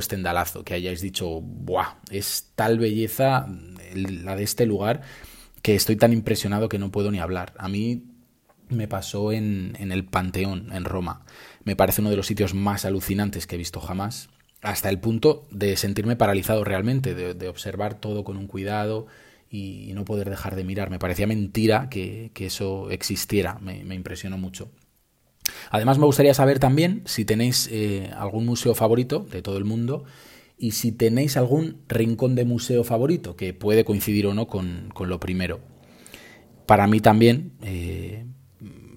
que 0.64 0.74
hayáis 0.74 1.00
dicho, 1.00 1.40
¡buah! 1.40 1.96
Es 2.10 2.52
tal 2.54 2.78
belleza 2.78 3.46
la 3.94 4.36
de 4.36 4.42
este 4.42 4.66
lugar 4.66 5.02
que 5.62 5.74
estoy 5.74 5.96
tan 5.96 6.12
impresionado 6.12 6.68
que 6.68 6.78
no 6.78 6.90
puedo 6.90 7.10
ni 7.10 7.18
hablar. 7.18 7.54
A 7.58 7.68
mí 7.68 8.04
me 8.68 8.88
pasó 8.88 9.32
en 9.32 9.76
el 9.78 10.04
Panteón, 10.04 10.72
en 10.72 10.84
Roma. 10.84 11.24
Me 11.64 11.76
parece 11.76 12.00
uno 12.00 12.10
de 12.10 12.16
los 12.16 12.26
sitios 12.26 12.54
más 12.54 12.84
alucinantes 12.84 13.46
que 13.46 13.56
he 13.56 13.58
visto 13.58 13.80
jamás 13.80 14.28
hasta 14.62 14.88
el 14.88 14.98
punto 14.98 15.46
de 15.50 15.76
sentirme 15.76 16.16
paralizado 16.16 16.64
realmente, 16.64 17.14
de, 17.14 17.48
observar 17.48 17.94
todo 17.94 18.24
con 18.24 18.36
un 18.36 18.46
cuidado 18.46 19.06
y, 19.50 19.92
no 19.94 20.04
poder 20.04 20.30
dejar 20.30 20.56
de 20.56 20.64
mirar. 20.64 20.90
Me 20.90 20.98
parecía 20.98 21.26
mentira 21.26 21.88
que, 21.88 22.30
eso 22.34 22.90
existiera, 22.90 23.58
me, 23.60 23.94
impresionó 23.94 24.38
mucho. 24.38 24.70
Además 25.70 25.98
me 25.98 26.06
gustaría 26.06 26.34
saber 26.34 26.58
también 26.58 27.02
si 27.04 27.24
tenéis 27.24 27.68
eh, 27.72 28.10
algún 28.16 28.46
museo 28.46 28.74
favorito 28.74 29.26
de 29.30 29.42
todo 29.42 29.58
el 29.58 29.64
mundo 29.64 30.04
y 30.58 30.72
si 30.72 30.92
tenéis 30.92 31.36
algún 31.36 31.82
rincón 31.88 32.34
de 32.34 32.44
museo 32.44 32.82
favorito, 32.82 33.36
que 33.36 33.54
puede 33.54 33.84
coincidir 33.84 34.26
o 34.26 34.34
no 34.34 34.48
con, 34.48 34.92
lo 34.98 35.20
primero. 35.20 35.60
Para 36.66 36.86
mí 36.86 37.00
también, 37.00 37.52
eh, 37.62 38.26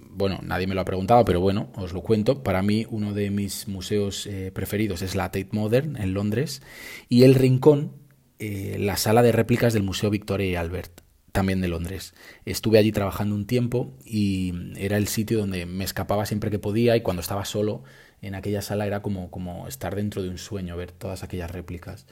bueno, 0.09 0.39
nadie 0.43 0.67
me 0.67 0.75
lo 0.75 0.81
ha 0.81 0.85
preguntado, 0.85 1.23
pero 1.23 1.39
bueno, 1.39 1.69
os 1.75 1.93
lo 1.93 2.01
cuento. 2.01 2.43
Para 2.43 2.63
mí 2.63 2.85
uno 2.89 3.13
de 3.13 3.29
mis 3.29 3.67
museos 3.67 4.25
eh, 4.25 4.51
preferidos 4.53 5.01
es 5.03 5.15
la 5.15 5.25
Tate 5.25 5.49
Modern 5.51 5.95
en 5.97 6.13
Londres 6.13 6.61
y 7.07 7.23
el 7.23 7.35
Rincón, 7.35 7.93
eh, 8.39 8.77
la 8.79 8.97
sala 8.97 9.21
de 9.21 9.31
réplicas 9.31 9.73
del 9.73 9.83
Museo 9.83 10.09
Victoria 10.09 10.47
y 10.47 10.55
Albert, 10.55 11.00
también 11.31 11.61
de 11.61 11.67
Londres. 11.67 12.13
Estuve 12.45 12.77
allí 12.77 12.91
trabajando 12.91 13.35
un 13.35 13.45
tiempo 13.45 13.93
y 14.05 14.53
era 14.77 14.97
el 14.97 15.07
sitio 15.07 15.39
donde 15.39 15.65
me 15.65 15.83
escapaba 15.83 16.25
siempre 16.25 16.51
que 16.51 16.59
podía 16.59 16.95
y 16.95 17.01
cuando 17.01 17.21
estaba 17.21 17.45
solo 17.45 17.83
en 18.21 18.35
aquella 18.35 18.61
sala 18.61 18.85
era 18.85 19.01
como, 19.01 19.31
como 19.31 19.67
estar 19.67 19.95
dentro 19.95 20.21
de 20.21 20.29
un 20.29 20.37
sueño, 20.37 20.77
ver 20.77 20.91
todas 20.91 21.23
aquellas 21.23 21.51
réplicas. 21.51 22.05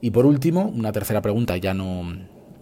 Y 0.00 0.10
por 0.10 0.26
último, 0.26 0.68
una 0.68 0.92
tercera 0.92 1.22
pregunta, 1.22 1.56
ya 1.56 1.74
no, 1.74 2.16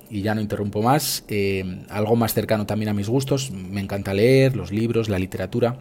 y 0.09 0.23
ya 0.23 0.35
no 0.35 0.41
interrumpo 0.41 0.83
más, 0.83 1.25
eh, 1.29 1.85
algo 1.91 2.17
más 2.17 2.33
cercano 2.33 2.67
también 2.67 2.89
a 2.89 2.95
mis 2.95 3.09
gustos, 3.09 3.51
me 3.51 3.81
encanta 3.81 4.15
leer, 4.15 4.57
los 4.57 4.73
libros, 4.73 5.09
la 5.09 5.19
literatura. 5.19 5.79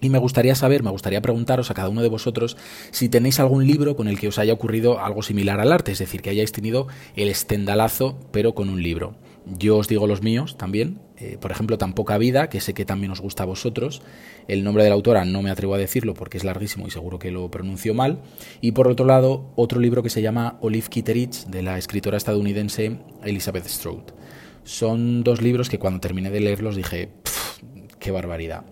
Y 0.00 0.10
me 0.10 0.18
gustaría 0.18 0.54
saber, 0.54 0.84
me 0.84 0.90
gustaría 0.90 1.20
preguntaros 1.20 1.70
a 1.70 1.74
cada 1.74 1.88
uno 1.88 2.02
de 2.02 2.08
vosotros 2.08 2.56
si 2.92 3.08
tenéis 3.08 3.40
algún 3.40 3.66
libro 3.66 3.96
con 3.96 4.06
el 4.06 4.18
que 4.18 4.28
os 4.28 4.38
haya 4.38 4.52
ocurrido 4.52 5.00
algo 5.00 5.22
similar 5.22 5.58
al 5.58 5.72
arte, 5.72 5.90
es 5.90 5.98
decir, 5.98 6.22
que 6.22 6.30
hayáis 6.30 6.52
tenido 6.52 6.86
el 7.16 7.28
estendalazo, 7.28 8.16
pero 8.30 8.54
con 8.54 8.68
un 8.68 8.80
libro. 8.80 9.16
Yo 9.56 9.78
os 9.78 9.88
digo 9.88 10.06
los 10.06 10.22
míos 10.22 10.56
también, 10.58 11.00
eh, 11.16 11.38
por 11.40 11.50
ejemplo, 11.50 11.78
Tan 11.78 11.94
poca 11.94 12.18
vida, 12.18 12.48
que 12.48 12.60
sé 12.60 12.74
que 12.74 12.84
también 12.84 13.12
os 13.12 13.20
gusta 13.20 13.44
a 13.44 13.46
vosotros. 13.46 14.02
El 14.46 14.62
nombre 14.62 14.82
de 14.82 14.90
la 14.90 14.94
autora 14.94 15.24
no 15.24 15.42
me 15.42 15.50
atrevo 15.50 15.74
a 15.74 15.78
decirlo 15.78 16.14
porque 16.14 16.36
es 16.36 16.44
larguísimo 16.44 16.86
y 16.86 16.90
seguro 16.90 17.18
que 17.18 17.30
lo 17.30 17.50
pronuncio 17.50 17.94
mal. 17.94 18.20
Y 18.60 18.72
por 18.72 18.88
otro 18.88 19.06
lado, 19.06 19.50
otro 19.56 19.80
libro 19.80 20.02
que 20.02 20.10
se 20.10 20.22
llama 20.22 20.58
Olive 20.60 20.88
Kitteridge, 20.88 21.46
de 21.46 21.62
la 21.62 21.78
escritora 21.78 22.16
estadounidense 22.16 22.98
Elizabeth 23.24 23.66
Strout. 23.66 24.12
Son 24.64 25.24
dos 25.24 25.40
libros 25.40 25.70
que 25.70 25.78
cuando 25.78 26.00
terminé 26.00 26.30
de 26.30 26.40
leerlos 26.40 26.76
dije, 26.76 27.10
qué 27.98 28.10
barbaridad. 28.10 28.64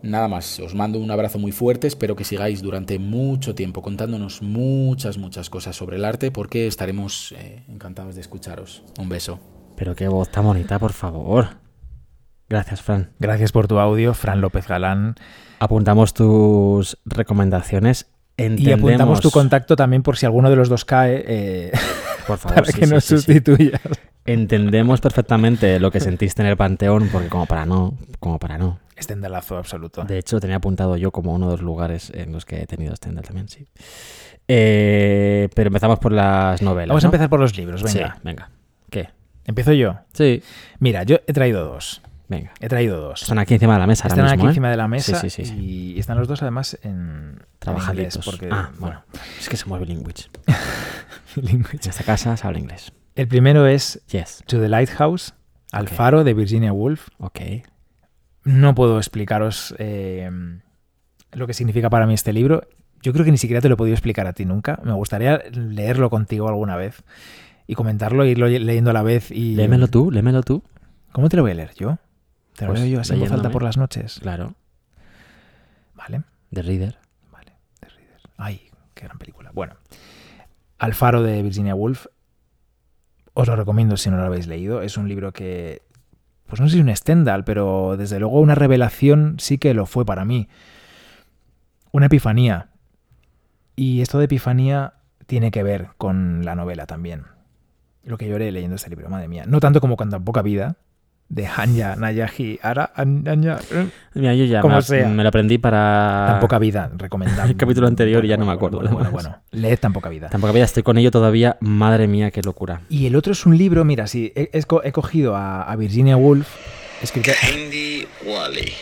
Nada 0.00 0.28
más, 0.28 0.60
os 0.60 0.74
mando 0.74 1.00
un 1.00 1.10
abrazo 1.10 1.38
muy 1.38 1.50
fuerte, 1.50 1.88
espero 1.88 2.14
que 2.14 2.24
sigáis 2.24 2.62
durante 2.62 3.00
mucho 3.00 3.54
tiempo 3.56 3.82
contándonos 3.82 4.42
muchas, 4.42 5.18
muchas 5.18 5.50
cosas 5.50 5.74
sobre 5.74 5.96
el 5.96 6.04
arte 6.04 6.30
porque 6.30 6.68
estaremos 6.68 7.32
eh, 7.32 7.64
encantados 7.68 8.14
de 8.14 8.20
escucharos. 8.20 8.84
Un 8.98 9.08
beso. 9.08 9.40
Pero 9.78 9.94
qué 9.94 10.08
voz 10.08 10.28
tan 10.28 10.44
bonita, 10.44 10.78
por 10.80 10.92
favor. 10.92 11.50
Gracias, 12.48 12.82
Fran. 12.82 13.10
Gracias 13.20 13.52
por 13.52 13.68
tu 13.68 13.78
audio, 13.78 14.12
Fran 14.12 14.40
López 14.40 14.66
Galán. 14.66 15.14
Apuntamos 15.60 16.14
tus 16.14 16.98
recomendaciones. 17.04 18.10
Y 18.36 18.72
apuntamos 18.72 19.20
tu 19.20 19.30
contacto 19.30 19.76
también 19.76 20.02
por 20.02 20.16
si 20.16 20.26
alguno 20.26 20.50
de 20.50 20.56
los 20.56 20.68
dos 20.68 20.84
cae. 20.84 21.24
Eh, 21.26 21.72
por 22.26 22.38
favor, 22.38 22.56
para 22.64 22.72
que 22.72 22.86
nos 22.86 23.04
sustituyas. 23.04 23.80
Entendemos 24.26 25.00
perfectamente 25.00 25.78
lo 25.78 25.90
que 25.90 26.00
sentiste 26.00 26.42
en 26.42 26.48
el 26.48 26.56
Panteón, 26.56 27.08
porque 27.12 27.28
como 27.28 27.46
para 27.46 27.64
no, 27.64 27.94
como 28.18 28.38
para 28.38 28.58
no. 28.58 28.80
Estendalazo 28.96 29.56
absoluto. 29.56 30.04
De 30.04 30.18
hecho, 30.18 30.40
tenía 30.40 30.56
apuntado 30.56 30.96
yo 30.96 31.12
como 31.12 31.34
uno 31.34 31.46
de 31.46 31.52
los 31.52 31.62
lugares 31.62 32.10
en 32.14 32.32
los 32.32 32.44
que 32.44 32.62
he 32.62 32.66
tenido 32.66 32.94
Stendhal 32.96 33.24
también, 33.24 33.48
sí. 33.48 33.66
Eh, 34.48 35.48
pero 35.54 35.68
empezamos 35.68 35.98
por 35.98 36.12
las 36.12 36.62
novelas. 36.62 36.88
Vamos 36.88 37.04
a 37.04 37.06
empezar 37.06 37.28
por 37.28 37.40
los 37.40 37.56
libros, 37.56 37.82
venga. 37.82 38.14
Sí, 38.14 38.20
venga. 38.24 38.50
¿Qué? 38.90 39.08
¿Empiezo 39.48 39.72
yo? 39.72 39.96
Sí. 40.12 40.42
Mira, 40.78 41.04
yo 41.04 41.16
he 41.26 41.32
traído 41.32 41.64
dos. 41.64 42.02
Venga. 42.28 42.52
He 42.60 42.68
traído 42.68 43.00
dos. 43.00 43.22
Están 43.22 43.38
aquí 43.38 43.54
encima 43.54 43.72
de 43.72 43.78
la 43.80 43.86
mesa. 43.86 44.06
Están 44.06 44.20
ahora 44.20 44.32
aquí 44.32 44.36
mismo, 44.40 44.48
¿eh? 44.48 44.50
encima 44.50 44.70
de 44.70 44.76
la 44.76 44.88
mesa. 44.88 45.18
Sí, 45.18 45.30
sí, 45.30 45.46
sí, 45.46 45.94
Y 45.94 45.98
están 45.98 46.18
los 46.18 46.28
dos 46.28 46.42
además 46.42 46.78
en 46.82 47.42
Trabajaditos. 47.58 48.16
inglés. 48.16 48.24
Porque, 48.26 48.48
ah, 48.52 48.70
bueno. 48.78 49.02
Es 49.40 49.48
que 49.48 49.56
somos 49.56 49.80
bilingües. 49.80 50.28
bilingües. 51.36 51.82
En 51.86 51.90
esta 51.90 52.04
casa 52.04 52.36
se 52.36 52.46
habla 52.46 52.58
inglés. 52.58 52.92
El 53.14 53.26
primero 53.26 53.66
es 53.66 54.02
Yes. 54.08 54.44
To 54.46 54.60
the 54.60 54.68
Lighthouse, 54.68 55.32
Al. 55.72 55.88
Faro 55.88 56.24
de 56.24 56.34
Virginia 56.34 56.74
Woolf. 56.74 57.08
Ok. 57.16 57.40
No 58.44 58.74
puedo 58.74 58.98
explicaros 58.98 59.74
eh, 59.78 60.30
lo 61.32 61.46
que 61.46 61.54
significa 61.54 61.88
para 61.88 62.06
mí 62.06 62.12
este 62.12 62.34
libro. 62.34 62.68
Yo 63.00 63.14
creo 63.14 63.24
que 63.24 63.30
ni 63.30 63.38
siquiera 63.38 63.62
te 63.62 63.68
lo 63.70 63.74
he 63.74 63.78
podido 63.78 63.94
explicar 63.94 64.26
a 64.26 64.34
ti 64.34 64.44
nunca. 64.44 64.78
Me 64.84 64.92
gustaría 64.92 65.38
leerlo 65.52 66.10
contigo 66.10 66.48
alguna 66.48 66.76
vez 66.76 67.02
y 67.68 67.74
comentarlo, 67.74 68.24
irlo 68.24 68.48
leyendo 68.48 68.90
a 68.90 68.94
la 68.94 69.02
vez 69.02 69.30
y... 69.30 69.54
Léemelo 69.54 69.86
tú, 69.88 70.10
léemelo 70.10 70.42
tú. 70.42 70.64
¿Cómo 71.12 71.28
te 71.28 71.36
lo 71.36 71.42
voy 71.42 71.52
a 71.52 71.54
leer 71.54 71.74
yo? 71.74 71.98
¿Te 72.56 72.64
lo 72.64 72.72
Pues 72.72 72.80
leo 72.80 72.90
yo 72.94 73.00
así 73.00 73.12
en 73.12 73.20
voz 73.20 73.26
alta 73.26 73.34
leyéndome. 73.36 73.52
por 73.52 73.62
las 73.62 73.76
noches? 73.76 74.18
Claro. 74.20 74.54
Vale. 75.94 76.22
The 76.50 76.62
Reader. 76.62 76.98
Ay, 78.38 78.70
qué 78.94 79.04
gran 79.04 79.18
película. 79.18 79.50
Bueno, 79.52 79.74
Al 80.78 80.94
Faro 80.94 81.22
de 81.22 81.42
Virginia 81.42 81.74
Woolf. 81.74 82.06
Os 83.34 83.46
lo 83.48 83.54
recomiendo 83.56 83.96
si 83.96 84.10
no 84.10 84.16
lo 84.16 84.24
habéis 84.24 84.46
leído. 84.46 84.80
Es 84.80 84.96
un 84.96 85.08
libro 85.08 85.32
que, 85.32 85.82
pues 86.46 86.60
no 86.60 86.68
sé 86.68 86.76
si 86.76 86.80
un 86.80 86.94
Stendhal, 86.96 87.44
pero 87.44 87.96
desde 87.98 88.18
luego 88.18 88.40
una 88.40 88.54
revelación 88.54 89.36
sí 89.38 89.58
que 89.58 89.74
lo 89.74 89.86
fue 89.86 90.04
para 90.06 90.24
mí. 90.24 90.48
Una 91.92 92.06
epifanía. 92.06 92.70
Y 93.76 94.00
esto 94.00 94.18
de 94.18 94.24
epifanía 94.24 94.94
tiene 95.26 95.50
que 95.50 95.62
ver 95.62 95.88
con 95.98 96.44
la 96.44 96.54
novela 96.54 96.86
también. 96.86 97.24
Lo 98.08 98.16
que 98.18 98.26
lloré 98.28 98.50
leyendo 98.50 98.76
este 98.76 98.90
libro, 98.90 99.08
madre 99.10 99.28
mía. 99.28 99.44
No 99.46 99.60
tanto 99.60 99.80
como 99.80 99.96
con 99.96 100.08
tan 100.10 100.24
poca 100.24 100.40
vida, 100.42 100.76
de 101.28 101.46
Hanya 101.46 101.94
Nayahi 101.94 102.58
Ara. 102.62 102.90
Anya, 102.96 103.58
eh, 103.70 103.86
Mira, 104.14 104.34
yo 104.34 104.46
ya 104.46 104.62
Como 104.62 104.76
me, 104.76 104.82
sea. 104.82 105.06
me 105.08 105.22
lo 105.22 105.28
aprendí 105.28 105.58
para 105.58 106.24
Tan 106.26 106.40
poca 106.40 106.58
vida, 106.58 106.90
recomendable. 106.96 107.50
el 107.52 107.56
capítulo 107.58 107.86
anterior 107.86 108.24
y 108.24 108.28
ya 108.28 108.38
no 108.38 108.46
me 108.46 108.52
acuerdo. 108.52 108.78
Bueno, 108.78 108.94
bueno, 108.94 109.10
bueno. 109.10 109.36
Leed 109.50 109.78
tan 109.78 109.92
poca 109.92 110.08
vida. 110.08 110.30
Tampoco 110.30 110.50
había, 110.52 110.64
estoy 110.64 110.82
con 110.82 110.96
ello 110.96 111.10
todavía. 111.10 111.58
Madre 111.60 112.06
mía, 112.08 112.30
qué 112.30 112.40
locura. 112.40 112.80
Y 112.88 113.04
el 113.06 113.14
otro 113.14 113.32
es 113.34 113.44
un 113.44 113.58
libro, 113.58 113.84
mira, 113.84 114.06
sí, 114.06 114.32
he, 114.34 114.48
he 114.54 114.62
co- 114.62 114.82
he 114.82 114.90
cogido 114.92 115.36
a, 115.36 115.64
a 115.70 115.76
Virginia 115.76 116.16
Woolf, 116.16 116.48
escrita- 117.02 117.32
Hindi 117.54 118.06
Wally. 118.26 118.72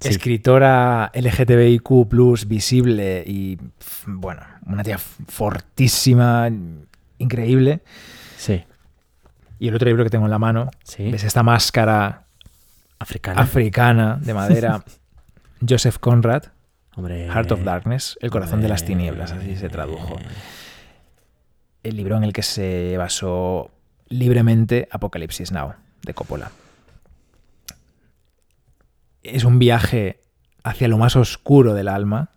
escritora 0.00 1.10
LGTBIQ, 1.14 2.46
visible 2.46 3.24
y, 3.26 3.58
bueno, 4.06 4.42
una 4.66 4.82
tía 4.82 4.98
fortísima, 4.98 6.50
increíble. 7.18 7.82
Sí. 8.36 8.64
Y 9.58 9.68
el 9.68 9.74
otro 9.74 9.86
libro 9.88 10.04
que 10.04 10.10
tengo 10.10 10.24
en 10.26 10.30
la 10.30 10.38
mano, 10.38 10.70
Sí. 10.84 11.10
ves 11.10 11.24
esta 11.24 11.42
máscara 11.42 12.24
Africana. 12.98 13.40
africana 13.40 14.18
de 14.20 14.34
madera, 14.34 14.84
Joseph 15.68 15.98
Conrad, 15.98 16.44
Hombre. 16.96 17.26
Heart 17.28 17.52
of 17.52 17.64
Darkness, 17.64 18.16
El 18.20 18.30
corazón 18.30 18.60
de 18.60 18.68
las 18.68 18.84
tinieblas, 18.84 19.32
así 19.32 19.56
se 19.56 19.68
tradujo. 19.68 20.16
El 21.82 21.96
libro 21.96 22.16
en 22.16 22.24
el 22.24 22.32
que 22.32 22.42
se 22.42 22.96
basó 22.96 23.70
libremente 24.08 24.88
Apocalipsis 24.92 25.50
Now, 25.52 25.74
de 26.02 26.14
Coppola. 26.14 26.50
Es 29.22 29.44
un 29.44 29.58
viaje 29.58 30.20
hacia 30.62 30.88
lo 30.88 30.98
más 30.98 31.16
oscuro 31.16 31.74
del 31.74 31.88
alma 31.88 32.30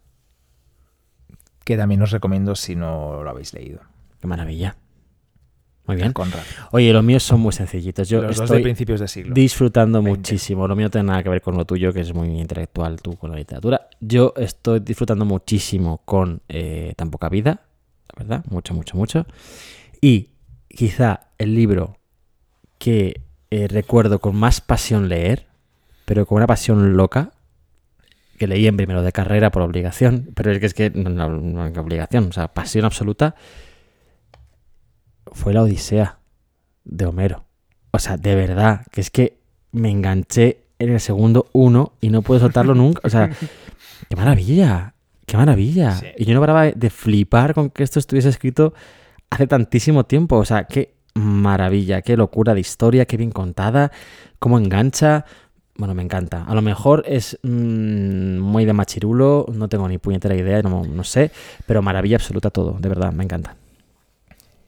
que 1.68 1.76
también 1.76 2.02
os 2.02 2.12
recomiendo 2.12 2.56
si 2.56 2.78
no 2.78 3.22
lo 3.24 3.30
habéis 3.30 3.54
leído. 3.54 3.82
Qué 4.22 4.26
maravilla. 4.26 4.78
Muy 5.86 5.98
bien. 5.98 6.14
Conrad. 6.14 6.40
Oye, 6.72 6.94
los 6.94 7.04
míos 7.04 7.24
son 7.24 7.42
muy 7.42 7.52
sencillitos. 7.52 8.08
Yo 8.08 8.22
Los 8.22 8.38
dos 8.38 8.46
estoy 8.46 8.60
de 8.60 8.64
principios 8.64 9.02
de 9.02 9.10
siglo. 9.10 9.34
disfrutando 9.34 10.02
20. 10.02 10.18
muchísimo. 10.18 10.66
Lo 10.66 10.78
mío 10.78 10.86
no 10.86 10.92
tiene 10.92 11.08
nada 11.08 11.24
que 11.24 11.28
ver 11.28 11.42
con 11.42 11.58
lo 11.58 11.66
tuyo, 11.66 11.92
que 11.92 12.00
es 12.00 12.14
muy 12.14 12.40
intelectual 12.40 13.02
tú 13.02 13.18
con 13.18 13.32
la 13.32 13.36
literatura. 13.36 13.90
Yo 14.00 14.34
estoy 14.38 14.80
disfrutando 14.80 15.26
muchísimo 15.26 16.02
con 16.06 16.42
eh, 16.48 16.94
Tan 16.96 17.12
poca 17.12 17.28
vida, 17.28 17.64
la 18.16 18.24
verdad, 18.24 18.46
mucho, 18.50 18.74
mucho, 18.74 18.96
mucho. 18.96 19.26
Y 20.00 20.30
quizá 20.70 21.32
el 21.38 21.54
libro 21.54 21.98
que 22.80 23.24
eh, 23.52 23.68
recuerdo 23.68 24.20
con 24.20 24.38
más 24.38 24.62
pasión 24.62 25.10
leer, 25.10 25.48
pero 26.06 26.26
con 26.26 26.38
una 26.38 26.48
pasión 26.48 26.96
loca, 26.96 27.34
que 28.38 28.48
leí 28.48 28.68
en 28.68 28.78
primero 28.78 29.02
de 29.02 29.12
carrera 29.12 29.52
por 29.52 29.64
obligación, 29.64 30.30
pero 30.36 30.52
es 30.52 30.60
que 30.60 30.66
es 30.68 30.74
que 30.74 30.90
no, 30.92 31.10
no, 31.10 31.82
obligación, 31.82 32.30
o 32.30 32.32
sea, 32.32 32.48
pasión 32.50 32.86
absoluta, 32.86 33.36
fue 35.32 35.54
la 35.54 35.64
Odisea 35.64 36.20
de 36.86 37.06
Homero. 37.06 37.46
O 37.92 38.00
sea, 38.00 38.18
de 38.18 38.36
verdad, 38.36 38.86
que 38.92 39.02
es 39.02 39.10
que 39.10 39.40
me 39.72 39.90
enganché 39.90 40.66
en 40.80 40.92
el 40.92 41.00
segundo 41.00 41.48
uno 41.54 41.94
y 42.00 42.10
no 42.10 42.22
puedo 42.22 42.40
soltarlo 42.40 42.76
nunca. 42.76 43.02
O 43.04 43.10
sea, 43.10 43.30
qué 44.10 44.16
maravilla, 44.16 44.94
qué 45.26 45.38
maravilla. 45.38 46.00
Y 46.18 46.26
yo 46.26 46.34
no 46.34 46.40
paraba 46.40 46.66
de 46.66 46.90
flipar 46.90 47.54
con 47.54 47.70
que 47.70 47.84
esto 47.84 48.00
estuviese 48.00 48.30
escrito 48.30 48.74
hace 49.30 49.48
tantísimo 49.48 50.06
tiempo. 50.06 50.38
O 50.38 50.46
sea, 50.46 50.66
qué 50.66 50.96
maravilla, 51.16 52.02
qué 52.02 52.16
locura 52.16 52.54
de 52.54 52.60
historia, 52.60 53.06
qué 53.06 53.18
bien 53.18 53.32
contada, 53.32 53.92
cómo 54.40 54.58
engancha. 54.60 55.26
Bueno, 55.78 55.94
me 55.94 56.02
encanta. 56.02 56.44
A 56.44 56.56
lo 56.56 56.62
mejor 56.62 57.04
es 57.06 57.38
mm, 57.44 58.40
muy 58.40 58.66
de 58.66 58.74
machirulo, 58.74 59.46
no 59.54 59.70
tengo 59.70 59.88
ni 59.88 59.98
puñetera 60.00 60.36
idea, 60.36 60.62
no, 60.64 60.84
no 60.84 61.04
sé, 61.04 61.32
pero 61.66 61.82
maravilla 61.82 62.18
absoluta 62.18 62.50
todo, 62.50 62.78
de 62.80 62.90
verdad, 62.90 63.12
me 63.14 63.24
encanta. 63.24 63.56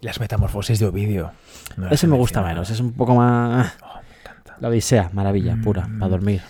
Las 0.02 0.19
metamorfosis 0.19 0.80
de 0.80 0.86
Ovidio. 0.86 1.31
no 1.77 1.90
he 1.91 2.07
me 2.07 2.15
gusta 2.15 2.41
menos, 2.41 2.69
es 2.69 2.80
un 2.80 2.94
poco 2.94 3.15
más... 3.15 3.76
Oh, 3.81 3.99
me 4.10 4.19
encanta. 4.19 4.56
La 4.60 4.69
Odisea, 4.69 5.10
maravilla, 5.14 5.57
pura, 5.61 5.88
Mm. 5.88 5.99
para 5.99 6.10
dormir. 6.10 6.41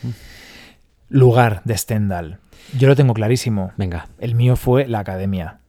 Lugar 1.08 1.62
de 1.64 1.76
Stendhal. 1.78 2.40
Yo 2.78 2.88
lo 2.88 2.96
tengo 2.96 3.14
clarísimo. 3.14 3.72
Venga. 3.78 4.08
El 4.20 4.36
mío 4.36 4.56
fue 4.56 4.88
la 4.88 5.00
Academia 5.00 5.60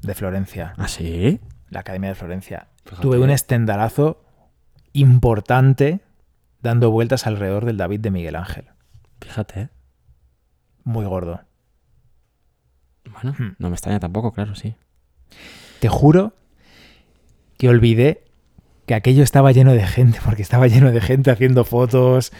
de 0.00 0.14
Florencia. 0.14 0.72
¿Ah, 0.78 0.88
sí? 0.88 1.40
La 1.68 1.80
Academia 1.80 2.08
de 2.08 2.14
Florencia. 2.14 2.68
Fíjate. 2.84 3.02
Tuve 3.02 3.18
un 3.18 3.36
Stendhalazo 3.36 4.22
importante 4.94 6.00
dando 6.62 6.90
vueltas 6.90 7.26
alrededor 7.26 7.64
del 7.64 7.76
David 7.76 8.00
de 8.00 8.10
Miguel 8.10 8.36
Ángel. 8.36 8.66
Fíjate, 9.20 9.60
¿eh? 9.60 9.68
Muy 10.84 11.04
gordo. 11.06 11.40
Bueno, 13.10 13.34
Hmm. 13.38 13.54
no 13.58 13.68
me 13.70 13.74
extraña 13.74 14.00
tampoco, 14.00 14.32
claro, 14.32 14.54
sí. 14.54 14.74
Te 15.80 15.88
juro 15.88 16.34
que 17.56 17.68
olvidé 17.68 18.24
que 18.86 18.94
aquello 18.94 19.22
estaba 19.22 19.52
lleno 19.52 19.72
de 19.72 19.86
gente, 19.86 20.18
porque 20.24 20.42
estaba 20.42 20.66
lleno 20.66 20.90
de 20.92 21.00
gente 21.00 21.30
haciendo 21.30 21.64
fotos. 21.64 22.32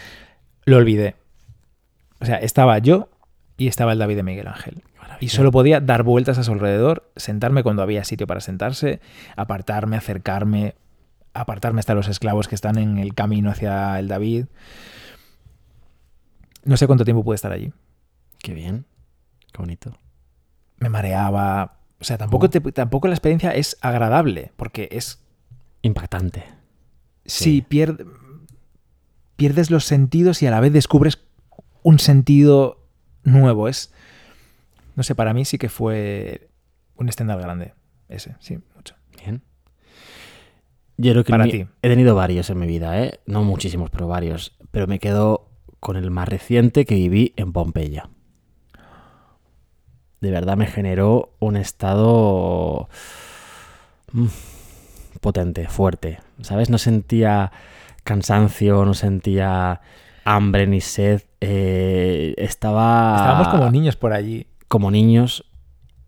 Lo 0.65 0.77
olvidé. 0.77 1.15
O 2.19 2.25
sea, 2.25 2.37
estaba 2.37 2.77
yo 2.79 3.09
y 3.57 3.67
estaba 3.67 3.93
el 3.93 3.99
David 3.99 4.17
de 4.17 4.23
Miguel 4.23 4.47
Ángel. 4.47 4.83
Y 5.21 5.29
solo 5.29 5.51
podía 5.51 5.81
dar 5.81 6.03
vueltas 6.03 6.37
a 6.37 6.43
su 6.43 6.51
alrededor, 6.53 7.11
sentarme 7.17 7.61
cuando 7.63 7.81
había 7.81 8.03
sitio 8.05 8.25
para 8.25 8.39
sentarse, 8.39 9.01
apartarme, 9.35 9.97
acercarme, 9.97 10.75
apartarme 11.33 11.79
hasta 11.79 11.93
los 11.95 12.07
esclavos 12.07 12.47
que 12.47 12.55
están 12.55 12.77
en 12.77 12.97
el 12.97 13.13
camino 13.13 13.49
hacia 13.51 13.97
el 13.99 14.07
David. 14.07 14.45
No 16.63 16.77
sé 16.77 16.87
cuánto 16.87 17.05
tiempo 17.05 17.23
pude 17.23 17.35
estar 17.35 17.51
allí. 17.51 17.71
Qué 18.39 18.53
bien, 18.53 18.85
qué 19.51 19.57
bonito. 19.59 19.95
Me 20.77 20.89
mareaba. 20.89 21.77
O 21.99 22.03
sea, 22.03 22.17
tampoco, 22.17 22.49
te- 22.49 22.59
tampoco 22.71 23.07
la 23.07 23.13
experiencia 23.13 23.51
es 23.53 23.77
agradable, 23.81 24.51
porque 24.55 24.87
es 24.91 25.21
Impactante. 25.81 26.43
Sí, 27.25 27.61
pier- 27.69 28.05
pierdes 29.37 29.71
los 29.71 29.85
sentidos 29.85 30.41
y 30.41 30.47
a 30.47 30.51
la 30.51 30.59
vez 30.59 30.73
descubres 30.73 31.19
un 31.83 31.99
sentido 31.99 32.85
nuevo. 33.23 33.67
Es, 33.69 33.93
no 34.95 35.03
sé, 35.03 35.15
para 35.15 35.33
mí 35.33 35.45
sí 35.45 35.57
que 35.57 35.69
fue 35.69 36.49
un 36.97 37.09
Stendhal 37.11 37.39
grande. 37.41 37.73
Ese, 38.09 38.35
sí. 38.39 38.59
Yo 41.01 41.11
creo 41.13 41.23
que 41.23 41.31
Para 41.31 41.45
mi- 41.45 41.51
ti. 41.51 41.65
he 41.81 41.89
tenido 41.89 42.13
varios 42.15 42.49
en 42.49 42.59
mi 42.59 42.67
vida, 42.67 43.01
¿eh? 43.01 43.19
No 43.25 43.43
muchísimos, 43.43 43.89
pero 43.89 44.07
varios. 44.07 44.57
Pero 44.71 44.85
me 44.87 44.99
quedo 44.99 45.47
con 45.79 45.95
el 45.95 46.11
más 46.11 46.27
reciente 46.27 46.85
que 46.85 46.95
viví 46.95 47.33
en 47.37 47.53
Pompeya. 47.53 48.09
De 50.21 50.31
verdad 50.31 50.57
me 50.57 50.67
generó 50.67 51.33
un 51.39 51.55
estado 51.55 52.89
mm, 54.11 54.25
potente, 55.21 55.67
fuerte. 55.69 56.19
¿Sabes? 56.41 56.69
No 56.69 56.77
sentía 56.77 57.51
cansancio, 58.03 58.83
no 58.85 58.93
sentía 58.93 59.79
hambre 60.25 60.67
ni 60.67 60.81
sed. 60.81 61.21
eh, 61.39 62.33
estaba. 62.37 63.15
Estábamos 63.15 63.47
como 63.47 63.69
niños 63.71 63.95
por 63.95 64.11
allí. 64.11 64.47
como 64.67 64.91
niños 64.91 65.45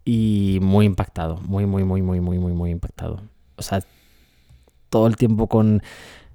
y 0.04 0.60
muy 0.62 0.86
impactado, 0.86 1.38
muy, 1.38 1.66
muy, 1.66 1.84
muy, 1.86 2.02
muy, 2.02 2.20
muy, 2.20 2.38
muy, 2.38 2.52
muy 2.54 2.72
impactado. 2.72 3.22
O 3.56 3.62
sea, 3.62 3.82
todo 4.92 5.08
el 5.08 5.16
tiempo 5.16 5.48
con 5.48 5.82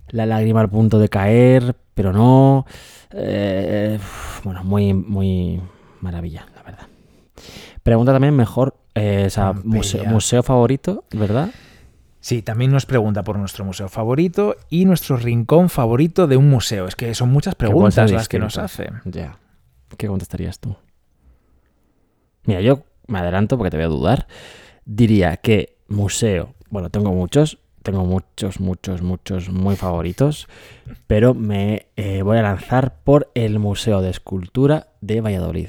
la 0.09 0.27
lágrima 0.27 0.61
al 0.61 0.70
punto 0.70 0.99
de 0.99 1.09
caer, 1.09 1.77
pero 1.95 2.12
no. 2.12 2.66
eh, 3.12 4.01
bueno, 4.43 4.65
muy, 4.65 4.93
muy 4.95 5.61
maravilla, 6.01 6.47
la 6.57 6.62
verdad. 6.65 6.87
Pregunta 7.85 8.12
también 8.12 8.35
mejor, 8.35 8.77
eh, 8.95 9.24
o 9.27 9.31
sea, 9.31 9.53
Pompeya. 9.53 9.77
museo, 9.77 10.05
museo 10.07 10.43
favorito, 10.43 11.05
¿verdad? 11.12 11.51
Sí, 12.20 12.43
también 12.43 12.73
nos 12.73 12.87
pregunta 12.87 13.23
por 13.23 13.39
nuestro 13.39 13.65
museo 13.65 13.89
favorito 13.89 14.57
y 14.69 14.85
nuestro 14.85 15.16
rincón 15.16 15.69
favorito 15.69 16.27
de 16.27 16.37
un 16.37 16.51
museo. 16.51 16.89
Es 16.89 16.97
que 16.97 17.15
son 17.15 17.31
muchas 17.31 17.55
preguntas 17.55 18.11
las 18.11 18.28
que 18.28 18.41
nos 18.41 18.59
hace. 18.59 18.91
Ya. 19.05 19.39
¿Qué 19.97 20.09
contestarías 20.09 20.59
tú? 20.59 20.74
Mira, 22.45 22.61
yo 22.61 22.83
me 23.07 23.20
adelanto 23.20 23.57
porque 23.57 23.70
te 23.70 23.77
voy 23.77 23.85
a 23.85 23.89
dudar. 23.89 24.27
Diría 24.85 25.37
que 25.37 25.78
museo, 25.89 26.55
bueno, 26.69 26.91
tengo 26.91 27.12
muchos, 27.12 27.59
tengo 27.86 28.04
muchos, 28.04 28.58
muchos, 28.58 29.00
muchos 29.00 29.48
muy 29.48 29.76
favoritos, 29.76 30.48
pero 31.06 31.34
me 31.34 31.86
eh, 31.94 32.22
voy 32.22 32.38
a 32.38 32.42
lanzar 32.42 32.96
por 33.04 33.30
el 33.34 33.60
Museo 33.60 34.02
de 34.02 34.10
Escultura 34.10 34.88
de 35.00 35.20
Valladolid. 35.20 35.68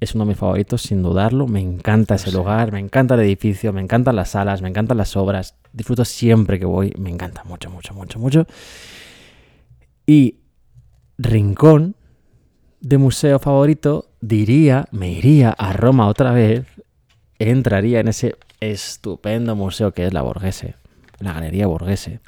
Es 0.00 0.16
uno 0.16 0.24
de 0.24 0.30
mis 0.30 0.38
favoritos, 0.38 0.82
sin 0.82 1.00
dudarlo. 1.02 1.46
Me 1.46 1.60
encanta 1.60 2.16
ese 2.16 2.32
lugar, 2.32 2.72
me 2.72 2.80
encanta 2.80 3.14
el 3.14 3.20
edificio, 3.20 3.72
me 3.72 3.80
encantan 3.80 4.16
las 4.16 4.30
salas, 4.30 4.62
me 4.62 4.68
encantan 4.68 4.96
las 4.96 5.16
obras. 5.16 5.54
Disfruto 5.72 6.04
siempre 6.04 6.58
que 6.58 6.64
voy, 6.64 6.92
me 6.98 7.10
encanta 7.10 7.44
mucho, 7.44 7.70
mucho, 7.70 7.94
mucho, 7.94 8.18
mucho. 8.18 8.46
Y 10.06 10.38
rincón 11.18 11.94
de 12.80 12.98
museo 12.98 13.38
favorito, 13.38 14.10
diría, 14.20 14.86
me 14.90 15.12
iría 15.12 15.50
a 15.50 15.72
Roma 15.72 16.08
otra 16.08 16.32
vez, 16.32 16.66
entraría 17.40 18.00
en 18.00 18.08
ese 18.08 18.36
estupendo 18.60 19.56
museo 19.56 19.92
que 19.92 20.06
es 20.06 20.12
la 20.12 20.22
Borghese, 20.22 20.74
la 21.18 21.32
Galería 21.32 21.66
Borghese, 21.66 22.20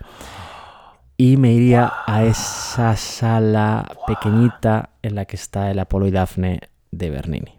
y 1.16 1.36
me 1.36 1.52
iría 1.52 1.92
a 2.06 2.24
esa 2.24 2.96
sala 2.96 3.96
pequeñita 4.06 4.90
en 5.02 5.14
la 5.14 5.26
que 5.26 5.36
está 5.36 5.70
el 5.70 5.78
Apolo 5.78 6.06
y 6.06 6.10
Dafne 6.10 6.60
de 6.90 7.10
Bernini. 7.10 7.58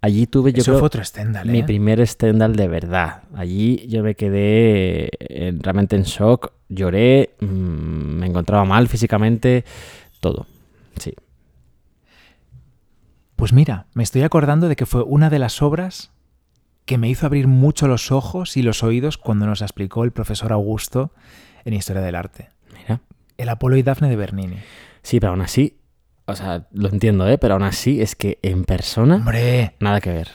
Allí 0.00 0.26
tuve 0.26 0.52
yo 0.52 0.60
Eso 0.60 0.72
creo, 0.72 0.78
fue 0.78 0.86
otro 0.86 1.04
Stendhal, 1.04 1.48
mi 1.48 1.60
¿eh? 1.60 1.64
primer 1.64 2.06
Stendhal 2.06 2.54
de 2.54 2.68
verdad. 2.68 3.24
Allí 3.34 3.86
yo 3.88 4.04
me 4.04 4.14
quedé 4.14 5.10
eh, 5.18 5.52
realmente 5.60 5.96
en 5.96 6.04
shock, 6.04 6.52
lloré, 6.68 7.34
mm, 7.40 7.46
me 7.46 8.26
encontraba 8.26 8.64
mal 8.64 8.86
físicamente, 8.88 9.64
todo. 10.20 10.46
Sí. 10.98 11.12
Pues 13.34 13.52
mira, 13.52 13.86
me 13.94 14.02
estoy 14.02 14.22
acordando 14.22 14.68
de 14.68 14.76
que 14.76 14.86
fue 14.86 15.02
una 15.02 15.28
de 15.28 15.40
las 15.40 15.60
obras 15.60 16.12
que 16.86 16.96
me 16.98 17.08
hizo 17.10 17.26
abrir 17.26 17.46
mucho 17.48 17.86
los 17.88 18.10
ojos 18.12 18.56
y 18.56 18.62
los 18.62 18.82
oídos 18.82 19.18
cuando 19.18 19.44
nos 19.46 19.60
explicó 19.60 20.04
el 20.04 20.12
profesor 20.12 20.52
Augusto 20.52 21.12
en 21.64 21.74
Historia 21.74 22.00
del 22.02 22.14
Arte. 22.14 22.48
Mira. 22.72 23.00
El 23.36 23.48
Apolo 23.50 23.76
y 23.76 23.82
Dafne 23.82 24.08
de 24.08 24.16
Bernini. 24.16 24.56
Sí, 25.02 25.20
pero 25.20 25.32
aún 25.32 25.42
así, 25.42 25.76
o 26.24 26.34
sea, 26.34 26.66
lo 26.72 26.88
entiendo, 26.88 27.28
¿eh? 27.28 27.38
Pero 27.38 27.54
aún 27.54 27.64
así 27.64 28.00
es 28.00 28.14
que 28.16 28.38
en 28.42 28.64
persona, 28.64 29.16
Hombre, 29.16 29.74
nada 29.80 30.00
que 30.00 30.10
ver. 30.10 30.28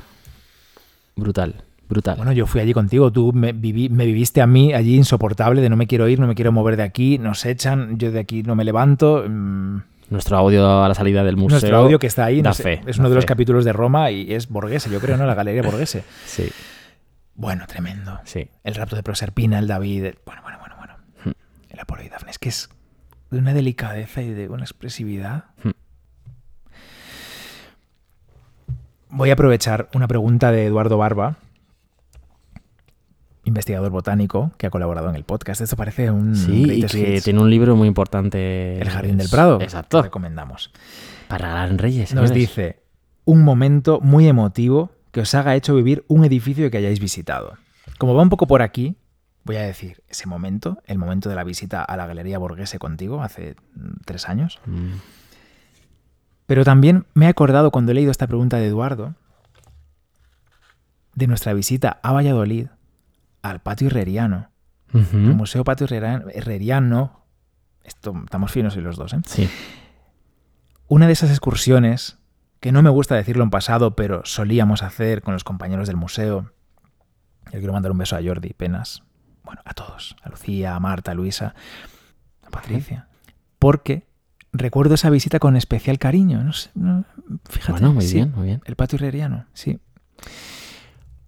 Brutal, 1.16 1.64
brutal. 1.90 2.16
bueno, 2.18 2.32
yo 2.32 2.48
fui 2.48 2.62
allí 2.62 2.74
contigo, 2.74 3.12
tú 3.12 3.32
me, 3.34 3.54
viví- 3.54 3.90
me 3.90 4.06
viviste 4.06 4.42
a 4.42 4.48
mí 4.48 4.74
allí 4.74 4.96
insoportable 4.96 5.62
de 5.62 5.70
no 5.70 5.76
me 5.76 5.88
quiero 5.88 6.08
ir, 6.08 6.20
no 6.20 6.28
me 6.28 6.36
quiero 6.36 6.52
mover 6.52 6.78
de 6.78 6.84
aquí, 6.84 7.18
nos 7.18 7.46
echan, 7.46 7.98
yo 7.98 8.12
de 8.12 8.20
aquí 8.20 8.44
no 8.44 8.56
me 8.56 8.64
levanto. 8.64 9.26
mm, 9.28 9.78
Nuestro 10.12 10.38
audio 10.38 10.84
a 10.84 10.88
la 10.88 10.94
salida 10.94 11.24
del 11.24 11.38
museo. 11.38 11.56
Nuestro 11.60 11.78
audio 11.78 11.98
que 11.98 12.06
está 12.08 12.26
ahí, 12.26 12.42
da 12.44 12.50
no 12.50 12.54
sé, 12.54 12.64
fe, 12.64 12.82
es 12.86 13.00
uno 13.00 13.10
de 13.10 13.16
los 13.16 13.24
fe. 13.24 13.30
capítulos 13.30 13.66
de 13.66 13.74
Roma 13.74 14.12
y 14.12 14.32
es 14.34 14.48
Borghese, 14.50 14.90
yo 14.92 15.00
creo, 15.00 15.18
¿no? 15.18 15.26
La 15.26 15.34
Galería 15.36 15.64
Borghese. 15.64 16.04
Sí, 16.26 16.52
Bueno, 17.34 17.66
tremendo. 17.66 18.20
sí. 18.26 18.48
El 18.64 18.76
rapto 18.76 18.96
de 18.96 19.04
Proserpina, 19.04 19.58
el 19.58 19.68
David. 19.68 20.04
el- 20.06 20.20
Bueno, 20.26 20.42
bueno, 20.44 20.60
bueno, 20.60 20.76
bueno. 20.78 20.94
Hmm. 21.26 21.32
El 21.70 21.80
Apolo 21.80 22.04
y 22.04 22.10
Dafne. 22.10 22.30
Es 22.30 22.38
que 22.40 22.50
es 22.50 22.70
de 23.32 23.40
una 23.40 23.54
delicadeza 23.54 24.22
y 24.22 24.30
de 24.32 24.50
una 24.50 24.64
expresividad. 24.64 25.46
Hmm. 25.64 25.70
Voy 29.10 29.30
a 29.30 29.34
aprovechar 29.34 29.90
una 29.94 30.08
pregunta 30.08 30.52
de 30.52 30.66
Eduardo 30.66 30.98
Barba, 30.98 31.38
investigador 33.44 33.90
botánico 33.92 34.52
que 34.58 34.68
ha 34.68 34.70
colaborado 34.70 35.10
en 35.10 35.16
el 35.16 35.24
podcast. 35.24 35.62
Esto 35.62 35.76
parece 35.76 36.12
un 36.12 36.36
Sí, 36.36 36.64
y 36.64 36.86
que 36.86 37.16
hits. 37.16 37.24
tiene 37.24 37.40
un 37.42 37.50
libro 37.50 37.76
muy 37.76 37.88
importante. 37.88 38.80
El 38.80 38.90
Jardín 38.90 39.18
del 39.18 39.30
Prado. 39.30 39.60
Exacto. 39.62 39.98
que 40.00 40.04
recomendamos. 40.04 40.72
Para 41.28 41.46
regalar 41.46 41.70
en 41.72 41.78
Reyes. 41.78 42.14
Nos 42.14 42.30
señores. 42.30 42.50
dice 42.50 42.82
un 43.26 43.44
momento 43.44 44.00
muy 44.02 44.28
emotivo 44.28 44.92
que 45.12 45.22
os 45.22 45.34
haga 45.36 45.56
hecho 45.56 45.76
vivir 45.76 46.04
un 46.08 46.24
edificio 46.26 46.70
que 46.72 46.78
hayáis 46.78 47.00
visitado. 47.00 47.58
Como 47.98 48.14
va 48.14 48.24
un 48.24 48.30
poco 48.30 48.48
por 48.48 48.62
aquí, 48.62 48.96
voy 49.44 49.56
a 49.58 49.62
decir 49.62 50.02
ese 50.10 50.28
momento, 50.28 50.82
el 50.86 50.98
momento 50.98 51.30
de 51.30 51.36
la 51.36 51.44
visita 51.44 51.84
a 51.84 51.98
la 51.98 52.06
Galería 52.08 52.38
Borghese 52.38 52.80
contigo 52.80 53.22
hace 53.24 53.56
mm, 53.76 53.90
tres 54.06 54.28
años. 54.30 54.60
Mm, 54.66 54.94
Pero 56.46 56.64
también 56.64 57.06
me 57.14 57.26
he 57.26 57.30
acordado 57.30 57.72
cuando 57.72 57.92
he 57.92 57.96
leído 57.96 58.12
esta 58.12 58.28
pregunta 58.28 58.58
de 58.58 58.68
Eduardo 58.68 59.16
de 61.16 61.28
nuestra 61.28 61.54
visita 61.54 62.00
a 62.04 62.14
Valladolid, 62.14 62.68
al 63.42 63.62
patio 63.62 63.88
herreriano, 63.88 64.50
el 64.94 65.36
Museo 65.36 65.64
Patio 65.64 65.88
Herreriano. 65.90 67.26
Esto, 67.84 68.14
estamos 68.26 68.52
finos 68.52 68.76
y 68.76 68.82
los 68.82 68.98
dos, 68.98 69.14
¿eh? 69.14 69.22
Sí. 69.26 69.50
Una 70.88 71.08
de 71.08 71.14
esas 71.14 71.30
excursiones, 71.30 72.20
que 72.60 72.72
no 72.72 72.82
me 72.82 72.90
gusta 72.90 73.16
decirlo 73.16 73.44
en 73.44 73.50
pasado, 73.50 73.96
pero 73.96 74.22
solíamos 74.26 74.84
hacer 74.84 75.22
con 75.22 75.34
los 75.34 75.44
compañeros 75.44 75.88
del 75.88 75.96
museo. 75.98 76.52
Yo 77.46 77.60
quiero 77.60 77.74
mandar 77.74 77.92
un 77.92 77.98
beso 77.98 78.16
a 78.16 78.22
Jordi, 78.24 78.54
Penas. 78.54 79.04
Bueno, 79.44 79.62
a 79.66 79.74
todos. 79.74 80.16
A 80.22 80.30
Lucía, 80.30 80.76
a 80.76 80.80
Marta, 80.80 81.12
a 81.12 81.16
Luisa, 81.16 81.56
a 82.46 82.50
Patricia. 82.50 83.08
Porque 83.58 84.06
recuerdo 84.54 84.94
esa 84.96 85.10
visita 85.10 85.40
con 85.40 85.56
especial 85.56 85.98
cariño. 85.98 86.44
No 86.44 86.54
sé, 86.54 86.70
no- 86.76 87.06
fíjate. 87.50 87.72
Bueno, 87.72 87.94
muy 87.94 88.06
sí, 88.06 88.16
bien, 88.16 88.34
muy 88.36 88.46
bien. 88.48 88.62
El 88.66 88.76
patio 88.76 88.98
herreriano, 88.98 89.46
sí. 89.54 89.80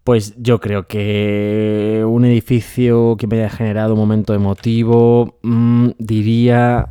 Pues 0.03 0.33
yo 0.37 0.59
creo 0.59 0.85
que 0.87 2.03
un 2.05 2.25
edificio 2.25 3.15
que 3.17 3.25
me 3.27 3.37
haya 3.39 3.49
generado 3.49 3.93
un 3.93 3.99
momento 3.99 4.33
emotivo, 4.33 5.37
mm, 5.43 5.91
diría, 5.97 6.89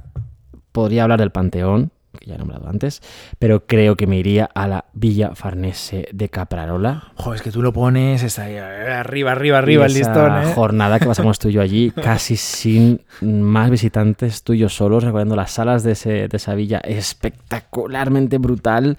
podría 0.72 1.02
hablar 1.02 1.20
del 1.20 1.30
Panteón, 1.30 1.90
que 2.18 2.26
ya 2.26 2.36
he 2.36 2.38
nombrado 2.38 2.68
antes, 2.68 3.02
pero 3.38 3.66
creo 3.66 3.96
que 3.96 4.06
me 4.06 4.16
iría 4.18 4.48
a 4.54 4.66
la 4.66 4.84
Villa 4.94 5.34
Farnese 5.34 6.08
de 6.12 6.30
Caprarola. 6.30 7.12
Joder, 7.16 7.36
es 7.36 7.42
que 7.42 7.50
tú 7.50 7.60
lo 7.60 7.74
pones, 7.74 8.22
está 8.22 8.44
ahí, 8.44 8.56
arriba, 8.56 9.32
arriba, 9.32 9.58
arriba 9.58 9.84
el 9.86 9.92
listón, 9.92 10.42
¿eh? 10.42 10.52
jornada 10.54 10.98
que 10.98 11.06
pasamos 11.06 11.38
tú 11.38 11.48
y 11.48 11.52
yo 11.52 11.60
allí, 11.60 11.90
casi 12.02 12.36
sin 12.36 13.02
más 13.20 13.68
visitantes, 13.70 14.42
tú 14.42 14.54
y 14.54 14.58
yo 14.58 14.70
solos, 14.70 15.04
recorriendo 15.04 15.36
las 15.36 15.50
salas 15.50 15.82
de, 15.82 15.92
ese- 15.92 16.28
de 16.28 16.36
esa 16.38 16.54
villa 16.54 16.78
espectacularmente 16.78 18.38
brutal. 18.38 18.96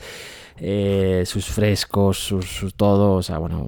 Eh, 0.58 1.24
sus 1.26 1.46
frescos, 1.48 2.18
sus, 2.20 2.46
sus 2.46 2.76
todo, 2.76 3.14
o 3.14 3.24
sea, 3.24 3.38
bueno, 3.38 3.68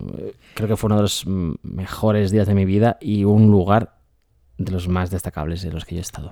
creo 0.53 0.67
que 0.67 0.77
fue 0.77 0.87
uno 0.87 0.97
de 0.97 1.01
los 1.03 1.25
mejores 1.63 2.31
días 2.31 2.47
de 2.47 2.53
mi 2.55 2.65
vida 2.65 2.97
y 3.01 3.23
un 3.23 3.49
lugar 3.51 3.97
de 4.57 4.71
los 4.71 4.87
más 4.87 5.09
destacables 5.09 5.61
de 5.61 5.71
los 5.71 5.85
que 5.85 5.95
yo 5.95 5.99
he 5.99 6.01
estado. 6.01 6.31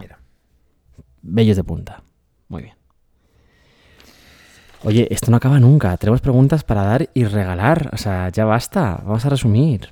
Bellos 1.21 1.57
de 1.57 1.63
punta. 1.63 2.03
Muy 2.47 2.63
bien. 2.63 2.75
Oye, 4.85 5.07
esto 5.11 5.31
no 5.31 5.37
acaba 5.37 5.59
nunca. 5.59 5.95
Tenemos 5.97 6.19
preguntas 6.21 6.63
para 6.63 6.83
dar 6.83 7.09
y 7.13 7.23
regalar. 7.23 7.89
O 7.93 7.97
sea, 7.97 8.27
ya 8.29 8.43
basta. 8.43 9.01
Vamos 9.05 9.25
a 9.25 9.29
resumir. 9.29 9.89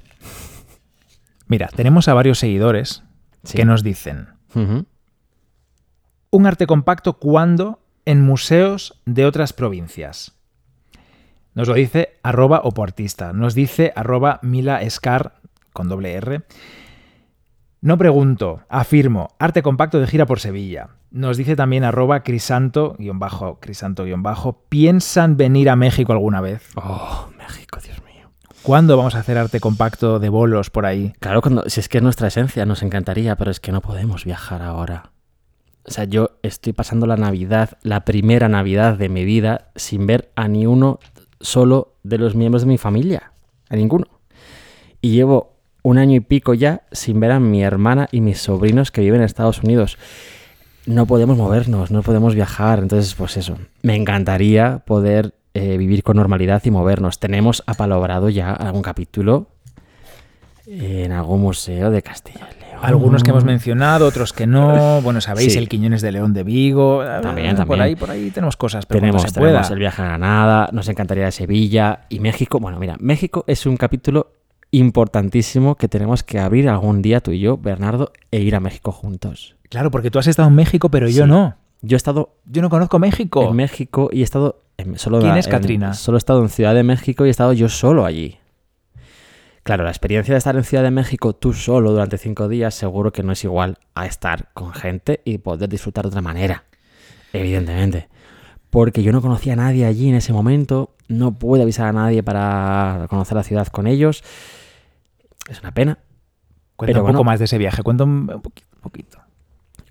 Mira, 1.48 1.70
tenemos 1.76 2.08
a 2.08 2.14
varios 2.14 2.40
seguidores 2.40 3.04
Sí. 3.44 3.58
que 3.58 3.66
nos 3.66 3.82
dicen 3.84 4.28
un 6.30 6.46
arte 6.46 6.68
compacto 6.68 7.18
cuando 7.18 7.80
en 8.06 8.22
museos 8.22 9.02
de 9.06 9.26
otras 9.26 9.54
provincias. 9.54 10.34
Nos 11.54 11.68
lo 11.68 11.74
dice 11.74 12.20
arroba 12.24 12.62
opoartista. 12.64 13.34
Nos 13.34 13.54
dice 13.54 13.92
arroba 13.96 14.40
Mila 14.42 14.82
Escar 14.82 15.34
con 15.74 15.90
doble 15.90 16.14
R. 16.14 16.44
No 17.82 17.98
pregunto, 17.98 18.62
afirmo, 18.70 19.30
arte 19.40 19.64
compacto 19.64 20.00
de 20.00 20.08
gira 20.08 20.26
por 20.26 20.40
Sevilla. 20.40 20.90
Nos 21.10 21.36
dice 21.36 21.56
también 21.56 21.84
arroba 21.84 22.22
crisanto, 22.22 22.96
guion 23.00 23.20
bajo, 23.20 23.60
crisanto, 23.60 24.06
guion 24.06 24.24
bajo. 24.24 24.62
¿Piensan 24.70 25.36
venir 25.36 25.70
a 25.70 25.76
México 25.76 26.14
alguna 26.14 26.42
vez? 26.42 26.62
Oh, 26.76 27.30
México, 27.38 27.80
Dios 27.84 28.02
mío. 28.04 28.30
¿Cuándo 28.62 28.96
vamos 28.96 29.16
a 29.16 29.20
hacer 29.20 29.38
arte 29.38 29.60
compacto 29.60 30.20
de 30.20 30.30
bolos 30.30 30.70
por 30.70 30.86
ahí? 30.86 31.14
Claro, 31.20 31.42
cuando, 31.42 31.68
si 31.68 31.80
es 31.80 31.90
que 31.90 31.98
es 31.98 32.04
nuestra 32.04 32.28
esencia, 32.28 32.66
nos 32.66 32.84
encantaría, 32.84 33.36
pero 33.36 33.52
es 33.52 33.60
que 33.60 33.72
no 33.72 33.82
podemos 33.82 34.24
viajar 34.24 34.62
ahora. 34.62 35.12
O 35.84 35.90
sea, 35.90 36.04
yo 36.04 36.38
estoy 36.44 36.74
pasando 36.74 37.08
la 37.08 37.18
Navidad, 37.18 37.80
la 37.82 38.06
primera 38.06 38.48
Navidad 38.48 38.98
de 38.98 39.10
mi 39.10 39.26
vida, 39.26 39.72
sin 39.76 40.06
ver 40.06 40.32
a 40.36 40.48
ni 40.48 40.68
uno 40.68 41.00
solo 41.42 41.96
de 42.04 42.18
los 42.18 42.36
miembros 42.36 42.64
de 42.64 42.68
mi 42.68 42.78
familia. 42.78 43.32
A 43.70 43.76
ninguno. 43.76 44.06
Y 45.02 45.12
llevo 45.12 45.58
un 45.84 45.98
año 45.98 46.16
y 46.16 46.20
pico 46.20 46.54
ya 46.54 46.84
sin 46.92 47.20
ver 47.20 47.32
a 47.32 47.40
mi 47.40 47.64
hermana 47.64 48.08
y 48.12 48.22
mis 48.22 48.40
sobrinos 48.40 48.92
que 48.92 49.02
viven 49.02 49.22
en 49.22 49.26
Estados 49.26 49.64
Unidos. 49.64 49.98
No 50.86 51.06
podemos 51.06 51.38
movernos, 51.38 51.92
no 51.92 52.02
podemos 52.02 52.36
viajar. 52.36 52.80
Entonces, 52.80 53.16
pues 53.16 53.38
eso. 53.38 53.58
Me 53.82 53.96
encantaría 53.96 54.80
poder 54.86 55.34
eh, 55.54 55.78
vivir 55.78 56.04
con 56.04 56.18
normalidad 56.18 56.62
y 56.66 56.72
movernos. 56.72 57.20
Tenemos 57.20 57.64
apalabrado 57.66 58.30
ya 58.30 58.52
algún 58.54 58.82
capítulo 58.82 59.48
en 60.66 61.12
algún 61.12 61.42
museo 61.42 61.92
de 61.92 62.02
Castilla. 62.02 62.48
Algunos 62.82 63.24
que 63.24 63.30
hemos 63.32 63.44
mencionado, 63.46 64.06
otros 64.08 64.34
que 64.34 64.48
no. 64.48 65.02
Bueno, 65.04 65.22
sabéis, 65.22 65.54
Sí. 65.54 65.60
el 65.60 65.70
Quiñones 65.70 66.02
de 66.02 66.12
León 66.12 66.34
de 66.34 66.44
Vigo. 66.44 67.04
También, 67.22 67.56
Por 67.56 67.66
también. 67.66 67.82
ahí, 67.82 67.96
por 67.96 68.10
ahí 68.12 68.32
tenemos 68.32 68.58
cosas, 68.58 68.86
pero 68.86 69.00
tenemos, 69.00 69.22
se 69.22 69.32
tenemos 69.32 69.54
pueda. 69.68 69.74
el 69.74 69.80
viaje 69.80 70.02
a 70.02 70.06
Granada, 70.06 70.70
nos 70.72 70.88
encantaría 70.90 71.26
de 71.26 71.32
Sevilla 71.32 72.02
y 72.10 72.20
México. 72.20 72.60
Bueno, 72.60 72.80
mira, 72.80 72.96
México 73.00 73.44
es 73.48 73.66
un 73.66 73.78
capítulo 73.78 74.32
importantísimo 74.72 75.76
que 75.76 75.88
tenemos 75.88 76.24
que 76.24 76.40
abrir 76.40 76.68
algún 76.70 77.02
día 77.02 77.22
tú 77.22 77.32
y 77.32 77.40
yo, 77.40 77.58
Bernardo, 77.58 78.12
e 78.32 78.40
ir 78.42 78.56
a 78.56 78.60
México 78.60 78.92
juntos. 78.92 79.56
Claro, 79.70 79.92
porque 79.92 80.12
tú 80.12 80.20
has 80.20 80.28
estado 80.28 80.50
en 80.50 80.56
México, 80.56 80.90
pero 80.90 81.08
yo 81.08 81.28
no. 81.28 81.56
Yo 81.82 81.96
he 81.96 81.98
estado 81.98 82.36
Yo 82.46 82.62
no 82.62 82.70
conozco 82.70 83.00
México. 83.00 83.48
en 83.50 83.56
México 83.56 84.10
y 84.12 84.22
he 84.22 84.24
estado 84.24 84.62
en, 84.78 84.98
solo 85.00 85.20
¿Quién 85.20 85.32
en- 85.34 85.38
es 85.38 85.48
Katrina? 85.48 85.94
Solo 85.94 86.18
he 86.18 86.20
estado 86.20 86.42
en 86.44 86.50
Ciudad 86.50 86.76
de 86.76 86.84
México 86.84 87.26
y 87.26 87.30
he 87.30 87.32
estado 87.32 87.54
yo 87.54 87.70
solo 87.70 88.06
allí. 88.06 88.38
Claro, 89.64 89.84
la 89.84 89.92
experiencia 89.92 90.34
de 90.34 90.40
estar 90.40 90.56
en 90.56 90.64
Ciudad 90.64 90.84
de 90.84 90.92
México 90.92 91.34
tú 91.34 91.54
solo 91.54 91.92
durante 91.92 92.18
cinco 92.18 92.48
días 92.48 92.74
seguro 92.74 93.12
que 93.12 93.22
no 93.22 93.32
es 93.32 93.44
igual 93.44 93.78
a 93.94 94.08
estar 94.08 94.52
con 94.54 94.74
gente 94.74 95.22
y 95.24 95.38
poder 95.38 95.70
disfrutar 95.70 96.06
de 96.06 96.10
otra 96.10 96.22
manera. 96.22 96.64
Evidentemente. 97.32 98.10
Porque 98.72 99.04
yo 99.04 99.12
no 99.12 99.22
conocía 99.22 99.54
a 99.54 99.58
nadie 99.58 99.86
allí 99.86 100.10
en 100.10 100.16
ese 100.16 100.34
momento, 100.34 100.96
no 101.08 101.38
pude 101.38 101.62
avisar 101.62 101.88
a 101.88 101.94
nadie 101.94 102.24
para 102.24 103.06
conocer 103.10 103.36
la 103.36 103.44
ciudad 103.44 103.68
con 103.68 103.86
ellos. 103.86 104.24
Es 105.50 105.60
una 105.62 105.74
pena. 105.74 106.00
Cuenta 106.76 106.94
Pero 106.94 107.02
un 107.02 107.08
poco 107.08 107.18
bueno. 107.20 107.32
más 107.32 107.40
de 107.40 107.46
ese 107.46 107.58
viaje. 107.58 107.84
Cuenta 107.84 108.06
un 108.06 108.32
un 108.34 108.42
poquito. 108.42 109.20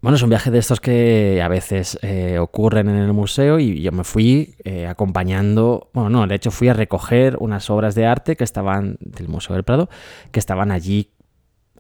Bueno, 0.01 0.17
es 0.17 0.23
un 0.23 0.31
viaje 0.31 0.51
de 0.51 0.59
estos 0.59 0.81
que 0.81 1.43
a 1.43 1.49
veces 1.49 1.99
eh, 2.01 2.39
ocurren 2.39 2.89
en 2.89 2.97
el 2.97 3.13
museo 3.13 3.59
y 3.59 3.83
yo 3.83 3.93
me 3.93 4.03
fui 4.03 4.55
eh, 4.65 4.87
acompañando, 4.87 5.91
bueno, 5.93 6.09
no, 6.09 6.27
de 6.27 6.35
hecho 6.35 6.51
fui 6.51 6.69
a 6.69 6.73
recoger 6.73 7.37
unas 7.39 7.69
obras 7.69 7.95
de 7.95 8.07
arte 8.07 8.35
que 8.35 8.45
estaban 8.45 8.97
del 9.01 9.29
Museo 9.29 9.55
del 9.55 9.65
Prado, 9.65 9.91
que 10.33 10.41
estaban 10.41 10.71
allí 10.71 11.11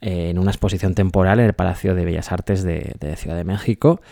eh, 0.03 0.29
en 0.29 0.39
una 0.39 0.51
exposición 0.51 0.95
temporal 0.95 1.41
en 1.41 1.47
el 1.47 1.55
Palacio 1.55 1.95
de 1.95 2.05
Bellas 2.05 2.31
Artes 2.31 2.63
de, 2.63 2.95
de 3.01 3.17
Ciudad 3.17 3.37
de 3.37 3.45
México. 3.45 4.03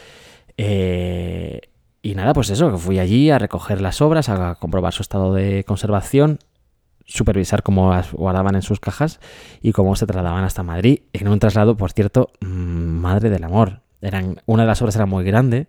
Y 0.56 2.14
nada, 2.14 2.32
pues 2.32 2.48
eso, 2.48 2.70
que 2.70 2.78
fui 2.78 2.98
allí 2.98 3.30
a 3.30 3.38
recoger 3.38 3.82
las 3.82 4.00
obras, 4.00 4.30
a 4.30 4.54
comprobar 4.54 4.94
su 4.94 5.02
estado 5.02 5.34
de 5.34 5.64
conservación, 5.64 6.38
supervisar 7.04 7.62
cómo 7.62 7.90
las 7.90 8.12
guardaban 8.12 8.54
en 8.54 8.62
sus 8.62 8.80
cajas 8.80 9.20
y 9.60 9.72
cómo 9.72 9.96
se 9.96 10.06
trasladaban 10.06 10.44
hasta 10.44 10.62
Madrid. 10.62 11.00
En 11.12 11.28
un 11.28 11.38
traslado, 11.38 11.76
por 11.76 11.92
cierto, 11.92 12.30
mm, 12.40 12.46
madre 12.46 13.28
del 13.28 13.44
amor. 13.44 13.82
Eran, 14.00 14.42
una 14.46 14.62
de 14.62 14.68
las 14.68 14.80
obras 14.82 14.96
era 14.96 15.06
muy 15.06 15.24
grande 15.24 15.68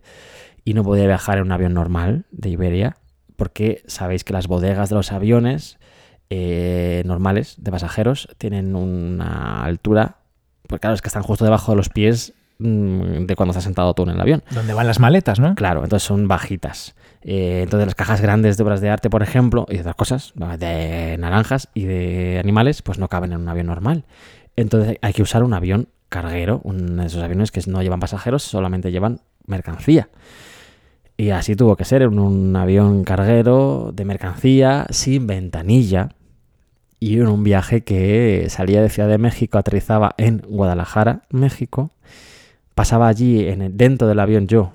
y 0.64 0.74
no 0.74 0.84
podía 0.84 1.08
viajar 1.08 1.38
en 1.38 1.46
un 1.46 1.52
avión 1.52 1.74
normal 1.74 2.26
de 2.32 2.50
Iberia 2.50 2.98
porque 3.40 3.82
sabéis 3.88 4.24
que 4.24 4.34
las 4.34 4.48
bodegas 4.48 4.90
de 4.90 4.96
los 4.96 5.12
aviones 5.12 5.80
eh, 6.30 7.02
normales 7.06 7.56
de 7.58 7.72
pasajeros 7.72 8.28
tienen 8.38 8.76
una 8.76 9.64
altura, 9.64 10.18
pues 10.68 10.80
claro, 10.82 10.94
es 10.94 11.02
que 11.02 11.08
están 11.08 11.24
justo 11.24 11.46
debajo 11.46 11.72
de 11.72 11.78
los 11.78 11.90
pies 11.90 12.34
mm, 12.60 13.26
de 13.26 13.36
cuando 13.36 13.52
estás 13.52 13.64
sentado 13.64 13.94
tú 13.94 14.04
en 14.04 14.10
el 14.10 14.22
avión. 14.22 14.44
¿Dónde 14.52 14.74
van 14.74 14.86
las 14.86 15.00
maletas, 15.00 15.40
no? 15.40 15.56
Claro, 15.56 15.84
entonces 15.84 16.06
son 16.06 16.28
bajitas. 16.28 16.96
Eh, 17.22 17.62
entonces 17.64 17.88
las 17.88 17.96
cajas 17.96 18.22
grandes 18.22 18.58
de 18.58 18.64
obras 18.64 18.82
de 18.82 18.90
arte, 18.90 19.10
por 19.10 19.24
ejemplo, 19.24 19.66
y 19.70 19.80
otras 19.80 19.96
cosas, 19.96 20.34
de 20.36 21.18
naranjas 21.18 21.70
y 21.74 21.86
de 21.86 22.40
animales, 22.40 22.82
pues 22.82 23.00
no 23.00 23.08
caben 23.08 23.32
en 23.32 23.40
un 23.40 23.48
avión 23.48 23.68
normal. 23.68 24.04
Entonces 24.56 24.98
hay 25.02 25.14
que 25.14 25.22
usar 25.22 25.44
un 25.44 25.54
avión 25.54 25.88
carguero, 26.10 26.62
uno 26.64 27.02
de 27.02 27.08
esos 27.08 27.24
aviones 27.24 27.52
que 27.52 27.62
no 27.68 27.82
llevan 27.82 28.00
pasajeros, 28.00 28.44
solamente 28.44 28.92
llevan 28.92 29.22
mercancía. 29.46 30.10
Y 31.18 31.32
así 31.32 31.56
tuvo 31.56 31.76
que 31.76 31.86
ser, 31.86 32.02
en 32.02 32.18
un 32.20 32.56
avión 32.56 33.04
carguero 33.04 33.92
de 33.94 34.06
mercancía 34.06 34.88
sin 34.90 35.28
ventanilla 35.28 36.10
y 37.00 37.20
en 37.20 37.28
un 37.28 37.44
viaje 37.44 37.82
que 37.84 38.48
salía 38.50 38.82
de 38.82 38.90
Ciudad 38.90 39.10
de 39.10 39.18
México, 39.18 39.58
aterrizaba 39.58 40.16
en 40.18 40.42
Guadalajara, 40.48 41.24
México, 41.30 41.92
pasaba 42.74 43.08
allí 43.08 43.48
en 43.48 43.62
el- 43.62 43.78
dentro 43.78 44.08
del 44.08 44.20
avión 44.20 44.48
yo 44.48 44.74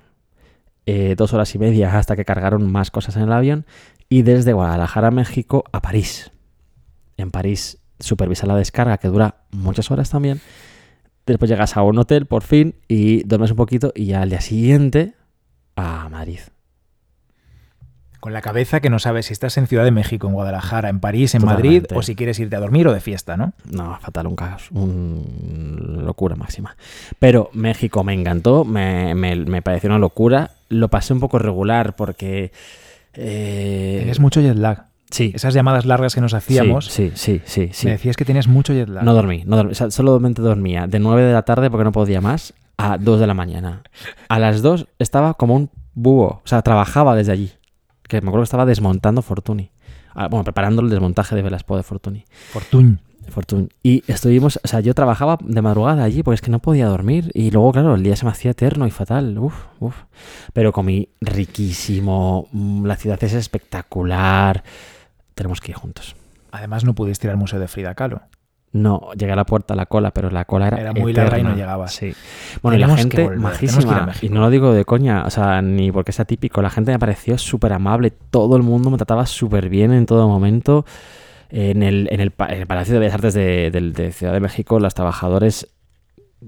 eh, 0.87 1.15
dos 1.17 1.33
horas 1.33 1.55
y 1.55 1.59
media 1.59 1.97
hasta 1.97 2.15
que 2.15 2.27
cargaron 2.27 2.71
más 2.71 2.91
cosas 2.91 3.17
en 3.17 3.23
el 3.23 3.33
avión 3.33 3.65
y 4.11 4.21
desde 4.21 4.53
Guadalajara, 4.53 5.11
México 5.11 5.65
a 5.73 5.81
París. 5.81 6.31
En 7.17 7.31
París 7.31 7.79
supervisa 8.01 8.47
la 8.47 8.55
descarga 8.57 8.99
que 8.99 9.09
dura 9.09 9.37
muchas 9.51 9.91
horas 9.91 10.11
también. 10.11 10.43
Después 11.27 11.51
llegas 11.51 11.77
a 11.77 11.83
un 11.83 11.99
hotel 11.99 12.27
por 12.27 12.43
fin 12.43 12.75
y 12.89 13.23
duermes 13.25 13.51
un 13.53 13.57
poquito 13.57 13.93
y 13.95 14.07
ya 14.07 14.23
al 14.23 14.31
día 14.31 14.41
siguiente 14.41 15.15
a 15.77 16.09
Madrid. 16.11 16.41
Con 18.21 18.33
la 18.33 18.41
cabeza 18.41 18.81
que 18.81 18.89
no 18.89 18.99
sabes 18.99 19.27
si 19.27 19.35
estás 19.35 19.59
en 19.59 19.67
Ciudad 19.67 19.85
de 19.85 19.91
México, 19.91 20.27
en 20.27 20.33
Guadalajara, 20.33 20.89
en 20.89 20.99
París, 20.99 21.35
en 21.35 21.43
Madrid, 21.57 21.83
o 21.99 22.03
si 22.03 22.17
quieres 22.17 22.39
irte 22.41 22.57
a 22.57 22.61
dormir 22.61 22.89
o 22.89 22.95
de 22.95 23.01
fiesta, 23.01 23.37
¿no? 23.37 23.53
No, 23.71 23.99
fatal, 24.01 24.27
un 24.27 24.35
caos, 24.37 24.71
un 24.71 26.01
locura 26.07 26.35
máxima. 26.35 26.75
Pero 27.19 27.51
México 27.53 28.03
me 28.03 28.15
encantó, 28.15 28.65
me, 28.65 29.15
me- 29.15 29.37
me 29.37 29.61
pareció 29.61 29.91
una 29.91 29.99
locura. 29.99 30.53
Lo 30.71 30.89
pasé 30.89 31.13
un 31.13 31.21
poco 31.21 31.39
regular 31.39 31.97
porque... 31.97 32.51
eh, 33.13 33.97
Tienes 33.99 34.21
mucho 34.21 34.41
jet 34.41 34.57
lag. 34.57 34.87
Sí. 35.15 35.31
Esas 35.33 35.55
llamadas 35.55 35.87
largas 35.87 36.13
que 36.13 36.21
nos 36.21 36.35
hacíamos. 36.35 36.87
Sí, 36.87 37.13
sí, 37.15 37.41
sí, 37.45 37.71
sí. 37.73 37.87
Me 37.87 37.93
decías 37.93 38.17
que 38.17 38.25
tenías 38.25 38.49
mucho 38.49 38.73
jet 38.73 38.89
lag. 38.89 39.05
No 39.05 39.15
dormí, 39.15 39.45
no 39.47 39.55
dormí. 39.57 39.71
O 39.71 39.75
sea, 39.77 39.89
solamente 39.93 40.43
dormía 40.43 40.89
de 40.89 40.99
9 40.99 41.23
de 41.23 41.33
la 41.33 41.43
tarde 41.43 41.71
porque 41.71 41.85
no 41.85 41.93
podía 41.93 42.21
más 42.21 42.53
a 42.79 42.99
2 42.99 43.21
de 43.21 43.27
la 43.29 43.35
mañana. 43.35 43.83
A 44.29 44.41
las 44.41 44.61
2 44.61 44.89
estaba 44.99 45.35
como 45.35 45.55
un 45.55 45.71
búho. 45.95 46.41
O 46.45 46.47
sea, 46.47 46.63
trabajaba 46.63 47.15
desde 47.15 47.31
allí. 47.31 47.53
Que 48.09 48.21
me 48.23 48.29
acuerdo 48.29 48.43
que 48.43 48.47
estaba 48.49 48.67
desmontando 48.67 49.23
Fortuny. 49.23 49.71
Ah, 50.17 50.27
Bueno, 50.27 50.43
preparando 50.43 50.83
el 50.83 50.91
desmontaje 50.91 51.37
de 51.37 51.43
Velaspo 51.43 51.77
de 51.77 51.85
Fortuny. 51.85 52.25
Fortuny. 52.53 52.99
Fortuny. 53.29 53.69
Y 53.85 54.03
estuvimos, 54.07 54.59
o 54.63 54.69
sea, 54.69 54.81
yo 54.81 54.95
trabajaba 54.95 55.39
de 55.41 55.63
madrugada 55.63 56.03
allí 56.05 56.23
porque 56.25 56.35
es 56.35 56.41
que 56.43 56.51
no 56.51 56.59
podía 56.59 56.87
dormir. 56.89 57.31
Y 57.35 57.53
luego, 57.53 57.71
claro, 57.73 57.95
el 57.95 58.03
día 58.03 58.17
se 58.17 58.25
me 58.25 58.33
hacía 58.33 58.51
eterno 58.51 58.87
y 58.87 58.91
fatal. 58.91 59.39
Uf, 59.39 59.55
uf. 59.79 59.95
Pero 60.53 60.73
comí 60.73 61.09
riquísimo. 61.21 62.49
mm, 62.53 62.85
La 62.85 62.97
ciudad 62.97 63.23
es 63.23 63.33
espectacular. 63.33 64.63
Tenemos 65.35 65.61
que 65.61 65.73
ir 65.73 65.77
juntos. 65.77 66.17
Además, 66.53 66.85
no 66.85 66.95
pudiste 66.95 67.27
ir 67.27 67.31
al 67.33 67.37
Museo 67.37 67.59
de 67.59 67.69
Frida 67.69 67.95
Kahlo. 67.95 68.23
No, 68.73 69.13
llegué 69.17 69.31
a 69.33 69.37
la 69.37 69.47
puerta 69.47 69.75
a 69.75 69.77
la 69.77 69.87
cola, 69.87 70.11
pero 70.11 70.31
la 70.31 70.47
cola 70.47 70.67
era, 70.67 70.79
Era 70.81 70.93
muy 70.93 71.13
larga 71.13 71.39
y 71.39 71.43
no 71.45 71.51
eterna. 71.51 71.63
llegabas. 71.63 71.93
Sí. 71.95 72.13
Bueno, 72.61 72.77
y 72.77 72.81
la 72.81 72.97
gente 72.97 73.23
volver, 73.23 73.39
majísima. 73.39 74.11
Y 74.21 74.29
no 74.31 74.41
lo 74.41 74.51
digo 74.51 74.73
de 74.73 74.85
coña, 74.85 75.25
o 75.27 75.31
sea, 75.31 75.63
ni 75.63 75.93
porque 75.93 76.11
sea 76.11 76.25
típico. 76.25 76.61
La 76.61 76.71
gente 76.71 76.91
me 76.91 76.99
pareció 76.99 77.39
súper 77.39 77.73
amable. 77.73 78.11
Todo 78.11 78.57
el 78.57 78.65
mundo 78.65 78.91
me 78.91 78.97
trataba 78.97 79.27
súper 79.27 79.69
bien 79.69 79.93
en 79.93 80.07
todo 80.07 80.27
momento. 80.29 80.85
En 81.51 81.85
el, 81.85 82.09
en 82.11 82.19
el, 82.21 82.33
pa- 82.33 82.49
en 82.49 82.63
el 82.63 82.67
Palacio 82.67 82.95
de 82.95 82.99
Bellas 83.01 83.15
Artes 83.15 83.35
de, 83.35 83.71
de 83.71 84.13
Ciudad 84.13 84.33
de 84.33 84.41
México, 84.41 84.81
los 84.81 84.93
trabajadores 84.93 85.69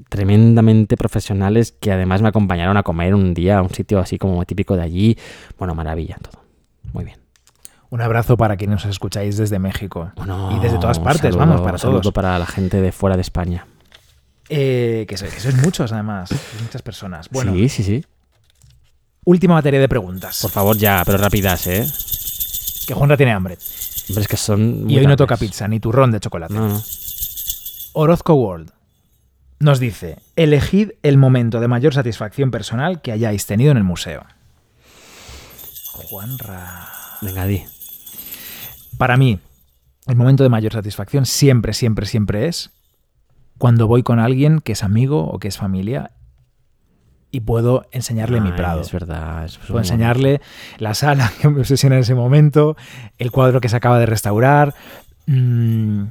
tremendamente 0.09 0.97
profesionales 0.97 1.73
que 1.73 1.93
además 1.93 2.23
me 2.23 2.29
acompañaron 2.29 2.77
a 2.77 2.83
comer 2.83 3.15
un 3.15 3.35
día 3.35 3.59
a 3.59 3.63
un 3.63 3.71
sitio 3.71 3.99
así 4.01 4.19
como 4.19 4.45
típico 4.45 4.77
de 4.77 4.83
allí. 4.83 5.19
Bueno, 5.59 5.77
maravilla 5.77 6.17
todo. 6.21 6.43
Muy 6.93 7.05
bien. 7.05 7.19
Un 7.91 8.01
abrazo 8.01 8.37
para 8.37 8.57
quienes 8.57 8.85
nos 8.85 8.91
escucháis 8.93 9.37
desde 9.37 9.59
México. 9.59 10.13
y 10.51 10.59
desde 10.59 10.79
todas 10.79 10.99
partes, 10.99 11.35
saludo- 11.35 11.39
vamos, 11.39 11.61
para 11.61 11.79
saludo 11.79 12.01
todos. 12.01 12.13
para 12.15 12.39
la 12.39 12.47
gente 12.47 12.81
de 12.81 12.93
fuera 12.93 13.17
de 13.17 13.23
España. 13.23 13.67
Eh, 14.49 15.07
que, 15.09 15.17
so- 15.17 15.27
que 15.27 15.41
sois 15.41 15.57
muchos, 15.57 15.93
además. 15.93 16.31
muchas 16.63 16.83
personas. 16.83 17.29
Bueno, 17.31 17.53
Sí, 17.55 17.69
sí, 17.69 17.83
sí. 17.85 18.05
última 19.25 19.55
materia 19.55 19.81
de 19.81 19.89
preguntas. 19.89 20.41
Por 20.43 20.51
favor, 20.51 20.77
ya, 20.77 21.03
pero 21.05 21.19
rápidas, 21.19 21.67
¿eh? 21.67 21.85
Que 22.87 22.95
Juanra 22.95 23.17
tiene 23.17 23.33
hambre. 23.33 23.59
Hombre, 24.09 24.23
es 24.23 24.29
que 24.29 24.37
son. 24.37 24.89
Y 24.89 24.99
hoy 24.99 25.07
no 25.07 25.17
toca 25.17 25.37
pizza, 25.37 25.67
ni 25.67 25.81
turrón 25.81 26.13
de 26.13 26.21
chocolate. 26.21 26.55
No, 26.55 26.69
no. 26.69 26.83
Orozco 27.95 28.35
World 28.35 28.71
nos 29.59 29.81
dice: 29.81 30.19
elegid 30.37 30.91
el 31.03 31.19
momento 31.19 31.59
de 31.61 31.67
mayor 31.67 31.93
satisfacción 31.95 32.51
personal 32.53 33.01
que 33.03 33.11
hayáis 33.11 33.47
tenido 33.47 33.73
en 33.73 33.79
el 33.79 33.85
museo. 33.85 34.25
Juanra. 35.93 36.89
Venga, 37.23 37.47
di. 37.47 37.65
Para 38.99 39.17
mí, 39.17 39.39
el 40.07 40.17
momento 40.17 40.43
de 40.43 40.49
mayor 40.49 40.73
satisfacción 40.73 41.27
siempre, 41.27 41.75
siempre, 41.75 42.07
siempre 42.07 42.47
es 42.47 42.71
cuando 43.59 43.87
voy 43.87 44.03
con 44.03 44.19
alguien 44.19 44.61
que 44.61 44.73
es 44.73 44.83
amigo 44.83 45.25
o 45.25 45.39
que 45.39 45.49
es 45.49 45.59
familia 45.59 46.13
y 47.31 47.41
puedo 47.41 47.87
enseñarle 47.91 48.41
mi 48.41 48.53
Prado. 48.53 48.81
Es 48.81 48.93
verdad. 48.93 49.45
es 49.45 49.59
Puedo 49.59 49.81
enseñarle 49.81 50.41
la 50.79 50.95
sala 50.95 51.31
que 51.41 51.49
me 51.49 51.61
obsesiona 51.61 51.97
en 51.97 52.03
ese 52.03 52.15
momento, 52.15 52.77
el 53.19 53.31
cuadro 53.31 53.61
que 53.61 53.69
se 53.69 53.77
acaba 53.77 53.99
de 53.99 54.07
restaurar. 54.07 54.75
mm, 55.27 56.05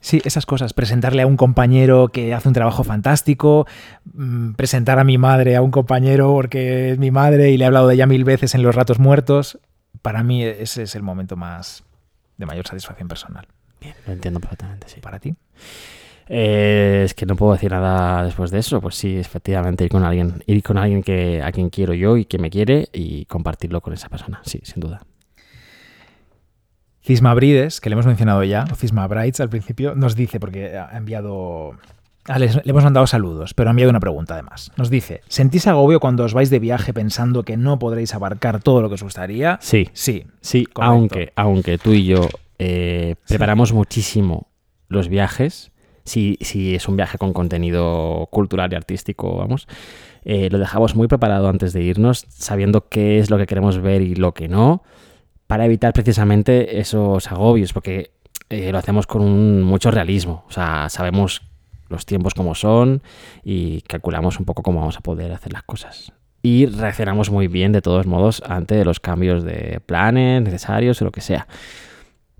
sí, 0.00 0.20
esas 0.24 0.46
cosas. 0.46 0.72
Presentarle 0.72 1.22
a 1.22 1.26
un 1.26 1.36
compañero 1.36 2.08
que 2.08 2.34
hace 2.34 2.48
un 2.48 2.54
trabajo 2.54 2.82
fantástico. 2.84 3.66
mm, 4.14 4.52
presentar 4.54 4.98
a 4.98 5.04
mi 5.04 5.18
madre 5.18 5.56
a 5.56 5.62
un 5.62 5.70
compañero 5.70 6.32
porque 6.32 6.90
es 6.92 6.98
mi 6.98 7.10
madre 7.10 7.50
y 7.50 7.58
le 7.58 7.64
he 7.64 7.66
hablado 7.66 7.86
de 7.86 7.94
ella 7.94 8.06
mil 8.06 8.24
veces 8.24 8.54
en 8.54 8.62
los 8.62 8.74
ratos 8.74 8.98
muertos. 8.98 9.58
Para 10.00 10.24
mí 10.24 10.42
ese 10.42 10.82
es 10.82 10.96
el 10.96 11.02
momento 11.02 11.36
más 11.36 11.84
de 12.42 12.46
mayor 12.46 12.66
satisfacción 12.66 13.08
personal. 13.08 13.46
Bien, 13.80 13.94
lo 14.06 14.12
entiendo 14.12 14.40
perfectamente, 14.40 14.88
sí. 14.88 15.00
¿Para 15.00 15.18
ti? 15.18 15.34
Eh, 16.28 17.02
es 17.04 17.14
que 17.14 17.26
no 17.26 17.36
puedo 17.36 17.52
decir 17.52 17.70
nada 17.70 18.24
después 18.24 18.50
de 18.50 18.58
eso. 18.58 18.80
Pues 18.80 18.96
sí, 18.96 19.16
efectivamente, 19.16 19.84
ir 19.84 19.90
con 19.90 20.04
alguien, 20.04 20.42
ir 20.46 20.62
con 20.62 20.78
alguien 20.78 21.02
que, 21.02 21.42
a 21.42 21.52
quien 21.52 21.70
quiero 21.70 21.94
yo 21.94 22.16
y 22.16 22.24
que 22.24 22.38
me 22.38 22.50
quiere 22.50 22.88
y 22.92 23.24
compartirlo 23.26 23.80
con 23.80 23.92
esa 23.92 24.08
persona. 24.08 24.40
Sí, 24.44 24.60
sin 24.64 24.80
duda. 24.80 25.02
Cisma 27.04 27.34
Brides, 27.34 27.80
que 27.80 27.90
le 27.90 27.94
hemos 27.94 28.06
mencionado 28.06 28.44
ya, 28.44 28.64
o 28.70 28.74
Cisma 28.76 29.06
Brides 29.08 29.40
al 29.40 29.48
principio, 29.48 29.94
nos 29.94 30.14
dice, 30.14 30.38
porque 30.38 30.76
ha 30.76 30.96
enviado. 30.96 31.76
Ah, 32.28 32.38
le 32.38 32.50
hemos 32.64 32.84
mandado 32.84 33.06
saludos, 33.06 33.54
pero 33.54 33.70
ha 33.70 33.72
enviado 33.72 33.90
una 33.90 34.00
pregunta 34.00 34.34
además. 34.34 34.70
Nos 34.76 34.90
dice: 34.90 35.20
¿Sentís 35.28 35.66
agobio 35.66 36.00
cuando 36.00 36.24
os 36.24 36.34
vais 36.34 36.50
de 36.50 36.58
viaje 36.58 36.92
pensando 36.94 37.42
que 37.44 37.56
no 37.56 37.78
podréis 37.78 38.14
abarcar 38.14 38.62
todo 38.62 38.82
lo 38.82 38.88
que 38.88 38.94
os 38.94 39.02
gustaría? 39.02 39.58
Sí. 39.60 39.88
Sí. 39.92 40.26
Sí, 40.40 40.66
Correcto. 40.66 40.82
aunque, 40.92 41.32
aunque 41.36 41.78
tú 41.78 41.92
y 41.92 42.04
yo 42.06 42.28
eh, 42.58 43.16
preparamos 43.28 43.72
muchísimo 43.72 44.48
los 44.88 45.08
viajes, 45.08 45.72
si, 46.04 46.36
si 46.40 46.74
es 46.74 46.88
un 46.88 46.96
viaje 46.96 47.16
con 47.18 47.32
contenido 47.32 48.28
cultural 48.30 48.72
y 48.72 48.76
artístico, 48.76 49.36
vamos, 49.36 49.66
eh, 50.24 50.48
lo 50.50 50.58
dejamos 50.58 50.94
muy 50.94 51.08
preparado 51.08 51.48
antes 51.48 51.72
de 51.72 51.82
irnos, 51.82 52.26
sabiendo 52.28 52.88
qué 52.88 53.18
es 53.18 53.30
lo 53.30 53.38
que 53.38 53.46
queremos 53.46 53.78
ver 53.80 54.02
y 54.02 54.14
lo 54.14 54.34
que 54.34 54.48
no, 54.48 54.82
para 55.46 55.64
evitar 55.64 55.92
precisamente 55.92 56.78
esos 56.80 57.30
agobios, 57.30 57.72
porque 57.72 58.10
eh, 58.50 58.70
lo 58.72 58.78
hacemos 58.78 59.06
con 59.06 59.22
un- 59.22 59.62
mucho 59.62 59.90
realismo, 59.90 60.44
o 60.48 60.52
sea, 60.52 60.88
sabemos 60.88 61.42
los 61.92 62.06
tiempos 62.06 62.34
como 62.34 62.54
son 62.54 63.02
y 63.44 63.82
calculamos 63.82 64.38
un 64.38 64.44
poco 64.44 64.62
cómo 64.62 64.80
vamos 64.80 64.96
a 64.96 65.00
poder 65.00 65.32
hacer 65.32 65.52
las 65.52 65.62
cosas. 65.62 66.12
Y 66.42 66.66
reaccionamos 66.66 67.30
muy 67.30 67.46
bien, 67.46 67.70
de 67.70 67.82
todos 67.82 68.06
modos, 68.06 68.42
ante 68.46 68.84
los 68.84 68.98
cambios 68.98 69.44
de 69.44 69.80
planes 69.86 70.42
necesarios 70.42 71.00
o 71.00 71.04
lo 71.04 71.12
que 71.12 71.20
sea. 71.20 71.46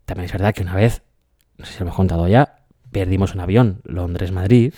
También 0.05 0.27
es 0.27 0.33
verdad 0.33 0.53
que 0.53 0.62
una 0.62 0.74
vez, 0.74 1.03
no 1.57 1.65
sé 1.65 1.74
si 1.74 1.79
lo 1.79 1.85
hemos 1.85 1.97
contado 1.97 2.27
ya, 2.27 2.57
perdimos 2.91 3.35
un 3.35 3.41
avión 3.41 3.81
Londres-Madrid 3.85 4.74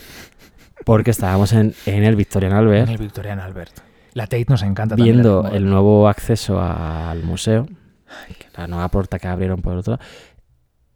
porque 0.84 1.10
estábamos 1.10 1.52
en, 1.54 1.74
en 1.86 2.04
el 2.04 2.16
Victorian 2.16 2.52
Albert 2.52 2.88
En 2.88 2.94
el 2.94 2.98
Victorian 2.98 3.40
Albert. 3.40 3.72
La 4.12 4.26
Tate 4.26 4.46
nos 4.48 4.62
encanta 4.62 4.94
viendo 4.94 5.42
también. 5.42 5.64
el 5.64 5.70
nuevo 5.70 6.06
acceso 6.08 6.60
al 6.60 7.22
museo, 7.22 7.66
la 8.56 8.66
nueva 8.68 8.88
puerta 8.88 9.18
que 9.18 9.26
abrieron 9.26 9.60
por 9.60 9.76
otro 9.76 9.92
lado. 9.94 10.04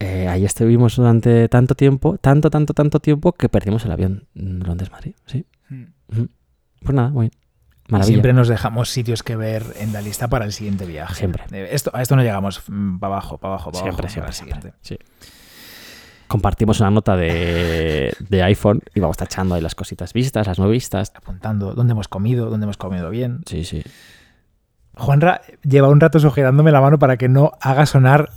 Eh, 0.01 0.29
ahí 0.29 0.45
estuvimos 0.45 0.97
durante 0.97 1.49
tanto 1.49 1.75
tiempo, 1.75 2.19
tanto, 2.19 2.51
tanto, 2.51 2.73
tanto 2.75 3.01
tiempo 3.01 3.33
que 3.33 3.49
perdimos 3.49 3.85
el 3.85 3.91
avión 3.93 4.27
Londres-Madrid. 4.35 5.15
Sí. 5.27 5.45
Mm. 5.70 5.83
Ujú. 6.12 6.29
Pues 6.85 6.95
nada, 6.95 7.11
muy 7.11 7.25
bien. 7.29 7.33
Maravilla. 7.89 8.07
siempre 8.15 8.33
nos 8.35 8.49
dejamos 8.49 8.91
sitios 8.91 9.23
que 9.23 9.35
ver 9.35 9.65
en 9.81 9.93
la 9.95 10.03
lista 10.03 10.29
para 10.29 10.45
el 10.45 10.53
siguiente 10.53 10.85
viaje. 10.85 11.15
Siempre. 11.15 11.45
Eh, 11.53 11.69
Esto, 11.73 11.91
a 11.95 12.03
esto 12.03 12.16
no 12.16 12.23
llegamos 12.23 12.62
para 13.01 13.12
abajo, 13.15 13.39
para 13.39 13.55
abajo, 13.55 13.73
para 13.73 13.83
Siempre, 13.83 14.07
abajo. 14.07 14.12
siempre, 14.12 14.33
siguiente. 14.35 14.73
Sí. 14.83 14.99
Compartimos 16.29 16.79
una 16.81 16.91
nota 16.91 17.16
de, 17.16 18.15
de 18.29 18.43
iPhone 18.43 18.83
y 18.95 19.01
vamos 19.01 19.16
tachando 19.16 19.55
ahí 19.55 19.62
las 19.62 19.75
cositas 19.75 20.12
vistas, 20.12 20.47
las 20.47 20.59
no 20.59 20.69
vistas. 20.69 21.11
Apuntando 21.16 21.73
dónde 21.75 21.93
hemos 21.93 22.09
comido, 22.09 22.51
dónde 22.51 22.65
hemos 22.65 22.77
comido 22.77 23.09
bien. 23.09 23.41
Sí, 23.47 23.65
sí. 23.65 23.83
Juanra 24.95 25.41
lleva 25.62 25.89
un 25.89 26.01
rato 26.01 26.19
sujetándome 26.20 26.70
la 26.70 26.83
mano 26.83 26.99
para 26.99 27.16
que 27.16 27.29
no 27.31 27.53
haga 27.62 27.87
sonar 27.87 28.29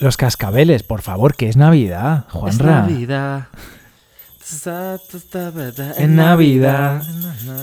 los 0.00 0.16
cascabeles. 0.16 0.82
Por 0.82 1.02
favor, 1.02 1.34
que 1.36 1.48
es 1.48 1.56
Navidad, 1.56 2.24
Juanra. 2.30 2.80
Navidad. 2.82 3.48
En 5.98 6.16
Navidad. 6.16 7.02
No, 7.44 7.54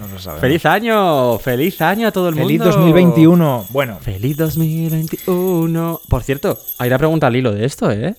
no 0.00 0.08
lo 0.14 0.18
sabemos. 0.18 0.40
¡Feliz 0.40 0.64
año! 0.64 1.38
¡Feliz 1.38 1.80
año 1.82 2.08
a 2.08 2.10
todo 2.12 2.30
el 2.30 2.34
Feliz 2.36 2.58
mundo! 2.60 2.72
2021. 2.76 3.66
Bueno, 3.70 3.98
¡Feliz 4.00 4.36
2021! 4.38 6.00
Por 6.08 6.22
cierto, 6.22 6.58
hay 6.78 6.88
una 6.88 6.96
pregunta 6.98 7.26
al 7.26 7.36
hilo 7.36 7.52
de 7.52 7.66
esto, 7.66 7.90
¿eh? 7.90 8.14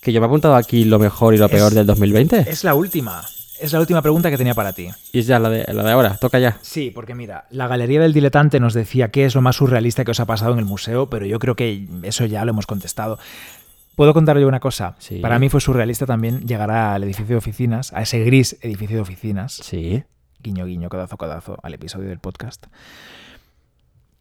Que 0.00 0.12
yo 0.12 0.20
me 0.20 0.26
he 0.26 0.28
apuntado 0.28 0.56
aquí 0.56 0.84
lo 0.84 0.98
mejor 0.98 1.34
y 1.34 1.38
lo 1.38 1.46
Es- 1.46 1.52
peor 1.52 1.72
del 1.74 1.86
2020. 1.86 2.46
es 2.50 2.64
la 2.64 2.74
última. 2.74 3.22
Es 3.60 3.72
la 3.72 3.80
última 3.80 4.00
pregunta 4.02 4.30
que 4.30 4.38
tenía 4.38 4.54
para 4.54 4.72
ti. 4.72 4.88
Y 5.12 5.18
es 5.20 5.26
ya 5.26 5.38
la 5.38 5.50
de, 5.50 5.64
la 5.72 5.82
de 5.82 5.90
ahora, 5.90 6.16
toca 6.16 6.38
ya. 6.38 6.58
Sí, 6.62 6.90
porque 6.94 7.14
mira, 7.14 7.44
la 7.50 7.68
Galería 7.68 8.00
del 8.00 8.12
Diletante 8.12 8.58
nos 8.60 8.72
decía 8.74 9.10
qué 9.10 9.26
es 9.26 9.34
lo 9.34 9.42
más 9.42 9.56
surrealista 9.56 10.04
que 10.04 10.12
os 10.12 10.20
ha 10.20 10.24
pasado 10.26 10.52
en 10.54 10.58
el 10.60 10.64
museo, 10.64 11.10
pero 11.10 11.26
yo 11.26 11.38
creo 11.38 11.56
que 11.56 11.86
eso 12.02 12.24
ya 12.26 12.44
lo 12.44 12.50
hemos 12.52 12.66
contestado. 12.66 13.18
¿Puedo 13.96 14.14
contar 14.14 14.38
yo 14.38 14.48
una 14.48 14.60
cosa? 14.60 14.94
Sí. 14.98 15.18
Para 15.18 15.38
mí 15.38 15.50
fue 15.50 15.60
surrealista 15.60 16.06
también 16.06 16.46
llegar 16.46 16.70
al 16.70 17.02
edificio 17.04 17.34
de 17.34 17.36
oficinas, 17.36 17.92
a 17.92 18.00
ese 18.02 18.24
gris 18.24 18.56
edificio 18.62 18.96
de 18.96 19.02
oficinas, 19.02 19.52
Sí. 19.62 20.04
guiño, 20.42 20.64
guiño, 20.64 20.88
codazo, 20.88 21.18
codazo, 21.18 21.58
al 21.62 21.74
episodio 21.74 22.08
del 22.08 22.18
podcast, 22.18 22.66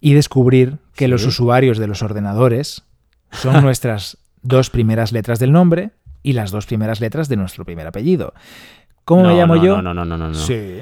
y 0.01 0.13
descubrir 0.15 0.77
que 0.95 1.05
Sí. 1.05 1.11
los 1.11 1.25
usuarios 1.25 1.77
de 1.77 1.87
los 1.87 2.01
ordenadores 2.03 2.83
son 3.31 3.61
nuestras 3.63 4.17
dos 4.41 4.69
primeras 4.69 5.11
letras 5.13 5.39
del 5.39 5.51
nombre 5.53 5.91
y 6.23 6.33
las 6.33 6.51
dos 6.51 6.65
primeras 6.65 6.99
letras 6.99 7.29
de 7.29 7.37
nuestro 7.37 7.63
primer 7.63 7.87
apellido. 7.87 8.33
¿Cómo 9.05 9.23
No, 9.23 9.29
me 9.29 9.35
llamo 9.35 9.55
no, 9.55 9.63
yo? 9.63 9.81
No, 9.81 9.93
no, 9.93 10.05
no, 10.05 10.17
no, 10.17 10.27
no. 10.29 10.33
Sí. 10.33 10.81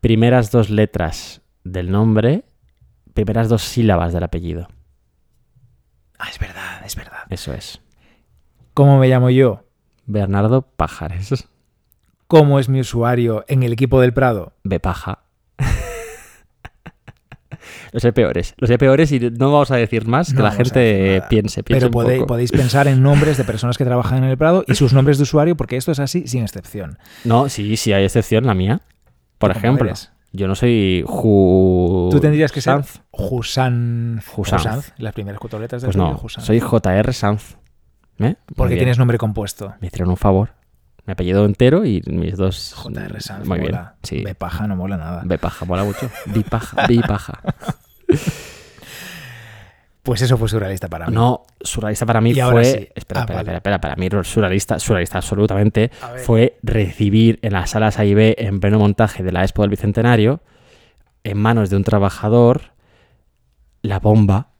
Primeras 0.00 0.50
dos 0.50 0.70
letras 0.70 1.42
del 1.64 1.90
nombre, 1.90 2.44
primeras 3.14 3.48
dos 3.48 3.62
sílabas 3.62 4.12
del 4.12 4.22
apellido. 4.22 4.68
Ah, 6.18 6.28
es 6.30 6.38
verdad, 6.38 6.82
es 6.84 6.96
verdad. 6.96 7.20
Eso 7.30 7.52
es. 7.52 7.80
¿Cómo 8.74 8.98
me 8.98 9.08
llamo 9.08 9.30
yo? 9.30 9.64
Bernardo 10.06 10.62
Pajares. 10.62 11.48
¿Cómo 12.26 12.58
es 12.58 12.68
mi 12.68 12.80
usuario 12.80 13.44
en 13.48 13.62
el 13.62 13.72
equipo 13.72 14.00
del 14.00 14.12
Prado? 14.12 14.52
Bepaja. 14.64 15.25
Los 17.92 18.04
hay 18.04 18.12
peores. 18.12 18.54
Los 18.58 18.70
hay 18.70 18.78
peores 18.78 19.12
y 19.12 19.20
no 19.20 19.52
vamos 19.52 19.70
a 19.70 19.76
decir 19.76 20.06
más 20.06 20.32
que 20.32 20.42
la 20.42 20.50
gente 20.52 21.22
piense, 21.28 21.62
piense 21.62 21.80
Pero 21.80 21.86
un 21.86 21.92
podéis, 21.92 22.20
poco. 22.20 22.26
podéis 22.28 22.52
pensar 22.52 22.88
en 22.88 23.02
nombres 23.02 23.36
de 23.36 23.44
personas 23.44 23.78
que 23.78 23.84
trabajan 23.84 24.18
en 24.18 24.30
el 24.30 24.36
Prado 24.36 24.64
y 24.66 24.74
sus 24.74 24.92
nombres 24.92 25.18
de 25.18 25.24
usuario, 25.24 25.56
porque 25.56 25.76
esto 25.76 25.92
es 25.92 25.98
así 25.98 26.26
sin 26.26 26.42
excepción. 26.42 26.98
No, 27.24 27.48
sí, 27.48 27.76
sí 27.76 27.92
hay 27.92 28.04
excepción, 28.04 28.46
la 28.46 28.54
mía. 28.54 28.80
Por 29.38 29.52
¿Tú 29.52 29.60
cómo 29.60 29.74
ejemplo, 29.76 29.92
yo 30.32 30.48
no 30.48 30.54
soy 30.54 31.04
Ju... 31.06 32.08
Tú 32.10 32.20
tendrías 32.20 32.52
que 32.52 32.60
ser 32.60 32.74
Sanz. 32.74 33.00
Husan. 33.10 34.22
Husanz. 34.36 34.92
Las 34.98 35.14
primeras 35.14 35.40
cuatro 35.40 35.58
letras 35.58 35.82
del 35.82 35.88
Pues 35.88 35.96
no, 35.96 36.20
soy 36.28 36.60
JR 36.60 37.12
Sanz. 37.12 37.56
¿Eh? 38.18 38.34
Porque 38.54 38.76
tienes 38.76 38.98
nombre 38.98 39.18
compuesto. 39.18 39.74
Me 39.80 39.88
hicieron 39.88 40.10
un 40.10 40.16
favor. 40.16 40.55
Mi 41.06 41.12
apellido 41.12 41.44
entero 41.44 41.84
y 41.84 42.02
mis 42.06 42.36
dos... 42.36 42.74
JR 42.76 43.20
Sanz. 43.22 43.46
Muy 43.46 43.60
bien, 43.60 43.72
mola. 43.72 43.94
sí. 44.02 44.22
B 44.22 44.34
paja 44.34 44.66
no 44.66 44.74
mola 44.76 44.96
nada. 44.96 45.22
Bepaja, 45.24 45.64
mola 45.64 45.84
mucho. 45.84 46.10
Bipaja, 46.26 46.86
bipaja. 46.86 47.40
Pues 50.02 50.22
eso 50.22 50.38
fue 50.38 50.48
surrealista 50.48 50.86
para 50.88 51.08
mí. 51.08 51.14
No, 51.14 51.42
surrealista 51.60 52.06
para 52.06 52.20
mí 52.20 52.30
Y 52.30 52.40
fue. 52.40 52.64
sí. 52.64 52.88
Espera, 52.94 53.22
Ah, 53.22 53.24
espera, 53.24 53.24
vale. 53.24 53.40
espera, 53.40 53.56
espera. 53.56 53.80
Para 53.80 53.96
mí, 53.96 54.08
surrealista, 54.22 54.78
surrealista 54.78 55.18
absolutamente 55.18 55.90
fue 56.24 56.58
recibir 56.62 57.40
en 57.42 57.52
las 57.54 57.70
salas 57.70 57.98
A 57.98 58.04
y 58.04 58.14
B, 58.14 58.36
en 58.38 58.60
pleno 58.60 58.78
montaje 58.78 59.24
de 59.24 59.32
la 59.32 59.42
Expo 59.42 59.62
del 59.62 59.70
Bicentenario, 59.70 60.42
en 61.24 61.38
manos 61.38 61.70
de 61.70 61.76
un 61.76 61.82
trabajador, 61.82 62.72
la 63.82 63.98
bomba. 63.98 64.50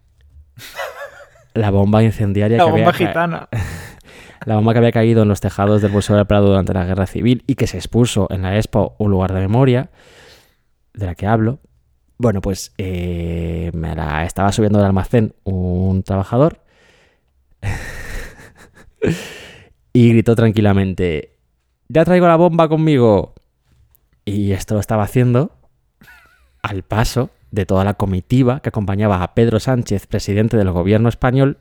La 1.55 1.71
bomba 1.71 2.03
incendiaria 2.03 2.59
La 2.59 2.65
que 2.67 2.71
bomba 2.71 2.89
había 2.91 3.07
gitana. 3.09 3.49
La 4.45 4.57
bomba 4.57 4.73
que 4.73 4.79
había 4.79 4.93
caído 4.93 5.23
en 5.23 5.29
los 5.29 5.41
tejados 5.41 5.83
del 5.83 5.93
Museo 5.93 6.17
del 6.17 6.27
Prado 6.27 6.49
durante 6.49 6.75
la 6.75 6.85
Guerra 6.85 7.07
Civil 7.07 7.45
y 7.47 7.55
que 7.55 7.67
se 7.67 7.79
expuso 7.79 8.27
en 8.31 8.43
la 8.43 8.57
Expo 8.57 8.95
un 8.99 9.11
lugar 9.11 9.33
de 9.33 9.41
memoria, 9.41 9.91
de 10.95 11.07
la 11.07 11.15
que 11.15 11.27
hablo. 11.27 11.61
Bueno, 12.19 12.41
pues 12.41 12.73
eh, 12.79 13.71
me 13.75 13.95
la 13.95 14.25
estaba 14.25 14.53
subiendo 14.53 14.79
del 14.79 14.87
almacén 14.87 15.35
un 15.45 16.03
trabajador 16.03 16.61
y 19.93 20.09
gritó 20.11 20.35
tranquilamente, 20.35 21.37
ya 21.89 22.05
traigo 22.05 22.27
la 22.27 22.37
bomba 22.37 22.69
conmigo. 22.69 23.35
Y 24.25 24.53
esto 24.53 24.75
lo 24.75 24.81
estaba 24.81 25.05
haciendo 25.05 25.53
al 26.63 26.83
paso 26.83 27.31
de 27.53 27.65
toda 27.65 27.85
la 27.85 27.95
comitiva 27.95 28.61
que 28.61 28.71
acompañaba 28.71 29.23
a 29.23 29.35
Pedro 29.35 29.61
Sánchez, 29.61 30.07
presidente 30.07 30.57
del 30.57 30.73
gobierno 30.73 31.09
español, 31.09 31.59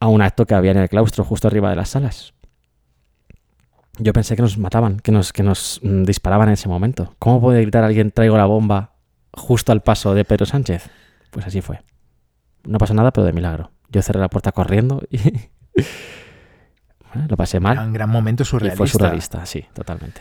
a 0.00 0.08
un 0.08 0.22
acto 0.22 0.46
que 0.46 0.54
había 0.54 0.70
en 0.72 0.78
el 0.78 0.88
claustro 0.88 1.24
justo 1.24 1.48
arriba 1.48 1.70
de 1.70 1.76
las 1.76 1.90
salas. 1.90 2.34
Yo 3.98 4.12
pensé 4.12 4.36
que 4.36 4.42
nos 4.42 4.58
mataban, 4.58 5.00
que 5.00 5.10
nos, 5.10 5.32
que 5.32 5.42
nos 5.42 5.80
mm, 5.82 6.04
disparaban 6.04 6.48
en 6.48 6.54
ese 6.54 6.68
momento. 6.68 7.14
¿Cómo 7.18 7.40
puede 7.40 7.62
gritar 7.62 7.82
alguien 7.84 8.12
traigo 8.12 8.36
la 8.36 8.44
bomba 8.46 8.94
justo 9.32 9.72
al 9.72 9.82
paso 9.82 10.14
de 10.14 10.24
Pedro 10.24 10.46
Sánchez? 10.46 10.88
Pues 11.30 11.46
así 11.46 11.60
fue. 11.60 11.80
No 12.64 12.78
pasó 12.78 12.94
nada, 12.94 13.10
pero 13.12 13.24
de 13.26 13.32
milagro. 13.32 13.72
Yo 13.88 14.00
cerré 14.02 14.20
la 14.20 14.28
puerta 14.28 14.52
corriendo 14.52 15.02
y 15.10 15.18
bueno, 17.12 17.26
lo 17.28 17.36
pasé 17.36 17.58
mal. 17.58 17.72
Era 17.76 17.86
un 17.86 17.92
gran 17.92 18.08
momento 18.10 18.44
Y 18.44 18.46
surrealista. 18.46 18.76
fue 18.78 18.86
surrealista, 18.88 19.46
sí, 19.46 19.64
totalmente. 19.74 20.20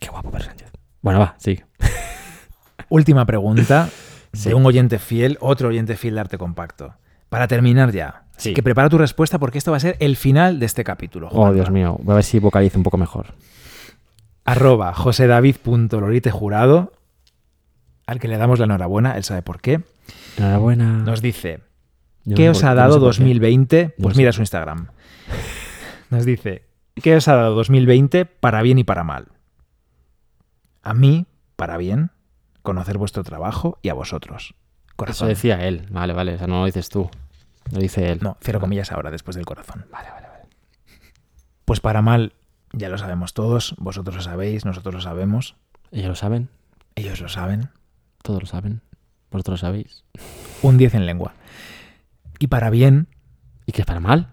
Qué 0.00 0.08
guapo 0.08 0.30
Pedro 0.30 0.44
Sánchez. 0.46 0.72
Bueno, 1.02 1.20
va, 1.20 1.34
sí. 1.38 1.60
Última 2.88 3.24
pregunta 3.26 3.88
Sí. 4.32 4.48
de 4.48 4.54
un 4.56 4.66
oyente 4.66 4.98
fiel, 4.98 5.38
otro 5.40 5.68
oyente 5.68 5.96
fiel 5.96 6.14
de 6.16 6.20
Arte 6.22 6.38
Compacto. 6.38 6.94
Para 7.34 7.48
terminar 7.48 7.90
ya. 7.90 8.22
Sí. 8.36 8.54
Que 8.54 8.62
prepara 8.62 8.88
tu 8.88 8.96
respuesta 8.96 9.40
porque 9.40 9.58
esto 9.58 9.72
va 9.72 9.78
a 9.78 9.80
ser 9.80 9.96
el 9.98 10.14
final 10.14 10.60
de 10.60 10.66
este 10.66 10.84
capítulo. 10.84 11.28
Oh. 11.32 11.52
Dios 11.52 11.68
mío. 11.70 11.96
Voy 12.00 12.12
a 12.12 12.16
ver 12.16 12.24
si 12.24 12.38
vocalizo 12.38 12.78
un 12.78 12.84
poco 12.84 12.96
mejor. 12.96 13.34
Arroba 14.44 14.92
josedavid.lorite.jurado, 14.94 16.92
al 18.06 18.20
que 18.20 18.28
le 18.28 18.36
damos 18.36 18.60
la 18.60 18.66
enhorabuena, 18.66 19.16
él 19.16 19.24
sabe 19.24 19.42
por 19.42 19.60
qué. 19.60 19.80
Enhorabuena. 20.36 20.84
Nos 21.02 21.22
dice, 21.22 21.60
Yo 22.24 22.36
¿qué 22.36 22.44
no 22.46 22.50
os 22.52 22.62
ha 22.62 22.68
yo 22.68 22.74
no 22.74 22.80
dado 22.80 22.92
sé 22.94 23.00
por 23.00 23.00
qué. 23.00 23.18
2020? 23.24 23.82
Yo 23.98 24.02
Pues 24.02 24.14
no 24.14 24.18
mira 24.18 24.30
sé. 24.32 24.36
su 24.36 24.42
Instagram. 24.42 24.88
Nos 26.10 26.24
dice, 26.24 26.62
¿qué 27.02 27.16
os 27.16 27.26
ha 27.26 27.34
dado 27.34 27.54
2020 27.56 28.26
para 28.26 28.62
bien 28.62 28.78
y 28.78 28.84
para 28.84 29.02
mal? 29.02 29.28
A 30.82 30.94
mí, 30.94 31.26
para 31.56 31.76
bien, 31.78 32.10
conocer 32.62 32.98
vuestro 32.98 33.24
trabajo 33.24 33.78
y 33.82 33.88
a 33.88 33.94
vosotros. 33.94 34.54
Eso 34.54 34.94
Corazón. 34.96 35.28
decía 35.28 35.66
él. 35.66 35.86
Vale, 35.90 36.12
vale. 36.12 36.34
O 36.34 36.38
sea, 36.38 36.46
no 36.46 36.60
lo 36.60 36.66
dices 36.66 36.88
tú. 36.90 37.10
Lo 37.72 37.80
dice 37.80 38.10
él. 38.12 38.18
No, 38.22 38.36
cero 38.40 38.60
comillas 38.60 38.92
ahora, 38.92 39.10
después 39.10 39.36
del 39.36 39.46
corazón. 39.46 39.86
Vale, 39.90 40.10
vale, 40.10 40.26
vale. 40.28 40.44
Pues 41.64 41.80
para 41.80 42.02
mal, 42.02 42.34
ya 42.72 42.88
lo 42.88 42.98
sabemos 42.98 43.34
todos, 43.34 43.74
vosotros 43.78 44.16
lo 44.16 44.22
sabéis, 44.22 44.64
nosotros 44.64 44.94
lo 44.94 45.00
sabemos, 45.00 45.56
Ellos 45.90 46.08
lo 46.08 46.14
saben. 46.14 46.48
ellos 46.94 47.20
lo 47.20 47.28
saben. 47.28 47.70
Todos 48.22 48.42
lo 48.42 48.46
saben. 48.46 48.80
Vosotros 49.30 49.60
lo 49.62 49.66
sabéis. 49.66 50.04
Un 50.62 50.76
10 50.78 50.94
en 50.94 51.06
lengua. 51.06 51.34
Y 52.38 52.48
para 52.48 52.70
bien, 52.70 53.08
¿Y 53.66 53.72
qué 53.72 53.80
es 53.82 53.86
para 53.86 54.00
mal? 54.00 54.28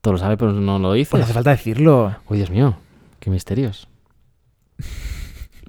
Todo 0.00 0.12
lo 0.12 0.18
sabe, 0.18 0.36
pero 0.36 0.52
no 0.52 0.78
lo 0.78 0.92
dice. 0.92 1.10
pues 1.10 1.24
hace 1.24 1.32
falta 1.32 1.50
decirlo. 1.50 2.14
Uy, 2.28 2.36
Dios 2.38 2.50
mío. 2.50 2.78
Qué 3.18 3.30
misterios. 3.30 3.88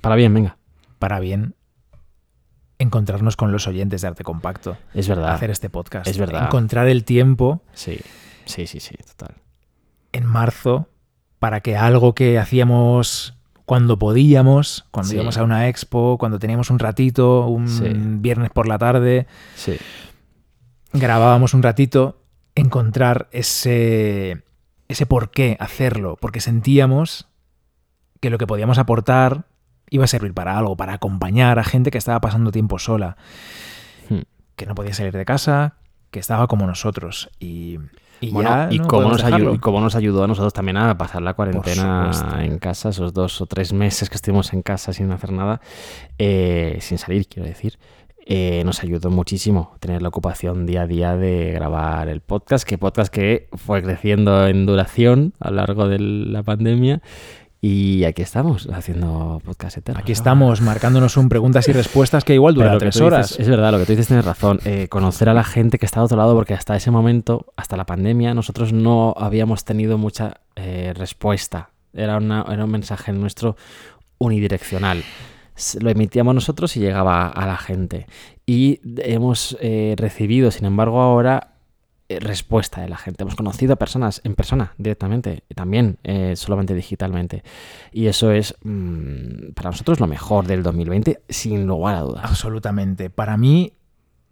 Para 0.01 0.15
bien, 0.15 0.33
venga. 0.33 0.57
Para 0.99 1.19
bien, 1.19 1.55
encontrarnos 2.79 3.35
con 3.35 3.51
los 3.51 3.67
oyentes 3.67 4.01
de 4.01 4.07
Arte 4.07 4.23
Compacto. 4.23 4.77
Es 4.93 5.07
verdad. 5.07 5.33
Hacer 5.33 5.51
este 5.51 5.69
podcast. 5.69 6.07
Es 6.07 6.17
verdad. 6.17 6.45
Encontrar 6.45 6.87
el 6.87 7.03
tiempo 7.03 7.61
Sí. 7.73 7.99
Sí, 8.45 8.65
sí, 8.65 8.79
sí. 8.79 8.95
Total. 8.97 9.35
en 10.11 10.25
marzo 10.25 10.87
para 11.37 11.61
que 11.61 11.77
algo 11.77 12.15
que 12.15 12.39
hacíamos 12.39 13.35
cuando 13.65 13.99
podíamos, 13.99 14.85
cuando 14.89 15.09
Sí. 15.09 15.15
íbamos 15.15 15.37
a 15.37 15.43
una 15.43 15.67
expo, 15.67 16.17
cuando 16.17 16.39
teníamos 16.39 16.71
un 16.71 16.79
ratito, 16.79 17.45
un 17.45 17.67
Sí. 17.67 17.83
viernes 17.93 18.49
por 18.49 18.67
la 18.67 18.79
tarde, 18.79 19.27
Sí. 19.55 19.77
grabábamos 20.93 21.53
un 21.53 21.61
ratito, 21.61 22.23
encontrar 22.55 23.27
ese, 23.31 24.41
ese 24.87 25.05
por 25.05 25.29
qué 25.29 25.55
hacerlo, 25.59 26.17
porque 26.19 26.41
sentíamos 26.41 27.27
que 28.19 28.31
lo 28.31 28.39
que 28.39 28.47
podíamos 28.47 28.79
aportar 28.79 29.45
iba 29.89 30.03
a 30.05 30.07
servir 30.07 30.33
para 30.33 30.57
algo, 30.57 30.75
para 30.77 30.93
acompañar 30.93 31.59
a 31.59 31.63
gente 31.63 31.91
que 31.91 31.97
estaba 31.97 32.19
pasando 32.21 32.51
tiempo 32.51 32.79
sola, 32.79 33.17
Hmm. 34.09 34.21
que 34.55 34.65
no 34.65 34.75
podía 34.75 34.93
salir 34.93 35.13
de 35.13 35.25
casa, 35.25 35.75
que 36.11 36.19
estaba 36.19 36.47
como 36.47 36.65
nosotros. 36.65 37.29
Y, 37.39 37.77
y 38.21 38.31
Bueno, 38.31 38.49
ya 38.49 38.67
y, 38.71 38.79
no 38.79 38.87
cómo 38.87 39.09
nos 39.09 39.23
ayudó, 39.23 39.53
y 39.53 39.59
cómo 39.59 39.79
nos 39.81 39.95
ayudó 39.95 40.23
a 40.23 40.27
nosotros 40.27 40.53
también 40.53 40.77
a 40.77 40.97
pasar 40.97 41.21
la 41.21 41.33
cuarentena 41.35 42.11
en 42.39 42.57
casa, 42.59 42.89
esos 42.89 43.13
dos 43.13 43.39
o 43.41 43.45
tres 43.45 43.71
meses 43.73 44.09
que 44.09 44.15
estuvimos 44.15 44.51
en 44.53 44.61
casa 44.61 44.91
sin 44.93 45.11
hacer 45.11 45.31
nada, 45.31 45.61
eh, 46.17 46.77
sin 46.81 46.97
salir, 46.97 47.27
quiero 47.27 47.47
decir. 47.47 47.77
eh, 48.31 48.61
nos 48.63 48.83
ayudó 48.83 49.09
muchísimo 49.09 49.75
tener 49.79 50.03
la 50.03 50.09
ocupación 50.09 50.67
día 50.67 50.83
a 50.83 50.87
día 50.87 51.15
de 51.15 51.51
grabar 51.51 52.09
el 52.09 52.21
podcast, 52.21 52.67
que 52.67 52.77
podcast 52.77 53.11
que 53.11 53.47
fue 53.53 53.81
creciendo 53.81 54.45
en 54.45 54.67
duración 54.67 55.33
a 55.39 55.49
lo 55.49 55.55
largo 55.55 55.87
de 55.87 55.97
la 55.97 56.43
pandemia. 56.43 57.01
Y 57.61 58.05
aquí 58.05 58.21
estamos 58.21 58.69
haciendo 58.71 59.41
podcast 59.43 59.77
eterno. 59.77 59.99
Aquí 59.99 60.13
estamos 60.13 60.61
marcándonos 60.61 61.17
un 61.17 61.27
preguntas 61.27 61.67
y 61.67 61.73
respuestas 61.73 62.23
que 62.23 62.33
igual 62.33 62.53
dura 62.55 62.77
tres 62.77 62.95
dices- 62.95 63.01
horas. 63.05 63.39
es 63.39 63.49
verdad, 63.49 63.71
lo 63.73 63.79
que 63.79 63.85
tú 63.85 63.91
dices 63.91 64.07
tienes 64.07 64.23
razón. 64.23 64.59
Eh, 64.63 64.87
conocer 64.87 65.27
a 65.27 65.33
la 65.33 65.43
gente 65.43 65.77
que 65.77 65.85
está 65.85 65.99
a 65.99 66.03
otro 66.03 66.15
lado, 66.15 66.35
porque 66.35 66.53
hasta 66.53 66.77
ese 66.77 66.89
momento, 66.89 67.47
hasta 67.57 67.75
la 67.75 67.85
pandemia, 67.85 68.33
nosotros 68.33 68.71
no 68.71 69.13
habíamos 69.17 69.65
tenido 69.65 69.97
mucha 69.97 70.39
eh, 70.55 70.93
respuesta. 70.95 71.71
Era, 71.93 72.17
una- 72.17 72.45
era 72.49 72.63
un 72.63 72.71
mensaje 72.71 73.11
nuestro 73.11 73.57
unidireccional. 74.19 75.03
Lo 75.81 75.89
emitíamos 75.89 76.33
nosotros 76.33 76.77
y 76.77 76.79
llegaba 76.79 77.27
a 77.27 77.45
la 77.45 77.57
gente. 77.57 78.05
Y 78.45 78.79
hemos 79.03 79.57
eh, 79.59 79.95
recibido, 79.97 80.51
sin 80.51 80.65
embargo, 80.65 81.01
ahora 81.01 81.55
respuesta 82.09 82.81
de 82.81 82.89
la 82.89 82.97
gente. 82.97 83.23
Hemos 83.23 83.35
conocido 83.35 83.73
a 83.73 83.75
personas 83.75 84.21
en 84.23 84.33
persona 84.33 84.73
directamente, 84.77 85.43
y 85.47 85.53
también 85.53 85.99
eh, 86.03 86.35
solamente 86.35 86.73
digitalmente. 86.73 87.43
Y 87.91 88.07
eso 88.07 88.31
es 88.31 88.55
mm, 88.63 89.51
para 89.53 89.69
nosotros 89.69 89.99
lo 89.99 90.07
mejor 90.07 90.47
del 90.47 90.63
2020, 90.63 91.21
sin 91.29 91.67
lugar 91.67 91.95
a 91.95 92.01
dudas. 92.01 92.25
Absolutamente. 92.25 93.11
Para 93.11 93.37
mí, 93.37 93.73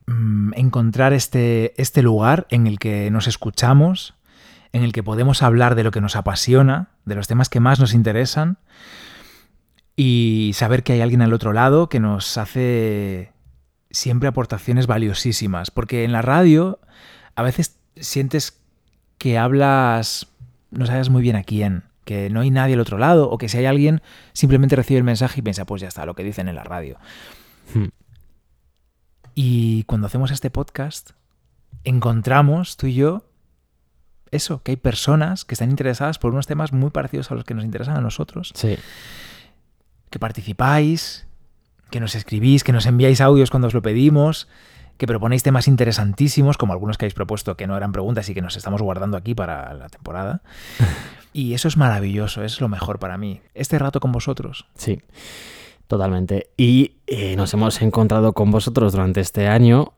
mm, 0.08 0.54
encontrar 0.56 1.14
este, 1.14 1.80
este 1.80 2.02
lugar 2.02 2.48
en 2.49 2.66
el 2.66 2.80
que 2.80 3.12
nos 3.12 3.28
escuchamos, 3.28 4.16
en 4.74 4.84
el 4.84 4.91
que 4.91 5.04
podemos 5.04 5.44
hablar 5.44 5.76
de 5.76 5.84
lo 5.84 5.91
que 5.91 6.02
nos 6.02 6.16
apasiona, 6.16 6.90
de 7.06 7.16
los 7.16 7.28
temas 7.28 7.48
que 7.48 7.60
más 7.60 7.80
nos 7.80 7.94
interesan, 7.94 8.58
y 9.95 10.52
saber 10.56 10.84
que 10.84 10.94
hay 10.94 11.02
alguien 11.02 11.22
al 11.22 11.34
otro 11.34 11.54
lado 11.54 11.90
que 11.90 11.99
nos 11.99 12.38
hace 12.38 13.34
siempre 13.91 14.30
aportaciones 14.30 14.88
valiosísimas. 14.88 15.72
Porque 15.72 16.04
en 16.04 16.12
la 16.12 16.22
radio 16.22 16.80
a 17.38 17.43
veces 17.43 17.77
sientes 17.95 18.59
que 19.19 19.38
hablas, 19.38 20.27
no 20.72 20.88
sabes 20.88 21.09
muy 21.09 21.22
bien 21.22 21.35
a 21.35 21.43
quién, 21.43 21.84
que 22.03 22.31
no 22.31 22.41
hay 22.41 22.49
nadie 22.49 22.73
al 22.73 22.80
otro 22.80 22.97
lado, 22.97 23.30
o 23.30 23.38
que 23.38 23.47
si 23.47 23.59
hay 23.59 23.65
alguien, 23.65 24.01
simplemente 24.34 24.76
recibe 24.76 24.97
el 24.97 25.03
mensaje 25.03 25.39
y 25.39 25.43
piensa, 25.43 25.64
pues 25.65 25.81
ya 25.81 25.88
está, 25.88 26.05
lo 26.07 26.15
que 26.15 26.23
dicen 26.23 26.47
en 26.47 26.55
la 26.55 26.64
radio. 26.64 26.97
Hmm. 27.76 27.89
Y 29.35 29.84
cuando 29.84 30.07
hacemos 30.07 30.31
este 30.31 30.49
podcast, 30.49 31.11
encontramos, 31.84 32.76
tú 32.76 32.88
y 32.88 32.95
yo, 32.95 33.30
eso, 34.31 34.64
que 34.64 34.72
hay 34.72 34.77
personas 34.77 35.45
que 35.45 35.53
están 35.53 35.69
interesadas 35.69 36.18
por 36.18 36.31
unos 36.34 36.47
temas 36.47 36.73
muy 36.73 36.89
parecidos 36.89 37.30
a 37.30 37.35
los 37.35 37.43
que 37.43 37.53
nos 37.53 37.65
interesan 37.65 37.97
a 37.97 38.01
nosotros, 38.01 38.51
Sí. 38.55 38.77
que 40.09 40.18
participáis, 40.18 41.27
que 41.91 41.99
nos 41.99 42.15
escribís, 42.15 42.64
que 42.64 42.73
nos 42.73 42.88
enviáis 42.88 43.22
audios 43.22 43.51
cuando 43.51 43.68
os 43.68 43.76
lo 43.76 43.84
pedimos, 43.84 44.47
que 44.98 45.07
proponéis 45.07 45.44
temas 45.44 45.68
interesantísimos, 45.68 46.57
como 46.57 46.74
algunos 46.74 46.98
que 46.98 47.06
habéis 47.06 47.14
propuesto 47.14 47.56
que 47.56 47.68
no 47.68 47.78
eran 47.78 47.91
preguntas 47.91 48.28
y 48.30 48.34
que 48.34 48.41
nos 48.41 48.57
estamos 48.57 48.82
guardando 48.82 49.18
aquí 49.18 49.36
para 49.36 49.74
la 49.74 49.90
temporada. 49.90 50.41
y 51.34 51.53
eso 51.53 51.68
es 51.68 51.78
maravilloso, 51.78 52.44
es 52.44 52.60
lo 52.61 52.68
mejor 52.68 52.99
para 52.99 53.18
mí. 53.18 53.41
Este 53.53 53.78
rato 53.80 53.99
con 53.99 54.11
vosotros. 54.11 54.65
Sí, 54.76 55.02
totalmente. 55.88 56.49
Y 56.57 56.94
eh, 57.06 57.36
nos 57.36 57.53
hemos 57.53 57.82
encontrado 57.82 58.34
con 58.34 58.52
vosotros 58.52 58.94
durante 58.94 59.22
este 59.22 59.48
año. 59.48 59.94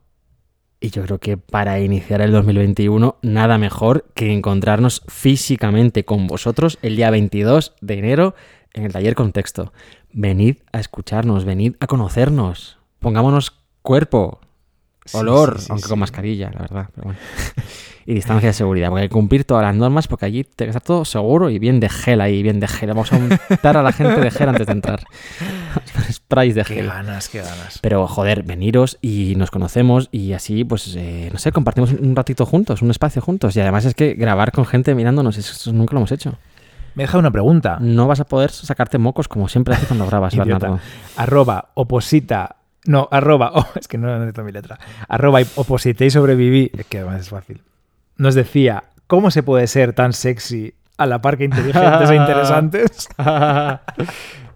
Y 0.81 0.91
yo 0.91 1.03
creo 1.03 1.17
que 1.19 1.35
para 1.35 1.79
iniciar 1.81 2.21
el 2.21 2.31
2021, 2.31 3.17
nada 3.21 3.57
mejor 3.57 4.05
que 4.13 4.31
encontrarnos 4.31 5.03
físicamente 5.07 6.05
con 6.05 6.25
vosotros 6.27 6.77
el 6.81 6.95
día 6.95 7.09
22 7.09 7.73
de 7.81 7.99
enero 7.99 8.35
en 8.73 8.85
el 8.85 8.93
taller 8.93 9.15
Contexto. 9.15 9.73
Venid 10.11 10.57
a 10.71 10.79
escucharnos, 10.79 11.43
venid 11.43 11.75
a 11.81 11.87
conocernos. 11.87 12.77
Pongámonos 12.99 13.51
cuerpo, 13.81 14.39
olor, 15.13 15.59
sí, 15.59 15.67
aunque 15.69 15.87
con 15.89 15.99
mascarilla, 15.99 16.51
la 16.53 16.59
verdad. 16.61 16.89
pero 16.93 17.05
bueno. 17.05 17.19
Y 18.05 18.15
distancia 18.15 18.49
de 18.49 18.53
seguridad, 18.53 18.89
porque 18.89 19.03
hay 19.03 19.07
que 19.07 19.13
cumplir 19.13 19.43
todas 19.43 19.63
las 19.63 19.75
normas, 19.75 20.07
porque 20.07 20.25
allí 20.25 20.43
tiene 20.43 20.71
que 20.71 20.77
estar 20.77 20.81
todo 20.81 21.05
seguro 21.05 21.51
y 21.51 21.59
bien 21.59 21.79
de 21.79 21.89
gel 21.89 22.21
ahí, 22.21 22.41
bien 22.41 22.59
de 22.59 22.67
gel. 22.67 22.89
Vamos 22.89 23.13
a 23.13 23.17
untar 23.17 23.77
a 23.77 23.83
la 23.83 23.91
gente 23.91 24.19
de 24.19 24.31
gel 24.31 24.49
antes 24.49 24.65
de 24.65 24.73
entrar. 24.73 25.01
Sprays 26.11 26.55
de 26.55 26.63
Qué 26.63 26.75
gel. 26.75 26.87
ganas, 26.87 27.29
qué 27.29 27.39
ganas. 27.39 27.77
Pero 27.83 28.07
joder, 28.07 28.41
veniros 28.41 28.97
y 29.01 29.35
nos 29.35 29.51
conocemos 29.51 30.09
y 30.11 30.33
así, 30.33 30.63
pues, 30.63 30.95
eh, 30.95 31.29
no 31.31 31.37
sé, 31.37 31.51
compartimos 31.51 31.91
un 31.91 32.15
ratito 32.15 32.47
juntos, 32.47 32.81
un 32.81 32.89
espacio 32.89 33.21
juntos. 33.21 33.55
Y 33.55 33.61
además 33.61 33.85
es 33.85 33.93
que 33.93 34.15
grabar 34.15 34.51
con 34.53 34.65
gente 34.65 34.95
mirándonos, 34.95 35.37
eso 35.37 35.71
nunca 35.71 35.93
lo 35.93 35.99
hemos 35.99 36.11
hecho. 36.11 36.33
Me 36.95 37.03
deja 37.03 37.19
una 37.19 37.29
pregunta. 37.29 37.77
No 37.79 38.07
vas 38.07 38.19
a 38.21 38.25
poder 38.25 38.49
sacarte 38.49 38.97
mocos 38.97 39.27
como 39.27 39.47
siempre 39.47 39.75
haces 39.75 39.87
cuando 39.87 40.07
grabas. 40.07 40.35
Bernardo. 40.37 40.79
Arroba 41.15 41.69
oposita. 41.75 42.55
No, 42.85 43.07
arroba. 43.11 43.51
oh, 43.55 43.67
es 43.79 43.87
que 43.87 43.97
no 43.97 44.13
necesito 44.17 44.43
mi 44.43 44.51
letra. 44.51 44.79
Arroba 45.07 45.39
oposité 45.55 46.05
y 46.05 46.09
sobreviví. 46.09 46.71
Es 46.77 46.85
que 46.85 46.99
además 46.99 47.21
es 47.21 47.29
fácil. 47.29 47.61
Nos 48.17 48.35
decía, 48.35 48.83
¿cómo 49.07 49.31
se 49.31 49.43
puede 49.43 49.67
ser 49.67 49.93
tan 49.93 50.13
sexy 50.13 50.73
a 50.97 51.05
la 51.05 51.21
par 51.21 51.37
que 51.37 51.45
inteligentes 51.45 52.09
e 52.09 52.15
interesantes? 52.15 53.07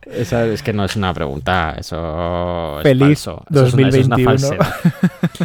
Esa 0.06 0.46
es 0.48 0.62
que 0.62 0.74
no 0.74 0.84
es 0.84 0.96
una 0.98 1.14
pregunta, 1.14 1.76
eso 1.78 2.80
es 2.80 2.84
Feliz 2.84 3.24
falso. 3.24 3.46
Eso 3.50 3.66
es 3.68 3.74
una- 3.74 3.88
eso 3.88 3.98
es 4.00 4.06
una 4.08 4.18
2021. 4.18 4.58
falsedad. 4.58 4.76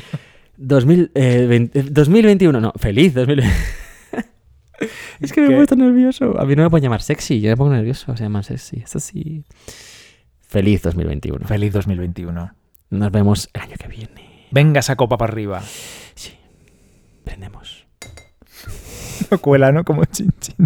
2000, 0.56 1.10
eh, 1.14 1.46
20 1.48 1.82
2021, 1.84 2.60
no, 2.60 2.72
feliz 2.76 3.14
2021. 3.14 3.54
es 5.20 5.32
que 5.32 5.40
me 5.42 5.52
he 5.52 5.56
puesto 5.56 5.76
nervioso. 5.76 6.34
A 6.40 6.44
mí 6.44 6.56
no 6.56 6.64
me 6.64 6.70
pueden 6.70 6.82
llamar 6.82 7.02
sexy, 7.02 7.40
yo 7.40 7.50
me 7.50 7.56
pongo 7.56 7.72
nervioso, 7.72 8.16
se 8.16 8.24
llaman 8.24 8.42
sexy. 8.42 8.80
Esto 8.80 8.98
sí. 8.98 9.44
Feliz 10.48 10.82
2021. 10.82 11.46
Feliz 11.46 11.72
2021. 11.72 12.52
Nos 12.90 13.10
vemos 13.12 13.48
el 13.52 13.60
año 13.60 13.74
que 13.78 13.88
viene. 13.88 14.46
Venga 14.50 14.80
esa 14.80 14.96
copa 14.96 15.16
para 15.18 15.32
arriba. 15.32 15.62
Sí. 16.14 16.32
Prendemos. 17.24 17.84
No 19.30 19.38
cuela, 19.42 19.72
¿no? 19.72 19.84
Como 19.84 20.04
chin 20.06 20.32
chin. 20.40 20.56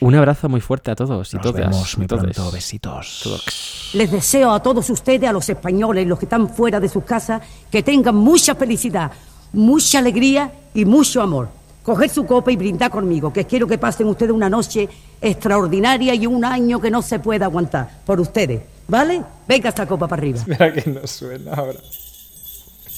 Un 0.00 0.14
abrazo 0.14 0.48
muy 0.48 0.60
fuerte 0.60 0.90
a 0.90 0.94
todos 0.96 1.32
y 1.32 1.36
Nos 1.36 1.42
todas. 1.42 1.60
vemos 1.60 1.96
muy 1.96 2.04
y 2.04 2.08
todes. 2.08 2.34
pronto. 2.34 2.50
Besitos. 2.52 3.20
Todos. 3.22 3.90
Les 3.94 4.10
deseo 4.10 4.52
a 4.52 4.60
todos 4.62 4.90
ustedes, 4.90 5.28
a 5.28 5.32
los 5.32 5.48
españoles, 5.48 6.06
los 6.06 6.18
que 6.18 6.26
están 6.26 6.48
fuera 6.50 6.80
de 6.80 6.88
sus 6.88 7.04
casas, 7.04 7.40
que 7.70 7.82
tengan 7.82 8.16
mucha 8.16 8.54
felicidad, 8.56 9.12
mucha 9.52 10.00
alegría 10.00 10.52
y 10.74 10.84
mucho 10.84 11.22
amor. 11.22 11.48
Coger 11.82 12.10
su 12.10 12.26
copa 12.26 12.50
y 12.50 12.56
brindar 12.56 12.90
conmigo, 12.90 13.32
que 13.32 13.44
quiero 13.46 13.66
que 13.68 13.78
pasen 13.78 14.08
ustedes 14.08 14.32
una 14.32 14.50
noche 14.50 14.88
extraordinaria 15.20 16.14
y 16.14 16.26
un 16.26 16.44
año 16.44 16.80
que 16.80 16.90
no 16.90 17.00
se 17.00 17.20
pueda 17.20 17.46
aguantar. 17.46 18.00
Por 18.04 18.18
ustedes, 18.20 18.62
¿vale? 18.88 19.22
Venga 19.48 19.68
esta 19.68 19.86
copa 19.86 20.06
para 20.08 20.20
arriba. 20.20 20.38
Espera 20.38 20.72
que 20.72 20.88
no 20.90 21.06
suena 21.06 21.54
ahora. 21.54 21.78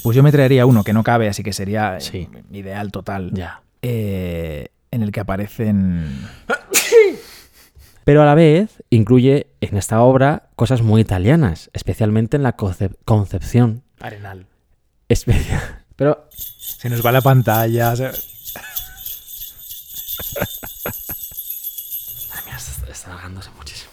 Pues 0.03 0.17
yo 0.17 0.23
me 0.23 0.31
traería 0.33 0.65
uno 0.67 0.85
que 0.85 0.93
no 0.93 1.03
cabe, 1.03 1.29
así 1.29 1.43
que 1.43 1.53
sería 1.53 1.99
eh, 2.13 2.29
ideal 2.53 2.93
total. 2.93 3.31
Ya. 3.33 3.63
Eh, 3.83 4.69
en 4.91 5.03
el 5.03 5.13
que 5.13 5.21
aparecen. 5.21 6.27
Pero 8.05 8.23
a 8.23 8.25
la 8.25 8.35
vez 8.35 8.83
incluye 8.91 9.49
en 9.61 9.77
esta 9.77 10.01
obra 10.01 10.49
cosas 10.57 10.81
muy 10.83 11.01
italianas, 11.03 11.69
especialmente 11.75 12.37
en 12.39 12.43
la 12.43 12.57
conce- 12.57 12.95
concepción. 13.05 13.83
Arenal. 14.01 14.47
Espe- 15.09 15.45
Pero 15.97 16.29
Se 16.31 16.89
nos 16.89 17.05
va 17.05 17.13
la 17.13 17.21
pantalla. 17.21 17.95
se- 17.97 18.05
Madre 22.29 22.43
mía, 22.47 22.57
está, 22.57 22.91
está 22.93 23.51
muchísimo. 23.57 23.88